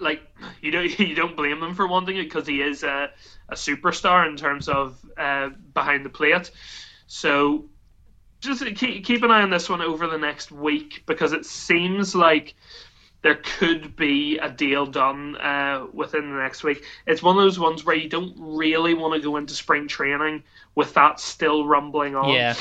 like 0.00 0.22
you 0.60 0.70
don't 0.70 0.98
you 0.98 1.14
don't 1.14 1.36
blame 1.36 1.60
them 1.60 1.74
for 1.74 1.86
wanting 1.86 2.16
it 2.16 2.24
because 2.24 2.46
he 2.46 2.60
is 2.60 2.82
a, 2.82 3.10
a 3.52 3.54
superstar 3.54 4.28
in 4.28 4.36
terms 4.36 4.68
of 4.68 4.98
uh, 5.16 5.50
behind 5.74 6.04
the 6.04 6.10
plate. 6.10 6.50
So 7.06 7.66
just 8.40 8.64
keep 8.76 9.04
keep 9.04 9.22
an 9.22 9.30
eye 9.30 9.42
on 9.42 9.50
this 9.50 9.68
one 9.68 9.80
over 9.80 10.06
the 10.08 10.18
next 10.18 10.50
week 10.50 11.04
because 11.06 11.32
it 11.32 11.46
seems 11.46 12.14
like 12.14 12.54
there 13.22 13.36
could 13.36 13.94
be 13.94 14.38
a 14.38 14.50
deal 14.50 14.84
done 14.84 15.36
uh, 15.36 15.86
within 15.92 16.30
the 16.30 16.36
next 16.36 16.64
week. 16.64 16.84
It's 17.06 17.22
one 17.22 17.36
of 17.36 17.42
those 17.44 17.58
ones 17.58 17.84
where 17.84 17.94
you 17.94 18.08
don't 18.08 18.34
really 18.36 18.94
want 18.94 19.14
to 19.14 19.20
go 19.20 19.36
into 19.36 19.54
spring 19.54 19.86
training 19.86 20.42
with 20.74 20.92
that 20.94 21.20
still 21.20 21.64
rumbling 21.64 22.16
on. 22.16 22.30
Yeah. 22.30 22.56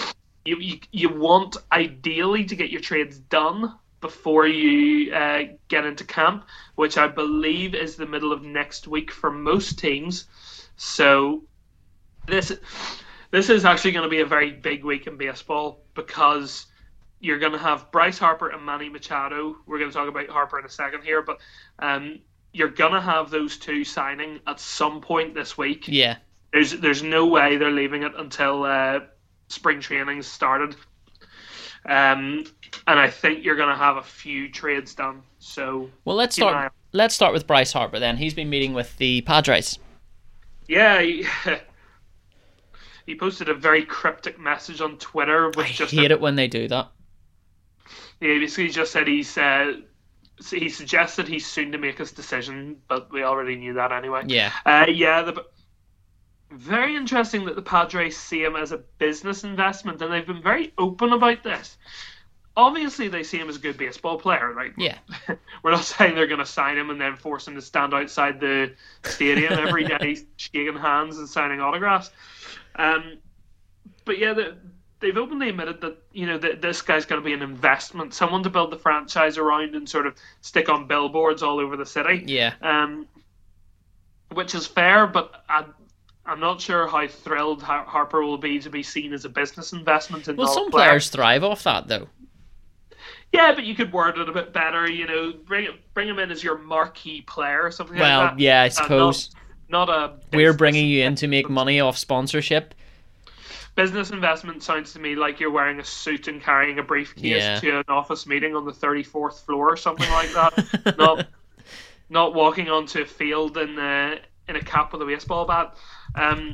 You, 0.46 0.58
you, 0.58 0.80
you 0.92 1.10
want 1.10 1.58
ideally 1.72 2.46
to 2.46 2.56
get 2.56 2.70
your 2.70 2.82
trades 2.82 3.18
done 3.18 3.74
before 4.02 4.48
you 4.48 5.14
uh, 5.14 5.44
get 5.68 5.86
into 5.86 6.04
camp, 6.04 6.46
which 6.76 6.98
I 6.98 7.08
believe 7.08 7.74
is 7.74 7.96
the 7.96 8.08
middle 8.08 8.32
of 8.32 8.44
next 8.44 8.88
week 8.88 9.12
for 9.12 9.32
most 9.32 9.80
teams. 9.80 10.26
So 10.84 11.44
this 12.26 12.52
this 13.30 13.52
is 13.52 13.66
actually 13.66 13.92
going 13.92 14.04
to 14.04 14.10
be 14.10 14.22
a 14.22 14.26
very 14.26 14.52
big 14.52 14.84
week 14.84 15.06
in 15.06 15.16
baseball 15.16 15.84
because 15.94 16.66
you're 17.20 17.38
going 17.38 17.52
to 17.52 17.60
have 17.60 17.92
Bryce 17.92 18.18
Harper 18.18 18.50
and 18.50 18.66
Manny 18.66 18.90
Machado. 18.90 19.58
We're 19.68 19.78
going 19.78 19.92
to 19.92 19.96
talk 19.96 20.10
about 20.10 20.28
Harper 20.28 20.58
in 20.58 20.66
a 20.66 20.70
second 20.70 21.04
here, 21.04 21.22
but 21.22 21.38
um, 21.78 22.20
you're 22.52 22.68
going 22.68 22.94
to 22.94 23.00
have 23.00 23.30
those 23.30 23.58
two 23.58 23.84
signing 23.84 24.40
at 24.48 24.60
some 24.60 25.02
point 25.02 25.36
this 25.36 25.56
week. 25.56 25.88
Yeah. 25.88 26.18
There's 26.52 26.72
there's 26.72 27.04
no 27.04 27.28
way 27.28 27.58
they're 27.58 27.70
leaving 27.70 28.02
it 28.02 28.14
until 28.18 28.64
uh, 28.64 29.02
spring 29.50 29.82
training 29.82 30.24
started. 30.24 30.76
Um, 31.86 32.44
and 32.88 33.00
I 33.00 33.08
think 33.08 33.46
you're 33.46 33.56
going 33.56 33.70
to 33.70 33.76
have 33.76 33.98
a 33.98 34.04
few 34.04 34.50
trades 34.50 34.96
done. 34.96 35.22
So 35.38 35.92
well, 36.06 36.16
let's 36.16 36.36
start. 36.36 36.74
Let's 36.92 37.14
start 37.14 37.34
with 37.34 37.46
Bryce 37.46 37.72
Harper. 37.72 38.00
Then 38.00 38.18
he's 38.18 38.34
been 38.34 38.50
meeting 38.50 38.74
with 38.74 38.98
the 38.98 39.22
Padres. 39.22 39.78
Yeah, 40.72 41.02
he, 41.02 41.26
he 43.06 43.16
posted 43.16 43.50
a 43.50 43.54
very 43.54 43.84
cryptic 43.84 44.40
message 44.40 44.80
on 44.80 44.98
Twitter. 45.00 45.48
With 45.48 45.66
I 45.66 45.70
just 45.70 45.94
hate 45.94 46.12
a, 46.12 46.14
it 46.14 46.22
when 46.22 46.38
they 46.38 46.48
do 46.48 46.70
that. 46.70 46.92
Yeah, 48.22 48.40
basically 48.40 48.68
he 48.68 48.70
just 48.70 48.94
said 48.94 49.06
he's. 49.06 49.38
Uh, 49.38 49.82
he 50.50 50.70
suggested 50.70 51.28
he's 51.28 51.46
soon 51.46 51.74
to 51.74 51.78
make 51.78 51.98
his 51.98 52.14
decision, 52.14 52.78
but 52.88 53.12
we 53.12 53.22
already 53.22 53.58
knew 53.58 53.74
that 53.74 53.92
anyway. 53.92 54.24
Yeah. 54.28 54.54
Uh, 54.66 54.86
yeah. 54.88 55.24
The, 55.24 55.46
very 56.52 56.96
interesting 56.96 57.46
that 57.46 57.58
the 57.58 57.62
Padres 57.62 58.16
see 58.16 58.42
him 58.42 58.56
as 58.56 58.72
a 58.72 58.78
business 58.78 59.44
investment, 59.44 60.02
and 60.02 60.12
they've 60.12 60.26
been 60.26 60.42
very 60.42 60.74
open 60.78 61.12
about 61.12 61.44
this. 61.44 61.78
Obviously, 62.58 63.08
they 63.08 63.24
see 63.24 63.38
him 63.38 63.48
as 63.48 63.56
a 63.56 63.60
good 63.60 63.78
baseball 63.78 64.18
player. 64.18 64.54
Like, 64.56 64.74
yeah, 64.78 64.98
we're 65.64 65.72
not 65.72 65.86
saying 65.86 66.16
they're 66.16 66.28
going 66.28 66.40
to 66.40 66.46
sign 66.46 66.78
him 66.78 66.90
and 66.90 67.00
then 67.00 67.16
force 67.16 67.48
him 67.48 67.56
to 67.56 67.62
stand 67.62 67.94
outside 67.94 68.40
the 68.40 68.74
stadium 69.04 69.54
every 69.54 69.86
day, 69.86 70.18
shaking 70.38 70.76
hands 70.76 71.18
and 71.18 71.30
signing 71.30 71.62
autographs. 71.62 72.12
Um, 72.76 73.20
but 74.04 74.20
yeah, 74.20 74.34
the, 74.34 74.58
they've 75.00 75.18
openly 75.18 75.50
admitted 75.50 75.82
that 75.82 75.98
you 76.12 76.26
know 76.26 76.38
that 76.38 76.62
this 76.62 76.82
guy's 76.82 77.06
going 77.06 77.22
to 77.22 77.26
be 77.26 77.34
an 77.34 77.42
investment, 77.42 78.14
someone 78.14 78.44
to 78.44 78.50
build 78.50 78.72
the 78.72 78.78
franchise 78.78 79.38
around 79.38 79.76
and 79.76 79.88
sort 79.88 80.08
of 80.08 80.16
stick 80.42 80.70
on 80.70 80.88
billboards 80.88 81.44
all 81.44 81.60
over 81.60 81.78
the 81.78 81.86
city. 81.86 82.24
Yeah. 82.28 82.54
Um, 82.62 83.08
which 84.34 84.56
is 84.56 84.66
fair, 84.66 85.08
but 85.08 85.44
I, 85.50 85.66
I'm 86.26 86.40
not 86.40 86.62
sure 86.62 86.88
how 86.88 87.08
thrilled 87.08 87.62
Harper 87.62 88.22
will 88.22 88.38
be 88.38 88.60
to 88.60 88.70
be 88.70 88.84
seen 88.84 89.14
as 89.14 89.26
a 89.26 89.30
business 89.30 89.74
investment. 89.74 90.28
In 90.28 90.38
well, 90.38 90.48
some 90.48 90.72
players 90.72 91.10
thrive 91.10 91.44
off 91.44 91.64
that, 91.64 91.88
though. 91.88 92.08
Yeah, 93.34 93.54
but 93.56 93.64
you 93.64 93.76
could 93.76 93.94
word 93.94 94.18
it 94.18 94.28
a 94.28 94.32
bit 94.32 94.52
better. 94.52 94.90
You 94.90 95.08
know, 95.08 95.34
bring 95.46 95.68
bring 95.94 96.08
him 96.10 96.20
in 96.20 96.32
as 96.32 96.44
your 96.44 96.58
marquee 96.58 97.22
player 97.22 97.62
or 97.64 97.72
something 97.72 97.98
well, 97.98 98.20
like 98.20 98.30
that. 98.32 98.34
Well, 98.36 98.42
yeah, 98.42 98.62
I 98.64 98.66
Uh, 98.68 98.70
suppose 98.70 99.30
not, 99.70 99.88
not 99.88 100.12
a. 100.12 100.36
we're 100.36 100.54
bringing 100.54 100.88
you 100.88 101.04
in 101.04 101.16
to 101.16 101.28
make 101.28 101.50
money 101.50 101.80
off 101.80 101.98
sponsorship. 101.98 102.74
business 103.76 104.10
investment 104.10 104.62
sounds 104.62 104.92
to 104.94 105.00
me 105.00 105.16
like 105.16 105.40
you're 105.40 105.50
wearing 105.52 105.80
a 105.80 105.84
suit 105.84 106.28
and 106.28 106.42
carrying 106.42 106.78
a 106.80 106.84
briefcase 106.84 107.24
Yeah. 107.24 107.60
to 107.62 107.78
an 107.80 107.84
office 107.88 108.28
meeting 108.28 108.54
on 108.54 108.66
the 108.66 108.74
34th 108.74 109.46
floor 109.46 109.72
or 109.72 109.78
something 109.78 110.10
like 110.12 110.32
that. 110.34 110.96
not 110.98 111.28
not 112.10 112.34
walking 112.36 112.70
onto 112.70 113.02
a 113.04 113.06
field 113.06 113.56
in 113.58 113.80
uh, 113.80 114.18
in 114.50 114.58
a 114.58 114.62
cap 114.62 114.92
with 114.92 115.02
a 115.02 115.06
baseball 115.06 115.46
bat. 115.46 115.74
Um, 116.16 116.52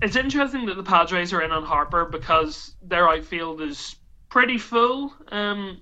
it's 0.00 0.16
interesting 0.16 0.64
that 0.66 0.76
the 0.76 0.82
Padres 0.82 1.32
are 1.34 1.42
in 1.42 1.52
on 1.52 1.64
Harper 1.64 2.06
because 2.06 2.74
their 2.82 3.08
outfield 3.08 3.60
is 3.60 3.96
pretty 4.32 4.56
full, 4.56 5.12
um, 5.28 5.78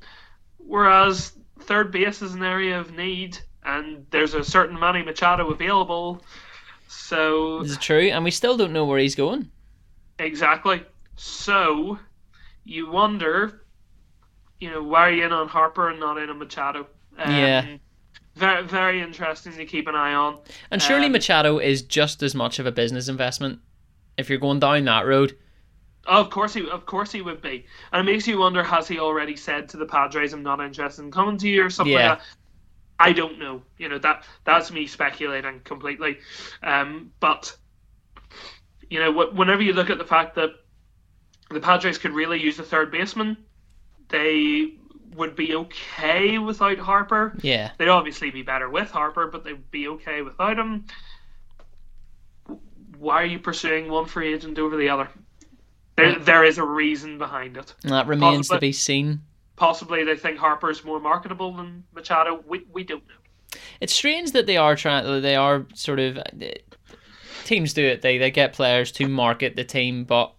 whereas 0.59 1.35
third 1.61 1.93
base 1.93 2.21
is 2.21 2.35
an 2.35 2.43
area 2.43 2.81
of 2.81 2.93
need, 2.97 3.39
and 3.65 4.05
there's 4.11 4.35
a 4.35 4.43
certain 4.43 4.77
Manny 4.77 5.05
Machado 5.05 5.49
available. 5.51 6.21
So 6.89 7.63
This 7.63 7.71
is 7.71 7.79
true, 7.79 8.09
and 8.11 8.25
we 8.25 8.33
still 8.33 8.57
don't 8.57 8.73
know 8.73 8.85
where 8.85 8.99
he's 8.99 9.15
going. 9.15 9.49
Exactly. 10.19 10.83
So 11.15 11.97
you 12.65 12.91
wonder, 12.91 13.63
you 14.59 14.69
know, 14.69 14.83
why 14.83 15.09
are 15.09 15.13
you 15.13 15.25
in 15.25 15.33
on 15.33 15.47
Harper 15.47 15.89
and 15.89 16.01
not 16.01 16.19
in 16.19 16.29
on 16.29 16.39
Machado? 16.41 16.89
Um, 17.19 17.33
Yeah. 17.33 17.77
Very, 18.35 18.65
very 18.67 19.01
interesting 19.01 19.53
to 19.53 19.65
keep 19.65 19.87
an 19.87 19.95
eye 19.95 20.15
on. 20.15 20.39
And 20.73 20.83
surely 20.83 21.07
Um, 21.07 21.13
Machado 21.13 21.59
is 21.59 21.83
just 21.83 22.21
as 22.23 22.35
much 22.35 22.59
of 22.59 22.67
a 22.67 22.73
business 22.73 23.07
investment 23.07 23.61
if 24.17 24.29
you're 24.29 24.39
going 24.39 24.59
down 24.59 24.85
that 24.87 25.07
road. 25.07 25.37
Oh, 26.07 26.21
of 26.21 26.31
course 26.31 26.55
he, 26.55 26.69
of 26.69 26.87
course 26.87 27.13
he 27.13 27.21
would 27.23 27.43
be. 27.43 27.67
And 27.93 28.09
it 28.09 28.11
makes 28.11 28.27
you 28.27 28.39
wonder: 28.39 28.63
has 28.63 28.89
he 28.89 28.99
already 28.99 29.37
said 29.37 29.69
to 29.71 29.77
the 29.77 29.87
Padres, 29.87 30.33
"I'm 30.33 30.43
not 30.43 30.61
interested 30.61 31.03
in 31.03 31.11
coming 31.11 31.37
to 31.39 31.49
you" 31.49 31.65
or 31.65 31.71
something 31.71 31.93
Yeah. 31.93 32.11
like 32.11 32.19
that? 32.19 32.27
I 32.99 33.13
don't 33.13 33.39
know. 33.39 33.63
You 33.79 33.89
know 33.89 33.99
that 33.99 34.25
that's 34.45 34.71
me 34.71 34.87
speculating 34.87 35.61
completely. 35.61 36.19
Um, 36.63 37.13
but 37.21 37.57
you 38.89 38.99
know, 38.99 39.13
wh- 39.13 39.35
whenever 39.35 39.63
you 39.63 39.73
look 39.73 39.91
at 39.91 39.99
the 39.99 40.05
fact 40.05 40.35
that 40.37 40.51
the 41.51 41.61
Padres 41.61 41.99
could 41.99 42.13
really 42.13 42.41
use 42.41 42.59
a 42.59 42.63
third 42.63 42.91
baseman, 42.91 43.37
they 44.09 44.75
would 45.17 45.35
be 45.37 45.55
okay 45.55 46.39
without 46.39 46.79
Harper. 46.79 47.37
Yeah. 47.43 47.71
They'd 47.79 47.89
obviously 47.89 48.31
be 48.31 48.43
better 48.43 48.69
with 48.69 48.91
Harper, 48.91 49.27
but 49.27 49.45
they'd 49.45 49.71
be 49.71 49.89
okay 49.89 50.23
without 50.23 50.59
him. 50.59 50.87
Why 52.99 53.23
are 53.23 53.27
you 53.27 53.39
pursuing 53.39 53.89
one 53.91 54.07
free 54.07 54.33
agent 54.35 54.59
over 54.59 54.77
the 54.77 54.89
other? 54.91 55.09
There, 56.01 56.19
there 56.19 56.45
is 56.45 56.59
a 56.59 56.65
reason 56.65 57.19
behind 57.19 57.57
it. 57.57 57.75
And 57.85 57.93
that 57.93 58.07
remains 58.07 58.49
to 58.49 58.59
be 58.59 58.73
seen. 58.73 59.21
Possibly 59.57 60.05
they 60.05 60.17
think 60.17 60.39
Harper's 60.39 60.85
more 60.85 61.01
marketable 61.01 61.55
than 61.55 61.85
Machado. 61.95 62.43
We, 62.47 62.65
we 62.73 62.83
don't 62.85 63.07
know. 63.07 63.59
It's 63.81 63.93
strange 63.95 64.33
that 64.33 64.47
they 64.47 64.57
are 64.57 64.77
trying. 64.77 65.23
They 65.23 65.37
are 65.37 65.67
sort 65.75 65.99
of 65.99 66.19
uh, 66.19 66.23
teams 67.45 67.73
do 67.73 67.85
it. 67.85 68.03
They 68.03 68.19
they 68.19 68.31
get 68.31 68.53
players 68.53 68.93
to 68.93 69.09
market 69.09 69.57
the 69.57 69.65
team, 69.65 70.05
but 70.05 70.33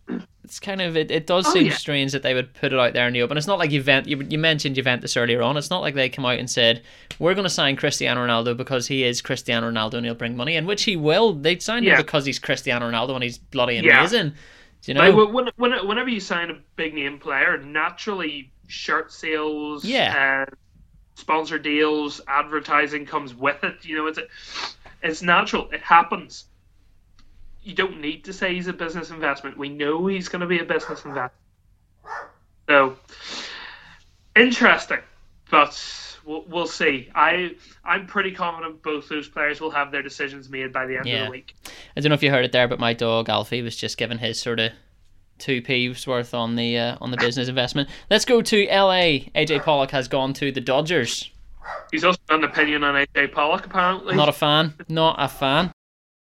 it's 0.44 0.60
kind 0.60 0.82
of 0.82 0.96
it. 0.96 1.12
It 1.12 1.28
does 1.28 1.46
Oh, 1.48 1.52
seem 1.54 1.66
yeah. 1.68 1.74
strange 1.76 2.14
that 2.14 2.24
they 2.24 2.34
would 2.34 2.54
put 2.54 2.72
it 2.74 2.80
out 2.80 2.94
there 2.94 3.08
in 3.08 3.14
the 3.14 3.22
open. 3.22 3.38
It's 3.38 3.48
not 3.48 3.60
like 3.60 3.70
Juventus. 3.72 4.10
You, 4.10 4.22
you 4.30 4.38
mentioned 4.38 4.76
Juventus 4.76 5.18
earlier 5.18 5.42
on. 5.42 5.58
It's 5.58 5.70
not 5.70 5.82
like 5.82 5.94
they 5.96 6.10
come 6.10 6.26
out 6.26 6.40
and 6.40 6.50
said 6.50 6.84
we're 7.20 7.34
going 7.34 7.44
to 7.44 7.50
sign 7.50 7.76
Cristiano 7.76 8.26
Ronaldo 8.26 8.56
because 8.56 8.88
he 8.88 9.04
is 9.04 9.22
Cristiano 9.22 9.70
Ronaldo 9.70 9.96
and 9.96 10.06
he'll 10.06 10.16
bring 10.16 10.38
money 10.38 10.56
in, 10.56 10.66
which 10.66 10.84
he 10.84 10.96
will. 10.96 11.34
They 11.34 11.60
signed 11.60 11.86
Yeah. 11.86 11.96
him 11.98 12.02
because 12.06 12.26
he's 12.26 12.40
Cristiano 12.40 12.90
Ronaldo 12.90 13.14
and 13.16 13.24
he's 13.24 13.38
bloody 13.38 13.76
Yeah. 13.76 14.02
Do 14.82 14.92
you 14.92 14.94
know? 14.96 15.10
Like, 15.10 15.34
when, 15.34 15.50
when, 15.58 15.88
whenever 15.88 16.10
you 16.10 16.20
sign 16.20 16.50
a 16.50 16.58
big 16.76 16.94
name 16.94 17.20
player, 17.20 17.58
naturally 17.58 18.52
shirt 18.68 19.12
sales, 19.12 19.86
Yeah. 19.86 20.46
uh, 20.48 20.56
sponsor 21.16 21.60
deals, 21.60 22.22
advertising 22.28 23.06
comes 23.06 23.36
with 23.36 23.64
it. 23.64 23.86
You 23.86 23.98
know, 23.98 24.08
it's 24.08 24.20
it's 25.04 25.22
natural. 25.22 25.70
It 25.72 25.82
happens. 25.82 26.46
You 27.64 27.76
don't 27.76 28.02
need 28.02 28.26
to 28.26 28.34
say 28.34 28.56
he's 28.56 28.68
a 28.68 28.74
business 28.74 29.12
investment. 29.12 29.58
We 29.58 29.70
know 29.70 30.08
he's 30.08 30.30
going 30.30 30.40
to 30.40 30.48
be 30.48 30.60
a 30.60 30.66
business 30.66 31.06
investment. 31.06 31.34
So 32.68 32.98
interesting, 34.36 35.00
but 35.50 36.11
we'll, 36.26 36.44
we'll 36.48 36.68
see. 36.68 37.10
I 37.16 37.56
I'm 37.84 38.08
pretty 38.08 38.32
confident 38.32 38.82
both 38.84 39.10
those 39.10 39.28
players 39.28 39.62
will 39.62 39.72
have 39.72 39.92
their 39.92 40.02
decisions 40.02 40.50
made 40.50 40.72
by 40.72 40.86
the 40.86 40.98
end 40.98 41.08
of 41.08 41.26
the 41.26 41.32
week. 41.32 41.56
I 41.96 42.02
don't 42.02 42.10
know 42.10 42.16
if 42.16 42.24
you 42.24 42.32
heard 42.32 42.46
it 42.46 42.52
there, 42.52 42.68
but 42.68 42.80
my 42.80 42.94
dog 42.94 43.30
Alfie 43.30 43.62
was 43.62 43.76
just 43.76 43.98
giving 43.98 44.18
his 44.18 44.40
sort 44.40 44.60
of 44.60 44.72
two 45.42 45.62
p's 45.62 46.06
worth 46.08 46.34
on 46.34 46.56
the 46.56 46.78
uh, 46.78 46.98
on 47.02 47.12
the 47.12 47.18
business 47.18 47.50
investment. 47.50 47.90
Let's 48.10 48.26
go 48.26 48.42
to 48.42 48.68
L.A. 48.68 49.32
AJ 49.36 49.64
Pollock 49.64 49.92
has 49.92 50.08
gone 50.08 50.34
to 50.34 50.52
the 50.52 50.62
Dodgers. 50.62 51.30
He's 51.92 52.04
also 52.04 52.20
got 52.28 52.40
an 52.40 52.46
opinion 52.46 52.84
on 52.84 52.96
AJ 52.96 53.34
Pollock, 53.34 53.66
apparently. 53.66 54.16
Not 54.16 54.30
a 54.30 54.34
fan. 54.34 54.74
Not 54.88 55.16
a 55.20 55.28
fan. 55.28 55.72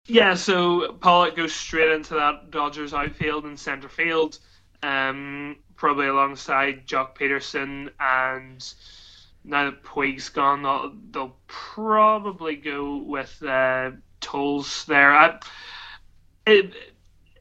Yeah, 0.07 0.35
so 0.35 0.93
Pollock 1.01 1.37
goes 1.37 1.55
straight 1.55 1.91
into 1.93 2.15
that 2.15 2.51
Dodgers 2.51 2.93
outfield 2.93 3.45
and 3.45 3.59
center 3.59 3.89
field, 3.89 4.39
um, 4.83 5.57
probably 5.77 6.09
alongside 6.09 6.87
Joc 6.87 7.17
Pederson. 7.17 7.91
And 7.99 8.75
now 9.45 9.71
that 9.71 9.83
Puig's 9.85 10.29
gone, 10.31 10.63
they'll, 10.63 10.93
they'll 11.11 11.37
probably 11.47 12.57
go 12.57 12.97
with 12.97 13.43
uh, 13.43 13.91
Toles 14.21 14.85
there. 14.87 15.15
I, 15.15 15.39
it, 16.47 16.73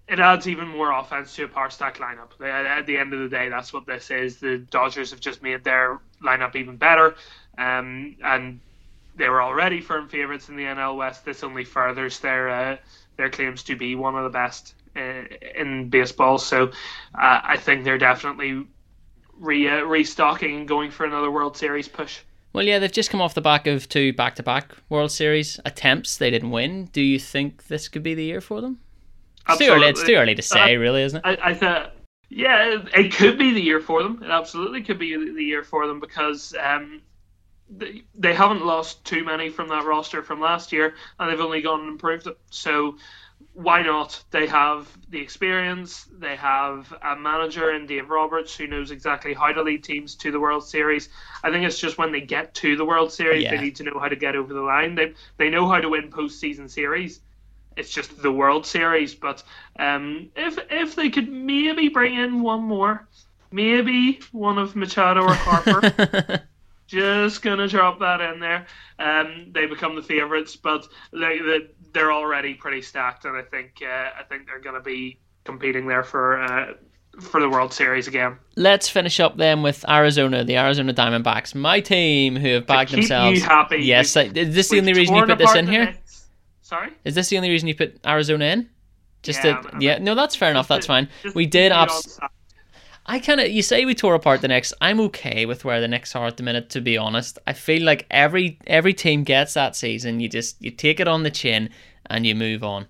it 0.07 0.19
adds 0.19 0.47
even 0.47 0.67
more 0.67 0.91
offense 0.91 1.33
to 1.35 1.45
a 1.45 1.47
power 1.47 1.69
stack 1.69 1.97
lineup. 1.97 2.39
At 2.41 2.85
the 2.85 2.97
end 2.97 3.13
of 3.13 3.19
the 3.19 3.29
day, 3.29 3.49
that's 3.49 3.71
what 3.71 3.85
this 3.85 4.11
is. 4.11 4.37
The 4.39 4.57
Dodgers 4.57 5.11
have 5.11 5.21
just 5.21 5.41
made 5.41 5.63
their 5.63 6.01
lineup 6.21 6.55
even 6.55 6.75
better, 6.75 7.15
um, 7.57 8.17
and 8.23 8.59
they 9.15 9.29
were 9.29 9.41
already 9.41 9.79
firm 9.79 10.09
favourites 10.09 10.49
in 10.49 10.55
the 10.55 10.63
NL 10.63 10.97
West. 10.97 11.23
This 11.23 11.43
only 11.43 11.63
furthers 11.63 12.19
their 12.19 12.49
uh, 12.49 12.77
their 13.15 13.29
claims 13.29 13.63
to 13.63 13.75
be 13.75 13.95
one 13.95 14.15
of 14.15 14.23
the 14.23 14.29
best 14.29 14.75
uh, 14.95 15.23
in 15.55 15.89
baseball. 15.89 16.37
So 16.37 16.67
uh, 17.15 17.41
I 17.43 17.57
think 17.57 17.83
they're 17.83 17.97
definitely 17.97 18.67
re 19.39 19.67
uh, 19.67 19.83
restocking 19.83 20.57
and 20.57 20.67
going 20.67 20.91
for 20.91 21.05
another 21.05 21.31
World 21.31 21.57
Series 21.57 21.87
push. 21.87 22.19
Well, 22.53 22.63
yeah, 22.63 22.77
they've 22.77 22.91
just 22.91 23.09
come 23.09 23.21
off 23.21 23.33
the 23.33 23.41
back 23.41 23.65
of 23.65 23.89
two 23.89 24.13
back-to-back 24.13 24.73
World 24.87 25.11
Series 25.11 25.59
attempts. 25.65 26.17
They 26.17 26.29
didn't 26.29 26.51
win. 26.51 26.85
Do 26.93 27.01
you 27.01 27.17
think 27.17 27.65
this 27.67 27.87
could 27.87 28.03
be 28.03 28.13
the 28.13 28.23
year 28.23 28.41
for 28.41 28.61
them? 28.61 28.79
It's 29.49 29.57
too 29.57 29.71
early. 29.71 29.87
It's 29.87 30.03
too 30.03 30.13
early 30.13 30.35
to 30.35 30.41
say, 30.41 30.77
really, 30.77 31.01
isn't 31.01 31.17
it? 31.17 31.39
I, 31.41 31.49
I 31.49 31.53
thought, 31.55 31.93
yeah, 32.29 32.75
it, 32.75 32.87
it 32.93 33.13
could 33.13 33.39
be 33.39 33.53
the 33.53 33.61
year 33.61 33.79
for 33.79 34.03
them. 34.03 34.21
It 34.23 34.29
absolutely 34.29 34.83
could 34.83 34.99
be 34.99 35.15
the 35.15 35.43
year 35.43 35.63
for 35.63 35.87
them 35.87 35.99
because 35.99 36.53
um, 36.63 37.01
they, 37.69 38.03
they 38.15 38.33
haven't 38.33 38.65
lost 38.65 39.03
too 39.05 39.23
many 39.23 39.49
from 39.49 39.69
that 39.69 39.85
roster 39.85 40.21
from 40.23 40.39
last 40.39 40.71
year, 40.71 40.95
and 41.19 41.29
they've 41.29 41.39
only 41.39 41.61
gone 41.61 41.81
and 41.81 41.89
improved 41.89 42.27
it. 42.27 42.37
So 42.49 42.97
why 43.53 43.81
not? 43.83 44.23
They 44.31 44.47
have 44.47 44.87
the 45.09 45.19
experience. 45.19 46.07
They 46.17 46.35
have 46.35 46.91
a 47.01 47.15
manager 47.15 47.71
in 47.73 47.85
Dave 47.85 48.09
Roberts 48.09 48.55
who 48.55 48.67
knows 48.67 48.91
exactly 48.91 49.33
how 49.33 49.51
to 49.51 49.61
lead 49.61 49.83
teams 49.83 50.15
to 50.15 50.31
the 50.31 50.39
World 50.39 50.65
Series. 50.67 51.09
I 51.43 51.51
think 51.51 51.65
it's 51.65 51.79
just 51.79 51.97
when 51.97 52.11
they 52.11 52.21
get 52.21 52.53
to 52.55 52.75
the 52.75 52.85
World 52.85 53.11
Series, 53.11 53.43
Yeah. 53.43 53.55
they 53.55 53.61
need 53.61 53.75
to 53.77 53.83
know 53.83 53.99
how 53.99 54.07
to 54.07 54.15
get 54.15 54.35
over 54.35 54.53
the 54.53 54.61
line. 54.61 54.95
They 54.95 55.13
they 55.37 55.49
know 55.49 55.67
how 55.67 55.79
to 55.79 55.89
win 55.89 56.09
postseason 56.09 56.69
series. 56.69 57.19
It's 57.75 57.89
just 57.91 58.21
the 58.21 58.31
World 58.31 58.65
Series. 58.65 59.13
But 59.15 59.43
um, 59.77 60.29
if 60.35 60.57
if 60.69 60.95
they 60.95 61.09
could 61.09 61.31
maybe 61.31 61.89
bring 61.89 62.15
in 62.15 62.41
one 62.41 62.63
more, 62.63 63.07
maybe 63.51 64.19
one 64.31 64.57
of 64.57 64.75
Machado 64.75 65.23
or 65.23 65.33
Harper. 65.33 66.43
just 66.93 67.41
gonna 67.41 67.67
drop 67.67 67.99
that 67.99 68.21
in 68.21 68.39
there. 68.39 68.65
Um, 68.99 69.47
they 69.51 69.65
become 69.65 69.95
the 69.95 70.01
favourites, 70.03 70.55
but 70.55 70.87
they, 71.11 71.39
they 71.39 71.59
they're 71.93 72.11
already 72.11 72.53
pretty 72.53 72.81
stacked, 72.81 73.25
and 73.25 73.35
I 73.35 73.41
think 73.41 73.81
uh, 73.81 74.09
I 74.19 74.23
think 74.29 74.45
they're 74.45 74.59
gonna 74.61 74.81
be 74.81 75.19
competing 75.43 75.87
there 75.87 76.03
for 76.03 76.39
uh, 76.41 76.73
for 77.19 77.41
the 77.41 77.49
World 77.49 77.73
Series 77.73 78.07
again. 78.07 78.37
Let's 78.55 78.89
finish 78.89 79.19
up 79.19 79.37
then 79.37 79.61
with 79.63 79.83
Arizona, 79.89 80.43
the 80.43 80.57
Arizona 80.57 80.93
Diamondbacks, 80.93 81.55
my 81.55 81.79
team, 81.79 82.35
who 82.35 82.49
have 82.49 82.67
keep 82.67 82.89
themselves. 82.89 83.41
happy, 83.41 83.77
Yes, 83.83 84.15
we've- 84.15 84.39
is 84.39 84.55
this 84.55 84.69
the 84.69 84.79
only 84.79 84.93
reason 84.93 85.15
you 85.15 85.25
put 85.25 85.37
this 85.37 85.55
in 85.55 85.67
here? 85.67 85.95
Sorry. 86.61 86.91
Is 87.05 87.13
this 87.15 87.29
the 87.29 87.37
only 87.37 87.49
reason 87.49 87.67
you 87.67 87.75
put 87.75 87.99
Arizona 88.05 88.45
in? 88.45 88.69
Just 89.21 89.43
Yeah, 89.43 89.61
to, 89.61 89.77
yeah, 89.79 89.97
no, 89.99 90.15
that's 90.15 90.35
fair 90.35 90.49
enough. 90.51 90.67
That's 90.67 90.85
fine. 90.87 91.07
We 91.35 91.45
did 91.45 91.71
you 91.71 91.77
abs- 91.77 92.13
side. 92.13 92.29
I 93.05 93.19
kind 93.19 93.41
of 93.41 93.49
you 93.49 93.61
say 93.61 93.83
we 93.85 93.95
tore 93.95 94.15
apart 94.15 94.41
the 94.41 94.47
Knicks. 94.47 94.73
I'm 94.79 94.99
okay 95.01 95.45
with 95.45 95.65
where 95.65 95.81
the 95.81 95.87
Knicks 95.87 96.15
are 96.15 96.27
at 96.27 96.37
the 96.37 96.43
minute. 96.43 96.69
To 96.71 96.81
be 96.81 96.97
honest, 96.97 97.37
I 97.45 97.53
feel 97.53 97.83
like 97.83 98.05
every 98.09 98.57
every 98.65 98.93
team 98.93 99.23
gets 99.23 99.53
that 99.55 99.75
season. 99.75 100.19
You 100.19 100.29
just 100.29 100.61
you 100.61 100.71
take 100.71 100.99
it 100.99 101.07
on 101.07 101.23
the 101.23 101.31
chin 101.31 101.69
and 102.05 102.25
you 102.25 102.33
move 102.35 102.63
on. 102.63 102.87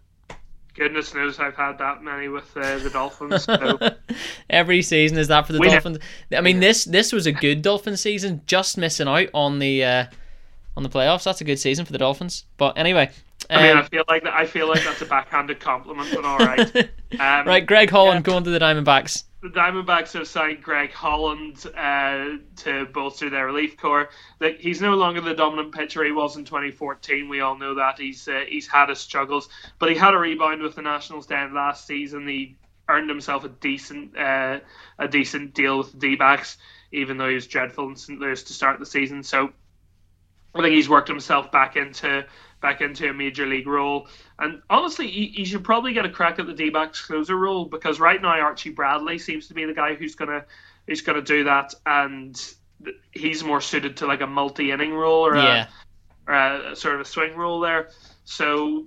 Goodness 0.76 1.14
knows 1.14 1.40
I've 1.40 1.56
had 1.56 1.78
that 1.78 2.04
many 2.04 2.28
with 2.28 2.56
uh, 2.58 2.80
the 2.80 2.90
Dolphins. 2.90 3.44
So. 3.44 3.78
every 4.50 4.82
season 4.82 5.18
is 5.18 5.28
that 5.28 5.46
for 5.46 5.54
the 5.54 5.60
We. 5.60 5.70
Dolphins. 5.70 6.00
I 6.36 6.42
mean 6.42 6.60
this 6.60 6.86
this 6.86 7.12
was 7.12 7.26
a 7.26 7.32
good 7.32 7.62
Dolphin 7.62 7.98
season. 7.98 8.42
Just 8.46 8.78
missing 8.78 9.08
out 9.08 9.30
on 9.34 9.60
the 9.60 9.84
uh, 9.84 10.06
on 10.78 10.84
the 10.84 10.90
playoffs. 10.90 11.24
That's 11.24 11.42
a 11.42 11.44
good 11.44 11.60
season 11.60 11.86
for 11.86 11.92
the 11.92 11.98
Dolphins. 11.98 12.46
But 12.58 12.78
anyway, 12.78 13.10
I 13.50 13.62
mean, 13.62 13.72
um, 13.72 13.78
I 13.80 13.88
feel 13.88 14.04
like 14.08 14.24
that, 14.24 14.34
I 14.34 14.46
feel 14.46 14.68
like 14.68 14.84
that's 14.84 15.02
a 15.02 15.06
backhanded 15.06 15.60
compliment, 15.60 16.10
but 16.14 16.26
all 16.26 16.38
right. 16.38 16.90
Um, 17.14 17.46
right, 17.46 17.64
Greg 17.64 17.92
Holland 17.92 18.24
going 18.24 18.44
to 18.44 18.50
the 18.50 18.58
Diamondbacks. 18.58 19.26
The 19.44 19.50
Diamondbacks 19.50 20.14
have 20.14 20.26
signed 20.26 20.64
Greg 20.64 20.94
Holland 20.94 21.66
uh, 21.76 22.38
to 22.64 22.86
bolster 22.86 23.30
their 23.30 23.46
relief 23.46 23.76
corps. 23.76 24.10
Like 24.40 24.62
he's 24.62 24.80
no 24.80 24.96
longer 24.96 25.20
the 25.20 25.34
dominant 25.34 25.74
pitcher 25.74 26.02
he 26.06 26.14
was 26.14 26.38
in 26.38 26.46
2014. 26.46 27.28
We 27.28 27.42
all 27.42 27.58
know 27.58 27.76
that 27.76 28.00
he's 28.00 28.26
uh, 28.26 28.46
he's 28.48 28.68
had 28.68 28.88
his 28.88 29.00
struggles, 29.00 29.50
but 29.80 29.90
he 29.90 29.96
had 29.96 30.14
a 30.14 30.18
rebound 30.18 30.62
with 30.62 30.76
the 30.76 30.82
Nationals 30.82 31.28
down 31.28 31.54
last 31.54 31.86
season. 31.86 32.26
He 32.26 32.56
earned 32.88 33.10
himself 33.10 33.44
a 33.44 33.50
decent 33.50 34.18
uh, 34.18 34.62
a 34.98 35.10
decent 35.10 35.54
deal 35.54 35.80
with 35.80 35.92
the 35.92 35.98
D-backs, 35.98 36.58
even 36.94 37.18
though 37.18 37.28
he 37.28 37.36
was 37.36 37.46
dreadful 37.46 37.90
in 37.90 37.98
St. 37.98 38.22
Louis 38.22 38.42
to 38.44 38.54
start 38.54 38.80
the 38.80 38.86
season. 38.86 39.24
So 39.24 39.52
I 40.56 40.62
think 40.62 40.74
he's 40.74 40.88
worked 40.88 41.10
himself 41.10 41.52
back 41.52 41.76
into 41.76 42.26
back 42.64 42.82
into 42.82 43.10
a 43.10 43.14
major 43.14 43.46
league 43.46 43.68
role. 43.68 44.08
And 44.40 44.62
honestly, 44.70 45.08
he, 45.08 45.28
he 45.28 45.46
should 45.46 45.64
probably 45.64 45.94
get 45.94 46.06
a 46.06 46.10
crack 46.10 46.40
at 46.40 46.48
the 46.48 46.54
D-backs 46.54 47.06
closer 47.06 47.36
role 47.36 47.66
because 47.66 48.00
right 48.00 48.20
now 48.20 48.40
Archie 48.40 48.72
Bradley 48.72 49.20
seems 49.20 49.48
to 49.50 49.54
be 49.54 49.66
the 49.66 49.74
guy 49.74 49.94
who's 49.94 50.16
gonna 50.16 50.46
who's 50.88 51.02
gonna 51.02 51.22
do 51.22 51.44
that, 51.44 51.76
and 51.86 52.42
he's 53.12 53.44
more 53.44 53.62
suited 53.62 53.98
to 53.98 54.08
like 54.08 54.22
a 54.22 54.28
multi-inning 54.28 54.94
role 54.94 55.26
or, 55.28 55.36
Yeah. 55.36 55.68
a, 56.28 56.32
or 56.32 56.72
a 56.72 56.76
sort 56.76 56.96
of 56.96 57.02
a 57.02 57.06
swing 57.06 57.36
role 57.36 57.60
there. 57.60 57.90
So 58.26 58.86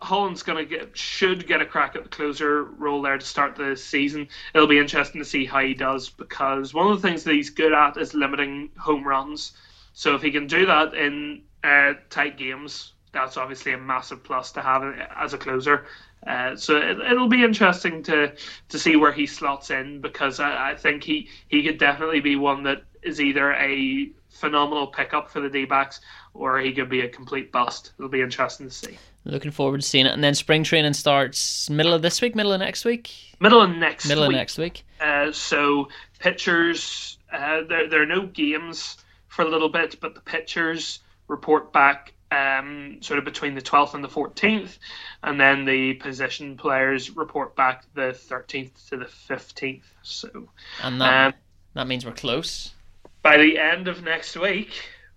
Holland's 0.00 0.42
gonna 0.42 0.66
get 0.66 0.96
should 0.96 1.46
get 1.46 1.62
a 1.62 1.66
crack 1.66 1.96
at 1.96 2.02
the 2.04 2.10
closer 2.10 2.64
role 2.64 3.00
there 3.00 3.16
to 3.16 3.24
start 3.24 3.56
the 3.56 3.74
season. 3.74 4.28
It'll 4.54 4.66
be 4.66 4.78
interesting 4.78 5.20
to 5.20 5.24
see 5.24 5.46
how 5.46 5.60
he 5.60 5.72
does 5.74 6.10
because 6.10 6.74
one 6.74 6.90
of 6.92 7.00
the 7.00 7.08
things 7.08 7.24
that 7.24 7.32
he's 7.34 7.50
good 7.50 7.72
at 7.72 7.96
is 7.96 8.12
limiting 8.12 8.70
home 8.78 9.04
runs. 9.06 9.52
So 9.94 10.14
if 10.14 10.22
he 10.22 10.30
can 10.30 10.46
do 10.46 10.66
that 10.66 10.92
in 10.92 11.42
uh, 11.62 11.94
tight 12.10 12.36
games, 12.36 12.93
that's 13.14 13.36
obviously 13.38 13.72
a 13.72 13.78
massive 13.78 14.22
plus 14.22 14.52
to 14.52 14.60
have 14.60 14.82
as 15.16 15.32
a 15.32 15.38
closer. 15.38 15.86
Uh, 16.26 16.56
so 16.56 16.76
it, 16.76 16.98
it'll 17.00 17.28
be 17.28 17.42
interesting 17.44 18.02
to 18.02 18.32
to 18.68 18.78
see 18.78 18.96
where 18.96 19.12
he 19.12 19.26
slots 19.26 19.70
in 19.70 20.00
because 20.00 20.40
I, 20.40 20.72
I 20.72 20.74
think 20.76 21.02
he 21.04 21.28
he 21.48 21.62
could 21.62 21.78
definitely 21.78 22.20
be 22.20 22.36
one 22.36 22.62
that 22.64 22.82
is 23.02 23.20
either 23.20 23.52
a 23.54 24.10
phenomenal 24.30 24.88
pickup 24.88 25.30
for 25.30 25.40
the 25.40 25.48
D-backs 25.48 26.00
or 26.32 26.58
he 26.58 26.72
could 26.72 26.88
be 26.88 27.02
a 27.02 27.08
complete 27.08 27.52
bust. 27.52 27.92
It'll 27.98 28.08
be 28.10 28.20
interesting 28.20 28.68
to 28.68 28.74
see. 28.74 28.98
Looking 29.24 29.52
forward 29.52 29.80
to 29.80 29.86
seeing 29.86 30.06
it. 30.06 30.12
And 30.12 30.24
then 30.24 30.34
spring 30.34 30.64
training 30.64 30.94
starts 30.94 31.70
middle 31.70 31.94
of 31.94 32.02
this 32.02 32.20
week, 32.20 32.34
middle 32.34 32.52
of 32.52 32.60
next 32.60 32.84
week, 32.84 33.10
Middle 33.40 33.60
of 33.62 33.70
next 33.70 34.06
middle 34.06 34.24
week. 34.24 34.34
of 34.34 34.38
next 34.38 34.58
week. 34.58 34.84
Uh, 35.00 35.30
so 35.32 35.88
pitchers, 36.18 37.18
uh, 37.32 37.62
there 37.68 37.88
there 37.88 38.02
are 38.02 38.06
no 38.06 38.26
games 38.26 38.96
for 39.28 39.42
a 39.42 39.48
little 39.48 39.68
bit, 39.68 40.00
but 40.00 40.14
the 40.14 40.20
pitchers 40.20 41.00
report 41.28 41.72
back 41.72 42.12
um, 42.34 42.98
sort 43.02 43.18
of 43.18 43.24
between 43.24 43.54
the 43.54 43.62
12th 43.62 43.94
and 43.94 44.04
the 44.04 44.08
14th, 44.08 44.78
and 45.22 45.40
then 45.40 45.64
the 45.64 45.94
position 45.94 46.56
players 46.56 47.10
report 47.10 47.54
back 47.56 47.84
the 47.94 48.10
13th 48.30 48.88
to 48.88 48.96
the 48.98 49.06
15th. 49.06 49.84
So 50.02 50.48
And 50.78 51.00
that 51.00 51.18
um, 51.28 51.34
that 51.74 51.86
means 51.86 52.04
we're 52.06 52.12
close. 52.12 52.74
by 53.22 53.36
the 53.38 53.58
end 53.58 53.88
of 53.88 54.02
next 54.02 54.36
week, 54.36 54.70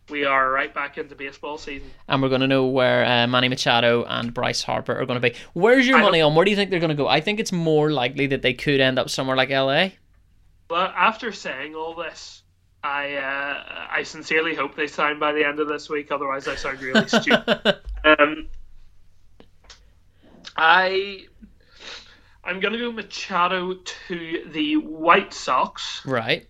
we 0.10 0.26
are 0.26 0.50
right 0.52 0.74
back 0.74 0.98
into 0.98 1.16
baseball 1.16 1.58
season. 1.58 1.96
And 2.08 2.22
we're 2.22 2.30
going 2.30 2.42
to 2.42 2.48
know 2.48 2.66
where 2.68 3.06
uh, 3.06 3.28
Manny 3.28 3.50
Machado 3.50 4.04
and 4.06 4.34
Bryce 4.34 4.64
Harper 4.64 4.94
are 5.00 5.06
going 5.06 5.22
to 5.22 5.30
be. 5.30 5.36
Where's 5.54 5.88
your 5.88 5.98
I 5.98 6.02
money 6.02 6.22
on? 6.22 6.36
Where 6.36 6.46
do 6.46 6.52
you 6.52 6.58
think 6.58 6.70
they're 6.72 6.80
going 6.80 6.90
to 6.90 6.96
go? 6.96 7.08
I 7.08 7.22
think 7.22 7.40
it's 7.40 7.52
more 7.52 7.92
likely 7.92 8.28
that 8.28 8.42
they 8.42 8.54
could 8.54 8.80
end 8.80 9.00
up 9.00 9.10
somewhere 9.10 9.36
like 9.38 9.50
LA. 9.50 9.90
Well, 10.70 10.94
after 10.96 11.32
saying 11.34 11.76
all 11.76 11.94
this, 11.96 12.44
I 12.88 13.16
uh, 13.16 13.88
I 13.92 14.04
sincerely 14.04 14.56
hope 14.56 14.76
they 14.76 14.88
sign 14.88 15.20
by 15.20 15.34
the 15.34 15.46
end 15.46 15.60
of 15.60 15.68
this 15.68 15.90
week. 15.90 16.10
Otherwise, 16.10 16.48
I 16.48 16.56
sound 16.56 16.82
really 16.82 17.08
stupid. 17.08 17.80
Um, 18.06 18.48
I 20.56 21.26
I'm 22.46 22.62
gonna 22.62 22.78
go 22.78 22.90
Machado 22.90 23.74
to 23.74 24.44
the 24.54 24.78
White 24.78 25.34
Sox 25.34 26.06
right. 26.06 26.48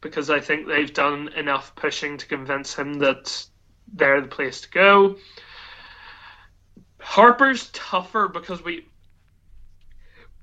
because 0.00 0.30
I 0.30 0.38
think 0.38 0.68
they've 0.68 0.92
done 0.92 1.30
enough 1.34 1.74
pushing 1.74 2.16
to 2.18 2.26
convince 2.26 2.74
him 2.74 2.94
that 3.00 3.44
they're 3.92 4.20
the 4.20 4.28
place 4.28 4.60
to 4.60 4.70
go. 4.70 5.16
Harper's 7.00 7.70
tougher 7.72 8.28
because 8.28 8.62
we 8.62 8.86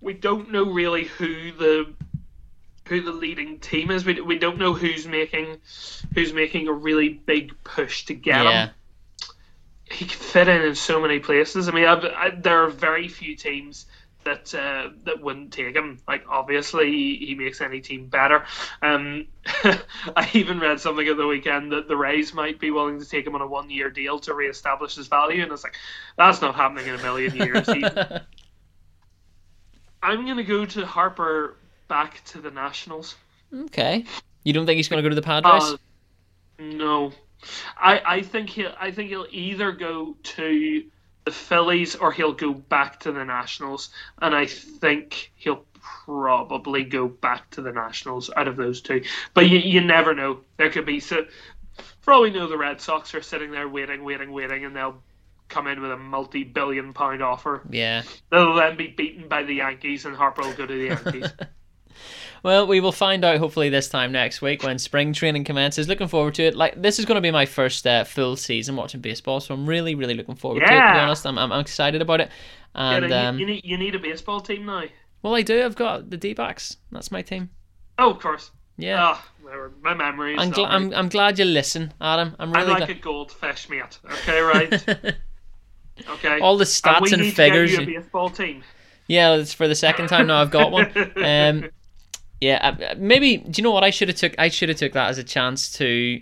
we 0.02 0.14
don't 0.14 0.52
know 0.52 0.66
really 0.66 1.06
who 1.06 1.54
the 1.54 1.94
who 2.88 3.02
the 3.02 3.12
leading 3.12 3.60
team 3.60 3.92
is. 3.92 4.06
We, 4.06 4.20
we 4.22 4.40
don't 4.40 4.58
know 4.58 4.74
who's 4.74 5.08
making 5.08 5.58
who's 6.14 6.34
making 6.34 6.68
a 6.68 6.74
really 6.74 7.10
big 7.10 7.54
push 7.64 8.06
to 8.06 8.14
get 8.14 8.44
Yeah. 8.44 8.66
him. 8.68 8.74
He 9.90 10.06
could 10.06 10.20
fit 10.20 10.48
in 10.50 10.62
in 10.64 10.76
so 10.76 11.02
many 11.02 11.20
places. 11.20 11.70
I 11.70 11.72
mean, 11.72 11.86
I've, 11.86 12.04
I, 12.04 12.30
there 12.32 12.64
are 12.64 12.70
very 12.70 13.08
few 13.08 13.36
teams 13.36 13.86
that 14.26 14.54
uh, 14.54 14.90
that 15.06 15.22
wouldn't 15.22 15.54
take 15.54 15.76
him. 15.76 16.00
Like 16.08 16.26
obviously, 16.28 16.92
he, 16.92 17.16
he 17.28 17.36
makes 17.36 17.62
any 17.62 17.80
team 17.80 18.08
better. 18.08 18.44
Um, 18.82 19.28
I 20.16 20.30
even 20.34 20.60
read 20.60 20.82
something 20.82 21.08
at 21.08 21.16
the 21.16 21.26
weekend 21.26 21.72
that 21.72 21.88
the 21.88 21.96
Rays 21.96 22.34
might 22.34 22.60
be 22.60 22.72
willing 22.72 23.00
to 23.00 23.08
take 23.08 23.26
him 23.26 23.36
on 23.36 23.42
a 23.42 23.48
one-year 23.48 23.90
deal 23.90 24.20
to 24.20 24.34
reestablish 24.34 24.96
his 24.96 25.08
value, 25.08 25.44
and 25.44 25.52
it's 25.54 25.64
like 25.64 25.76
that's 26.18 26.42
not 26.42 26.56
happening 26.56 26.88
in 26.88 26.96
a 26.96 27.04
million 27.04 27.34
years. 27.36 27.68
He- 27.68 27.84
I'm 30.04 30.26
gonna 30.26 30.44
go 30.44 30.66
to 30.66 30.86
Harper 30.86 31.56
back 31.88 32.24
to 32.26 32.42
the 32.42 32.52
Nationals. 32.52 33.16
okay. 33.54 34.06
You 34.44 34.54
don't 34.54 34.66
think 34.66 34.78
he's 34.78 34.88
going 34.88 35.04
to 35.04 35.04
go 35.04 35.10
to 35.10 35.16
the 35.16 35.22
Padres? 35.22 35.64
Uh, 35.64 35.78
no, 36.60 37.12
I 37.78 38.02
I 38.06 38.22
think 38.22 38.50
he'll 38.50 38.74
I 38.80 38.92
think 38.92 39.10
he'll 39.10 39.28
either 39.32 39.72
go 39.72 40.16
to 40.22 40.84
the 41.26 41.32
Phillies 41.32 41.96
or 41.96 42.12
he'll 42.12 42.34
go 42.34 42.54
back 42.54 43.02
to 43.02 43.12
the 43.12 43.26
Nationals, 43.26 43.90
and 44.22 44.34
I 44.34 44.46
think 44.46 45.32
he'll 45.36 45.66
probably 46.06 46.84
go 46.84 47.08
back 47.08 47.50
to 47.52 47.62
the 47.62 47.72
Nationals 47.72 48.30
out 48.36 48.48
of 48.48 48.56
those 48.56 48.82
two. 48.82 49.04
But 49.34 49.50
you 49.50 49.60
you 49.60 49.82
never 49.82 50.16
know. 50.16 50.40
There 50.56 50.70
could 50.70 50.86
be 50.86 51.00
so. 51.02 51.26
For 52.02 52.14
all 52.14 52.22
we 52.22 52.32
know, 52.32 52.48
the 52.48 52.58
Red 52.58 52.80
Sox 52.82 53.14
are 53.14 53.22
sitting 53.22 53.52
there 53.52 53.68
waiting, 53.68 54.04
waiting, 54.04 54.32
waiting, 54.32 54.66
and 54.66 54.76
they'll 54.76 55.02
come 55.50 55.68
in 55.68 55.82
with 55.82 55.92
a 55.92 55.98
multi-billion 55.98 56.94
pound 56.94 57.22
offer. 57.22 57.62
yeah. 57.70 58.04
They'll 58.32 58.56
then 58.56 58.78
be 58.78 58.88
beaten 58.88 59.28
by 59.28 59.44
the 59.44 59.54
Yankees, 59.56 60.06
and 60.06 60.16
Harper 60.16 60.42
will 60.42 60.54
go 60.54 60.66
to 60.66 60.74
the 60.74 60.86
Yankees. 60.86 61.32
Well, 62.44 62.68
we 62.68 62.80
will 62.80 62.92
find 62.92 63.26
out 63.26 63.38
hopefully 63.40 63.70
this 63.70 63.90
time 63.90 64.12
next 64.12 64.42
week 64.42 64.64
when 64.64 64.78
spring 64.80 65.12
training 65.14 65.44
commences. 65.44 65.88
Looking 65.88 66.08
forward 66.08 66.36
to 66.36 66.44
it. 66.44 66.56
Like 66.56 66.82
this 66.82 67.00
is 67.00 67.06
going 67.06 67.16
to 67.16 67.22
be 67.22 67.32
my 67.32 67.46
first 67.46 67.86
uh, 67.88 68.04
full 68.04 68.36
season 68.36 68.76
watching 68.76 69.02
baseball, 69.02 69.40
so 69.40 69.54
I'm 69.54 69.66
really, 69.68 69.96
really 69.96 70.14
looking 70.14 70.36
forward 70.36 70.60
to 70.60 70.66
it. 70.66 70.68
To 70.70 70.72
be 70.72 70.76
Yeah. 70.78 71.04
honest, 71.04 71.26
I'm, 71.26 71.38
I'm, 71.38 71.52
I'm 71.52 71.62
excited 71.62 72.02
about 72.02 72.22
it. 72.22 72.30
Yeah, 72.76 72.92
And 72.98 73.10
you- 73.10 73.16
um, 73.16 73.40
you, 73.40 73.46
need 73.46 73.62
you 73.66 73.78
need 73.78 73.96
a 73.96 74.00
baseball 74.00 74.40
team 74.40 74.66
now. 74.66 74.84
well, 75.24 75.36
I 75.36 75.42
do. 75.42 75.64
I've 75.66 75.76
got 75.76 76.10
the 76.10 76.18
D-backs. 76.18 76.78
That's 76.92 77.12
my 77.12 77.22
team. 77.24 77.50
Oh, 77.98 78.12
of 78.12 78.20
course. 78.20 78.52
Yeah. 78.78 78.98
Ah, 79.02 79.28
whatever. 79.42 79.74
my 79.82 79.96
memories. 79.96 80.38
I'm, 80.40 80.52
gl- 80.52 80.68
I'm 80.70 80.94
I'm 80.94 81.10
glad 81.10 81.40
you 81.40 81.46
listen, 81.46 81.92
Adam. 82.00 82.36
I'm 82.38 82.52
really. 82.54 82.74
I'm 82.74 82.80
like 82.82 82.90
a 82.90 82.94
goldfish, 82.94 83.68
mate. 83.70 84.00
Okay, 84.06 84.40
right. 84.40 85.16
Okay. 86.08 86.40
All 86.42 86.58
the 86.58 86.62
And 86.62 86.68
stats 86.70 87.02
we 87.02 87.12
and 87.14 87.22
need 87.24 87.34
figures. 87.36 87.72
To 87.72 87.78
get 87.78 87.88
you 87.88 87.98
a 87.98 88.02
baseball 88.02 88.30
team. 88.30 88.64
Yeah, 89.08 89.34
it's 89.36 89.52
for 89.54 89.68
the 89.68 89.74
second 89.74 90.10
time 90.10 90.28
now. 90.28 90.42
I've 90.42 90.52
got 90.52 90.72
one. 90.72 90.92
Um, 91.18 91.70
yeah, 92.42 92.76
uh, 92.92 92.96
maybe. 92.98 93.38
Do 93.38 93.60
you 93.60 93.64
know 93.64 93.72
what 93.72 93.84
I 93.84 93.90
should 93.90 94.08
have 94.10 94.18
took? 94.18 94.34
I 94.38 94.50
should 94.50 94.70
have 94.70 94.78
took 94.78 94.94
that 94.94 95.10
as 95.10 95.18
a 95.18 95.24
chance 95.24 95.72
to 95.74 96.22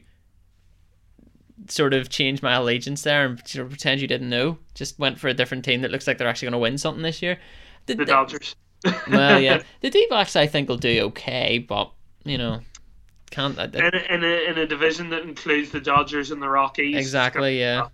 sort 1.67 1.93
of 1.93 2.09
change 2.09 2.41
my 2.41 2.53
allegiance 2.53 3.01
there 3.01 3.25
and 3.25 3.47
sort 3.47 3.63
of 3.65 3.69
pretend 3.71 4.01
you 4.01 4.07
didn't 4.07 4.29
know. 4.29 4.57
Just 4.73 4.99
went 4.99 5.19
for 5.19 5.27
a 5.27 5.33
different 5.33 5.65
team 5.65 5.81
that 5.81 5.91
looks 5.91 6.05
like 6.07 6.17
they're 6.17 6.27
actually 6.27 6.47
going 6.47 6.53
to 6.53 6.59
win 6.59 6.77
something 6.77 7.03
this 7.03 7.21
year. 7.21 7.39
The, 7.85 7.95
The 7.95 8.05
Dodgers. 8.05 8.55
well, 9.09 9.39
yeah, 9.39 9.61
the 9.81 9.89
D-backs 9.89 10.35
I 10.35 10.47
think 10.47 10.69
will 10.69 10.77
do 10.77 11.05
okay, 11.05 11.57
but 11.59 11.91
you 12.23 12.37
know, 12.37 12.59
can't. 13.31 13.57
I- 13.57 13.65
In 13.65 13.75
a, 13.75 14.13
in, 14.13 14.23
a, 14.23 14.49
in 14.51 14.57
a 14.59 14.67
division 14.67 15.09
that 15.11 15.23
includes 15.23 15.71
the 15.71 15.79
Dodgers 15.79 16.31
and 16.31 16.41
the 16.41 16.49
Rockies. 16.49 16.95
exactly. 16.95 17.59
Yeah. 17.59 17.87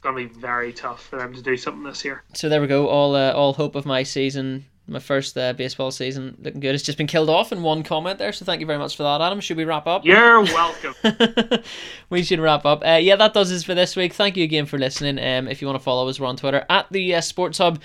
Going 0.00 0.28
to 0.28 0.34
be 0.34 0.40
very 0.40 0.72
tough 0.72 1.06
for 1.06 1.16
them 1.16 1.32
to 1.32 1.40
do 1.42 1.56
something 1.56 1.84
this 1.84 2.04
year. 2.04 2.24
So 2.34 2.48
there 2.48 2.60
we 2.60 2.66
go. 2.66 2.88
All 2.88 3.14
uh, 3.14 3.30
all 3.32 3.52
hope 3.52 3.76
of 3.76 3.86
my 3.86 4.02
season, 4.02 4.64
my 4.86 4.98
first 4.98 5.36
uh, 5.38 5.52
baseball 5.52 5.90
season, 5.90 6.36
looking 6.40 6.60
good. 6.60 6.74
It's 6.74 6.84
just 6.84 6.98
been 6.98 7.06
killed 7.06 7.30
off 7.30 7.52
in 7.52 7.62
one 7.62 7.82
comment 7.82 8.18
there. 8.18 8.32
So 8.32 8.44
thank 8.44 8.60
you 8.60 8.66
very 8.66 8.78
much 8.78 8.96
for 8.96 9.04
that, 9.04 9.20
Adam. 9.20 9.40
Should 9.40 9.56
we 9.56 9.64
wrap 9.64 9.86
up? 9.86 10.04
You're 10.04 10.42
welcome. 10.42 10.94
we 12.10 12.22
should 12.22 12.40
wrap 12.40 12.64
up. 12.64 12.82
Uh, 12.84 12.98
yeah, 13.00 13.16
that 13.16 13.32
does 13.32 13.52
us 13.52 13.62
for 13.62 13.74
this 13.74 13.94
week. 13.96 14.12
Thank 14.12 14.36
you 14.36 14.44
again 14.44 14.66
for 14.66 14.78
listening. 14.78 15.18
Um, 15.18 15.48
if 15.48 15.62
you 15.62 15.68
want 15.68 15.78
to 15.78 15.84
follow 15.84 16.08
us, 16.08 16.18
we're 16.18 16.26
on 16.26 16.36
Twitter 16.36 16.66
at 16.68 16.86
the 16.90 17.14
uh, 17.14 17.20
Sports 17.20 17.58
Hub. 17.58 17.80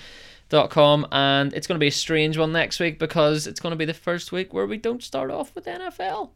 Dot 0.50 0.70
com 0.70 1.06
and 1.12 1.52
it's 1.52 1.66
going 1.66 1.74
to 1.74 1.78
be 1.78 1.88
a 1.88 1.90
strange 1.90 2.38
one 2.38 2.52
next 2.52 2.80
week 2.80 2.98
because 2.98 3.46
it's 3.46 3.60
going 3.60 3.72
to 3.72 3.76
be 3.76 3.84
the 3.84 3.92
first 3.92 4.32
week 4.32 4.54
where 4.54 4.64
we 4.64 4.78
don't 4.78 5.02
start 5.02 5.30
off 5.30 5.54
with 5.54 5.66
NFL. 5.66 6.30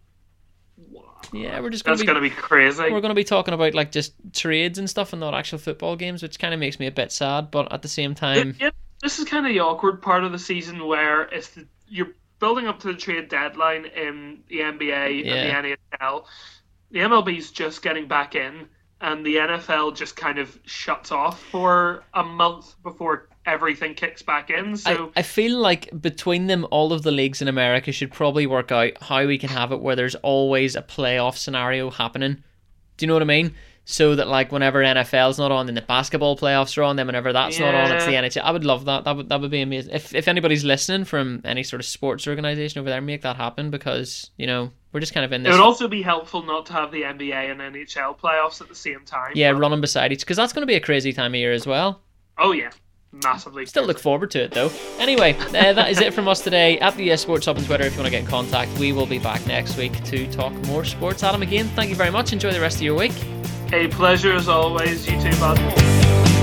Yeah, 1.32 1.60
we're 1.60 1.70
just 1.70 1.84
going 1.84 1.96
That's 1.96 2.00
to 2.02 2.06
be 2.06 2.12
going 2.12 2.22
to 2.22 2.28
be 2.28 2.28
crazy. 2.28 2.82
we're 2.82 3.00
going 3.00 3.08
to 3.08 3.14
be 3.14 3.24
talking 3.24 3.54
about 3.54 3.74
like 3.74 3.90
just 3.90 4.12
trades 4.34 4.78
and 4.78 4.90
stuff 4.90 5.14
and 5.14 5.20
not 5.20 5.32
actual 5.32 5.58
football 5.58 5.96
games, 5.96 6.22
which 6.22 6.38
kind 6.38 6.52
of 6.52 6.60
makes 6.60 6.78
me 6.78 6.86
a 6.86 6.90
bit 6.90 7.10
sad. 7.10 7.50
But 7.50 7.72
at 7.72 7.80
the 7.80 7.88
same 7.88 8.14
time, 8.14 8.54
this 9.02 9.18
is 9.18 9.24
kind 9.24 9.46
of 9.46 9.52
the 9.52 9.60
awkward 9.60 10.00
part 10.00 10.24
of 10.24 10.32
the 10.32 10.38
season 10.38 10.86
where 10.86 11.22
it's 11.24 11.48
the, 11.48 11.66
you're 11.88 12.12
building 12.38 12.66
up 12.66 12.80
to 12.80 12.88
the 12.88 12.94
trade 12.94 13.28
deadline 13.28 13.86
in 13.86 14.42
the 14.48 14.58
NBA 14.60 15.24
Yeah. 15.24 15.34
and 15.58 15.64
the 15.66 15.76
NHL. 16.00 16.24
The 16.90 16.98
MLB's 17.00 17.50
just 17.50 17.82
getting 17.82 18.06
back 18.06 18.34
in, 18.34 18.66
and 19.00 19.24
the 19.24 19.36
NFL 19.36 19.96
just 19.96 20.14
kind 20.16 20.38
of 20.38 20.58
shuts 20.64 21.10
off 21.10 21.42
for 21.42 22.04
a 22.14 22.22
month 22.22 22.74
before 22.82 23.28
everything 23.46 23.94
kicks 23.94 24.22
back 24.22 24.50
in. 24.50 24.76
So 24.76 25.10
I, 25.16 25.20
I 25.20 25.22
feel 25.22 25.58
like 25.58 25.88
between 26.00 26.46
them, 26.46 26.66
all 26.70 26.92
of 26.92 27.02
the 27.02 27.10
leagues 27.10 27.42
in 27.42 27.48
America 27.48 27.90
should 27.92 28.12
probably 28.12 28.46
work 28.46 28.70
out 28.70 28.92
how 29.02 29.26
we 29.26 29.38
can 29.38 29.48
have 29.48 29.72
it 29.72 29.80
where 29.80 29.96
there's 29.96 30.14
always 30.16 30.76
a 30.76 30.82
playoff 30.82 31.36
scenario 31.36 31.90
happening. 31.90 32.42
Do 32.98 33.04
you 33.04 33.08
know 33.08 33.14
what 33.14 33.22
I 33.22 33.26
mean? 33.26 33.54
So 33.84 34.14
that 34.14 34.28
like 34.28 34.52
whenever 34.52 34.80
NFL's 34.80 35.38
not 35.38 35.50
on, 35.50 35.66
then 35.66 35.74
the 35.74 35.82
basketball 35.82 36.36
playoffs 36.36 36.78
are 36.78 36.84
on. 36.84 36.94
Then 36.94 37.06
whenever 37.06 37.32
that's 37.32 37.58
not 37.58 37.74
on, 37.74 37.90
it's 37.90 38.04
the 38.04 38.12
NHL. 38.12 38.42
I 38.42 38.52
would 38.52 38.64
love 38.64 38.84
that. 38.84 39.02
That 39.04 39.16
would 39.16 39.28
that 39.28 39.40
would 39.40 39.50
be 39.50 39.60
amazing. 39.60 39.92
If 39.92 40.14
if 40.14 40.28
anybody's 40.28 40.62
listening 40.62 41.04
from 41.04 41.40
any 41.44 41.64
sort 41.64 41.80
of 41.80 41.86
sports 41.86 42.28
organization 42.28 42.78
over 42.78 42.88
there, 42.88 43.00
make 43.00 43.22
that 43.22 43.34
happen 43.36 43.70
because 43.70 44.30
you 44.36 44.46
know 44.46 44.70
we're 44.92 45.00
just 45.00 45.12
kind 45.12 45.24
of 45.24 45.32
in 45.32 45.40
it 45.40 45.44
this. 45.44 45.52
would 45.58 45.60
also 45.64 45.88
be 45.88 46.00
helpful 46.00 46.44
not 46.44 46.66
to 46.66 46.72
have 46.74 46.92
the 46.92 47.02
NBA 47.02 47.50
and 47.50 47.60
NHL 47.60 48.16
playoffs 48.18 48.60
at 48.60 48.68
the 48.68 48.74
same 48.74 49.00
time. 49.04 49.32
yeah, 49.34 49.52
but- 49.52 49.58
running 49.58 49.80
beside 49.80 50.12
each 50.12 50.20
because 50.20 50.36
that's 50.36 50.52
going 50.52 50.62
to 50.62 50.66
be 50.66 50.76
a 50.76 50.80
crazy 50.80 51.12
time 51.12 51.32
of 51.32 51.36
year 51.38 51.52
as 51.52 51.66
well. 51.66 52.02
Oh 52.38 52.52
yeah, 52.52 52.70
massively. 53.24 53.66
Still 53.66 53.84
look 53.84 53.98
forward 53.98 54.30
to 54.30 54.44
it 54.44 54.52
though. 54.52 54.70
Anyway, 55.00 55.34
uh, 55.34 55.72
that 55.72 55.90
is 55.90 56.00
it 56.00 56.14
from 56.14 56.28
us 56.28 56.40
today. 56.40 56.78
At 56.78 56.96
the 56.96 57.10
US 57.10 57.22
Sports 57.22 57.46
Hub 57.46 57.58
on 57.58 57.64
Twitter 57.64 57.84
if 57.84 57.94
you 57.94 57.98
want 57.98 58.06
to 58.06 58.12
get 58.12 58.20
in 58.20 58.26
contact. 58.28 58.78
We 58.78 58.92
will 58.92 59.06
be 59.06 59.18
back 59.18 59.44
next 59.48 59.76
week 59.76 60.04
to 60.04 60.30
talk 60.30 60.52
more 60.68 60.84
sports. 60.84 61.24
Adam, 61.24 61.42
again, 61.42 61.66
thank 61.74 61.90
you 61.90 61.96
very 61.96 62.10
much. 62.12 62.32
Enjoy 62.32 62.52
the 62.52 62.60
rest 62.60 62.76
of 62.76 62.82
your 62.82 62.96
week. 62.96 63.12
A 63.74 63.88
pleasure 63.88 64.34
as 64.34 64.48
always. 64.48 65.08
You 65.08 65.18
too, 65.18 65.30
bud. 65.40 66.41